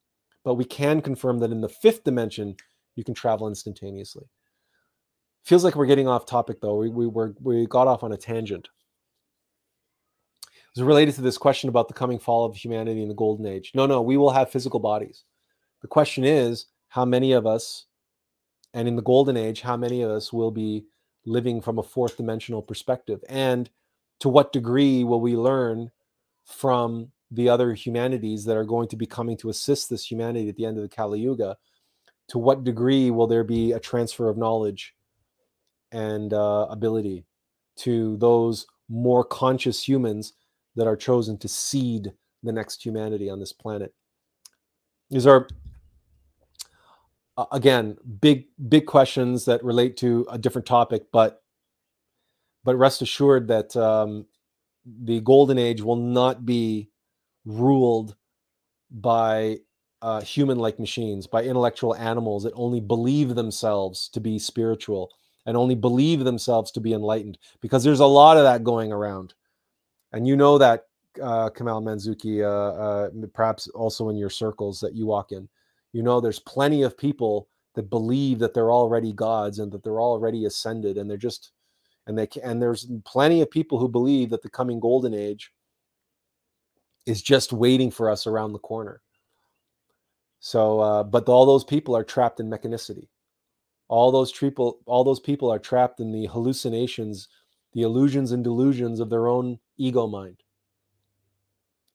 [0.44, 2.56] but we can confirm that in the fifth dimension,
[2.96, 4.24] you can travel instantaneously.
[5.44, 6.76] Feels like we're getting off topic though.
[6.76, 8.68] We, we, were, we got off on a tangent.
[10.70, 13.72] It's related to this question about the coming fall of humanity in the golden age.
[13.74, 15.24] No, no, we will have physical bodies.
[15.82, 17.86] The question is how many of us,
[18.72, 20.86] and in the golden age, how many of us will be
[21.24, 23.70] living from a fourth dimensional perspective and
[24.20, 25.90] to what degree will we learn
[26.44, 30.56] from the other humanities that are going to be coming to assist this humanity at
[30.56, 31.56] the end of the Kali Yuga?
[32.28, 34.94] To what degree will there be a transfer of knowledge
[35.90, 37.24] and uh, ability
[37.78, 40.34] to those more conscious humans
[40.76, 43.92] that are chosen to seed the next humanity on this planet?
[45.10, 45.48] These are
[47.36, 51.42] uh, again big big questions that relate to a different topic but
[52.64, 54.26] but rest assured that um,
[54.84, 56.88] the golden age will not be
[57.44, 58.14] ruled
[58.90, 59.58] by
[60.02, 65.10] uh, human like machines by intellectual animals that only believe themselves to be spiritual
[65.46, 69.34] and only believe themselves to be enlightened because there's a lot of that going around.
[70.12, 70.86] And you know that
[71.22, 75.48] uh, Kamal Manzuki, uh, uh, perhaps also in your circles that you walk in
[75.92, 80.00] you know there's plenty of people that believe that they're already gods and that they're
[80.00, 81.52] already ascended and they're just
[82.06, 85.52] and they and there's plenty of people who believe that the coming golden age
[87.06, 89.00] is just waiting for us around the corner.
[90.40, 93.08] So uh, but all those people are trapped in mechanicity.
[93.88, 97.28] All those people all those people are trapped in the hallucinations
[97.74, 100.42] the illusions and delusions of their own ego mind.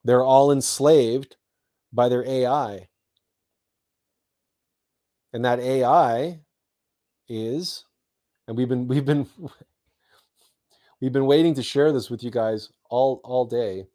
[0.04, 1.36] They're all enslaved
[1.92, 2.88] by their ai
[5.32, 6.40] and that AI
[7.28, 7.84] is,
[8.46, 9.28] and we've been we've been
[11.00, 13.86] we've been waiting to share this with you guys all all day.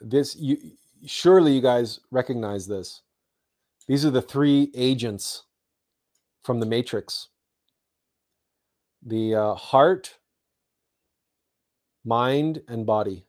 [0.00, 0.58] This you
[1.06, 3.02] surely you guys recognize this.
[3.88, 5.44] These are the three agents
[6.42, 7.28] from the matrix.
[9.04, 10.18] The uh, heart,
[12.04, 13.26] mind, and body.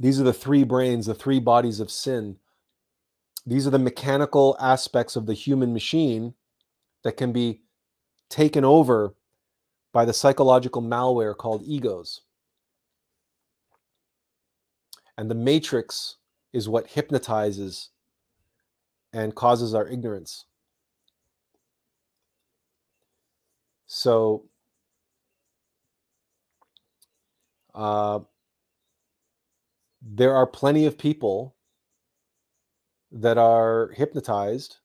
[0.00, 2.36] These are the three brains, the three bodies of sin.
[3.46, 6.32] These are the mechanical aspects of the human machine
[7.04, 7.60] that can be
[8.30, 9.14] taken over
[9.92, 12.22] by the psychological malware called egos.
[15.18, 16.16] And the matrix
[16.54, 17.90] is what hypnotizes
[19.12, 20.46] and causes our ignorance.
[23.86, 24.44] So,
[27.74, 28.20] uh,
[30.02, 31.54] there are plenty of people
[33.12, 34.76] that are hypnotized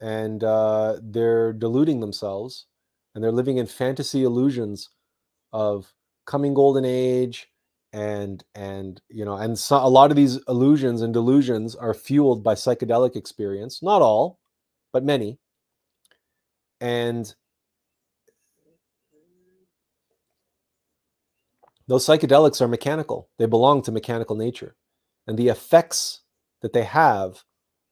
[0.00, 2.66] and uh, they're deluding themselves
[3.14, 4.90] and they're living in fantasy illusions
[5.52, 5.92] of
[6.26, 7.48] coming golden age
[7.92, 12.42] and and you know and so, a lot of these illusions and delusions are fueled
[12.42, 14.38] by psychedelic experience not all
[14.92, 15.38] but many.
[16.80, 17.34] And
[21.88, 24.76] Those psychedelics are mechanical, they belong to mechanical nature.
[25.26, 26.20] And the effects
[26.62, 27.44] that they have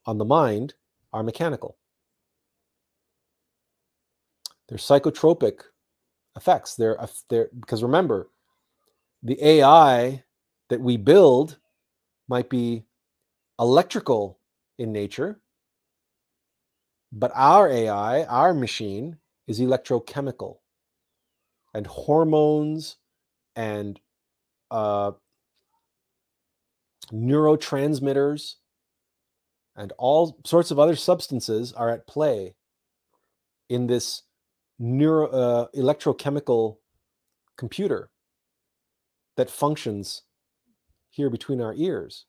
[0.07, 0.75] on the mind
[1.13, 1.77] are mechanical.
[4.69, 5.61] They're psychotropic
[6.37, 6.75] effects.
[6.77, 8.29] They're, they're because remember,
[9.23, 10.25] the AI
[10.69, 11.59] that we build
[12.29, 12.85] might be
[13.59, 14.39] electrical
[14.79, 15.41] in nature,
[17.13, 20.59] but our AI, our machine, is electrochemical
[21.75, 22.97] and hormones
[23.57, 24.01] and
[24.71, 25.13] uh,
[27.13, 28.55] neurotransmitters
[29.77, 32.55] and all sorts of other substances are at play
[33.69, 34.23] in this
[34.79, 36.79] neuro uh, electrochemical
[37.57, 38.11] computer
[39.37, 40.23] that functions
[41.11, 42.27] here between our ears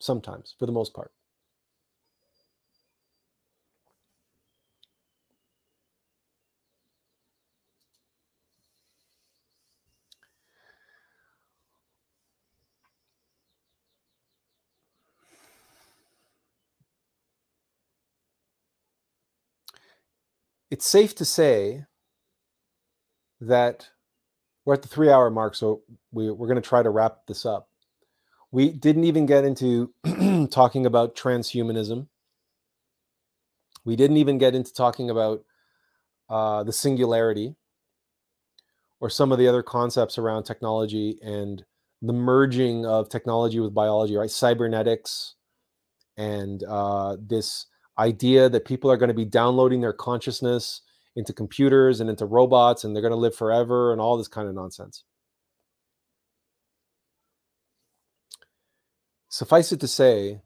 [0.00, 1.10] sometimes for the most part
[20.70, 21.84] it's safe to say
[23.40, 23.88] that
[24.64, 25.82] we're at the three hour mark, so
[26.12, 27.68] we, we're going to try to wrap this up.
[28.50, 29.92] We didn't even get into
[30.50, 32.08] talking about transhumanism.
[33.84, 35.44] We didn't even get into talking about
[36.28, 37.54] uh, the singularity
[39.00, 41.64] or some of the other concepts around technology and
[42.02, 44.30] the merging of technology with biology, right?
[44.30, 45.34] Cybernetics
[46.16, 47.66] and uh, this
[47.98, 50.82] idea that people are going to be downloading their consciousness
[51.16, 54.48] into computers and into robots and they're going to live forever and all this kind
[54.48, 55.04] of nonsense.
[59.28, 60.40] Suffice it to say,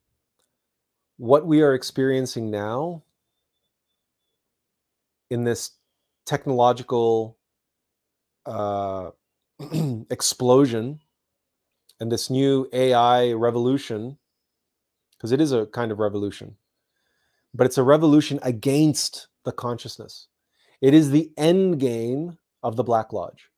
[1.19, 3.03] what we are experiencing now
[5.31, 5.73] in this
[6.27, 7.39] technological
[8.47, 9.11] uh,
[10.11, 11.01] explosion
[12.01, 14.19] and this new AI revolution,
[15.13, 16.57] because it is a kind of revolution,
[17.55, 20.29] but it's a revolution against the consciousness.
[20.81, 23.49] It is the end game of the Black Lodge.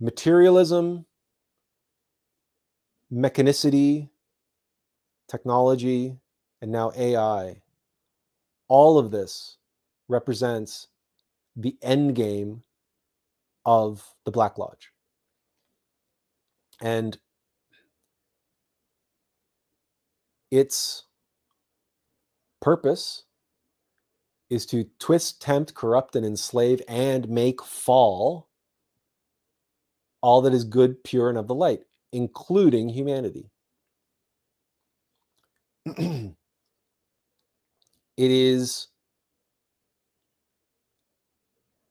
[0.00, 1.04] Materialism,
[3.12, 4.08] mechanicity,
[5.28, 6.16] technology,
[6.62, 7.60] and now AI,
[8.68, 9.58] all of this
[10.08, 10.88] represents
[11.56, 12.62] the end game
[13.66, 14.90] of the Black Lodge.
[16.80, 17.18] And
[20.50, 21.04] its
[22.60, 23.24] purpose
[24.50, 28.48] is to twist, tempt, corrupt, and enslave and make fall
[30.22, 31.80] all that is good, pure, and of the light,
[32.12, 33.50] including humanity.
[35.86, 36.34] it
[38.16, 38.88] is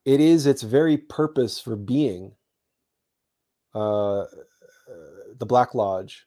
[0.04, 2.32] it is its very purpose for being
[3.74, 4.24] uh,
[5.38, 6.26] the black lodge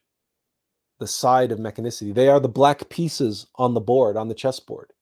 [1.04, 2.14] the side of mechanicity.
[2.14, 4.94] They are the black pieces on the board, on the chessboard.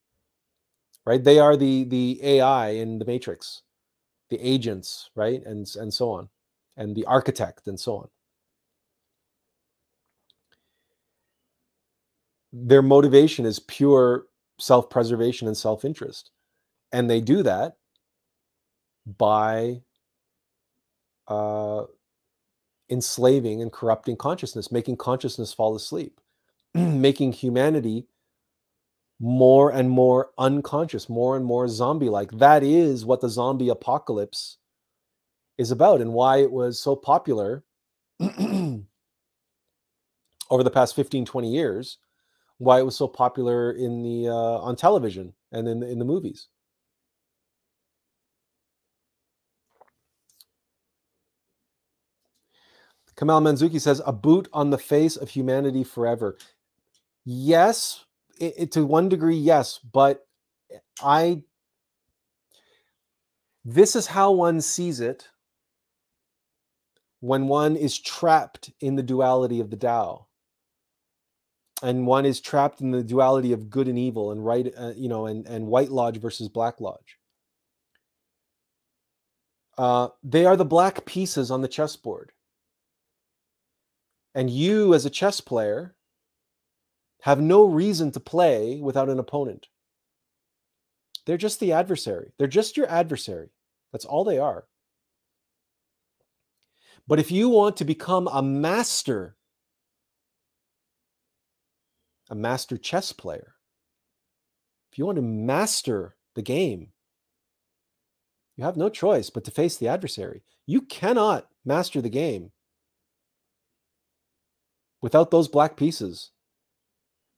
[1.07, 1.23] Right?
[1.23, 3.63] They are the the AI in the matrix,
[4.29, 5.41] the agents, right?
[5.47, 6.29] And and so on.
[6.77, 8.09] And the architect and so on.
[12.53, 14.27] Their motivation is pure
[14.59, 16.33] self-preservation and self-interest.
[16.91, 17.77] And they do that
[19.07, 19.83] by
[21.29, 21.85] uh,
[22.93, 26.21] enslaving and corrupting consciousness, making consciousness fall asleep,
[26.75, 28.07] making humanity
[29.21, 32.31] more and more unconscious, more and more zombie like.
[32.33, 34.59] That is what the zombie apocalypse
[35.59, 37.65] is about and why it was so popular
[40.51, 41.99] over the past 15 20 years
[42.59, 46.49] why it was so popular in the uh, on television and in in the movies
[53.23, 56.37] Kamal Manzuki says, a boot on the face of humanity forever.
[57.25, 58.05] Yes,
[58.41, 60.27] it, it, to one degree, yes, but
[61.01, 61.45] I,
[63.65, 65.29] this is how one sees it
[67.21, 70.27] when one is trapped in the duality of the Tao.
[71.81, 75.09] And one is trapped in the duality of good and evil and right, uh, you
[75.09, 77.19] know, and, and white lodge versus black lodge.
[79.79, 82.33] Uh, they are the black pieces on the chessboard
[84.35, 85.95] and you, as a chess player,
[87.23, 89.69] have no reason to play without an opponent.
[91.27, 92.33] They're just the adversary.
[92.39, 93.51] They're just your adversary.
[93.93, 94.65] That's all they are.
[97.07, 99.37] But if you want to become a master,
[102.31, 103.55] a master chess player,
[104.91, 106.89] if you want to master the game,
[108.57, 110.43] you have no choice but to face the adversary.
[110.67, 112.53] You cannot master the game
[115.03, 116.31] without those black pieces.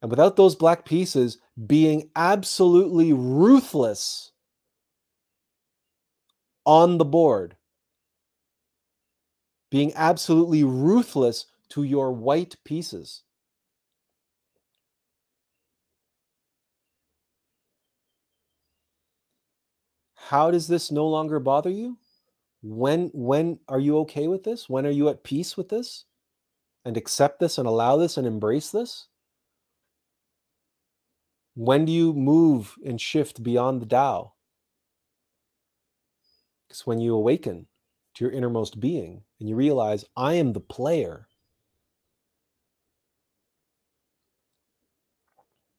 [0.00, 4.32] And without those black pieces being absolutely ruthless
[6.66, 7.56] on the board,
[9.70, 13.22] being absolutely ruthless to your white pieces.
[20.14, 21.98] How does this no longer bother you?
[22.62, 24.68] When when are you okay with this?
[24.68, 26.04] When are you at peace with this?
[26.84, 29.06] And accept this and allow this and embrace this?
[31.54, 34.32] When do you move and shift beyond the Tao?
[36.68, 37.66] It's when you awaken
[38.14, 41.28] to your innermost being and you realize, I am the player.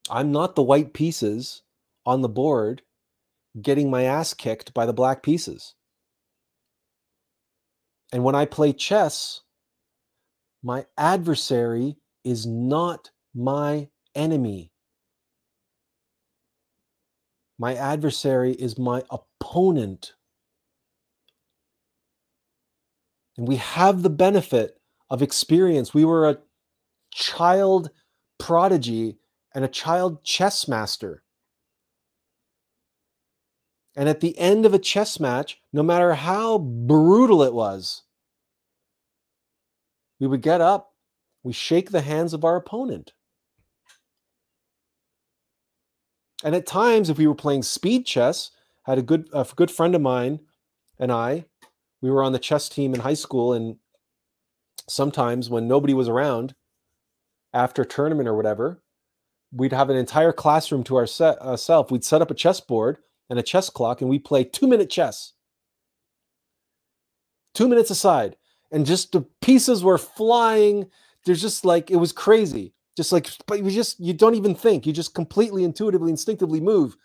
[0.10, 1.64] I'm not the white pieces
[2.06, 2.82] on the board
[3.62, 5.76] getting my ass kicked by the black pieces.
[8.14, 9.42] And when I play chess,
[10.66, 14.72] my adversary is not my enemy.
[17.60, 20.14] My adversary is my opponent.
[23.38, 25.94] And we have the benefit of experience.
[25.94, 26.40] We were a
[27.14, 27.92] child
[28.40, 29.20] prodigy
[29.54, 31.22] and a child chess master.
[33.96, 38.02] And at the end of a chess match, no matter how brutal it was,
[40.20, 40.92] we would get up,
[41.44, 43.14] we shake the hands of our opponent.
[46.44, 48.52] And at times, if we were playing speed chess,
[48.84, 50.40] had a good a good friend of mine
[51.00, 51.46] and I,
[52.02, 53.78] we were on the chess team in high school, and
[54.88, 56.54] sometimes when nobody was around,
[57.54, 58.82] after a tournament or whatever,
[59.52, 61.70] we'd have an entire classroom to ourselves.
[61.70, 62.98] Uh, we'd set up a chessboard
[63.30, 65.34] and a chess clock, and we play two minute chess,
[67.54, 68.36] two minutes aside,
[68.76, 70.86] and just the pieces were flying.
[71.26, 72.74] There's just like it was crazy.
[72.98, 74.86] Just like, but you just you don't even think.
[74.86, 76.98] You just completely intuitively, instinctively move,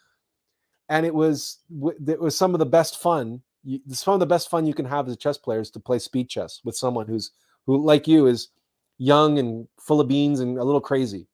[0.89, 1.59] and it was
[2.07, 3.41] it was some of the best fun.
[3.63, 5.81] You, some of the best fun you can have as a chess player is to
[5.81, 7.31] play speed chess with someone who's
[7.67, 8.49] who like you is
[8.99, 11.29] young and full of beans and a little crazy.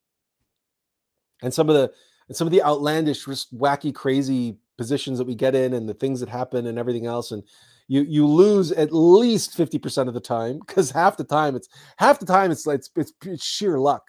[1.43, 1.91] And some of the
[2.29, 5.95] and some of the outlandish, just wacky, crazy positions that we get in and the
[5.95, 7.43] things that happen and everything else and
[7.89, 12.19] you you lose at least 50% of the time because half the time it's half
[12.19, 14.03] the time it's it's, it's it's sheer luck.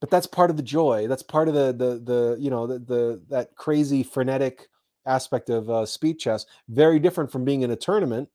[0.00, 2.78] But that's part of the joy that's part of the the the you know the,
[2.78, 4.68] the that crazy frenetic
[5.06, 8.28] aspect of uh, speed chess very different from being in a tournament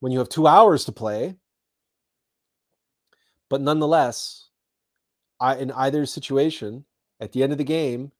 [0.00, 1.36] when you have two hours to play.
[3.48, 4.48] But nonetheless
[5.40, 6.84] I, in either situation
[7.20, 8.12] at the end of the game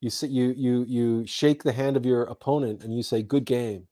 [0.00, 3.44] you sit, you you you shake the hand of your opponent and you say, "Good
[3.44, 3.88] game.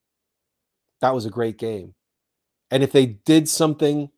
[1.00, 1.94] That was a great game."
[2.70, 4.10] And if they did something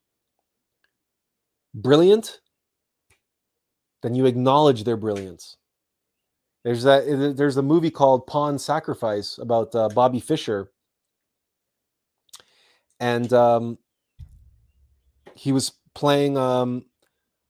[1.74, 2.40] brilliant,
[4.02, 5.56] then you acknowledge their brilliance.
[6.64, 7.34] There's that.
[7.36, 10.70] There's a movie called Pawn Sacrifice about uh, Bobby Fischer,
[13.00, 13.78] and um,
[15.34, 16.84] he was playing um,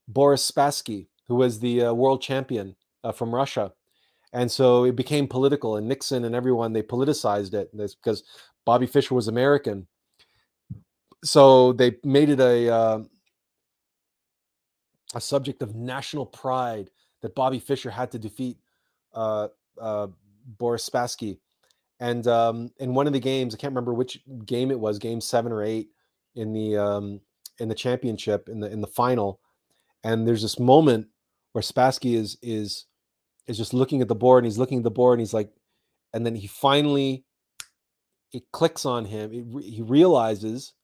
[0.07, 3.73] Boris Spassky, who was the uh, world champion uh, from Russia,
[4.32, 8.24] and so it became political and nixon and everyone they politicized it because
[8.65, 9.86] bobby fischer was american.
[11.24, 12.98] So they made it a uh,
[15.15, 16.90] a subject of national pride
[17.23, 18.58] that bobby fischer had to defeat
[19.15, 19.48] uh,
[19.81, 20.08] uh,
[20.58, 21.39] boris spassky.
[22.00, 25.20] And um, in one of the games i can't remember which game it was game
[25.20, 25.89] seven or eight
[26.36, 27.20] in the um,
[27.58, 29.40] in the championship in the in the final
[30.05, 31.07] and there's this moment
[31.52, 32.86] where spassky is is
[33.49, 35.51] is just looking at the board and he's looking at the board and he's like,
[36.12, 37.25] and then he finally,
[38.33, 39.33] it clicks on him.
[39.33, 40.75] It, he realizes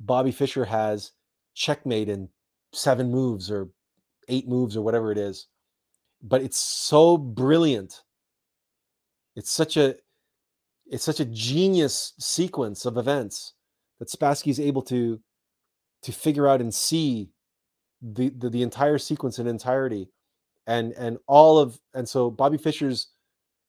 [0.00, 1.12] Bobby Fischer has
[1.54, 2.28] checkmate in
[2.72, 3.68] seven moves or
[4.28, 5.46] eight moves or whatever it is.
[6.20, 8.02] But it's so brilliant.
[9.36, 9.94] It's such a
[10.90, 13.54] it's such a genius sequence of events
[14.00, 15.20] that Spassky is able to
[16.02, 17.30] to figure out and see
[18.00, 20.08] the, the, the entire sequence in entirety
[20.68, 23.08] and and all of and so Bobby Fischer's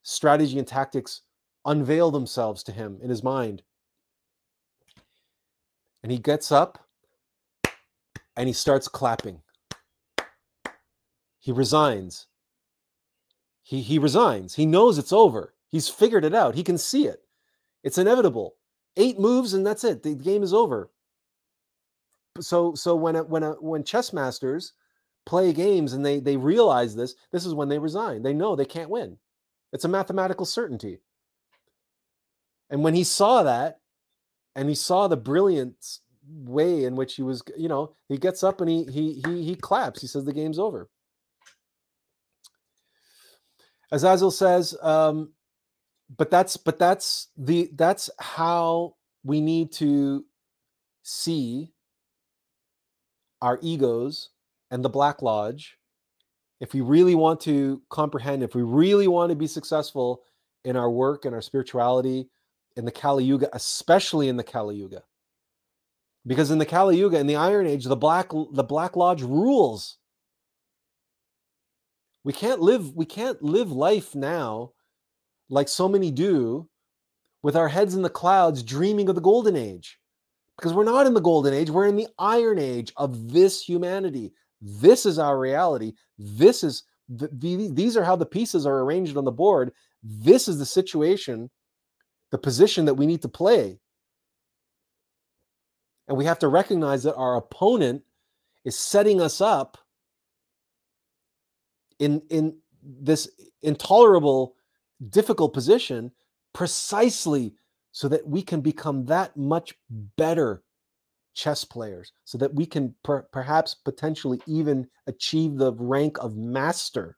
[0.03, 1.21] strategy and tactics
[1.65, 3.63] unveil themselves to him in his mind.
[6.03, 6.85] And he gets up
[8.35, 9.41] and he starts clapping.
[11.39, 12.27] He resigns.
[13.63, 14.55] He he resigns.
[14.55, 15.55] He knows it's over.
[15.69, 16.55] He's figured it out.
[16.55, 17.21] He can see it.
[17.83, 18.55] It's inevitable.
[18.97, 20.03] Eight moves and that's it.
[20.03, 20.91] The game is over.
[22.41, 24.73] So so when a, when a, when chess masters
[25.29, 28.23] play games and they they realize this this is when they resign.
[28.23, 29.17] They know they can't win.
[29.71, 31.01] It's a mathematical certainty.
[32.71, 33.79] And when he saw that
[34.55, 38.59] and he saw the brilliant way in which he was you know he gets up
[38.59, 40.01] and he he he, he claps.
[40.01, 40.89] He says the game's over.
[43.91, 45.33] As Azazel says, um,
[46.17, 50.25] but that's but that's the that's how we need to
[51.03, 51.71] see
[53.43, 54.29] our egos
[54.71, 55.77] and the Black Lodge.
[56.59, 60.23] If we really want to comprehend, if we really want to be successful
[60.65, 62.29] in our work and our spirituality
[62.75, 65.03] in the Kali Yuga, especially in the Kali Yuga,
[66.27, 69.97] because in the Kali Yuga, in the Iron Age, the Black the Black Lodge rules.
[72.25, 74.73] We can't live we can't live life now
[75.49, 76.69] like so many do
[77.41, 79.99] with our heads in the clouds dreaming of the golden age
[80.57, 84.33] because we're not in the golden age we're in the iron age of this humanity
[84.61, 85.93] this is our reality.
[86.17, 89.71] This is the, the, these are how the pieces are arranged on the board.
[90.03, 91.49] This is the situation
[92.31, 93.79] the position that we need to play.
[96.07, 98.03] And we have to recognize that our opponent
[98.65, 99.77] is setting us up
[101.99, 103.29] in in this
[103.61, 104.55] intolerable
[105.09, 106.11] difficult position
[106.53, 107.53] precisely
[107.91, 109.75] so that we can become that much
[110.17, 110.63] better
[111.33, 117.17] chess players so that we can per- perhaps potentially even achieve the rank of master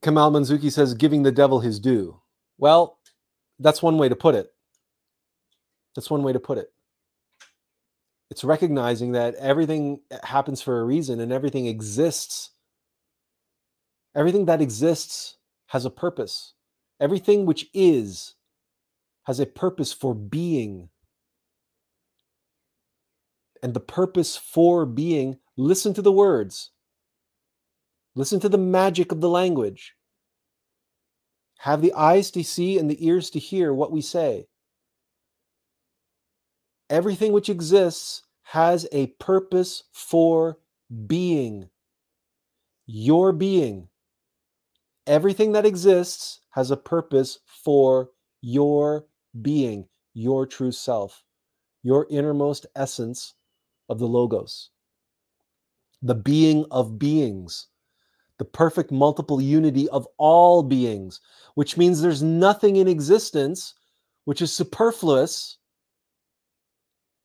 [0.00, 2.20] Kamal Manzuki says giving the devil his due.
[2.56, 3.00] Well,
[3.58, 4.52] that's one way to put it.
[5.96, 6.72] That's one way to put it
[8.30, 12.50] it's recognizing that everything happens for a reason and everything exists
[14.14, 16.54] everything that exists has a purpose
[17.00, 18.34] everything which is
[19.28, 20.88] has a purpose for being
[23.62, 26.72] and the purpose for being listen to the words
[28.16, 29.94] listen to the magic of the language
[31.58, 34.48] have the eyes to see and the ears to hear what we say
[36.90, 40.58] Everything which exists has a purpose for
[41.06, 41.68] being.
[42.86, 43.88] Your being.
[45.06, 49.04] Everything that exists has a purpose for your
[49.42, 51.22] being, your true self,
[51.82, 53.34] your innermost essence
[53.88, 54.70] of the Logos,
[56.02, 57.68] the being of beings,
[58.38, 61.20] the perfect multiple unity of all beings,
[61.54, 63.74] which means there's nothing in existence
[64.24, 65.58] which is superfluous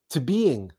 [0.10, 0.72] to being.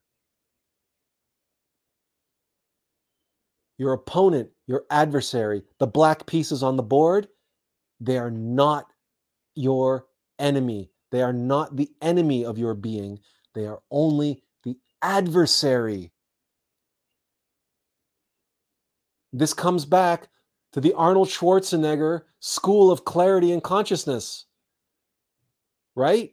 [3.76, 7.28] Your opponent, your adversary, the black pieces on the board,
[8.00, 8.86] they are not
[9.54, 10.06] your
[10.38, 10.90] enemy.
[11.14, 13.20] They are not the enemy of your being.
[13.54, 16.10] They are only the adversary.
[19.32, 20.28] This comes back
[20.72, 24.46] to the Arnold Schwarzenegger School of Clarity and Consciousness,
[25.94, 26.32] right?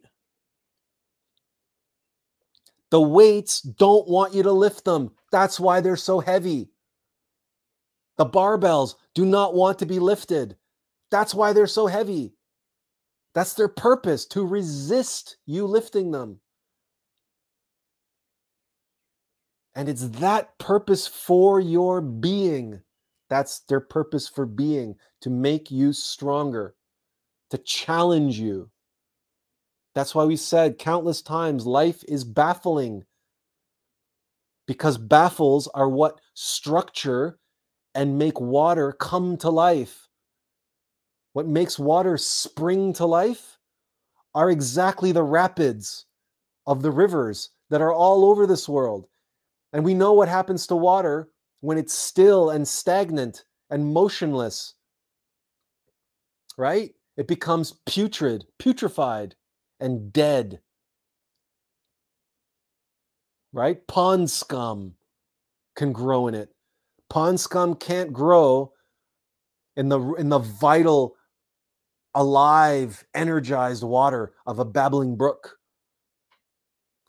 [2.89, 5.11] The weights don't want you to lift them.
[5.31, 6.71] That's why they're so heavy.
[8.17, 10.55] The barbells do not want to be lifted.
[11.11, 12.33] That's why they're so heavy.
[13.33, 16.39] That's their purpose to resist you lifting them.
[19.73, 22.81] And it's that purpose for your being.
[23.29, 26.75] That's their purpose for being to make you stronger,
[27.51, 28.69] to challenge you.
[29.95, 33.05] That's why we said countless times life is baffling
[34.67, 37.39] because baffles are what structure
[37.95, 40.07] and make water come to life.
[41.33, 43.57] What makes water spring to life
[44.35, 46.05] are exactly the rapids
[46.67, 49.07] of the rivers that are all over this world.
[49.73, 51.29] And we know what happens to water
[51.61, 54.73] when it's still and stagnant and motionless,
[56.57, 56.91] right?
[57.17, 59.33] It becomes putrid, putrefied
[59.79, 60.59] and dead.
[63.53, 63.85] Right?
[63.87, 64.95] Pond scum
[65.75, 66.49] can grow in it.
[67.09, 68.71] Pond scum can't grow
[69.75, 71.15] in the in the vital
[72.13, 75.57] alive energized water of a babbling brook.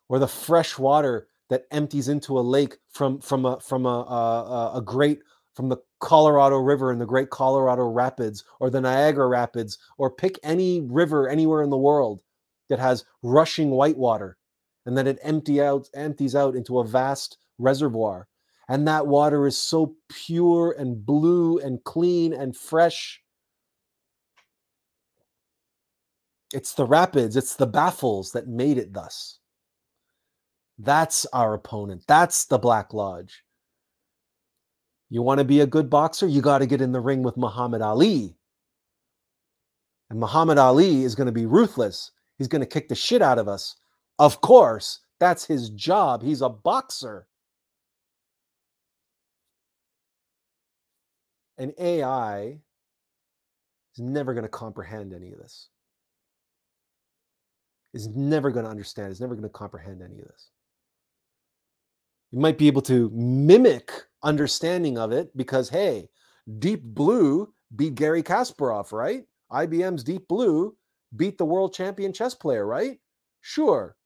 [0.08, 4.72] Or the fresh water that empties into a lake from from a from a, a,
[4.76, 5.20] a great
[5.54, 10.38] from the Colorado River and the Great Colorado Rapids or the Niagara Rapids or pick
[10.42, 12.22] any river anywhere in the world
[12.68, 14.36] that has rushing white water
[14.86, 18.28] and then it empty out empties out into a vast reservoir.
[18.68, 23.21] And that water is so pure and blue and clean and fresh
[26.52, 29.38] it's the rapids it's the baffles that made it thus
[30.78, 33.44] that's our opponent that's the black lodge
[35.10, 37.36] you want to be a good boxer you got to get in the ring with
[37.36, 38.36] muhammad ali
[40.10, 42.10] and muhammad ali is going to be ruthless
[42.42, 43.76] He's going to kick the shit out of us.
[44.18, 46.24] Of course, that's his job.
[46.24, 47.28] He's a boxer.
[51.58, 52.58] an AI
[53.94, 55.68] is never going to comprehend any of this.
[57.94, 60.48] Is never going to understand, is never going to comprehend any of this.
[62.30, 66.08] You might be able to mimic understanding of it because, hey,
[66.58, 69.24] Deep Blue beat Garry Kasparov, right?
[69.52, 70.74] IBM's Deep Blue
[71.16, 72.98] beat the world champion chess player, right?
[73.42, 73.96] Sure.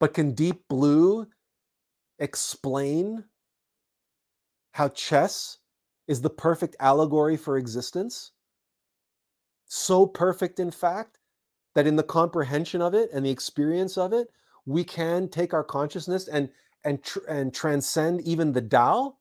[0.00, 1.26] But can Deep Blue
[2.18, 3.24] explain
[4.72, 5.58] how chess
[6.08, 8.32] is the perfect allegory for existence?
[9.66, 11.18] So perfect, in fact,
[11.76, 14.28] that in the comprehension of it and the experience of it,
[14.64, 16.48] we can take our consciousness and
[16.84, 19.18] and tr- and transcend even the Tao.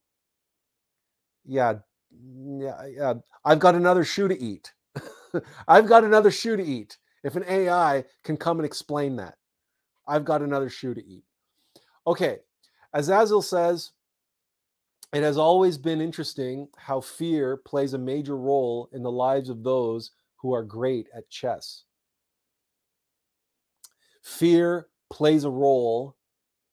[1.46, 1.76] Yeah,
[2.12, 3.14] yeah, yeah.
[3.44, 4.74] I've got another shoe to eat.
[5.68, 6.98] I've got another shoe to eat.
[7.26, 9.36] If an AI can come and explain that,
[10.08, 11.26] I've got another shoe to eat.
[12.08, 12.40] Okay,
[12.94, 13.92] as Azazel says,
[15.12, 19.64] it has always been interesting how fear plays a major role in the lives of
[19.64, 21.84] those who are great at chess.
[24.26, 26.18] Fear plays a role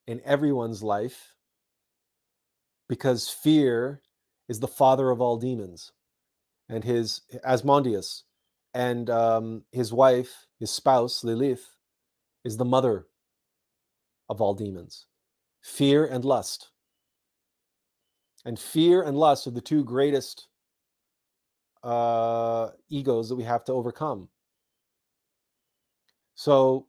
[0.07, 1.35] in everyone's life
[2.89, 4.01] because fear
[4.49, 5.91] is the father of all demons
[6.67, 8.23] and his asmodeus
[8.73, 11.77] and um, his wife his spouse lilith
[12.43, 13.05] is the mother
[14.29, 15.05] of all demons.
[15.61, 16.71] Fear and lust.
[18.45, 20.47] And fear and lust are the two greatest
[21.83, 24.29] uh, egos that we have to overcome.
[26.35, 26.87] So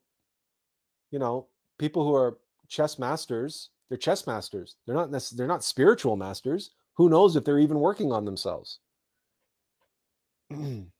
[1.15, 1.47] you know
[1.79, 4.77] people who are chess masters they're chess masters.
[4.87, 6.71] They're not necess- they're not spiritual masters.
[6.95, 8.81] Who knows if they're even working on themselves?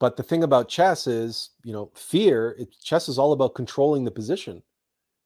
[0.00, 4.04] But the thing about chess is you know fear it, chess is all about controlling
[4.04, 4.62] the position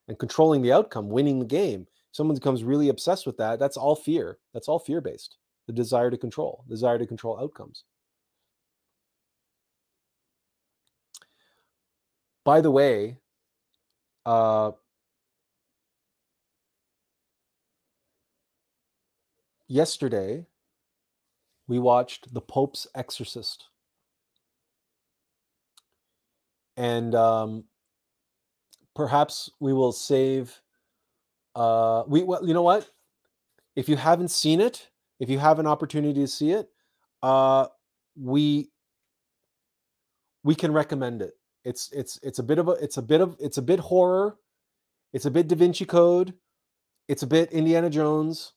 [0.06, 1.88] and controlling the outcome winning the game.
[2.12, 4.38] Someone becomes really obsessed with that that's all fear.
[4.54, 7.84] That's all fear based the desire to control desire to control outcomes
[12.48, 13.18] by the way
[14.24, 14.70] uh,
[19.66, 20.46] yesterday
[21.66, 23.66] we watched The Pope's Exorcist.
[26.78, 27.64] And um,
[28.96, 30.58] perhaps we will save.
[31.54, 32.88] Uh, we well, you know what?
[33.76, 34.88] If you haven't seen it,
[35.20, 36.70] if you have an opportunity to see it,
[37.22, 37.66] uh,
[38.16, 38.70] we
[40.44, 41.37] we can recommend it.
[41.68, 44.36] It's it's it's a bit of a it's a bit of it's a bit horror.
[45.12, 46.34] It's a bit Da Vinci Code.
[47.08, 48.52] It's a bit Indiana Jones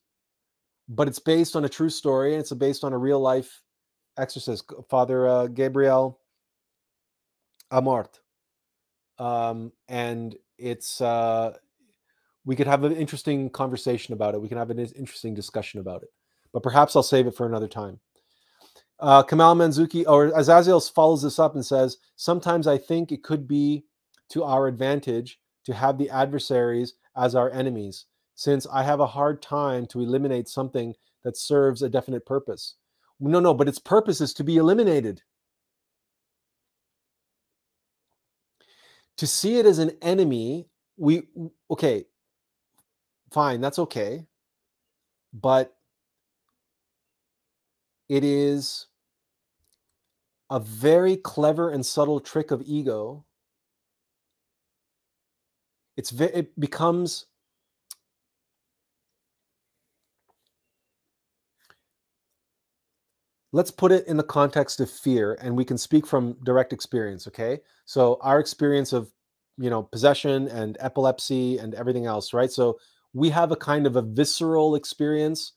[0.93, 3.61] but it's based on a true story and it's based on a real life
[4.17, 6.19] exorcist, Father uh, Gabriel
[7.72, 8.19] Amorth.
[9.17, 11.53] Um, and it's uh,
[12.43, 14.41] we could have an interesting conversation about it.
[14.41, 16.09] We can have an interesting discussion about it,
[16.51, 17.99] but perhaps I'll save it for another time.
[19.02, 23.48] Uh, Kamal Manzuki or Azazel follows this up and says, Sometimes I think it could
[23.48, 23.84] be
[24.30, 28.06] to our advantage to have the adversaries as our enemies
[28.36, 32.76] since I have a hard time to eliminate something that serves a definite purpose.
[33.20, 35.22] No, no, but its purpose is to be eliminated.
[39.18, 41.24] To see it as an enemy, we,
[41.70, 42.06] okay,
[43.32, 44.26] fine, that's okay.
[45.34, 45.76] But
[48.10, 48.88] it is
[50.52, 53.26] a very clever and subtle trick of ego.
[55.96, 57.26] It's it becomes
[63.54, 67.28] let's put it in the context of fear and we can speak from direct experience
[67.28, 67.60] okay?
[67.86, 69.12] So our experience of
[69.58, 72.52] you know possession and epilepsy and everything else right?
[72.52, 72.78] So
[73.14, 75.54] we have a kind of a visceral experience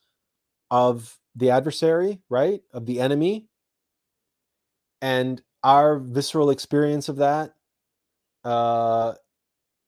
[0.70, 2.60] of the adversary right?
[2.72, 3.48] Of the enemy
[5.04, 7.54] and our visceral experience of that
[8.44, 9.12] uh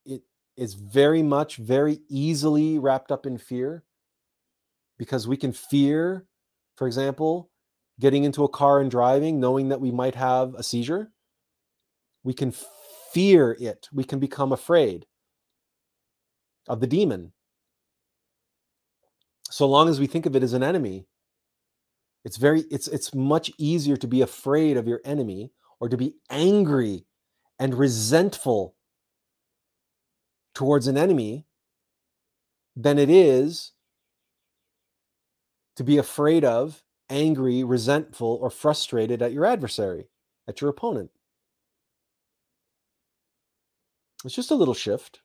[0.04, 0.22] it
[0.56, 3.82] is very much very easily wrapped up in fear
[4.98, 6.26] because we can fear
[6.76, 7.50] for example
[8.00, 11.10] getting into a car and driving, knowing that we might have a seizure.
[12.22, 12.52] We can
[13.12, 13.88] fear it.
[13.92, 15.06] We can become afraid
[16.68, 17.32] of the demon.
[19.48, 21.06] So long as we think of it as an enemy,
[22.26, 26.16] it's very it's it's much easier to be afraid of your enemy or to be
[26.30, 27.06] angry
[27.60, 28.74] and resentful
[30.55, 31.46] towards an enemy
[32.76, 33.72] than it is
[35.76, 40.08] to be afraid of angry, resentful, or frustrated at your adversary,
[40.48, 41.10] at your opponent.
[44.24, 45.20] It's just a little shift.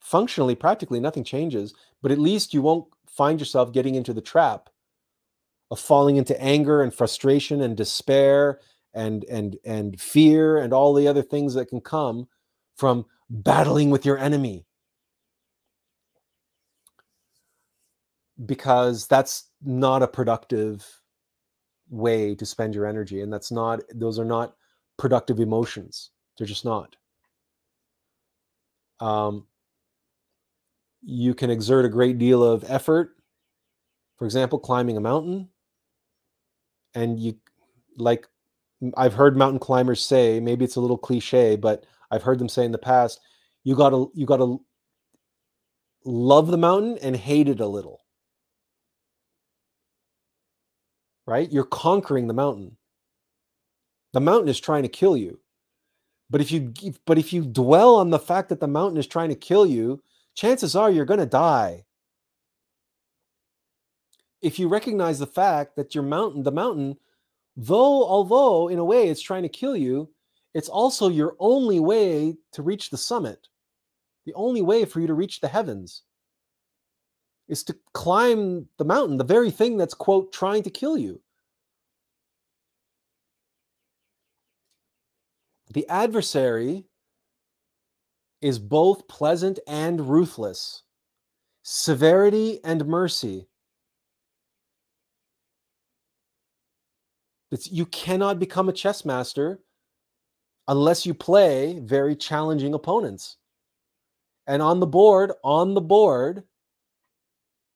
[0.00, 4.70] functionally, practically, nothing changes, but at least you won't find yourself getting into the trap
[5.70, 8.60] of falling into anger and frustration and despair
[8.92, 12.26] and and and fear and all the other things that can come
[12.76, 14.64] from battling with your enemy.
[18.44, 20.86] Because that's not a productive
[21.88, 24.56] way to spend your energy and that's not those are not
[24.96, 26.10] productive emotions.
[26.36, 26.96] They're just not.
[28.98, 29.46] Um,
[31.02, 33.16] you can exert a great deal of effort
[34.16, 35.48] for example climbing a mountain
[36.94, 37.36] and you
[37.96, 38.26] like
[38.96, 42.64] I've heard mountain climbers say, maybe it's a little cliche, but I've heard them say
[42.64, 43.20] in the past,
[43.64, 44.56] you gotta you gotta
[46.04, 48.00] love the mountain and hate it a little.
[51.26, 51.50] Right?
[51.52, 52.76] You're conquering the mountain.
[54.12, 55.38] The mountain is trying to kill you.
[56.30, 56.72] But if you
[57.06, 60.02] but if you dwell on the fact that the mountain is trying to kill you,
[60.34, 61.84] chances are you're to die.
[64.42, 66.96] If you recognize the fact that your mountain, the mountain
[67.56, 70.08] though although in a way it's trying to kill you
[70.54, 73.48] it's also your only way to reach the summit.
[74.26, 76.02] The only way for you to reach the heavens
[77.48, 81.20] is to climb the mountain the very thing that's quote trying to kill you.
[85.72, 86.84] The adversary
[88.40, 90.82] is both pleasant and ruthless.
[91.62, 93.46] Severity and mercy
[97.50, 99.60] It's, you cannot become a chess master
[100.68, 103.36] unless you play very challenging opponents.
[104.46, 106.44] And on the board, on the board,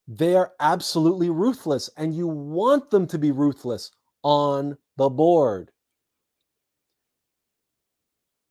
[0.07, 3.91] they are absolutely ruthless, and you want them to be ruthless
[4.23, 5.71] on the board.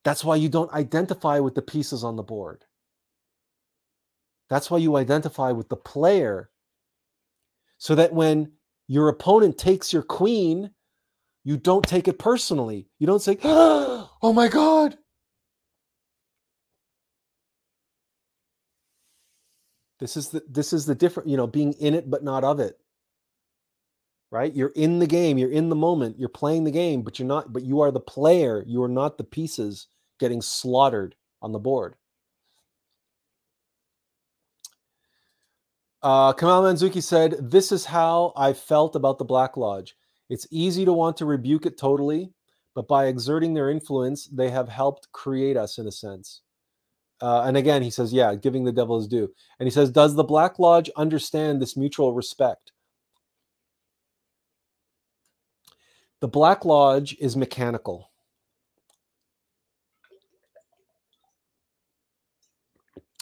[0.04, 2.64] That's why you don't identify with the pieces on the board.
[4.50, 6.50] That's why you identify with the player.
[7.78, 8.52] So that when
[8.88, 10.70] your opponent takes your queen
[11.44, 12.88] you don't take it personally.
[12.98, 14.96] You don't say, oh my God.
[20.00, 22.60] This is the this is the different, you know, being in it but not of
[22.60, 22.78] it.
[24.30, 24.52] Right?
[24.52, 27.52] You're in the game, you're in the moment, you're playing the game, but you're not,
[27.52, 29.86] but you are the player, you are not the pieces
[30.18, 31.94] getting slaughtered on the board.
[36.02, 39.96] Uh, Kamal Manzuki said, This is how I felt about the Black Lodge.
[40.30, 42.32] It's easy to want to rebuke it totally,
[42.74, 46.40] but by exerting their influence, they have helped create us in a sense.
[47.20, 49.32] Uh, and again, he says, yeah, giving the devil his due.
[49.58, 52.72] And he says, does the Black Lodge understand this mutual respect?
[56.20, 58.10] The Black Lodge is mechanical.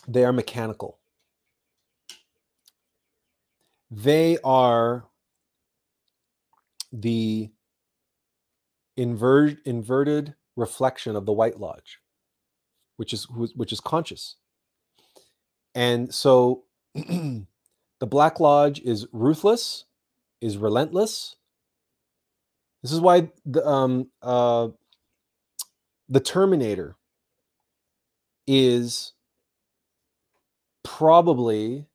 [0.08, 0.98] They are mechanical.
[3.90, 5.04] They are
[6.92, 7.50] the
[8.96, 11.98] invert, inverted reflection of the White Lodge,
[12.96, 14.36] which is which is conscious.
[15.74, 16.64] And so
[16.94, 17.46] the
[18.00, 19.84] Black Lodge is ruthless,
[20.40, 21.36] is relentless.
[22.82, 24.68] This is why the um, uh,
[26.08, 26.96] the Terminator
[28.46, 29.12] is
[30.82, 31.86] probably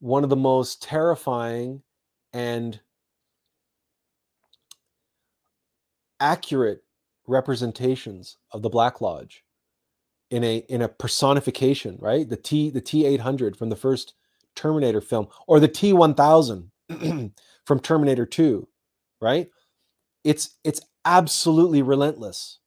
[0.00, 1.82] one of the most terrifying
[2.32, 2.80] and
[6.20, 6.82] accurate
[7.26, 9.44] representations of the Black Lodge
[10.30, 12.28] in a in a personification, right?
[12.28, 14.14] The T the T eight hundred from the first
[14.54, 16.70] Terminator film, or the T one thousand
[17.64, 18.68] from Terminator two,
[19.20, 19.48] right?
[20.24, 22.58] It's it's absolutely relentless.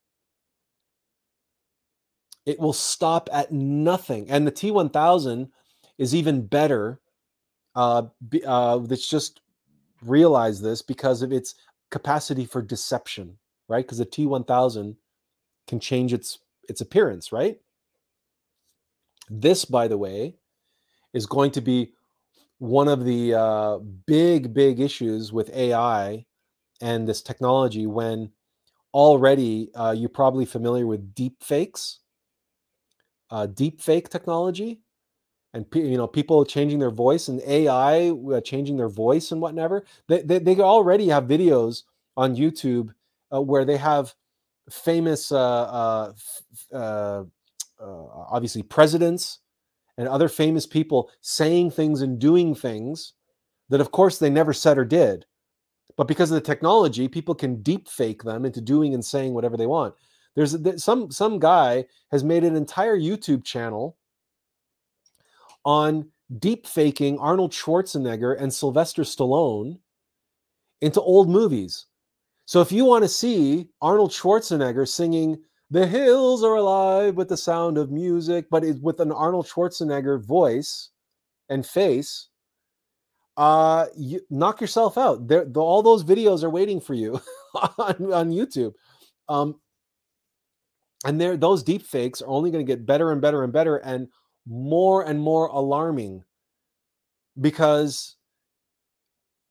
[2.45, 5.49] It will stop at nothing, and the T one thousand
[5.97, 6.99] is even better.
[7.75, 8.03] Uh,
[8.45, 9.41] uh, let's just
[10.03, 11.55] realize this because of its
[11.89, 13.37] capacity for deception
[13.71, 13.85] right?
[13.85, 14.97] Because the T1000
[15.67, 17.59] can change its its appearance, right?
[19.29, 20.35] This, by the way,
[21.13, 21.93] is going to be
[22.59, 26.25] one of the uh, big, big issues with AI
[26.81, 28.31] and this technology when
[28.93, 31.99] already uh, you're probably familiar with deep fakes,
[33.29, 34.81] uh, deep fake technology,
[35.53, 39.85] and you know people changing their voice and AI uh, changing their voice and whatever.
[40.07, 41.83] They, they, they already have videos
[42.17, 42.93] on YouTube
[43.33, 44.13] uh, where they have
[44.69, 46.13] famous, uh, uh,
[46.73, 47.23] uh,
[47.79, 49.39] uh, obviously, presidents
[49.97, 53.13] and other famous people saying things and doing things
[53.69, 55.25] that, of course, they never said or did.
[55.97, 59.57] But because of the technology, people can deep fake them into doing and saying whatever
[59.57, 59.93] they want.
[60.35, 63.97] There's some some guy has made an entire YouTube channel
[65.65, 69.79] on deep faking Arnold Schwarzenegger and Sylvester Stallone
[70.79, 71.87] into old movies.
[72.45, 77.37] So if you want to see Arnold Schwarzenegger singing "The Hills Are Alive" with the
[77.37, 80.89] sound of music, but it, with an Arnold Schwarzenegger voice
[81.49, 82.29] and face,
[83.37, 85.27] uh, you knock yourself out.
[85.27, 87.21] There, the, all those videos are waiting for you
[87.77, 88.73] on, on YouTube.
[89.29, 89.59] Um,
[91.05, 93.77] and there, those deep fakes are only going to get better and better and better
[93.77, 94.07] and
[94.45, 96.23] more and more alarming
[97.39, 98.17] because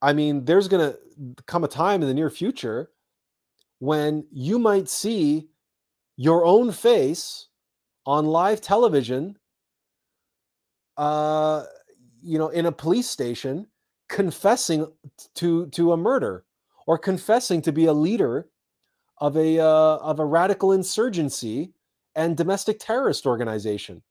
[0.03, 0.99] I mean, there's going to
[1.47, 2.91] come a time in the near future
[3.79, 5.49] when you might see
[6.17, 7.49] your own face
[8.07, 9.37] on live television
[10.97, 11.65] uh
[12.23, 13.67] you know in a police station
[14.09, 14.87] confessing
[15.35, 16.45] to to a murder
[16.87, 18.49] or confessing to be a leader
[19.19, 21.73] of a uh, of a radical insurgency
[22.17, 24.03] and domestic terrorist organization.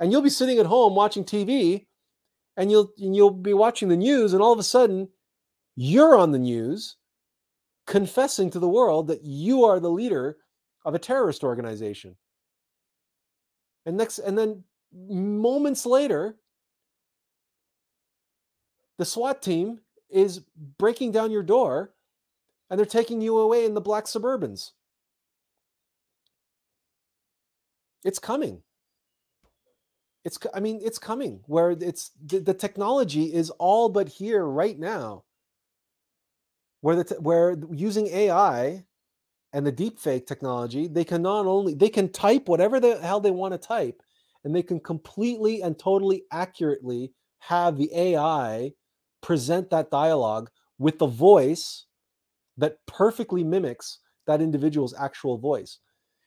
[0.00, 1.86] And you'll be sitting at home watching TV
[2.56, 5.08] and you'll and you'll be watching the news and all of a sudden
[5.76, 6.96] you're on the news
[7.86, 10.38] confessing to the world that you are the leader
[10.84, 12.16] of a terrorist organization.
[13.86, 16.36] And next and then moments later
[18.98, 20.40] the SWAT team is
[20.78, 21.92] breaking down your door
[22.70, 24.70] and they're taking you away in the black suburbans.
[28.04, 28.62] It's coming
[30.24, 34.78] it's i mean it's coming where it's the, the technology is all but here right
[34.78, 35.24] now.
[36.80, 38.84] Where the where using ai
[39.52, 43.20] and the deep fake technology they can not only they can type whatever the hell
[43.20, 44.02] they want to type
[44.44, 48.72] and they can completely and totally accurately have the ai
[49.22, 51.86] present that dialogue with the voice
[52.58, 55.78] that perfectly mimics that individual's actual voice.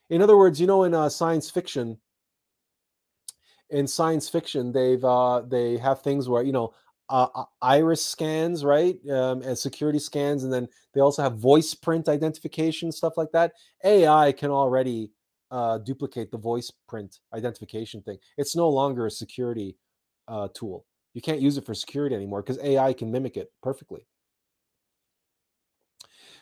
[0.10, 2.00] In other words you know in uh, science fiction
[3.70, 6.74] in science fiction they've uh they have things where you know
[7.10, 11.74] uh, uh, iris scans right um, and security scans and then they also have voice
[11.74, 13.54] print identification stuff like that.
[13.84, 15.12] Ai can already
[15.52, 18.18] uh, duplicate the voice print identification thing.
[18.38, 19.78] It's no longer a security
[20.28, 20.86] uh, tool.
[21.14, 24.06] You can't use it for security anymore because ai can mimic it perfectly.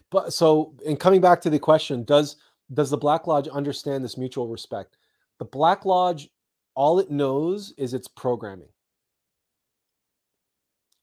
[0.09, 2.37] But so in coming back to the question does
[2.73, 4.97] does the black lodge understand this mutual respect?
[5.39, 6.29] The black lodge
[6.75, 8.69] all it knows is its programming.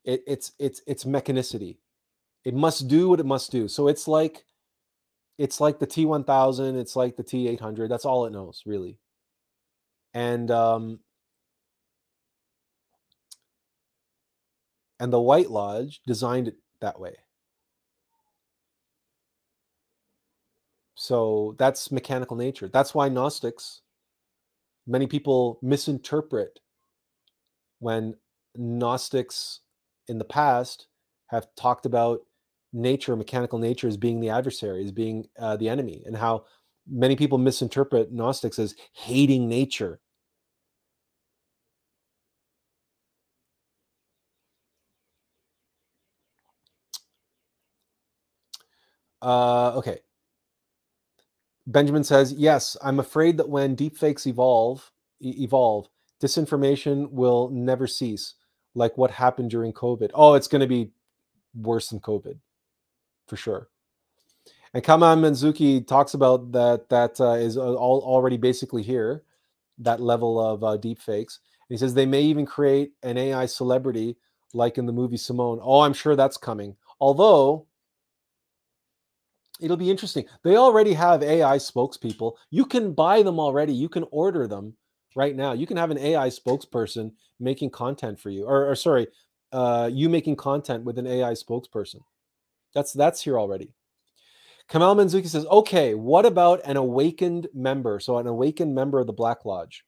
[0.05, 1.79] It, it's it's it's mechanicity.
[2.45, 3.69] It must do what it must do.
[3.69, 4.45] So it's like
[5.39, 7.89] it's like the T1000, it's like the T800.
[7.89, 8.99] That's all it knows, really.
[10.15, 11.01] And um
[15.01, 17.17] and the White Lodge designed it that way.
[20.95, 22.69] So that's mechanical nature.
[22.69, 23.82] That's why Gnostics
[24.87, 26.61] many people misinterpret
[27.79, 28.15] when
[28.57, 29.61] Gnostics
[30.09, 30.87] in the past
[31.29, 32.21] have talked about
[32.73, 36.45] nature, mechanical nature, as being the adversary, as being uh, the enemy, and how
[36.89, 40.01] many people misinterpret Gnostics as hating nature.
[49.21, 50.01] Uh, okay,
[51.67, 55.89] Benjamin says, "Yes, I'm afraid that when deepfakes evolve, evolve,
[56.21, 58.35] disinformation will never cease,
[58.75, 60.11] like what happened during COVID.
[60.15, 60.91] Oh, it's going to be
[61.55, 62.39] worse than COVID,
[63.27, 63.69] for sure."
[64.75, 66.89] And Kaman Menzuki talks about that.
[66.89, 69.23] That uh, is all already basically here,
[69.79, 71.39] that level of uh, deepfakes.
[71.69, 74.17] And he says they may even create an AI celebrity,
[74.55, 75.61] like in the movie Simone.
[75.63, 76.77] Oh, I'm sure that's coming.
[77.01, 77.67] Although
[79.63, 80.25] it'll be interesting.
[80.45, 82.35] They already have AI spokespeople.
[82.51, 83.73] You can buy them already.
[83.73, 84.75] You can order them
[85.17, 85.53] right now.
[85.53, 89.09] You can have an AI spokesperson making content for you, or, or sorry,
[89.53, 92.01] uh, you making content with an AI spokesperson.
[92.75, 93.75] That's that's here already.
[94.69, 98.01] Kamal Menzuki says, okay, what about an awakened member?
[98.01, 99.85] So an awakened member of the Black Lodge.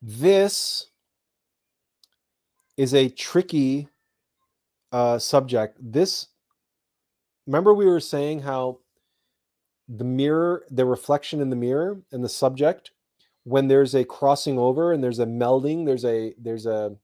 [0.00, 0.86] This
[2.76, 3.89] is a tricky
[4.92, 6.28] uh, subject, this
[7.46, 8.78] remember we were saying how
[9.88, 12.92] the mirror, the reflection in the mirror and the subject,
[13.44, 16.96] when there's a crossing over and there's a melding, there's a there's a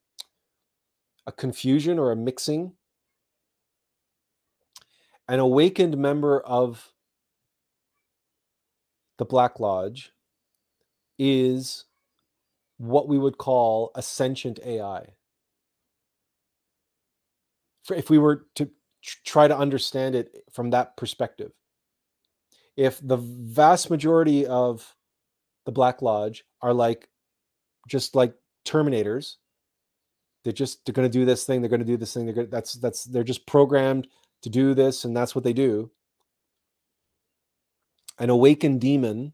[1.26, 2.72] a confusion or a mixing.
[5.28, 6.92] An awakened member of
[9.18, 10.12] the Black Lodge
[11.18, 11.84] is
[12.78, 15.15] what we would call a sentient AI
[17.90, 18.70] if we were to
[19.24, 21.52] try to understand it from that perspective.
[22.76, 24.94] If the vast majority of
[25.64, 27.08] the Black Lodge are like
[27.86, 28.34] just like
[28.64, 29.36] terminators.
[30.44, 31.60] They're just they're going to do this thing.
[31.60, 32.24] They're going to do this thing.
[32.24, 34.08] They're going that's that's they're just programmed
[34.42, 35.90] to do this, and that's what they do.
[38.18, 39.32] An awakened demon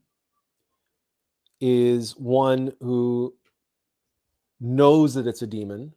[1.60, 3.34] is one who
[4.60, 5.94] knows that it's a demon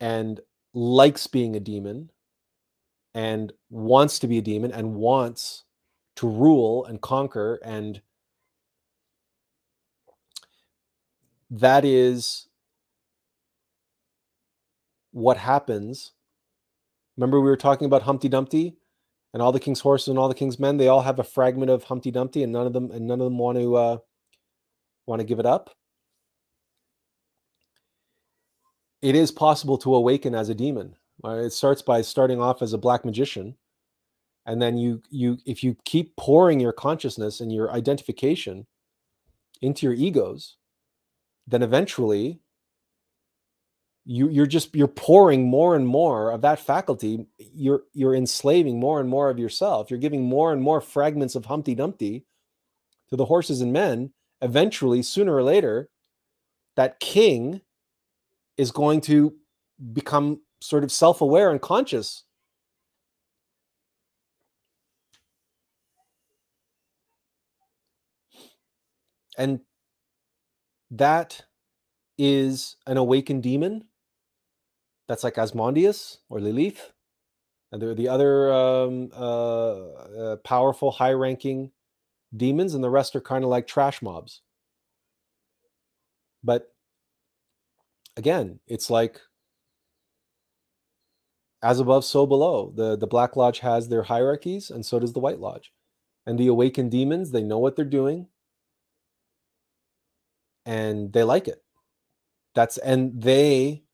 [0.00, 0.40] and
[0.76, 2.10] likes being a demon
[3.14, 5.64] and wants to be a demon and wants
[6.16, 8.02] to rule and conquer and
[11.50, 12.48] that is
[15.12, 16.12] what happens.
[17.16, 18.76] Remember we were talking about humpty dumpty
[19.32, 21.70] and all the king's horses and all the king's men they all have a fragment
[21.70, 23.96] of humpty dumpty and none of them and none of them want to uh,
[25.06, 25.70] want to give it up
[29.06, 30.96] it is possible to awaken as a demon.
[31.24, 33.56] Uh, it starts by starting off as a black magician
[34.44, 38.66] and then you you if you keep pouring your consciousness and your identification
[39.62, 40.56] into your egos
[41.46, 42.38] then eventually
[44.04, 47.26] you you're just you're pouring more and more of that faculty.
[47.38, 49.90] You're you're enslaving more and more of yourself.
[49.90, 52.24] You're giving more and more fragments of humpty dumpty
[53.10, 54.12] to the horses and men.
[54.42, 55.88] Eventually sooner or later
[56.76, 57.62] that king
[58.56, 59.34] is going to
[59.92, 62.24] become sort of self-aware and conscious
[69.36, 69.60] and
[70.90, 71.44] that
[72.18, 73.84] is an awakened demon
[75.08, 76.92] that's like Asmodeus or Lilith.
[77.72, 81.72] And there are the other um, uh, uh, powerful, high ranking
[82.36, 84.42] demons, and the rest are kind of like trash mobs.
[86.42, 86.72] But
[88.16, 89.20] again, it's like
[91.62, 92.72] as above, so below.
[92.74, 95.72] The, the Black Lodge has their hierarchies, and so does the White Lodge.
[96.26, 98.28] And the awakened demons, they know what they're doing
[100.66, 101.62] and they like it.
[102.54, 103.84] That's and they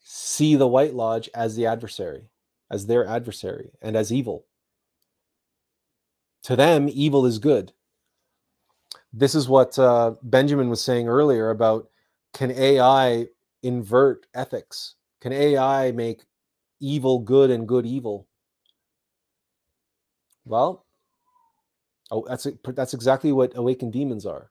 [0.00, 2.28] see the White Lodge as the adversary,
[2.70, 4.46] as their adversary, and as evil.
[6.44, 7.72] To them, evil is good.
[9.16, 11.88] This is what uh, Benjamin was saying earlier about
[12.32, 13.28] can AI
[13.62, 14.96] invert ethics?
[15.20, 16.24] Can AI make
[16.80, 18.26] evil good and good evil?
[20.44, 20.84] Well,
[22.10, 24.50] oh, that's that's exactly what awakened demons are,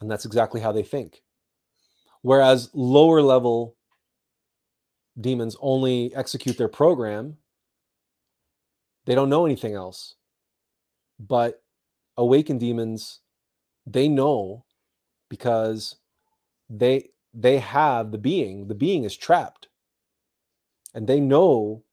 [0.00, 1.22] and that's exactly how they think.
[2.22, 3.76] Whereas lower level
[5.20, 7.36] demons only execute their program,
[9.04, 10.16] they don't know anything else.
[11.20, 11.62] But
[12.16, 13.20] awakened demons,
[13.86, 14.64] they know
[15.28, 15.96] because
[16.68, 19.68] they they have the being, the being is trapped.
[20.94, 21.84] And they know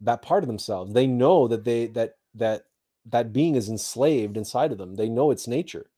[0.00, 0.92] that part of themselves.
[0.92, 2.64] They know that they that that
[3.06, 4.96] that being is enslaved inside of them.
[4.96, 5.90] They know its nature.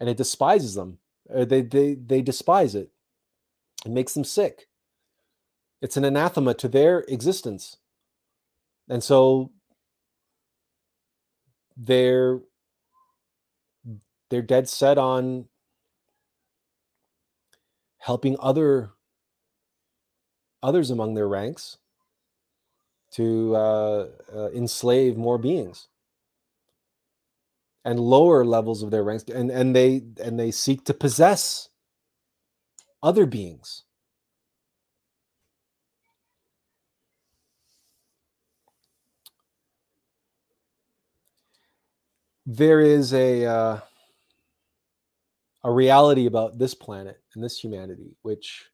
[0.00, 0.98] And it despises them.
[1.34, 2.90] Uh, they they they despise it.
[3.84, 4.68] It makes them sick.
[5.82, 7.78] It's an anathema to their existence.
[8.88, 9.50] And so
[11.76, 12.40] they're
[14.30, 15.46] they're dead set on
[17.98, 18.90] helping other
[20.62, 21.78] others among their ranks
[23.12, 25.88] to uh, uh, enslave more beings.
[27.84, 31.68] And lower levels of their ranks and, and they and they seek to possess
[33.02, 33.84] other beings
[42.46, 43.80] there is a uh,
[45.64, 48.66] a reality about this planet and this humanity, which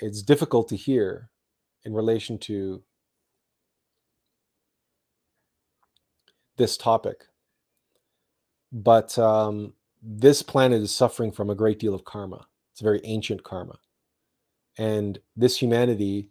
[0.00, 1.30] it's difficult to hear
[1.84, 2.82] in relation to
[6.56, 7.24] this topic.
[8.72, 12.46] But um, this planet is suffering from a great deal of karma.
[12.72, 13.78] It's a very ancient karma.
[14.78, 16.30] And this humanity,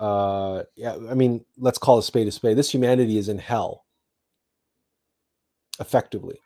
[0.00, 2.58] uh, yeah, I mean, let's call a spade a spade.
[2.58, 3.86] This humanity is in hell,
[5.80, 6.38] effectively.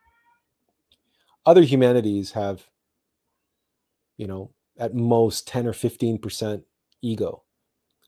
[1.44, 2.66] Other humanities have
[4.16, 6.62] you know at most 10 or 15%
[7.02, 7.42] ego.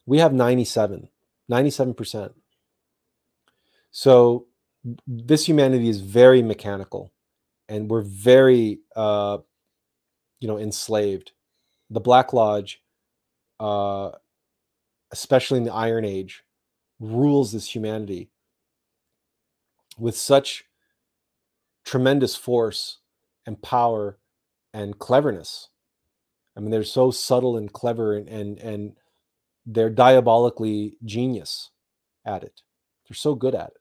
[0.06, 1.08] We have 97
[1.50, 2.32] 97%
[3.96, 4.46] so
[5.06, 7.12] this humanity is very mechanical
[7.68, 9.38] and we're very uh
[10.40, 11.30] you know enslaved.
[11.90, 12.82] The black lodge
[13.60, 14.10] uh
[15.12, 16.42] especially in the iron age
[16.98, 18.30] rules this humanity
[19.96, 20.64] with such
[21.84, 22.98] tremendous force
[23.46, 24.18] and power
[24.74, 25.68] and cleverness.
[26.56, 28.92] I mean, they're so subtle and clever and and, and
[29.66, 31.70] they're diabolically genius
[32.26, 32.62] at it.
[33.08, 33.72] They're so good at it.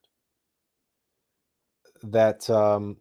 [2.03, 2.97] that um,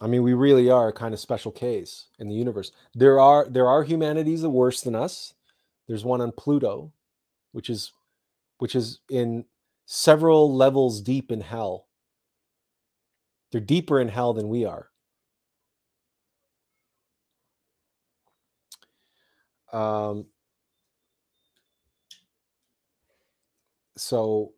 [0.00, 2.72] I mean, we really are a kind of special case in the universe.
[2.94, 5.34] There are there are humanities that worse than us.
[5.88, 6.92] There's one on Pluto,
[7.52, 7.92] which is
[8.58, 9.44] which is in
[9.86, 11.86] several levels deep in hell.
[13.50, 14.90] They're deeper in hell than we are.
[19.72, 20.26] Um,
[23.96, 24.52] so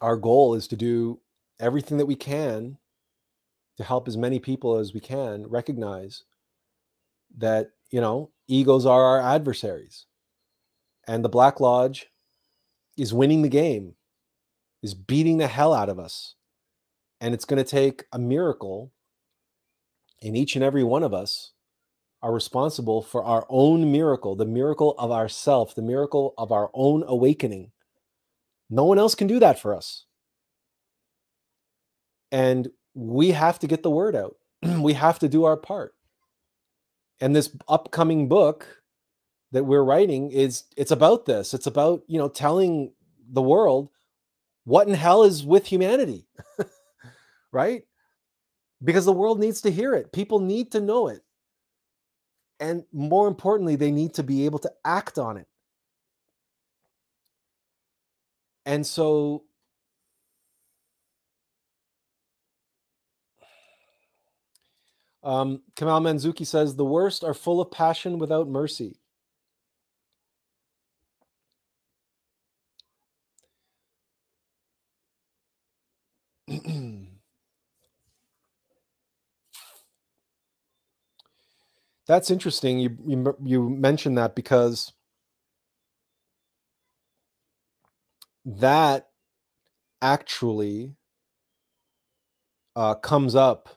[0.00, 1.20] our goal is to do
[1.60, 2.78] everything that we can
[3.76, 6.24] to help as many people as we can recognize
[7.36, 10.06] that you know egos are our adversaries
[11.06, 12.06] and the black lodge
[12.96, 13.94] is winning the game
[14.82, 16.34] is beating the hell out of us
[17.20, 18.92] and it's going to take a miracle
[20.22, 21.52] and each and every one of us
[22.22, 27.04] are responsible for our own miracle the miracle of ourself the miracle of our own
[27.06, 27.70] awakening.
[28.68, 30.06] No one else can do that for us.
[32.32, 34.36] And we have to get the word out.
[34.80, 35.94] We have to do our part.
[37.20, 38.66] And this upcoming book
[39.52, 41.54] that we're writing is it's about this.
[41.54, 42.92] It's about you know telling
[43.30, 43.90] the world
[44.64, 46.26] what in hell is with humanity
[47.52, 47.84] right?
[48.84, 50.12] Because the world needs to hear it.
[50.12, 51.22] People need to know it.
[52.60, 55.48] And more importantly they need to be able to act on it.
[58.66, 59.44] And so
[65.22, 69.00] Um, Kamal Manzuki says the worst are full of passion without mercy.
[82.06, 82.78] That's interesting.
[82.78, 84.92] You, you you mentioned that because
[88.44, 89.08] that
[90.02, 90.96] actually
[92.76, 93.68] uh, comes up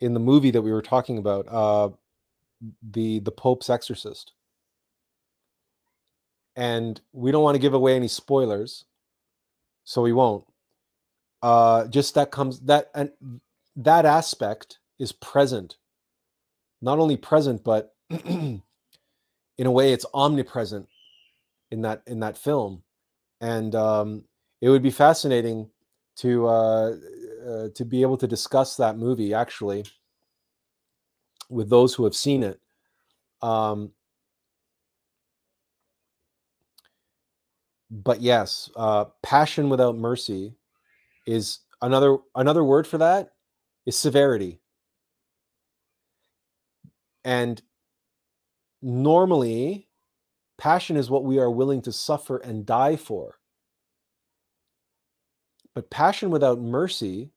[0.00, 1.90] in the movie that we were talking about, uh,
[2.82, 4.32] the the Pope's Exorcist,
[6.56, 8.84] and we don't want to give away any spoilers,
[9.84, 10.44] so we won't.
[11.42, 13.12] Uh, just that comes that and
[13.76, 15.76] that aspect is present,
[16.82, 18.62] not only present but in
[19.58, 20.88] a way it's omnipresent
[21.70, 22.82] in that in that film,
[23.40, 24.24] and um,
[24.60, 25.68] it would be fascinating
[26.16, 26.96] to uh,
[27.46, 29.84] uh, to be able to discuss that movie actually
[31.50, 32.60] with those who have seen it.
[33.42, 33.90] Um,
[37.90, 40.54] but yes, uh, passion without mercy
[41.26, 43.32] is another another word for that
[43.86, 44.60] is severity.
[47.24, 47.62] And
[48.82, 49.88] normally,
[50.58, 53.38] passion is what we are willing to suffer and die for.
[55.74, 57.32] But passion without mercy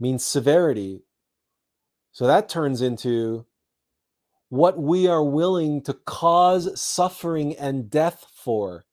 [0.00, 1.02] means severity.
[2.12, 3.46] So that turns into
[4.48, 8.86] what we are willing to cause suffering and death for.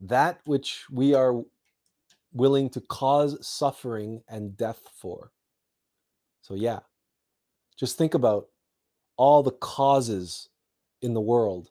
[0.00, 1.42] That which we are
[2.38, 5.30] willing to cause suffering and death for.
[6.40, 6.80] So, yeah,
[7.76, 8.48] just think about
[9.16, 10.48] all the causes
[11.02, 11.68] in the world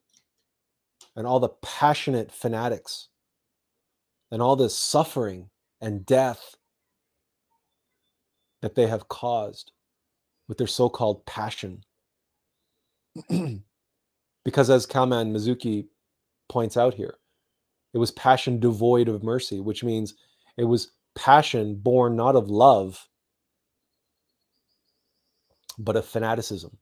[1.16, 3.08] and all the passionate fanatics
[4.32, 5.50] and all this suffering
[5.82, 6.56] and death
[8.62, 9.72] that they have caused
[10.48, 11.84] with their so called passion.
[14.46, 15.88] because, as Kalman Mizuki
[16.50, 17.16] points out here,
[17.94, 20.14] it was passion devoid of mercy, which means
[20.58, 23.08] it was passion born not of love,
[25.78, 26.78] but of fanaticism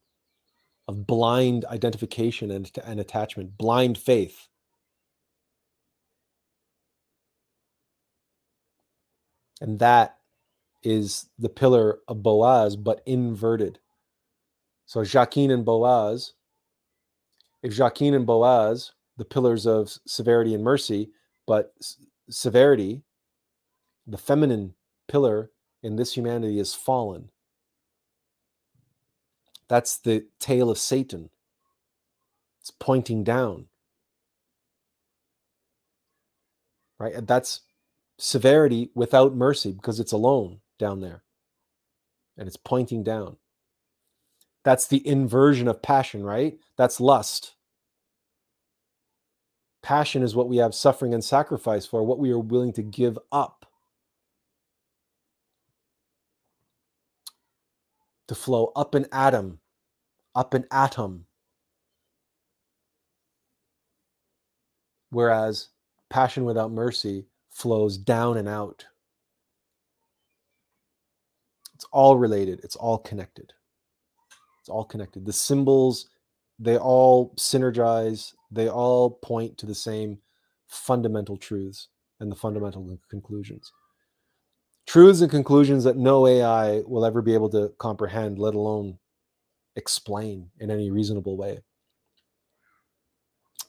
[0.87, 4.47] of blind identification and, and attachment, blind faith.
[9.61, 10.17] And that
[10.83, 13.79] is the pillar of Boaz, but inverted.
[14.85, 16.33] So Jachin and Boaz,
[17.63, 21.11] if Jachin and Boaz, the pillars of severity and mercy,
[21.47, 21.73] but
[22.29, 23.01] severity,
[24.07, 24.75] the feminine
[25.07, 25.51] pillar
[25.81, 27.29] in this humanity is fallen.
[29.67, 31.29] That's the tail of Satan.
[32.61, 33.67] It's pointing down.
[36.99, 37.13] Right?
[37.13, 37.61] And that's
[38.17, 41.23] severity without mercy because it's alone down there
[42.37, 43.37] and it's pointing down.
[44.63, 46.57] That's the inversion of passion, right?
[46.77, 47.55] That's lust.
[49.83, 53.19] Passion is what we have suffering and sacrifice for, what we are willing to give
[53.31, 53.64] up.
[58.27, 59.59] To flow up an atom,
[60.33, 61.25] up an atom.
[65.09, 65.69] Whereas
[66.09, 68.85] passion without mercy flows down and out.
[71.73, 73.53] It's all related, it's all connected.
[74.61, 75.25] It's all connected.
[75.25, 76.09] The symbols,
[76.57, 80.19] they all synergize, they all point to the same
[80.67, 81.89] fundamental truths
[82.19, 83.71] and the fundamental conclusions.
[84.85, 88.99] Truths and conclusions that no AI will ever be able to comprehend, let alone
[89.75, 91.59] explain in any reasonable way.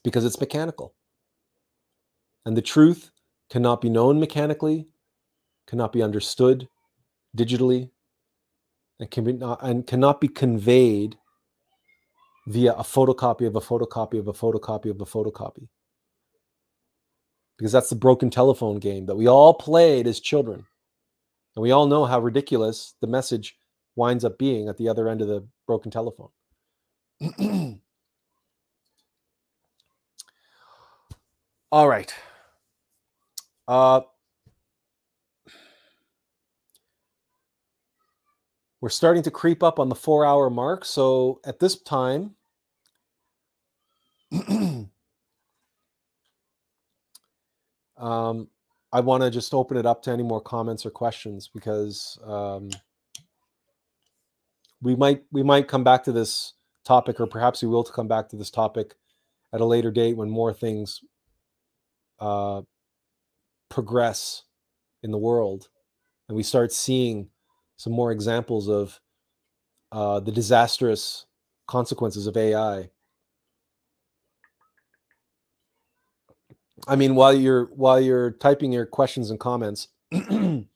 [0.04, 0.94] Because it's mechanical.
[2.44, 3.10] And the truth
[3.50, 4.86] cannot be known mechanically,
[5.66, 6.68] cannot be understood
[7.36, 7.90] digitally,
[9.00, 11.16] and, can be not, and cannot be conveyed
[12.46, 15.68] via a photocopy of a photocopy of a photocopy of a photocopy.
[17.56, 20.66] Because that's the broken telephone game that we all played as children.
[21.56, 23.58] And we all know how ridiculous the message
[23.96, 26.28] winds up being at the other end of the broken telephone.
[31.72, 32.14] all right.
[33.66, 34.02] Uh,
[38.82, 40.84] we're starting to creep up on the four hour mark.
[40.84, 42.36] So at this time,
[47.96, 48.48] um,
[48.96, 52.70] I want to just open it up to any more comments or questions because um,
[54.82, 58.28] we might we might come back to this topic, or perhaps we will come back
[58.30, 58.94] to this topic
[59.52, 61.02] at a later date when more things
[62.20, 62.62] uh,
[63.68, 64.44] progress
[65.02, 65.68] in the world
[66.28, 67.28] and we start seeing
[67.76, 69.00] some more examples of
[69.92, 71.26] uh, the disastrous
[71.66, 72.90] consequences of AI.
[76.86, 80.68] I mean, while you're while you're typing your questions and comments, we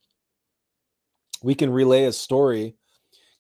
[1.57, 2.77] can relay a story.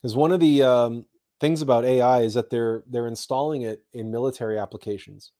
[0.00, 1.04] Because one of the um,
[1.40, 5.32] things about AI is that they're they're installing it in military applications,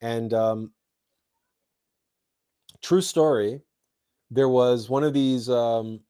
[0.00, 0.72] and um,
[2.82, 3.62] true story
[4.30, 6.00] there was one of these um,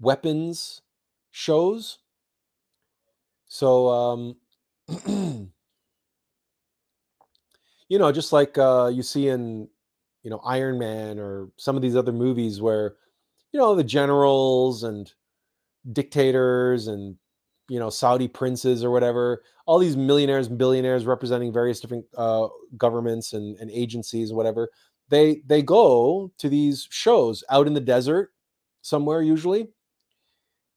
[0.00, 0.82] weapons
[1.30, 1.98] shows.
[3.46, 4.36] So um,
[7.90, 9.68] you know just like uh, you see in
[10.22, 12.94] you know iron man or some of these other movies where
[13.52, 15.12] you know the generals and
[15.92, 17.16] dictators and
[17.68, 22.48] you know saudi princes or whatever all these millionaires and billionaires representing various different uh,
[22.76, 24.70] governments and, and agencies and whatever
[25.08, 28.30] they they go to these shows out in the desert
[28.82, 29.68] somewhere usually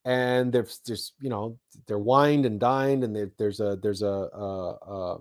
[0.06, 4.78] and there's just you know they're wined and dined and there's a there's a, a,
[4.88, 5.18] a,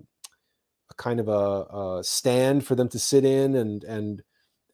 [0.93, 4.23] a kind of a, a, stand for them to sit in and and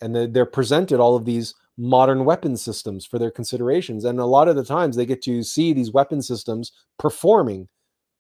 [0.01, 4.05] and they're presented all of these modern weapon systems for their considerations.
[4.05, 7.69] And a lot of the times they get to see these weapon systems performing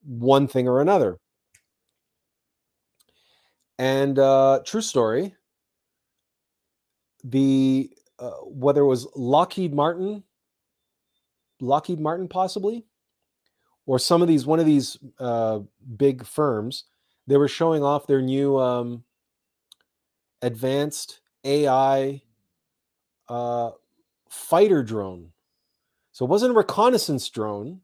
[0.05, 1.18] one thing or another.
[3.78, 5.35] And uh true story
[7.25, 10.25] the uh, whether it was Lockheed Martin,
[11.60, 12.85] Lockheed Martin possibly,
[13.86, 15.60] or some of these one of these uh,
[15.97, 16.85] big firms,
[17.28, 19.05] they were showing off their new um,
[20.40, 22.23] advanced AI
[23.28, 23.70] uh,
[24.31, 25.32] fighter drone.
[26.12, 27.82] So it wasn't a reconnaissance drone;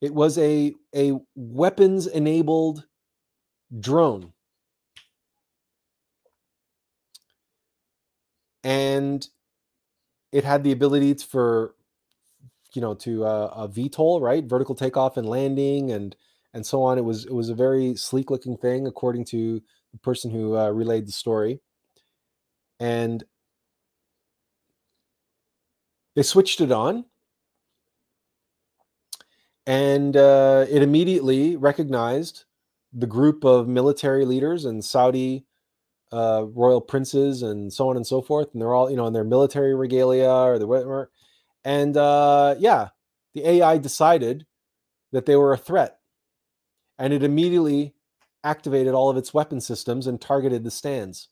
[0.00, 2.86] it was a a weapons enabled
[3.78, 4.32] drone.
[8.64, 9.28] And
[10.32, 11.74] it had the ability for
[12.72, 16.16] you know to uh, a VTOL, right, vertical takeoff and landing, and
[16.54, 16.98] and so on.
[16.98, 19.62] It was it was a very sleek looking thing, according to
[19.92, 21.60] the person who uh, relayed the story,
[22.80, 23.24] and
[26.14, 27.04] they switched it on,
[29.66, 32.44] and uh, it immediately recognized
[32.92, 35.44] the group of military leaders and Saudi
[36.12, 39.12] uh, royal princes and so on and so forth, and they're all you know in
[39.12, 41.10] their military regalia or the whatever.
[41.64, 42.88] And uh, yeah,
[43.34, 44.46] the AI decided
[45.12, 45.97] that they were a threat,
[46.98, 47.94] and it immediately
[48.44, 51.28] activated all of its weapon systems and targeted the stands.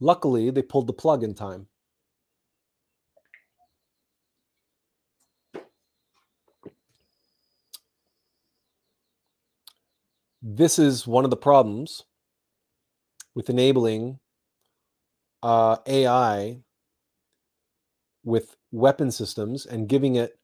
[0.00, 1.68] Luckily, they pulled the plug in time.
[10.42, 12.04] this is one of the problems
[13.34, 14.18] with enabling
[15.42, 16.58] uh, AI
[18.24, 20.38] with weapon systems and giving it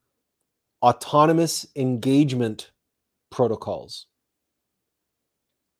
[0.85, 2.71] autonomous engagement
[3.31, 4.07] protocols.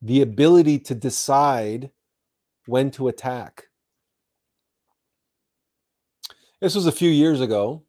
[0.01, 1.91] The ability to decide
[2.65, 3.65] when to attack.
[6.59, 7.83] This was a few years ago,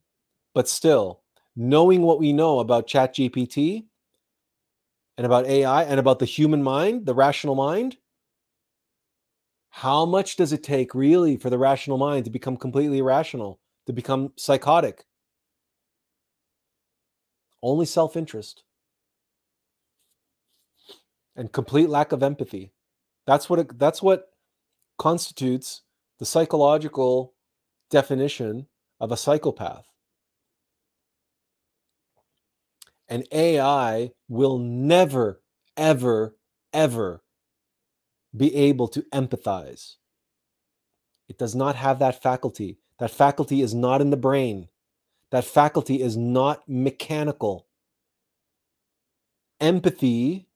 [0.54, 1.22] but still,
[1.56, 3.86] knowing what we know about ChatGPT
[5.16, 7.96] and about AI and about the human mind, the rational mind,
[9.70, 13.94] how much does it take really for the rational mind to become completely irrational, to
[13.94, 15.06] become psychotic?
[17.66, 18.62] Only self interest
[21.34, 22.72] and complete lack of empathy.
[23.26, 24.28] That's what it, that's what
[24.98, 25.82] constitutes
[26.20, 27.34] the psychological
[27.90, 28.68] definition
[29.00, 29.84] of a psychopath.
[33.08, 35.42] And AI will never,
[35.76, 36.36] ever,
[36.72, 37.24] ever
[38.36, 39.96] be able to empathize.
[41.28, 42.78] It does not have that faculty.
[43.00, 44.68] That faculty is not in the brain.
[45.32, 47.66] That faculty is not mechanical.
[49.60, 50.48] Empathy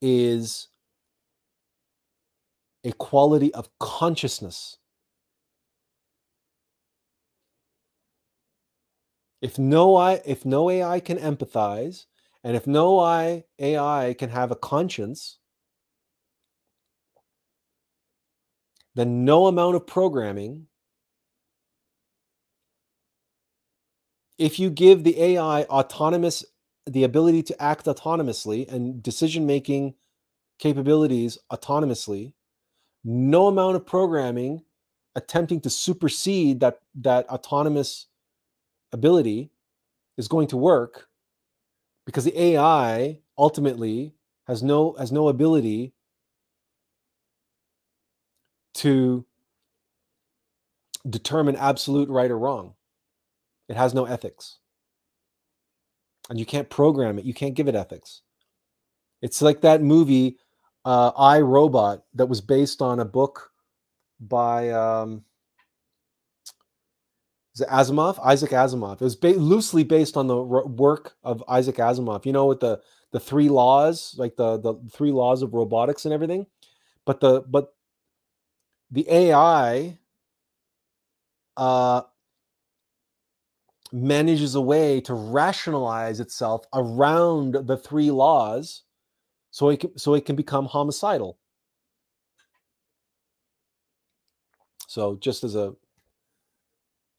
[0.00, 0.68] is
[2.84, 4.78] a quality of consciousness.
[9.42, 12.06] If no I, if no AI can empathize,
[12.42, 15.38] and if no I, AI can have a conscience,
[18.94, 20.66] then no amount of programming,
[24.38, 26.44] if you give the AI autonomous,
[26.86, 29.94] the ability to act autonomously and decision making
[30.58, 32.32] capabilities autonomously,
[33.04, 34.62] no amount of programming
[35.14, 38.06] attempting to supersede that, that autonomous
[38.92, 39.50] ability
[40.18, 41.08] is going to work
[42.06, 44.14] because the AI ultimately
[44.46, 45.92] has no has no ability
[48.74, 49.24] to
[51.08, 52.74] determine absolute right or wrong.
[53.68, 54.58] It has no ethics.
[56.30, 58.22] And you can't program it, you can't give it ethics.
[59.22, 60.38] It's like that movie,
[60.84, 63.52] uh, I Robot, that was based on a book
[64.20, 65.24] by um,
[67.60, 68.94] Asimov, Isaac Asimov.
[68.94, 72.26] It was ba- loosely based on the ro- work of Isaac Asimov.
[72.26, 72.80] You know, with the
[73.12, 76.46] the three laws, like the the three laws of robotics and everything.
[77.06, 77.74] But the but
[78.90, 79.98] the AI
[81.56, 82.02] uh,
[83.96, 88.82] manages a way to rationalize itself around the three laws
[89.50, 91.38] so it can, so it can become homicidal.
[94.86, 95.74] So just as a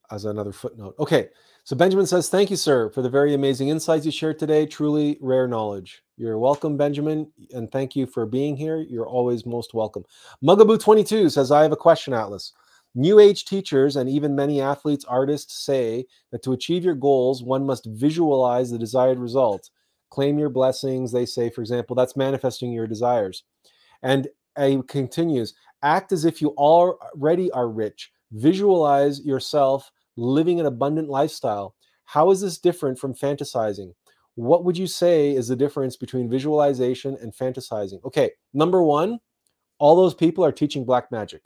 [0.09, 0.95] as another footnote.
[0.99, 1.29] Okay,
[1.63, 4.65] so Benjamin says, "Thank you, sir, for the very amazing insights you shared today.
[4.65, 8.77] Truly rare knowledge." You're welcome, Benjamin, and thank you for being here.
[8.77, 10.05] You're always most welcome.
[10.43, 12.53] Mugaboo22 says, "I have a question, Attlas."
[12.99, 17.63] New age teachers and even many athletes, artists say that to achieve your goals, one
[17.63, 19.69] must visualize the desired result.
[20.09, 23.43] Claim your blessings, they say, for example, that's manifesting your desires.
[24.01, 24.27] And
[24.57, 25.53] it continues
[25.83, 28.11] act as if you already are rich.
[28.31, 31.75] Visualize yourself living an abundant lifestyle.
[32.05, 33.93] How is this different from fantasizing?
[34.33, 38.03] What would you say is the difference between visualization and fantasizing?
[38.05, 39.19] Okay, number one,
[39.77, 41.43] all those people are teaching black magic.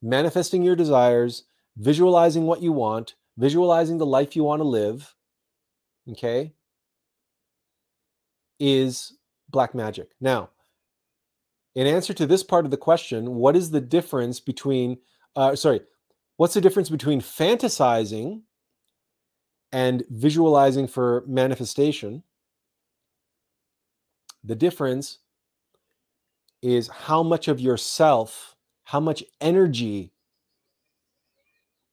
[0.00, 1.44] Manifesting your desires,
[1.76, 5.14] visualizing what you want, visualizing the life you want to live,
[6.10, 6.52] okay,
[8.60, 9.14] is
[9.48, 10.10] black magic.
[10.20, 10.50] Now,
[11.74, 14.98] in answer to this part of the question, what is the difference between,
[15.36, 15.80] uh, sorry,
[16.36, 18.42] what's the difference between fantasizing
[19.72, 22.22] and visualizing for manifestation?
[24.42, 25.18] The difference
[26.62, 28.56] is how much of yourself,
[28.88, 30.14] how much energy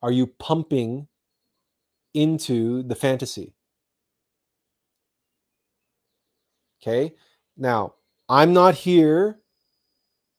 [0.01, 1.09] are you pumping
[2.13, 3.53] into the fantasy?
[6.81, 7.13] Okay.
[7.57, 7.95] Now,
[8.29, 9.41] I'm not here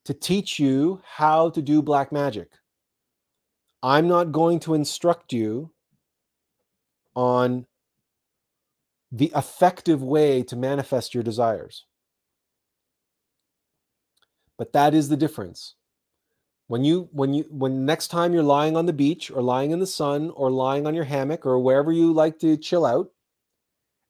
[0.07, 2.49] to teach you how to do black magic.
[3.83, 5.73] I'm not going to instruct you
[7.15, 7.67] on
[9.13, 11.85] the effective way to manifest your desires.
[14.57, 15.75] But that is the difference.
[16.69, 19.79] When you when you when next time you're lying on the beach or lying in
[19.79, 23.11] the sun or lying on your hammock or wherever you like to chill out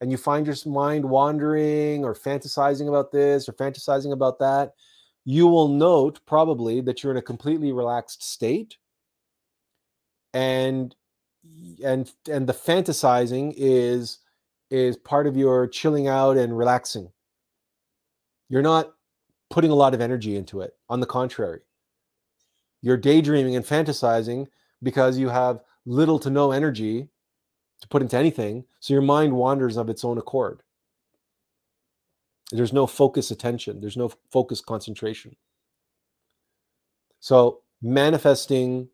[0.01, 4.73] and you find your mind wandering or fantasizing about this or fantasizing about that,
[5.25, 8.79] you will note probably that you're in a completely relaxed state.
[10.33, 10.95] And
[11.85, 14.21] and and the fantasizing is
[14.71, 17.11] is part of your chilling out and relaxing.
[18.49, 18.95] You're not
[19.51, 20.75] putting a lot of energy into it.
[20.89, 21.61] On the contrary
[22.87, 24.47] you're daydreaming and fantasizing
[24.83, 27.09] because you have little to no energy
[27.81, 30.63] to put into anything so your mind wanders of its own accord
[32.53, 33.81] there's no focus attention.
[33.81, 35.37] There's no focus concentration.
[37.21, 38.89] So manifesting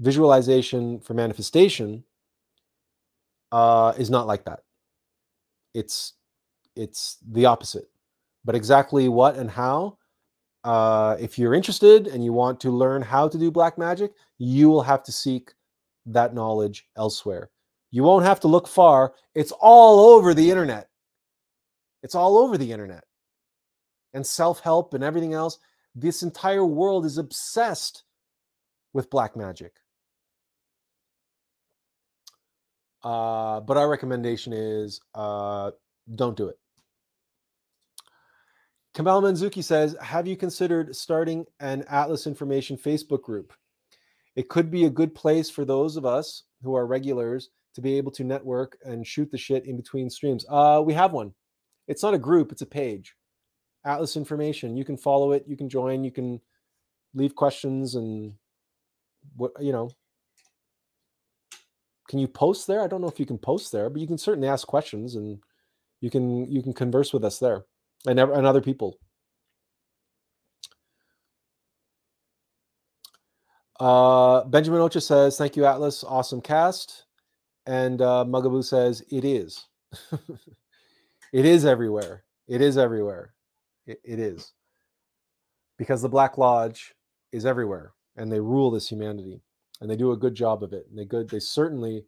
[0.00, 2.04] visualization for manifestation
[3.50, 4.60] uh, is not like that.
[5.74, 6.14] It's
[6.76, 7.88] it's the opposite.
[8.44, 9.98] But exactly what and how,
[10.64, 14.68] uh, if you're interested and you want to learn how to do black magic, you
[14.68, 15.52] will have to seek
[16.06, 17.50] that knowledge elsewhere.
[17.90, 19.14] You won't have to look far.
[19.34, 20.88] It's all over the internet.
[22.02, 23.04] It's all over the internet.
[24.14, 25.58] And self help and everything else.
[25.94, 28.04] This entire world is obsessed
[28.92, 29.72] with black magic.
[33.02, 35.72] Uh, but our recommendation is uh,
[36.14, 36.56] don't do it.
[38.94, 43.54] Kamal Manzuki says, Have you considered starting an Attlas Information Facebook group?
[44.36, 47.96] It could be a good place for those of us who are regulars to be
[47.96, 50.44] able to network and shoot the shit in between streams.
[50.48, 51.32] Uh, we have one.
[51.88, 53.14] It's not a group, it's a page.
[53.86, 54.76] Attlas Information.
[54.76, 56.40] You can follow it, you can join, you can
[57.14, 58.34] leave questions and
[59.36, 59.90] what you know.
[62.08, 62.82] Can you post there?
[62.82, 65.38] I don't know if you can post there, but you can certainly ask questions and
[66.02, 67.64] you can you can converse with us there
[68.06, 68.98] and, and other people.
[73.80, 76.04] Uh, Benjamin Ocha says, "Thank you, Attlas.
[76.06, 77.06] Awesome cast."
[77.66, 79.66] And uh, Mugaboo says, "It is.
[81.32, 82.24] it is everywhere.
[82.48, 83.34] It is everywhere.
[83.86, 84.52] It, it is
[85.78, 86.94] because the Black Lodge
[87.32, 89.42] is everywhere, and they rule this humanity,
[89.80, 90.86] and they do a good job of it.
[90.88, 91.28] And they good.
[91.28, 92.04] They certainly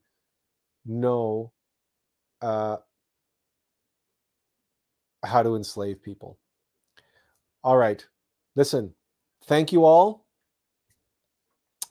[0.87, 1.51] know
[2.41, 2.77] uh,
[5.25, 6.39] how to enslave people.
[7.63, 8.05] All right.
[8.57, 8.95] Listen,
[9.47, 10.27] thank you all.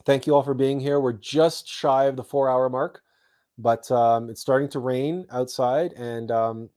[0.06, 1.00] Thank you all for being here.
[1.00, 3.02] We're just shy of the four hour mark,
[3.58, 6.68] but um, it's starting to rain outside, and um,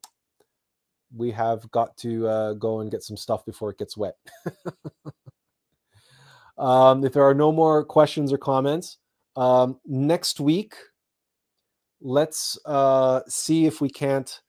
[1.14, 4.16] we have got to uh, go and get some stuff before it gets wet.
[6.58, 8.98] um, if there are no more questions or comments,
[9.36, 10.74] um, next week,
[12.00, 14.40] let's uh, see if we can't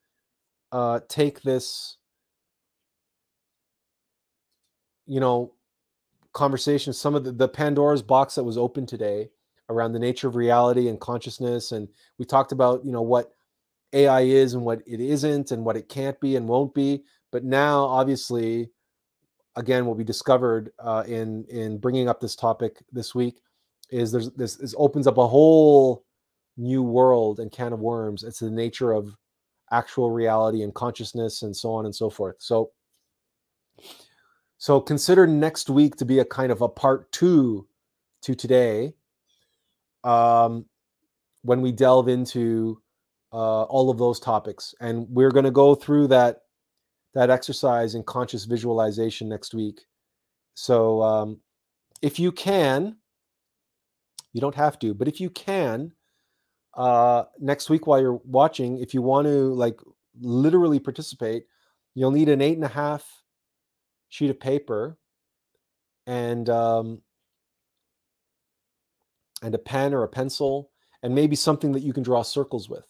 [0.71, 1.97] uh, take this
[5.09, 5.51] you know,
[6.33, 9.29] conversations, some of the, the Pandora's box that was open today
[9.69, 11.71] around the nature of reality and consciousness.
[11.71, 13.33] And we talked about, you know, what
[13.91, 17.03] AI is and what it isn't and what it can't be and won't be.
[17.31, 18.69] But now, obviously,
[19.55, 23.41] again, what we discovered uh, in in bringing up this topic this week
[23.89, 26.05] is there's this, this opens up a whole
[26.57, 28.23] new world and can of worms.
[28.23, 29.15] It's the nature of
[29.71, 32.35] actual reality and consciousness and so on and so forth.
[32.39, 32.71] So
[34.59, 37.65] so consider next week to be a kind of a part two
[38.23, 38.93] to today
[40.03, 40.65] um,
[41.43, 42.81] when we delve into
[43.31, 44.75] uh, all of those topics.
[44.81, 46.41] And we're going to go through that
[47.13, 49.79] that exercise in conscious visualization next week.
[50.55, 51.39] So um,
[52.01, 52.97] if you can,
[54.33, 55.93] you don't have to, but if you can,
[56.75, 59.79] uh, next week while you're watching, if you want to like
[60.19, 61.45] literally participate,
[61.95, 63.18] you'll need an eight and a half
[64.09, 64.97] sheet of paper
[66.05, 67.01] and um,
[69.41, 70.71] and a pen or a pencil
[71.01, 72.85] and maybe something that you can draw circles with.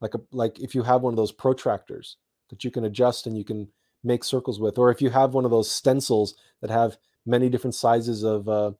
[0.00, 2.16] Like a like if you have one of those protractors
[2.50, 3.68] that you can adjust and you can
[4.02, 7.74] make circles with or if you have one of those stencils that have many different
[7.74, 8.72] sizes of uh,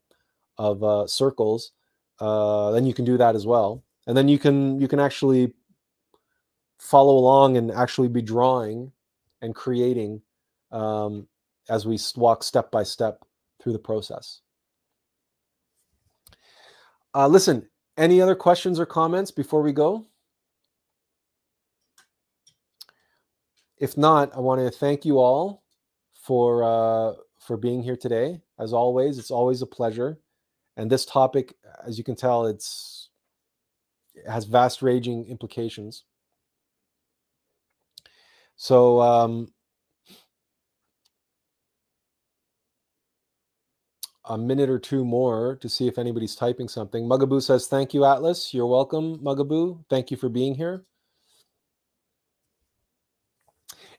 [0.58, 1.72] of uh, circles
[2.20, 3.82] uh, then you can do that as well.
[4.06, 5.52] And then you can you can actually
[6.78, 8.92] follow along and actually be drawing
[9.40, 10.20] and creating
[10.70, 11.26] um,
[11.68, 13.24] as we walk step by step
[13.62, 14.40] through the process.
[17.14, 20.06] Uh, listen, any other questions or comments before we go?
[23.78, 25.62] If not, I want to thank you all
[26.14, 28.40] for uh, for being here today.
[28.58, 30.18] As always, it's always a pleasure.
[30.76, 31.54] And this topic,
[31.86, 33.10] as you can tell, it's
[34.14, 36.04] it has vast raging implications.
[38.56, 39.52] So um,
[44.26, 47.04] a minute or two more to see if anybody's typing something.
[47.04, 48.54] Mugaboo says, Thank you, Attlas.
[48.54, 49.84] You're welcome, Mugaboo.
[49.90, 50.84] Thank you for being here.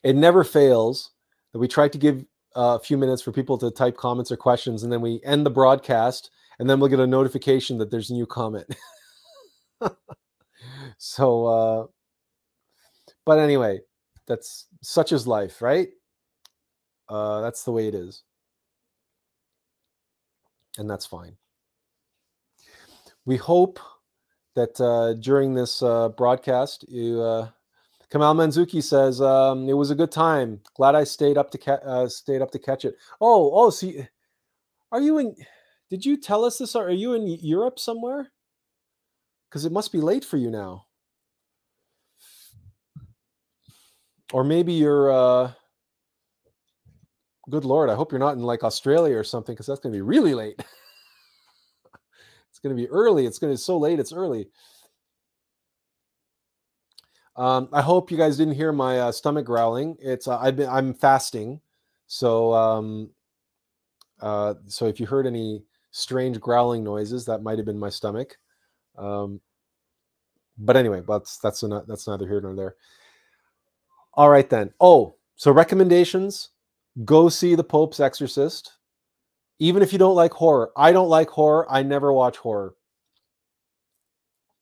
[0.04, 1.12] It never fails
[1.54, 4.84] that we try to give a few minutes for people to type comments or questions,
[4.84, 8.14] and then we end the broadcast, and then we'll get a notification that there's a
[8.14, 8.68] new comment.
[10.98, 11.86] so, uh,
[13.26, 13.80] but anyway,
[14.28, 15.90] that's such is life, right?
[17.10, 18.24] Uh, that's the way it is
[20.78, 21.38] and that's fine.
[23.26, 23.80] We hope
[24.56, 27.50] that uh, during this uh, broadcast, you uh,
[28.12, 30.62] Kamal Manzuki says um, it was a good time.
[30.76, 32.96] Glad I stayed up to ca- uh, stayed up to catch it.
[33.20, 34.08] Oh, oh, see,
[34.92, 35.36] are you in?
[35.90, 36.76] did you tell us this?
[36.76, 38.32] Are you in Europe somewhere?
[39.50, 40.86] Because it must be late for you now.
[44.34, 45.56] Or maybe you're.
[47.50, 49.98] Good lord, I hope you're not in like Australia or something, because that's going to
[49.98, 50.60] be really late.
[52.50, 53.26] it's going to be early.
[53.26, 54.00] It's going to be so late.
[54.00, 54.48] It's early.
[57.36, 59.98] Um, I hope you guys didn't hear my uh, stomach growling.
[60.00, 61.60] It's uh, I've been I'm fasting,
[62.08, 63.10] so um,
[64.22, 68.38] uh, so if you heard any strange growling noises, that might have been my stomach.
[68.98, 69.42] Um,
[70.58, 72.76] but anyway, that's that's a, that's neither here nor there.
[74.14, 74.72] All right then.
[74.80, 76.52] Oh, so recommendations:
[77.04, 78.74] go see the Pope's Exorcist.
[79.60, 81.66] Even if you don't like horror, I don't like horror.
[81.70, 82.76] I never watch horror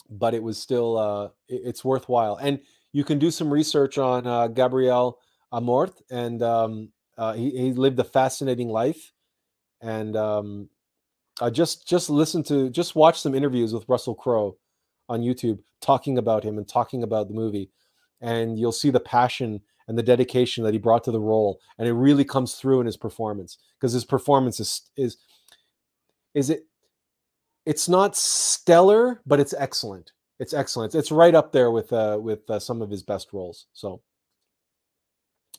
[0.10, 2.36] but it was still uh, it's worthwhile.
[2.38, 2.60] And
[2.92, 5.20] you can do some research on uh, Gabriel
[5.52, 9.12] Amorth, and um, uh, he, he, lived a fascinating life.
[9.82, 10.70] And um,
[11.42, 14.58] uh, just just listen to just watch some interviews with Russell Crowe
[15.10, 17.72] on YouTube talking about him and talking about the movie,
[18.22, 21.88] and you'll see the passion and the dedication that he brought to the role, and
[21.88, 25.18] it really comes through in his performance because his performance is is
[26.34, 26.66] is it
[27.66, 30.12] it's not stellar, but it's excellent.
[30.40, 30.96] It's excellent.
[30.96, 33.68] It's right up there with uh, with uh, some of his best roles.
[33.74, 34.02] So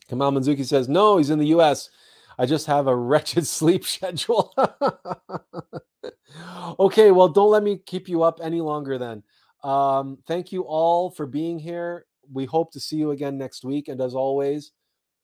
[0.09, 1.89] Kamal Manzuki says, "No, he's in the U.S.
[2.37, 4.53] I just have a wretched sleep schedule."
[6.79, 8.97] okay, well, don't let me keep you up any longer.
[8.97, 9.23] Then,
[9.63, 12.05] um, thank you all for being here.
[12.31, 13.87] We hope to see you again next week.
[13.87, 14.71] And as always,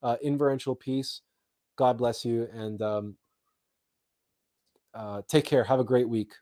[0.03, 1.21] uh, inverential peace.
[1.77, 3.15] God bless you, and um,
[4.93, 5.63] uh, take care.
[5.63, 6.33] Have a great week.